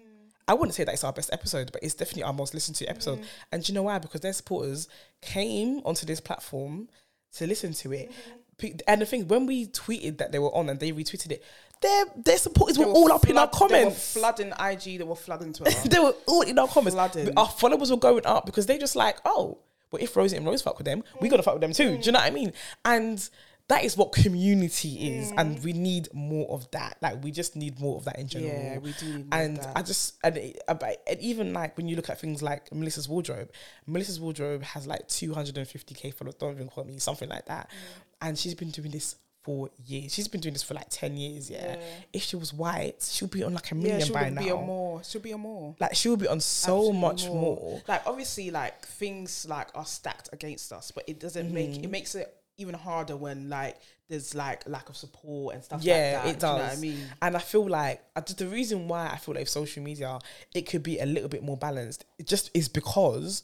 I 0.47 0.53
wouldn't 0.55 0.73
say 0.73 0.83
that 0.83 0.93
it's 0.93 1.03
our 1.03 1.13
best 1.13 1.29
episode, 1.31 1.71
but 1.71 1.83
it's 1.83 1.93
definitely 1.93 2.23
our 2.23 2.33
most 2.33 2.55
listened 2.55 2.75
to 2.77 2.85
episode. 2.87 3.19
Mm. 3.19 3.25
And 3.51 3.63
do 3.63 3.71
you 3.71 3.75
know 3.75 3.83
why? 3.83 3.99
Because 3.99 4.21
their 4.21 4.33
supporters 4.33 4.87
came 5.21 5.81
onto 5.85 6.07
this 6.07 6.19
platform 6.19 6.89
to 7.33 7.45
listen 7.45 7.73
to 7.73 7.93
it. 7.93 8.09
Mm-hmm. 8.09 8.31
Pe- 8.57 8.73
And 8.87 8.99
the 9.01 9.05
thing, 9.05 9.27
when 9.27 9.45
we 9.45 9.67
tweeted 9.67 10.17
that 10.17 10.31
they 10.31 10.39
were 10.39 10.53
on 10.55 10.67
and 10.67 10.79
they 10.79 10.91
retweeted 10.91 11.31
it, 11.33 11.43
their 11.81 12.05
their 12.15 12.37
supporters 12.37 12.77
were, 12.77 12.85
They 12.85 12.91
all 12.91 13.11
up 13.11 13.27
in 13.29 13.37
our 13.37 13.47
flood- 13.47 13.69
They 13.69 13.75
were 13.75 13.81
comments. 13.91 14.13
flooding 14.13 14.53
IG. 14.59 14.97
They 14.97 15.03
were 15.03 15.15
flooding 15.15 15.53
Twitter. 15.53 15.87
they 15.89 15.99
were 15.99 16.13
all 16.27 16.41
in 16.41 16.59
our 16.59 16.67
comments. 16.67 16.95
Flooding. 16.95 17.37
Our 17.37 17.47
followers 17.49 17.91
were 17.91 17.97
going 17.97 18.25
up 18.25 18.45
because 18.45 18.65
they 18.65 18.77
just 18.77 18.95
like, 18.95 19.17
oh, 19.25 19.59
well, 19.91 20.01
if 20.01 20.15
Rosie 20.15 20.37
and 20.37 20.45
Rose 20.45 20.61
fuck 20.61 20.77
with 20.77 20.85
them, 20.85 21.03
we 21.21 21.29
gotta 21.29 21.43
fuck 21.43 21.55
with 21.55 21.61
them 21.61 21.73
too. 21.73 21.97
Do 21.97 22.03
you 22.05 22.11
know 22.11 22.19
what 22.19 22.27
I 22.27 22.31
mean? 22.31 22.53
And 22.85 23.27
that 23.69 23.83
is 23.83 23.95
what 23.95 24.11
community 24.13 25.17
is, 25.19 25.31
and 25.37 25.63
we 25.63 25.73
need 25.73 26.09
more 26.11 26.49
of 26.49 26.69
that. 26.71 26.97
Like 27.03 27.23
we 27.23 27.29
just 27.29 27.55
need 27.55 27.79
more 27.79 27.97
of 27.97 28.05
that 28.05 28.17
in 28.17 28.27
general. 28.27 28.51
Yeah, 28.51 28.77
we 28.79 28.93
do 28.93 29.17
need 29.19 29.27
And 29.31 29.57
that. 29.57 29.77
I 29.77 29.81
just 29.83 30.15
and, 30.23 30.37
it, 30.37 30.59
uh, 30.67 30.75
and 31.07 31.19
even 31.19 31.53
like 31.53 31.77
when 31.77 31.87
you 31.87 31.95
look 31.95 32.09
at 32.09 32.19
things 32.19 32.41
like 32.41 32.73
Melissa's 32.73 33.07
wardrobe, 33.07 33.51
Melissa's 33.85 34.19
wardrobe 34.19 34.63
has 34.63 34.87
like 34.87 35.07
250k 35.07 36.13
followers. 36.15 36.35
Don't 36.35 36.55
even 36.55 36.67
call 36.67 36.83
me 36.83 36.97
something 36.97 37.29
like 37.29 37.45
that, 37.45 37.69
mm. 37.69 38.03
and 38.27 38.37
she's 38.39 38.55
been 38.55 38.71
doing 38.71 38.89
this. 38.91 39.15
For 39.49 39.71
years, 39.83 40.13
she's 40.13 40.27
been 40.27 40.41
doing 40.41 40.53
this 40.53 40.61
for 40.61 40.75
like 40.75 40.89
ten 40.91 41.17
years. 41.17 41.49
Yeah, 41.49 41.75
Yeah. 41.77 41.83
if 42.13 42.21
she 42.21 42.35
was 42.35 42.53
white, 42.53 43.01
she'll 43.01 43.27
be 43.27 43.41
on 43.41 43.55
like 43.55 43.71
a 43.71 43.75
yeah, 43.75 43.81
million 43.81 44.05
she'll 44.05 44.13
by 44.13 44.25
be, 44.25 44.35
now. 44.35 44.41
be 44.43 44.51
on 44.51 44.63
more. 44.65 45.03
She'll 45.03 45.21
be 45.21 45.33
on 45.33 45.39
more. 45.39 45.75
Like 45.79 45.95
she 45.95 46.07
will 46.07 46.17
be 46.17 46.27
on 46.27 46.39
so 46.39 46.77
Absolutely 46.77 46.99
much 47.01 47.25
more. 47.25 47.81
Like 47.87 48.03
obviously, 48.05 48.51
like 48.51 48.85
things 48.85 49.47
like 49.49 49.69
are 49.73 49.87
stacked 49.87 50.29
against 50.33 50.71
us, 50.71 50.91
but 50.91 51.03
it 51.07 51.19
doesn't 51.19 51.51
make 51.51 51.71
Mm-hmm. 51.71 51.83
it 51.85 51.89
makes 51.89 52.13
it 52.13 52.31
even 52.57 52.75
harder 52.75 53.17
when 53.17 53.49
like 53.49 53.77
there's 54.07 54.35
like 54.35 54.67
lack 54.69 54.89
of 54.89 54.95
support 54.97 55.55
and 55.55 55.63
stuff 55.63 55.81
Yeah, 55.81 56.21
like 56.23 56.23
that. 56.25 56.29
it 56.35 56.39
Do 56.41 56.45
you 56.47 56.51
know 56.53 56.59
does. 56.59 56.77
I 56.77 56.81
mean? 56.81 56.99
And 57.23 57.35
I 57.35 57.39
feel 57.39 57.67
like 57.67 58.03
I 58.15 58.21
the 58.21 58.45
reason 58.47 58.87
why 58.87 59.09
I 59.11 59.17
feel 59.17 59.33
like 59.33 59.47
social 59.47 59.81
media 59.81 60.19
it 60.53 60.63
could 60.69 60.83
be 60.83 60.99
a 60.99 61.07
little 61.07 61.29
bit 61.29 61.41
more 61.41 61.57
balanced. 61.57 62.05
It 62.19 62.27
just 62.27 62.51
is 62.53 62.67
because 62.69 63.41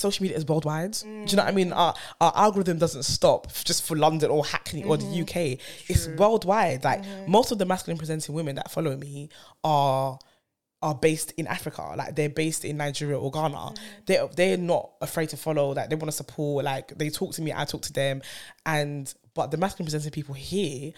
social 0.00 0.22
media 0.22 0.36
is 0.36 0.46
worldwide. 0.46 0.92
Do 0.92 1.08
you 1.08 1.36
know 1.36 1.44
what 1.44 1.48
I 1.48 1.52
mean? 1.52 1.70
Mm. 1.70 1.76
Our 1.76 1.94
our 2.20 2.32
algorithm 2.34 2.78
doesn't 2.78 3.04
stop 3.04 3.52
just 3.64 3.84
for 3.84 3.96
London 3.96 4.30
or 4.30 4.44
Hackney 4.44 4.84
or 4.84 4.96
the 4.96 5.04
mm. 5.04 5.22
UK. 5.22 5.60
It's 5.88 6.08
worldwide. 6.08 6.84
Like 6.84 7.02
mm-hmm. 7.02 7.30
most 7.30 7.52
of 7.52 7.58
the 7.58 7.66
masculine 7.66 7.98
presenting 7.98 8.34
women 8.34 8.56
that 8.56 8.70
follow 8.70 8.96
me 8.96 9.28
are 9.62 10.18
are 10.82 10.94
based 10.94 11.32
in 11.32 11.46
Africa. 11.46 11.92
Like 11.96 12.16
they're 12.16 12.30
based 12.30 12.64
in 12.64 12.78
Nigeria 12.78 13.18
or 13.18 13.30
Ghana. 13.30 13.54
Mm-hmm. 13.54 13.84
They're 14.06 14.28
they're 14.34 14.56
not 14.56 14.90
afraid 15.00 15.28
to 15.30 15.36
follow. 15.36 15.72
Like 15.72 15.90
they 15.90 15.96
want 15.96 16.08
to 16.08 16.16
support. 16.16 16.64
Like 16.64 16.96
they 16.96 17.10
talk 17.10 17.34
to 17.34 17.42
me, 17.42 17.52
I 17.54 17.64
talk 17.64 17.82
to 17.82 17.92
them. 17.92 18.22
And 18.64 19.12
but 19.34 19.50
the 19.50 19.56
masculine 19.56 19.86
presenting 19.86 20.10
people 20.10 20.34
here 20.34 20.92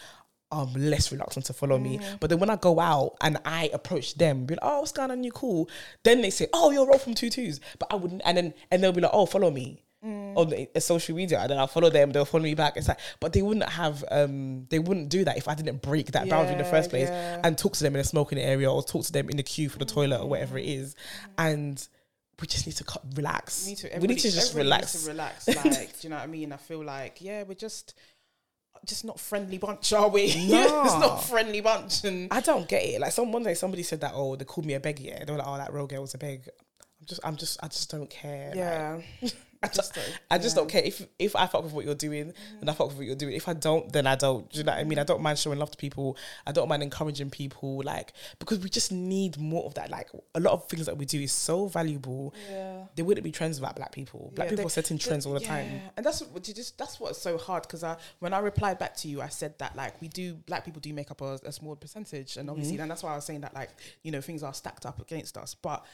are 0.52 0.66
less 0.76 1.10
reluctant 1.10 1.46
to 1.46 1.52
follow 1.52 1.78
me. 1.78 1.98
But 2.20 2.30
then 2.30 2.38
when 2.38 2.50
I 2.50 2.56
go 2.56 2.78
out 2.78 3.16
and 3.20 3.38
I 3.44 3.70
approach 3.72 4.14
them, 4.14 4.44
be 4.46 4.54
like, 4.54 4.60
oh, 4.62 4.80
what's 4.80 4.92
going 4.92 5.10
on? 5.10 5.24
You 5.24 5.32
cool? 5.32 5.68
Then 6.04 6.22
they 6.22 6.30
say, 6.30 6.46
oh, 6.52 6.70
you're 6.70 6.86
Roll 6.86 6.98
from 6.98 7.14
Two 7.14 7.30
Twos. 7.30 7.60
But 7.78 7.92
I 7.92 7.96
wouldn't. 7.96 8.22
And 8.24 8.36
then 8.36 8.54
and 8.70 8.82
they'll 8.82 8.92
be 8.92 9.00
like, 9.00 9.10
oh, 9.14 9.26
follow 9.26 9.50
me. 9.50 9.82
On 10.04 10.48
the, 10.48 10.68
uh, 10.74 10.80
social 10.80 11.14
media, 11.14 11.38
and 11.38 11.48
then 11.48 11.58
I'll 11.58 11.68
follow 11.68 11.88
them. 11.88 12.10
They'll 12.10 12.24
follow 12.24 12.42
me 12.42 12.54
back. 12.56 12.76
It's 12.76 12.88
like, 12.88 12.98
but 13.20 13.32
they 13.32 13.40
wouldn't 13.40 13.68
have, 13.68 14.02
um, 14.10 14.66
they 14.68 14.80
wouldn't 14.80 15.10
do 15.10 15.24
that 15.24 15.36
if 15.36 15.46
I 15.46 15.54
didn't 15.54 15.80
break 15.80 16.10
that 16.10 16.28
boundary 16.28 16.54
in 16.54 16.58
the 16.58 16.64
Yeah, 16.64 16.70
first 16.72 16.90
place 16.90 17.08
yeah. 17.08 17.40
and 17.44 17.56
talk 17.56 17.74
to 17.74 17.84
them 17.84 17.94
in 17.94 18.00
a 18.00 18.04
smoking 18.04 18.38
area 18.38 18.68
or 18.68 18.82
talk 18.82 19.04
to 19.04 19.12
them 19.12 19.30
in 19.30 19.36
the 19.36 19.44
queue 19.44 19.68
for 19.68 19.78
the 19.78 19.84
toilet 19.84 20.20
or 20.20 20.28
whatever 20.28 20.58
it 20.58 20.66
is. 20.66 20.96
And 21.38 21.86
we 22.40 22.48
just 22.48 22.66
need 22.66 22.74
to 22.78 22.84
cut, 22.84 23.00
relax. 23.14 23.64
We 23.64 23.70
need 23.70 23.78
to, 23.78 23.86
we 23.86 23.90
need 23.90 23.94
everybody- 23.96 24.20
to 24.22 24.30
just 24.32 24.50
everybody 24.50 24.64
relax. 24.66 24.94
needs 24.94 25.04
to 25.04 25.10
relax. 25.12 25.46
Like, 25.78 26.00
do 26.00 26.06
you 26.06 26.08
know 26.10 26.16
what 26.16 26.22
I 26.24 26.26
mean? 26.26 26.52
I 26.52 26.56
feel 26.56 26.84
like, 26.84 27.18
yeah, 27.20 27.44
we're 27.44 27.54
just 27.54 27.94
just 28.86 29.04
not 29.04 29.20
friendly 29.20 29.58
bunch, 29.58 29.92
are 29.92 30.08
we? 30.08 30.26
Nah. 30.48 30.82
it's 30.84 30.98
not 30.98 31.24
friendly 31.24 31.60
bunch. 31.60 32.04
And 32.04 32.28
I 32.32 32.40
don't 32.40 32.68
get 32.68 32.82
it. 32.82 33.00
Like 33.00 33.12
some 33.12 33.32
one 33.32 33.42
day 33.42 33.54
somebody 33.54 33.82
said 33.82 34.00
that, 34.00 34.12
oh, 34.14 34.36
they 34.36 34.44
called 34.44 34.66
me 34.66 34.74
a 34.74 34.80
beg, 34.80 35.00
yeah. 35.00 35.24
They 35.24 35.32
were 35.32 35.38
like, 35.38 35.46
oh, 35.46 35.56
that 35.56 35.72
real 35.72 35.86
girl 35.86 36.02
was 36.02 36.14
a 36.14 36.18
beg. 36.18 36.48
I'm 37.00 37.06
just, 37.06 37.20
I'm 37.24 37.36
just, 37.36 37.62
I 37.62 37.68
just 37.68 37.90
don't 37.90 38.10
care. 38.10 38.48
Like, 38.48 38.56
yeah, 38.56 39.00
I 39.62 39.68
just, 39.68 39.98
I 40.30 40.38
just 40.38 40.56
don't 40.56 40.68
care. 40.68 40.82
If 40.84 41.06
if 41.18 41.36
I 41.36 41.46
fuck 41.46 41.62
with 41.62 41.72
what 41.72 41.84
you're 41.84 41.94
doing, 41.94 42.32
then 42.60 42.68
I 42.68 42.72
fuck 42.72 42.88
with 42.88 42.96
what 42.96 43.06
you're 43.06 43.14
doing. 43.16 43.34
If 43.34 43.48
I 43.48 43.52
don't, 43.54 43.92
then 43.92 44.06
I 44.06 44.16
don't. 44.16 44.50
Do 44.50 44.58
you 44.58 44.64
know 44.64 44.72
what 44.72 44.80
I 44.80 44.84
mean? 44.84 44.98
I 44.98 45.04
don't 45.04 45.22
mind 45.22 45.38
showing 45.38 45.58
love 45.58 45.70
to 45.70 45.76
people. 45.76 46.16
I 46.46 46.52
don't 46.52 46.68
mind 46.68 46.82
encouraging 46.82 47.30
people. 47.30 47.82
Like 47.84 48.12
because 48.38 48.58
we 48.58 48.68
just 48.68 48.90
need 48.92 49.38
more 49.38 49.64
of 49.64 49.74
that. 49.74 49.90
Like 49.90 50.08
a 50.34 50.40
lot 50.40 50.52
of 50.54 50.68
things 50.68 50.86
that 50.86 50.96
we 50.98 51.04
do 51.04 51.20
is 51.20 51.32
so 51.32 51.66
valuable. 51.66 52.34
yeah. 52.50 52.84
There 52.96 53.04
wouldn't 53.04 53.24
be 53.24 53.30
trends 53.32 53.60
without 53.60 53.76
black 53.76 53.92
people. 53.92 54.32
Black 54.34 54.46
Yeah, 54.46 54.50
people 54.50 54.64
they- 54.64 54.66
are 54.66 54.70
setting 54.70 54.98
trends 54.98 55.26
all 55.26 55.34
the 55.34 55.40
time. 55.40 55.80
And 55.96 56.04
that's 56.04 56.20
what 56.22 56.46
you 56.48 56.54
just 56.54 56.76
that's 56.78 56.98
what's 56.98 57.20
so 57.20 57.38
hard 57.38 57.62
because 57.62 57.84
I 57.84 57.96
when 58.18 58.34
I 58.34 58.38
replied 58.40 58.78
back 58.78 58.96
to 58.98 59.08
you, 59.08 59.22
I 59.22 59.28
said 59.28 59.58
that 59.58 59.76
like 59.76 60.00
we 60.00 60.08
do 60.08 60.34
black 60.34 60.64
people 60.64 60.80
do 60.80 60.92
make 60.92 61.10
up 61.10 61.20
a, 61.20 61.38
a 61.44 61.52
small 61.52 61.76
percentage, 61.76 62.36
and 62.36 62.50
obviously, 62.50 62.74
Mm-hmm. 62.74 62.82
and 62.82 62.90
that's 62.90 63.02
why 63.02 63.12
I 63.12 63.16
was 63.16 63.24
saying 63.24 63.42
that 63.42 63.54
like 63.54 63.70
you 64.02 64.10
know 64.10 64.20
things 64.20 64.42
are 64.42 64.54
stacked 64.54 64.86
up 64.86 65.00
against 65.00 65.36
us, 65.36 65.54
but. 65.54 65.84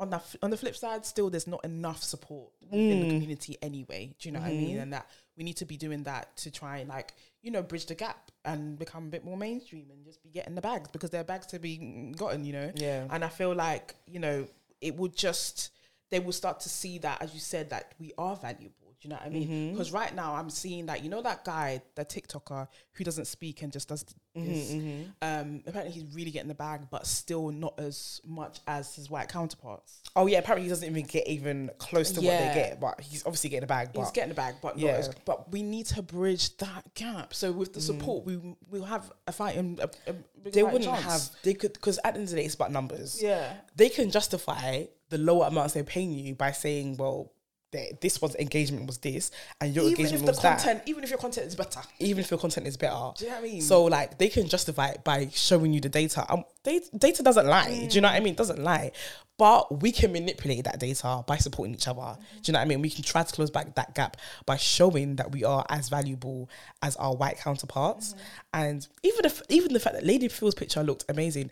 On 0.00 0.10
the, 0.10 0.20
on 0.42 0.50
the 0.50 0.56
flip 0.56 0.76
side, 0.76 1.04
still 1.04 1.28
there's 1.28 1.48
not 1.48 1.64
enough 1.64 2.02
support 2.02 2.50
in 2.70 2.78
Mm. 2.78 3.00
the 3.00 3.08
community 3.14 3.58
anyway. 3.60 4.14
Do 4.18 4.28
you 4.28 4.32
know 4.32 4.40
what 4.40 4.48
I 4.48 4.52
Mm-hmm. 4.52 4.64
mean? 4.66 4.78
And 4.78 4.92
that 4.92 5.10
we 5.36 5.42
need 5.44 5.56
to 5.56 5.64
be 5.64 5.76
doing 5.76 6.04
that 6.04 6.36
to 6.38 6.50
try 6.50 6.78
and 6.78 6.88
like 6.88 7.14
you 7.42 7.50
know 7.50 7.62
bridge 7.62 7.86
the 7.86 7.94
gap 7.94 8.30
and 8.44 8.78
become 8.78 9.06
a 9.06 9.10
bit 9.10 9.24
more 9.24 9.36
mainstream 9.36 9.90
and 9.90 10.04
just 10.04 10.22
be 10.22 10.28
getting 10.30 10.54
the 10.54 10.60
bags 10.60 10.88
because 10.92 11.10
there 11.10 11.20
are 11.20 11.24
bags 11.24 11.46
to 11.46 11.58
be 11.58 12.12
gotten. 12.16 12.44
You 12.44 12.52
know, 12.52 12.72
Yeah. 12.76 13.06
and 13.10 13.24
I 13.24 13.28
feel 13.28 13.54
like, 13.54 13.94
you 14.06 14.20
know, 14.20 14.46
it 14.80 14.94
would 14.96 15.16
just, 15.16 15.70
they 16.10 16.20
will 16.20 16.32
start 16.32 16.60
to 16.60 16.68
see 16.68 16.98
that, 16.98 17.20
as 17.20 17.34
you 17.34 17.40
said, 17.40 17.70
that 17.70 17.94
we 17.98 18.12
are 18.16 18.36
valuable. 18.36 18.87
You 19.00 19.10
know 19.10 19.16
what 19.16 19.26
I 19.26 19.28
Mm-hmm. 19.28 19.50
mean? 19.50 19.72
Because 19.72 19.92
right 19.92 20.12
now 20.14 20.34
I'm 20.34 20.50
seeing 20.50 20.86
that, 20.86 21.04
you 21.04 21.08
know, 21.10 21.22
that 21.22 21.44
guy, 21.44 21.80
the 21.94 22.04
TikToker 22.04 22.66
who 22.94 23.04
doesn't 23.04 23.26
speak 23.26 23.62
and 23.62 23.72
just 23.72 23.88
does 23.88 24.04
Mm-hmm. 24.36 25.02
Um, 25.20 25.62
apparently 25.66 25.92
he's 25.92 26.14
really 26.14 26.30
getting 26.30 26.48
the 26.48 26.54
bag, 26.54 26.82
but 26.90 27.06
still 27.08 27.50
not 27.50 27.74
as 27.80 28.20
much 28.24 28.60
as 28.68 28.94
his 28.94 29.10
white 29.10 29.28
counterparts. 29.28 30.00
Oh 30.14 30.26
yeah. 30.26 30.38
Apparently 30.38 30.64
he 30.64 30.68
doesn't 30.68 30.88
even 30.88 31.04
get 31.04 31.26
even 31.26 31.70
close 31.78 32.10
to 32.12 32.20
what 32.20 32.30
they 32.38 32.52
get, 32.54 32.80
but 32.80 33.00
he's 33.00 33.24
obviously 33.26 33.50
getting 33.50 33.64
a 33.64 33.66
bag. 33.66 33.90
But 33.92 34.00
He's 34.02 34.10
getting 34.12 34.28
the 34.28 34.34
bag, 34.36 34.56
but 34.62 34.78
Yeah. 34.78 34.92
not 34.92 35.00
as, 35.00 35.10
but 35.24 35.50
we 35.50 35.62
need 35.62 35.86
to 35.86 36.02
bridge 36.02 36.56
that 36.58 36.94
gap. 36.94 37.34
So 37.34 37.50
with 37.50 37.70
Mm. 37.70 37.74
the 37.74 37.80
support, 37.80 38.24
we 38.26 38.38
we'll 38.70 38.84
have 38.84 39.10
a 39.26 39.32
fighting. 39.32 39.78
A, 39.82 39.88
a 40.10 40.14
they 40.50 40.62
wouldn't 40.62 40.84
chance. 40.84 41.02
have. 41.04 41.30
They 41.42 41.54
could 41.54 41.72
because 41.72 41.98
at 42.04 42.14
the 42.14 42.20
end 42.20 42.24
of 42.28 42.30
the 42.30 42.36
day, 42.36 42.44
it's 42.44 42.54
about 42.54 42.70
numbers. 42.72 43.20
Yeah. 43.22 43.54
they 43.74 43.88
can 43.88 44.10
justify 44.10 44.84
the 45.08 45.18
lower 45.18 45.46
amounts 45.48 45.74
they're 45.74 45.82
paying 45.84 46.12
you 46.12 46.34
by 46.34 46.52
saying, 46.52 46.96
well, 46.98 47.32
th- 47.72 47.94
this 48.00 48.20
one's 48.20 48.34
engagement 48.36 48.86
was 48.86 48.98
this, 48.98 49.30
and 49.60 49.74
your 49.74 49.84
Even 49.84 49.98
engagement 50.06 50.14
if 50.14 50.26
the 50.26 50.30
was 50.32 50.42
that. 50.42 50.58
content, 50.58 50.82
even 50.86 51.04
if 51.04 51.10
your 51.10 51.18
content 51.18 51.46
is 51.46 51.54
better. 51.54 51.80
Even 51.98 52.24
if 52.24 52.30
your 52.30 52.38
content 52.38 52.66
is 52.66 52.76
better. 52.76 53.12
Do 53.16 53.24
you 53.24 53.30
know 53.30 53.36
what 53.36 53.44
I 53.44 53.48
mean? 53.48 53.60
So 53.62 53.84
like 53.84 54.18
they 54.18 54.28
can 54.28 54.48
justify 54.48 54.88
it 54.88 55.04
by 55.04 55.28
showing 55.32 55.72
you 55.72 55.80
the 55.80 55.88
data. 55.88 56.24
Um, 56.32 56.44
data, 56.62 56.86
data 56.96 57.22
doesn't 57.22 57.46
lie. 57.46 57.86
Do 57.88 57.94
you 57.94 58.00
know 58.00 58.08
what 58.08 58.16
I 58.16 58.20
mean? 58.20 58.32
It 58.34 58.38
doesn't 58.38 58.62
lie. 58.62 58.92
But 59.36 59.82
we 59.82 59.92
can 59.92 60.12
manipulate 60.12 60.64
that 60.64 60.80
data 60.80 61.22
by 61.24 61.36
supporting 61.36 61.72
each 61.72 61.86
other. 61.86 62.16
Do 62.42 62.50
you 62.50 62.52
know 62.52 62.58
what 62.58 62.64
I 62.64 62.68
mean? 62.68 62.82
We 62.82 62.90
can 62.90 63.04
try 63.04 63.22
to 63.22 63.32
close 63.32 63.52
back 63.52 63.76
that 63.76 63.94
gap 63.94 64.16
by 64.46 64.56
showing 64.56 65.14
that 65.16 65.30
we 65.30 65.44
are 65.44 65.64
as 65.68 65.88
valuable 65.88 66.50
as 66.82 66.96
our 66.96 67.14
white 67.14 67.38
counterparts. 67.38 68.16
And 68.52 68.86
even 69.04 69.24
if 69.24 69.40
even 69.48 69.72
the 69.74 69.80
fact 69.80 69.94
that 69.94 70.04
Lady 70.04 70.26
Phil's 70.26 70.56
picture 70.56 70.82
looked 70.82 71.04
amazing, 71.08 71.50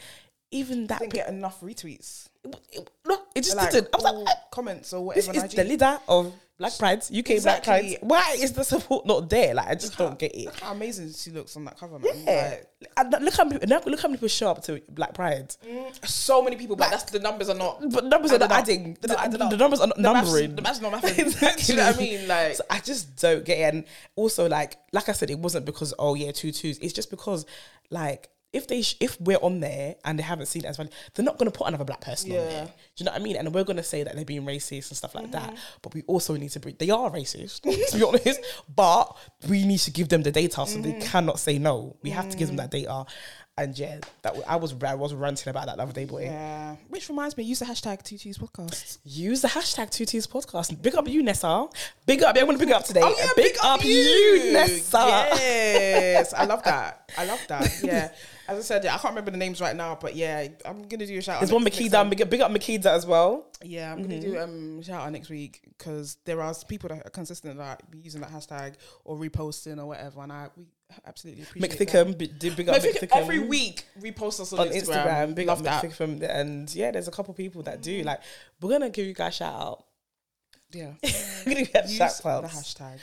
even 0.51 0.89
that 0.89 0.99
didn't 0.99 1.13
get 1.13 1.29
enough 1.29 1.61
retweets. 1.61 2.29
No, 3.07 3.19
it 3.35 3.43
just 3.45 3.57
like, 3.57 3.71
didn't. 3.71 3.89
I 3.95 3.97
was 3.99 4.25
like, 4.25 4.37
comments 4.51 4.93
or 4.93 5.05
whatever. 5.07 5.33
this 5.33 5.45
is 5.45 5.53
the 5.55 5.65
leader 5.65 5.99
of 6.09 6.33
Black 6.59 6.73
Pride, 6.79 6.99
UK 7.03 7.11
Black 7.13 7.31
Exactly. 7.37 7.71
Pride. 7.71 7.99
Why 8.01 8.37
is 8.41 8.53
the 8.53 8.65
support 8.65 9.05
not 9.05 9.29
there? 9.29 9.53
Like, 9.55 9.69
I 9.69 9.75
just 9.75 9.99
don't 9.99 10.19
get 10.19 10.35
it. 10.35 10.47
Look 10.47 10.59
how 10.61 10.73
amazing 10.73 11.13
she 11.13 11.31
looks 11.31 11.55
on 11.57 11.67
that 11.67 11.79
cover, 11.79 11.99
man. 11.99 12.13
Yeah. 12.27 12.57
And 12.97 13.15
look 13.23 13.35
how 13.35 13.45
many, 13.45 13.67
look 13.67 13.85
look 13.85 14.01
how 14.01 14.09
many 14.09 14.17
people 14.17 14.29
show 14.29 14.51
up 14.51 14.63
to 14.65 14.81
Black 14.89 15.13
Pride. 15.13 15.55
Like, 15.63 15.95
mm. 15.95 16.07
so 16.09 16.43
many 16.43 16.57
people, 16.57 16.75
but 16.77 16.91
that's 16.91 17.03
the 17.05 17.19
numbers 17.19 17.51
are 17.51 17.55
not. 17.55 17.83
But 17.91 18.07
numbers 18.07 18.33
are 18.33 18.39
not 18.39 18.51
adding. 18.53 18.97
The, 19.03 19.09
the- 19.09 19.47
the 19.51 19.57
numbers 19.59 19.81
are 19.81 19.87
not 19.89 19.97
The 19.97 20.03
maths- 20.03 20.27
numbering. 20.29 20.57
the 20.57 20.63
maths 20.63 20.81
not 20.81 20.93
mathing. 21.03 21.19
exactly. 21.19 21.65
You 21.75 21.81
know 21.81 21.87
what 21.89 21.97
I 21.97 21.99
mean? 22.01 22.27
Like, 22.29 22.55
so 22.55 22.65
I 22.71 22.79
just 22.81 23.17
don't 23.21 23.45
get 23.45 23.59
it. 23.59 23.75
And 23.75 23.85
also, 24.15 24.49
like, 24.49 24.79
like 24.93 25.11
I 25.11 25.13
said, 25.13 25.31
it 25.31 25.39
wasn't 25.39 25.67
because 25.67 25.93
oh 25.99 26.15
yeah, 26.15 26.33
two 26.33 26.53
twos. 26.53 26.79
It's 26.79 26.95
just 26.95 27.11
because, 27.11 27.45
like, 27.91 28.31
if 28.57 28.67
they 28.67 28.83
sh- 28.83 28.97
if 29.01 29.21
we're 29.21 29.39
on 29.43 29.61
there 29.61 29.95
and 30.05 30.19
they 30.19 30.23
haven't 30.23 30.47
seen 30.47 30.65
it 30.65 30.69
as 30.69 30.79
well, 30.79 30.89
they're 31.15 31.25
not 31.25 31.39
going 31.39 31.51
to 31.51 31.57
put 31.57 31.69
another 31.69 31.85
black 31.85 32.01
person 32.01 32.31
on 32.33 32.37
there. 32.39 32.65
Do 32.67 32.71
you 32.97 33.05
know 33.05 33.13
what 33.13 33.21
I 33.21 33.25
mean? 33.25 33.37
And 33.37 33.55
we're 33.55 33.65
going 33.65 33.77
to 33.77 33.83
say 33.83 34.03
that 34.03 34.17
they're 34.17 34.25
being 34.25 34.45
racist 34.45 34.89
and 34.91 34.97
stuff 34.97 35.15
like 35.15 35.31
that. 35.33 35.51
Mm-hmm. 35.51 35.79
But 35.83 35.95
we 35.95 36.03
also 36.07 36.35
need 36.37 36.51
to. 36.51 36.61
Bring, 36.61 36.77
they 36.79 36.91
are 36.91 37.11
racist, 37.11 37.61
to 37.91 37.97
be 37.99 38.03
honest. 38.05 38.41
But 38.75 39.17
we 39.49 39.65
need 39.65 39.79
to 39.81 39.91
give 39.91 40.09
them 40.09 40.23
the 40.23 40.33
data, 40.33 40.67
so 40.67 40.79
they 40.81 40.93
Mm-hmm. 40.93 41.01
cannot 41.01 41.39
say 41.39 41.59
no. 41.59 41.97
We 42.03 42.11
have 42.11 42.29
to 42.31 42.37
give 42.37 42.49
them 42.49 42.57
Mm. 42.57 42.61
that 42.63 42.71
data. 42.71 43.05
And 43.59 43.79
yeah, 43.79 43.97
that 44.21 44.35
w- 44.35 44.45
I 44.47 44.57
was 44.57 44.75
I 44.85 44.95
was 44.95 45.15
ranting 45.15 45.49
about 45.49 45.65
that 45.65 45.77
the 45.79 45.83
other 45.85 45.93
day, 45.95 46.05
boy. 46.05 46.25
yeah. 46.25 46.77
Which 46.91 47.09
reminds 47.09 47.39
me, 47.39 47.45
use 47.45 47.59
the 47.61 47.65
hashtag 47.65 48.03
TT's 48.03 48.37
podcast. 48.37 48.99
Use 49.03 49.41
the 49.41 49.49
hashtag 49.49 49.89
Two 49.91 50.05
T's 50.05 50.27
podcast. 50.27 50.81
Big 50.83 50.95
up 50.95 51.09
you, 51.09 51.23
Nessa. 51.23 51.67
Big 52.05 52.23
up. 52.23 52.35
To 52.37 52.47
big 52.59 52.71
up 52.71 52.85
today. 52.85 53.01
Oh 53.03 53.15
yeah, 53.19 53.31
big, 53.35 53.57
up, 53.65 53.83
you, 53.83 54.53
Nessa. 54.53 54.99
Yes, 55.39 56.35
I 56.35 56.45
love 56.45 56.63
that. 56.65 57.11
I 57.17 57.25
love 57.25 57.41
that. 57.49 57.73
Yeah. 57.83 58.11
As 58.49 58.59
I 58.59 58.63
said, 58.63 58.85
yeah, 58.85 58.95
I 58.95 58.99
can't 58.99 59.13
remember 59.13 59.31
the 59.31 59.37
names 59.37 59.61
right 59.61 59.75
now, 59.75 59.99
but 60.01 60.15
yeah, 60.15 60.47
I'm 60.65 60.87
gonna 60.87 61.07
do 61.07 61.19
a 61.19 61.23
shout. 61.23 61.41
There's 61.41 61.51
out 61.51 61.55
one 61.55 61.65
Makeda. 61.65 62.09
Big, 62.09 62.23
up- 62.23 62.31
big 62.31 62.41
up 62.41 62.51
Makeda 62.51 62.87
as 62.87 63.07
well. 63.07 63.47
Yeah, 63.63 63.93
I'm 63.93 64.03
gonna 64.03 64.21
do 64.21 64.39
um 64.39 64.83
shout 64.83 65.03
out 65.03 65.13
next 65.13 65.31
week 65.31 65.61
because 65.77 66.17
there 66.25 66.41
are 66.41 66.55
people 66.69 66.89
that 66.91 67.07
are 67.07 67.11
consistent 67.11 67.59
that 67.59 67.91
be 67.91 67.99
using 67.99 68.21
that 68.21 68.31
hashtag 68.31 68.75
or 69.05 69.17
reposting 69.17 69.79
or 69.79 69.87
whatever, 69.87 70.21
and 70.23 70.33
I 70.33 70.49
we 70.57 70.67
absolutely 71.07 71.43
appreciate 71.43 71.79
that. 71.79 71.89
McThickham. 71.89 72.19
Big, 72.19 72.39
did 72.39 72.57
big 72.57 72.69
up 72.69 72.77
Mick 72.77 72.95
McThickham. 72.95 73.17
every 73.17 73.41
week 73.41 73.85
repost 74.01 74.41
us 74.41 74.53
on, 74.53 74.61
on 74.61 74.69
Instagram. 74.69 75.07
Instagram. 75.07 75.35
Big 75.35 75.47
Love 75.49 75.67
up 75.67 75.83
that. 75.83 76.31
And 76.31 76.73
yeah, 76.75 76.91
there's 76.91 77.09
a 77.09 77.13
couple 77.13 77.35
people 77.35 77.63
that 77.63 77.83
do. 77.83 78.03
Like, 78.03 78.21
we're 78.61 78.71
gonna 78.71 78.91
give 78.91 79.07
you 79.07 79.15
guys 79.15 79.35
a 79.35 79.37
shout 79.37 79.55
out. 79.55 79.85
Yeah, 80.73 80.93
We're 81.47 81.55
gonna 81.55 81.65
get 81.67 81.87
the 81.89 81.95
hashtag. 81.95 82.99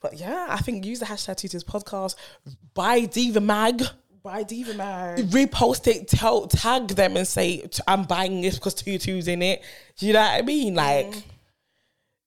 But 0.00 0.18
yeah, 0.18 0.46
I 0.50 0.58
think 0.58 0.84
use 0.84 1.00
the 1.00 1.06
hashtag 1.06 1.36
Two 1.36 1.48
T's 1.48 1.64
podcast. 1.64 2.14
Buy 2.74 3.00
Diva 3.00 3.40
Mag. 3.40 3.82
Diva 4.46 4.74
Mag. 4.74 5.18
repost 5.30 5.86
it, 5.86 6.08
tell, 6.08 6.46
tag 6.46 6.88
them 6.88 7.16
and 7.16 7.26
say, 7.26 7.68
I'm 7.86 8.04
buying 8.04 8.40
this 8.40 8.56
because 8.56 8.74
twos 8.74 9.28
in 9.28 9.42
it. 9.42 9.62
Do 9.98 10.06
you 10.06 10.12
know 10.12 10.20
what 10.20 10.30
I 10.30 10.42
mean? 10.42 10.74
Like, 10.74 11.12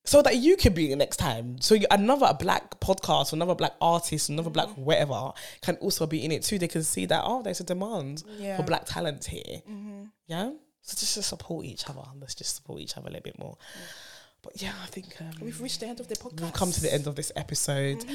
so 0.06 0.22
that 0.24 0.38
you 0.38 0.58
can 0.58 0.74
be 0.74 0.92
it 0.92 0.96
next 0.96 1.18
time. 1.18 1.62
So 1.62 1.76
you, 1.76 1.86
another 1.92 2.34
black 2.40 2.80
podcast, 2.80 3.34
another 3.34 3.54
black 3.56 3.74
artist, 3.80 4.30
another 4.30 4.50
black 4.50 4.70
whatever 4.70 5.32
can 5.62 5.76
also 5.78 6.08
be 6.08 6.26
in 6.26 6.32
it 6.32 6.44
too. 6.44 6.58
They 6.58 6.68
can 6.68 6.84
see 6.84 7.06
that, 7.06 7.22
oh, 7.26 7.44
there's 7.44 7.60
a 7.60 7.64
demand 7.64 8.24
Yeah. 8.38 8.58
for 8.58 8.64
black 8.64 8.86
talent 8.86 9.26
here. 9.26 9.62
Yeah? 10.28 10.52
So 10.82 10.96
just 10.98 11.14
to 11.16 11.22
support 11.22 11.66
each 11.66 11.88
other. 11.90 12.02
Let's 12.20 12.34
just 12.34 12.56
support 12.56 12.82
each 12.82 12.98
other 12.98 13.08
a 13.10 13.12
little 13.12 13.24
bit 13.24 13.38
more. 13.38 13.58
But 14.42 14.62
yeah, 14.62 14.72
I 14.82 14.86
think 14.88 15.16
um, 15.20 15.32
We've 15.42 15.60
reached 15.62 15.82
the 15.82 15.88
end 15.88 16.00
of 16.00 16.08
the 16.08 16.16
podcast. 16.16 16.42
We've 16.42 16.54
come 16.54 16.72
to 16.72 16.82
the 16.82 16.94
end 16.94 17.08
of 17.08 17.16
this 17.16 17.32
episode. 17.36 18.06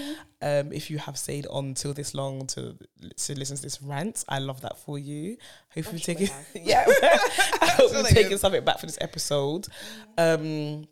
Um, 0.40 0.72
if 0.72 0.90
you 0.90 0.96
have 0.98 1.18
stayed 1.18 1.46
on 1.48 1.74
till 1.74 1.92
this 1.92 2.14
long 2.14 2.46
to 2.48 2.76
to 3.16 3.38
listen 3.38 3.56
to 3.56 3.62
this 3.62 3.82
rant, 3.82 4.24
I 4.28 4.38
love 4.38 4.62
that 4.62 4.78
for 4.78 4.98
you. 4.98 5.36
Hope 5.74 5.92
you've 5.92 6.02
taken 6.02 6.28
yeah. 6.54 6.84
I 7.60 7.68
hope 7.76 7.92
you've 7.92 8.08
taken 8.08 8.38
something 8.38 8.64
back 8.64 8.78
for 8.78 8.86
this 8.86 8.98
episode. 9.02 9.66
Um, 10.16 10.86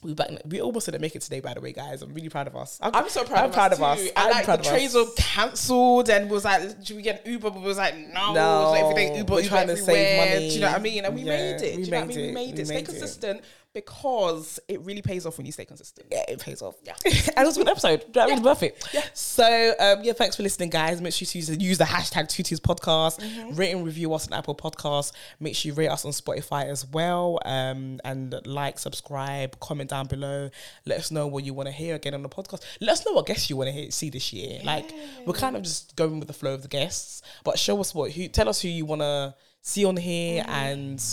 We 0.00 0.14
back. 0.14 0.30
We 0.46 0.60
almost 0.62 0.86
didn't 0.86 1.00
make 1.00 1.16
it 1.16 1.22
today, 1.22 1.40
by 1.40 1.54
the 1.54 1.60
way, 1.60 1.72
guys. 1.72 2.02
I'm 2.02 2.14
really 2.14 2.28
proud 2.28 2.46
of 2.46 2.54
us. 2.54 2.78
I'm 2.80 3.08
so 3.08 3.24
proud. 3.24 3.40
I'm 3.40 3.44
of 3.46 3.52
proud 3.52 3.72
us 3.72 3.78
of 3.78 3.82
us. 3.82 4.00
too. 4.04 4.10
I'm 4.16 4.30
like 4.30 4.44
proud 4.44 4.62
the 4.62 4.68
of 4.68 4.72
trains 4.76 4.94
us. 4.94 5.08
were 5.08 5.12
cancelled, 5.16 6.08
and 6.08 6.30
was 6.30 6.44
like, 6.44 6.62
"Should 6.84 6.94
we 6.96 7.02
get 7.02 7.26
an 7.26 7.32
Uber?" 7.32 7.50
But 7.50 7.60
we 7.60 7.66
was 7.66 7.78
like, 7.78 7.96
"No, 7.98 8.32
No, 8.32 8.70
like 8.70 8.84
everything 8.84 9.16
Uber, 9.16 9.32
we're 9.34 9.40
Uber 9.40 9.48
trying 9.48 9.66
to 9.66 9.76
save 9.76 10.18
money. 10.18 10.48
Do 10.50 10.54
you 10.54 10.60
know 10.60 10.68
what 10.68 10.76
I 10.76 10.82
mean? 10.82 11.04
And 11.04 11.14
we 11.16 11.22
Yeah, 11.22 11.36
made 11.36 11.62
it. 11.62 11.76
we 11.76 11.82
Do 11.82 11.82
you 11.82 11.90
know 11.90 11.96
what 11.98 12.04
I 12.04 12.06
made 12.06 12.16
mean? 12.16 12.24
it. 12.24 12.28
We 12.28 12.32
made 12.32 12.54
We 12.54 12.60
it. 12.62 12.66
Stay 12.66 12.74
made 12.74 12.80
it. 12.82 12.84
consistent 12.86 13.40
because 13.74 14.58
it 14.68 14.80
really 14.80 15.02
pays 15.02 15.26
off 15.26 15.36
when 15.38 15.46
you 15.46 15.52
stay 15.52 15.64
consistent. 15.64 16.08
yeah, 16.10 16.24
it 16.28 16.40
pays 16.40 16.62
off. 16.62 16.74
Yeah. 16.84 16.94
and 17.04 17.14
it 17.14 17.44
was 17.44 17.56
a 17.56 17.60
good 17.60 17.68
episode. 17.68 18.04
That 18.14 18.28
was 18.30 18.40
perfect. 18.40 18.88
Yeah. 18.92 19.04
So 19.14 19.74
um, 19.78 20.02
yeah, 20.02 20.12
thanks 20.14 20.36
for 20.36 20.42
listening, 20.42 20.70
guys. 20.70 21.00
Make 21.00 21.12
sure 21.12 21.26
you 21.30 21.38
use, 21.38 21.56
use 21.62 21.78
the 21.78 21.84
hashtag 21.84 22.28
Tutus 22.28 22.60
Podcast. 22.60 23.20
Mm-hmm. 23.20 23.54
Rate 23.56 23.72
and 23.72 23.84
review 23.84 24.12
us 24.14 24.26
on 24.26 24.36
Apple 24.36 24.54
Podcasts. 24.54 25.12
Make 25.38 25.54
sure 25.54 25.70
you 25.70 25.74
rate 25.74 25.88
us 25.88 26.04
on 26.04 26.12
Spotify 26.12 26.64
as 26.66 26.86
well. 26.86 27.38
Um, 27.44 28.00
and 28.04 28.34
like, 28.46 28.78
subscribe, 28.78 29.58
comment 29.60 29.90
down 29.90 30.06
below. 30.06 30.50
Let 30.86 30.98
us 30.98 31.10
know 31.10 31.26
what 31.26 31.44
you 31.44 31.54
want 31.54 31.68
to 31.68 31.72
hear 31.72 31.94
again 31.94 32.14
on 32.14 32.22
the 32.22 32.28
podcast. 32.28 32.62
Let 32.80 32.92
us 32.92 33.06
know 33.06 33.12
what 33.12 33.26
guests 33.26 33.48
you 33.50 33.56
want 33.56 33.72
to 33.74 33.92
see 33.92 34.10
this 34.10 34.32
year. 34.32 34.60
Like 34.64 34.92
we're 35.26 35.34
kind 35.34 35.56
of 35.56 35.62
just 35.62 35.94
going 35.96 36.18
with 36.18 36.28
the 36.28 36.34
flow 36.34 36.54
of 36.54 36.62
the 36.62 36.68
guests, 36.68 37.22
but 37.44 37.58
show 37.58 37.80
us 37.80 37.94
what 37.94 38.12
who 38.12 38.28
tell 38.28 38.48
us 38.48 38.60
who 38.62 38.68
you 38.68 38.84
want 38.86 39.02
to 39.02 39.34
see 39.62 39.84
on 39.84 39.96
here 39.96 40.42
Mm-hmm. 40.42 40.50
and 40.50 41.04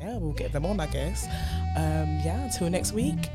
yeah, 0.00 0.16
we'll 0.18 0.32
get 0.32 0.52
them 0.52 0.66
on, 0.66 0.80
I 0.80 0.86
guess. 0.86 1.26
Um, 1.76 2.20
yeah, 2.24 2.42
until 2.42 2.70
next 2.70 2.92
week. 2.92 3.28